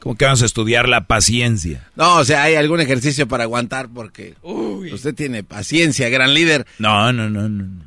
¿Cómo 0.00 0.16
que 0.16 0.24
vamos 0.24 0.42
a 0.42 0.46
estudiar 0.46 0.88
la 0.88 1.06
paciencia? 1.06 1.88
No, 1.96 2.16
o 2.16 2.24
sea, 2.24 2.44
hay 2.44 2.54
algún 2.54 2.80
ejercicio 2.80 3.26
para 3.26 3.44
aguantar 3.44 3.88
porque 3.88 4.34
usted 4.42 5.14
tiene 5.14 5.42
paciencia, 5.42 6.08
gran 6.08 6.34
líder. 6.34 6.66
No, 6.78 7.12
no, 7.12 7.28
no, 7.28 7.48
no. 7.48 7.84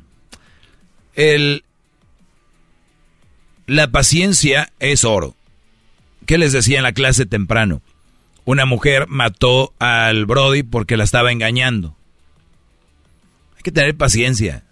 El, 1.14 1.64
la 3.66 3.90
paciencia 3.90 4.72
es 4.78 5.04
oro. 5.04 5.34
¿Qué 6.26 6.38
les 6.38 6.52
decía 6.52 6.78
en 6.78 6.84
la 6.84 6.92
clase 6.92 7.26
temprano? 7.26 7.82
Una 8.44 8.66
mujer 8.66 9.06
mató 9.08 9.72
al 9.78 10.26
Brody 10.26 10.62
porque 10.62 10.96
la 10.96 11.04
estaba 11.04 11.32
engañando. 11.32 11.96
Hay 13.56 13.62
que 13.62 13.72
tener 13.72 13.96
paciencia. 13.96 14.64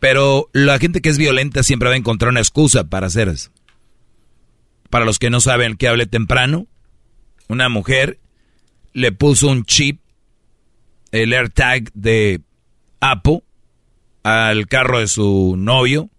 Pero 0.00 0.48
la 0.52 0.78
gente 0.78 1.00
que 1.00 1.08
es 1.08 1.18
violenta 1.18 1.62
siempre 1.62 1.88
va 1.88 1.94
a 1.94 1.98
encontrar 1.98 2.30
una 2.30 2.40
excusa 2.40 2.84
para 2.84 3.06
hacer 3.06 3.28
eso. 3.28 3.50
Para 4.92 5.06
los 5.06 5.18
que 5.18 5.30
no 5.30 5.40
saben 5.40 5.78
que 5.78 5.88
hablé 5.88 6.04
temprano, 6.04 6.66
una 7.48 7.70
mujer 7.70 8.18
le 8.92 9.10
puso 9.10 9.48
un 9.48 9.64
chip, 9.64 10.02
el 11.12 11.32
AirTag 11.32 11.90
de 11.94 12.42
Apple, 13.00 13.42
al 14.22 14.66
carro 14.66 14.98
de 14.98 15.08
su 15.08 15.54
novio 15.56 16.10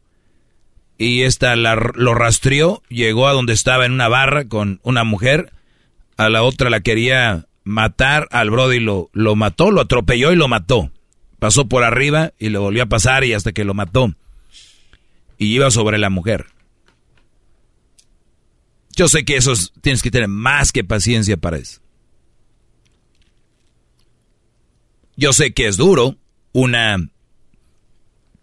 y 0.98 1.22
esta 1.22 1.56
lo 1.56 2.16
rastreó, 2.16 2.82
llegó 2.90 3.28
a 3.28 3.34
donde 3.34 3.54
estaba 3.54 3.86
en 3.86 3.92
una 3.92 4.08
barra 4.08 4.46
con 4.46 4.80
una 4.82 5.04
mujer, 5.04 5.54
a 6.18 6.30
la 6.30 6.42
otra 6.42 6.72
la 6.72 6.80
quería 6.80 7.46
matar, 7.64 8.28
al 8.32 8.50
Brody 8.50 8.80
lo, 8.80 9.12
lo 9.14 9.36
mató, 9.36 9.70
lo 9.70 9.82
atropelló 9.82 10.32
y 10.32 10.36
lo 10.36 10.48
mató. 10.48 10.90
Pasó 11.38 11.68
por 11.68 11.84
arriba 11.84 12.34
y 12.40 12.50
le 12.50 12.58
volvió 12.58 12.82
a 12.82 12.88
pasar 12.88 13.24
y 13.24 13.34
hasta 13.34 13.52
que 13.52 13.66
lo 13.66 13.76
mató. 13.76 14.16
Y 15.38 15.54
iba 15.54 15.70
sobre 15.70 16.00
la 16.00 16.10
mujer. 16.10 16.48
Yo 18.96 19.08
sé 19.08 19.26
que 19.26 19.38
eso 19.38 19.54
tienes 19.82 20.02
que 20.02 20.12
tener 20.12 20.28
más 20.28 20.72
que 20.72 20.84
paciencia 20.84 21.38
para 21.38 21.58
eso. 21.58 21.82
Yo 25.16 25.34
sé 25.34 25.54
que 25.54 25.68
es 25.68 25.78
duro, 25.78 26.18
una 26.52 26.98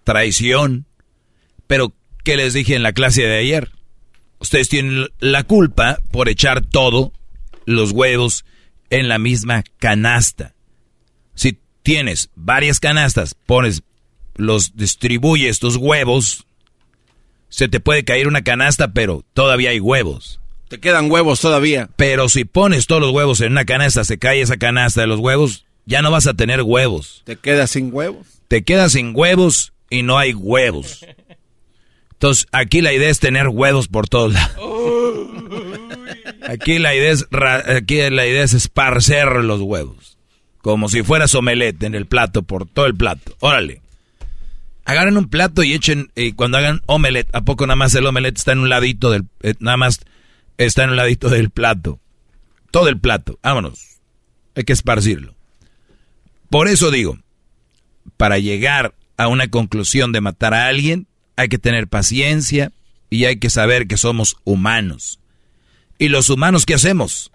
traición, 0.04 0.86
pero 1.66 1.94
¿qué 2.24 2.36
les 2.36 2.52
dije 2.52 2.74
en 2.74 2.82
la 2.82 2.92
clase 2.92 3.22
de 3.22 3.38
ayer? 3.38 3.72
Ustedes 4.38 4.68
tienen 4.68 5.08
la 5.18 5.44
culpa 5.44 5.98
por 6.10 6.28
echar 6.28 6.64
todos 6.64 7.12
los 7.64 7.92
huevos 7.92 8.44
en 8.88 9.08
la 9.08 9.18
misma 9.18 9.62
canasta. 9.78 10.54
Si 11.34 11.58
tienes 11.82 12.30
varias 12.34 12.80
canastas, 12.80 13.34
pones, 13.34 13.82
los 14.34 14.76
distribuyes 14.76 15.58
tus 15.58 15.76
huevos, 15.76 16.46
se 17.48 17.68
te 17.68 17.80
puede 17.80 18.04
caer 18.04 18.26
una 18.28 18.42
canasta, 18.42 18.92
pero 18.92 19.24
todavía 19.34 19.70
hay 19.70 19.80
huevos. 19.80 20.39
Te 20.70 20.78
quedan 20.78 21.10
huevos 21.10 21.40
todavía. 21.40 21.90
Pero 21.96 22.28
si 22.28 22.44
pones 22.44 22.86
todos 22.86 23.02
los 23.02 23.10
huevos 23.10 23.40
en 23.40 23.50
una 23.50 23.64
canasta, 23.64 24.04
se 24.04 24.18
cae 24.20 24.40
esa 24.40 24.56
canasta 24.56 25.00
de 25.00 25.08
los 25.08 25.18
huevos, 25.18 25.66
ya 25.84 26.00
no 26.00 26.12
vas 26.12 26.28
a 26.28 26.34
tener 26.34 26.62
huevos. 26.62 27.22
Te 27.24 27.34
quedas 27.34 27.72
sin 27.72 27.92
huevos. 27.92 28.28
Te 28.46 28.62
quedas 28.62 28.92
sin 28.92 29.10
huevos 29.12 29.72
y 29.90 30.04
no 30.04 30.16
hay 30.16 30.32
huevos. 30.32 31.04
Entonces, 32.12 32.46
aquí 32.52 32.82
la 32.82 32.92
idea 32.92 33.10
es 33.10 33.18
tener 33.18 33.48
huevos 33.48 33.88
por 33.88 34.08
todos 34.08 34.32
lados. 34.32 34.56
Aquí 36.42 36.78
la 36.78 36.94
idea 36.94 37.10
es, 37.10 37.26
aquí 37.66 38.08
la 38.08 38.28
idea 38.28 38.44
es 38.44 38.54
esparcer 38.54 39.26
los 39.42 39.60
huevos. 39.60 40.18
Como 40.62 40.88
si 40.88 41.02
fuera 41.02 41.26
omelette 41.36 41.82
en 41.82 41.96
el 41.96 42.06
plato, 42.06 42.44
por 42.44 42.68
todo 42.68 42.86
el 42.86 42.94
plato. 42.94 43.34
Órale. 43.40 43.82
Agarren 44.84 45.16
un 45.16 45.28
plato 45.28 45.64
y 45.64 45.72
echen, 45.72 46.12
y 46.14 46.30
cuando 46.32 46.58
hagan 46.58 46.82
omelette, 46.86 47.28
¿a 47.32 47.40
poco 47.40 47.66
nada 47.66 47.74
más 47.76 47.92
el 47.96 48.06
omelette 48.06 48.38
está 48.38 48.52
en 48.52 48.60
un 48.60 48.68
ladito 48.68 49.10
del, 49.10 49.24
eh, 49.42 49.54
nada 49.58 49.76
más 49.76 50.00
está 50.66 50.84
en 50.84 50.90
un 50.90 50.96
ladito 50.96 51.28
del 51.28 51.50
plato? 51.50 52.00
Todo 52.70 52.88
el 52.88 53.00
plato, 53.00 53.38
vámonos. 53.42 53.98
Hay 54.54 54.64
que 54.64 54.72
esparcirlo. 54.72 55.34
Por 56.50 56.68
eso 56.68 56.90
digo, 56.90 57.18
para 58.16 58.38
llegar 58.38 58.94
a 59.16 59.28
una 59.28 59.48
conclusión 59.48 60.12
de 60.12 60.20
matar 60.20 60.54
a 60.54 60.66
alguien, 60.66 61.06
hay 61.36 61.48
que 61.48 61.58
tener 61.58 61.88
paciencia 61.88 62.72
y 63.08 63.24
hay 63.24 63.38
que 63.38 63.50
saber 63.50 63.86
que 63.86 63.96
somos 63.96 64.36
humanos. 64.44 65.20
¿Y 65.98 66.08
los 66.08 66.28
humanos 66.30 66.66
qué 66.66 66.74
hacemos? 66.74 67.30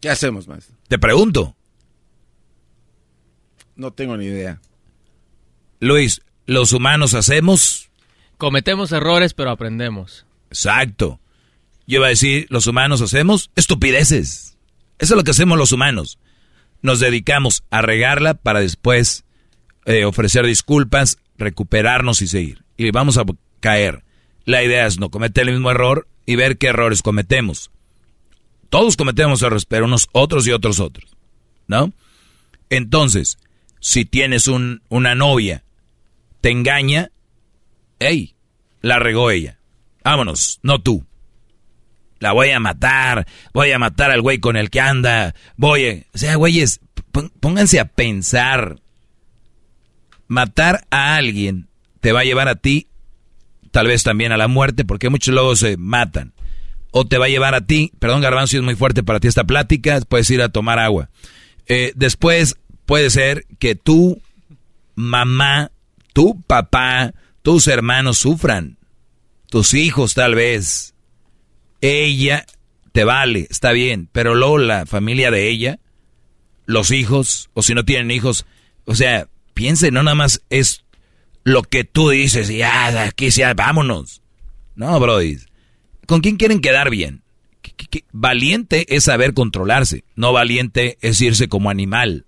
¿Qué 0.00 0.08
hacemos, 0.08 0.48
maestro? 0.48 0.76
Te 0.88 0.98
pregunto. 0.98 1.54
No 3.76 3.92
tengo 3.92 4.16
ni 4.16 4.26
idea. 4.26 4.60
Luis, 5.78 6.22
¿los 6.46 6.72
humanos 6.72 7.14
hacemos? 7.14 7.89
Cometemos 8.40 8.90
errores, 8.90 9.34
pero 9.34 9.50
aprendemos. 9.50 10.24
Exacto. 10.48 11.20
Yo 11.86 11.98
iba 11.98 12.06
a 12.06 12.08
decir, 12.08 12.46
los 12.48 12.66
humanos 12.66 13.02
hacemos 13.02 13.50
estupideces. 13.54 14.56
Eso 14.98 15.12
es 15.12 15.16
lo 15.18 15.24
que 15.24 15.32
hacemos 15.32 15.58
los 15.58 15.72
humanos. 15.72 16.18
Nos 16.80 17.00
dedicamos 17.00 17.64
a 17.68 17.82
regarla 17.82 18.32
para 18.32 18.60
después 18.60 19.24
eh, 19.84 20.06
ofrecer 20.06 20.46
disculpas, 20.46 21.18
recuperarnos 21.36 22.22
y 22.22 22.28
seguir. 22.28 22.64
Y 22.78 22.90
vamos 22.92 23.18
a 23.18 23.26
caer. 23.60 24.04
La 24.46 24.64
idea 24.64 24.86
es 24.86 24.98
no 24.98 25.10
cometer 25.10 25.46
el 25.46 25.52
mismo 25.52 25.70
error 25.70 26.08
y 26.24 26.36
ver 26.36 26.56
qué 26.56 26.68
errores 26.68 27.02
cometemos. 27.02 27.70
Todos 28.70 28.96
cometemos 28.96 29.42
errores, 29.42 29.66
pero 29.66 29.84
unos 29.84 30.08
otros 30.12 30.46
y 30.46 30.52
otros 30.52 30.80
otros. 30.80 31.14
¿No? 31.66 31.92
Entonces, 32.70 33.36
si 33.80 34.06
tienes 34.06 34.48
un, 34.48 34.80
una 34.88 35.14
novia, 35.14 35.62
te 36.40 36.50
engaña, 36.50 37.10
hey, 38.00 38.34
la 38.80 38.98
regó 38.98 39.30
ella. 39.30 39.58
Vámonos, 40.02 40.58
no 40.62 40.80
tú. 40.82 41.04
La 42.18 42.32
voy 42.32 42.50
a 42.50 42.60
matar, 42.60 43.26
voy 43.54 43.70
a 43.70 43.78
matar 43.78 44.10
al 44.10 44.20
güey 44.20 44.40
con 44.40 44.56
el 44.56 44.68
que 44.68 44.80
anda, 44.80 45.34
voy 45.56 45.86
a... 45.86 45.92
O 46.12 46.18
sea, 46.18 46.34
güeyes, 46.34 46.80
pónganse 47.40 47.80
a 47.80 47.86
pensar. 47.86 48.80
Matar 50.26 50.84
a 50.90 51.16
alguien 51.16 51.68
te 52.00 52.12
va 52.12 52.20
a 52.20 52.24
llevar 52.24 52.48
a 52.48 52.56
ti 52.56 52.88
tal 53.70 53.86
vez 53.86 54.02
también 54.02 54.32
a 54.32 54.36
la 54.36 54.48
muerte, 54.48 54.84
porque 54.84 55.10
muchos 55.10 55.34
luego 55.34 55.56
se 55.56 55.76
matan. 55.76 56.32
O 56.90 57.06
te 57.06 57.18
va 57.18 57.26
a 57.26 57.30
llevar 57.30 57.54
a 57.54 57.66
ti, 57.66 57.92
perdón 57.98 58.20
Garbanzo, 58.20 58.56
es 58.56 58.62
muy 58.62 58.74
fuerte 58.74 59.02
para 59.02 59.20
ti 59.20 59.28
esta 59.28 59.44
plática, 59.44 60.00
puedes 60.08 60.28
ir 60.30 60.42
a 60.42 60.48
tomar 60.48 60.78
agua. 60.78 61.08
Eh, 61.66 61.92
después 61.94 62.56
puede 62.84 63.10
ser 63.10 63.46
que 63.58 63.76
tu 63.76 64.20
mamá, 64.96 65.70
tu 66.12 66.40
papá, 66.42 67.14
tus 67.42 67.66
hermanos 67.68 68.18
sufran, 68.18 68.78
tus 69.48 69.74
hijos 69.74 70.14
tal 70.14 70.34
vez. 70.34 70.94
Ella 71.80 72.44
te 72.92 73.04
vale, 73.04 73.46
está 73.50 73.72
bien, 73.72 74.08
pero 74.12 74.34
luego 74.34 74.58
la 74.58 74.86
familia 74.86 75.30
de 75.30 75.48
ella, 75.48 75.80
los 76.66 76.90
hijos, 76.90 77.50
o 77.54 77.62
si 77.62 77.74
no 77.74 77.84
tienen 77.84 78.10
hijos, 78.10 78.46
o 78.84 78.94
sea, 78.94 79.28
piense, 79.54 79.90
no 79.90 80.02
nada 80.02 80.14
más 80.14 80.42
es 80.50 80.84
lo 81.44 81.62
que 81.62 81.84
tú 81.84 82.10
dices 82.10 82.48
ya, 82.48 83.04
aquí 83.04 83.30
sea, 83.30 83.54
vámonos. 83.54 84.22
No, 84.74 84.98
Brody. 85.00 85.38
¿Con 86.06 86.20
quién 86.20 86.36
quieren 86.36 86.60
quedar 86.60 86.90
bien? 86.90 87.22
Valiente 88.12 88.94
es 88.94 89.04
saber 89.04 89.34
controlarse, 89.34 90.04
no 90.16 90.32
valiente 90.32 90.98
es 91.00 91.20
irse 91.20 91.48
como 91.48 91.70
animal. 91.70 92.26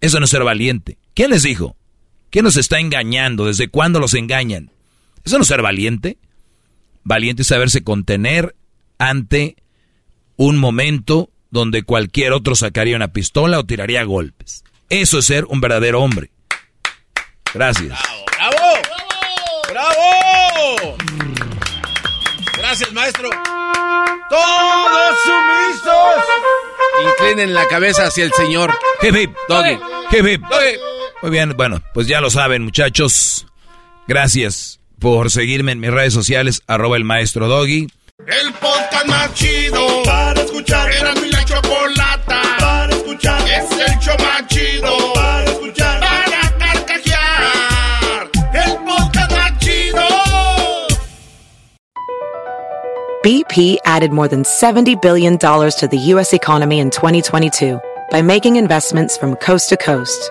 Eso 0.00 0.18
no 0.18 0.24
es 0.24 0.30
ser 0.30 0.44
valiente. 0.44 0.98
¿Quién 1.14 1.30
les 1.30 1.42
dijo? 1.42 1.76
¿Quién 2.30 2.44
nos 2.44 2.56
está 2.56 2.78
engañando? 2.78 3.46
¿Desde 3.46 3.68
cuándo 3.68 4.00
los 4.00 4.14
engañan? 4.14 4.70
¿Eso 5.24 5.36
no 5.36 5.42
es 5.42 5.48
ser 5.48 5.62
valiente? 5.62 6.18
Valiente 7.04 7.42
es 7.42 7.48
saberse 7.48 7.82
contener 7.82 8.54
ante 8.98 9.56
un 10.36 10.58
momento 10.58 11.30
donde 11.50 11.82
cualquier 11.82 12.32
otro 12.32 12.54
sacaría 12.54 12.96
una 12.96 13.12
pistola 13.12 13.58
o 13.58 13.64
tiraría 13.64 14.04
golpes. 14.04 14.64
Eso 14.90 15.18
es 15.18 15.24
ser 15.24 15.44
un 15.46 15.60
verdadero 15.60 16.02
hombre. 16.02 16.30
Gracias. 17.54 17.98
¡Bravo! 19.70 20.96
Gracias, 22.56 22.92
maestro. 22.92 23.30
Todos 24.28 25.18
sumisos. 25.24 26.24
Inclinen 27.04 27.54
la 27.54 27.66
cabeza 27.66 28.06
hacia 28.06 28.24
el 28.24 28.32
señor. 28.32 28.74
Hip 29.02 29.16
hip. 29.16 29.36
Doggy. 29.48 29.78
Hip 30.12 30.26
hip. 30.26 30.42
Muy 31.22 31.30
bien, 31.30 31.54
bueno, 31.56 31.82
pues 31.94 32.06
ya 32.06 32.20
lo 32.20 32.30
saben, 32.30 32.62
muchachos. 32.62 33.46
Gracias 34.06 34.80
por 34.98 35.30
seguirme 35.30 35.72
en 35.72 35.80
mis 35.80 35.90
redes 35.90 36.12
sociales, 36.12 36.62
arroba 36.66 36.96
el 36.96 37.04
maestro 37.04 37.48
Doggy. 37.48 37.88
El 38.26 38.52
podcast 38.54 39.06
más 39.06 39.34
chido 39.34 40.02
para 40.04 40.40
escuchar. 40.40 40.90
Era 40.92 41.14
mi 41.14 41.30
la 41.30 41.44
chocolata 41.44 42.42
para 42.58 42.92
escuchar. 42.92 43.40
Es 43.48 43.70
el 43.70 43.98
show 44.00 44.16
más 44.18 44.46
chido 44.48 45.12
para 45.14 45.44
escuchar. 45.44 46.08
BP 53.24 53.78
added 53.84 54.12
more 54.12 54.28
than 54.28 54.42
$70 54.42 55.02
billion 55.02 55.36
to 55.38 55.88
the 55.90 55.98
U.S. 56.14 56.32
economy 56.32 56.78
in 56.78 56.88
2022 56.88 57.78
by 58.10 58.22
making 58.22 58.56
investments 58.56 59.18
from 59.18 59.34
coast 59.36 59.68
to 59.68 59.76
coast. 59.76 60.30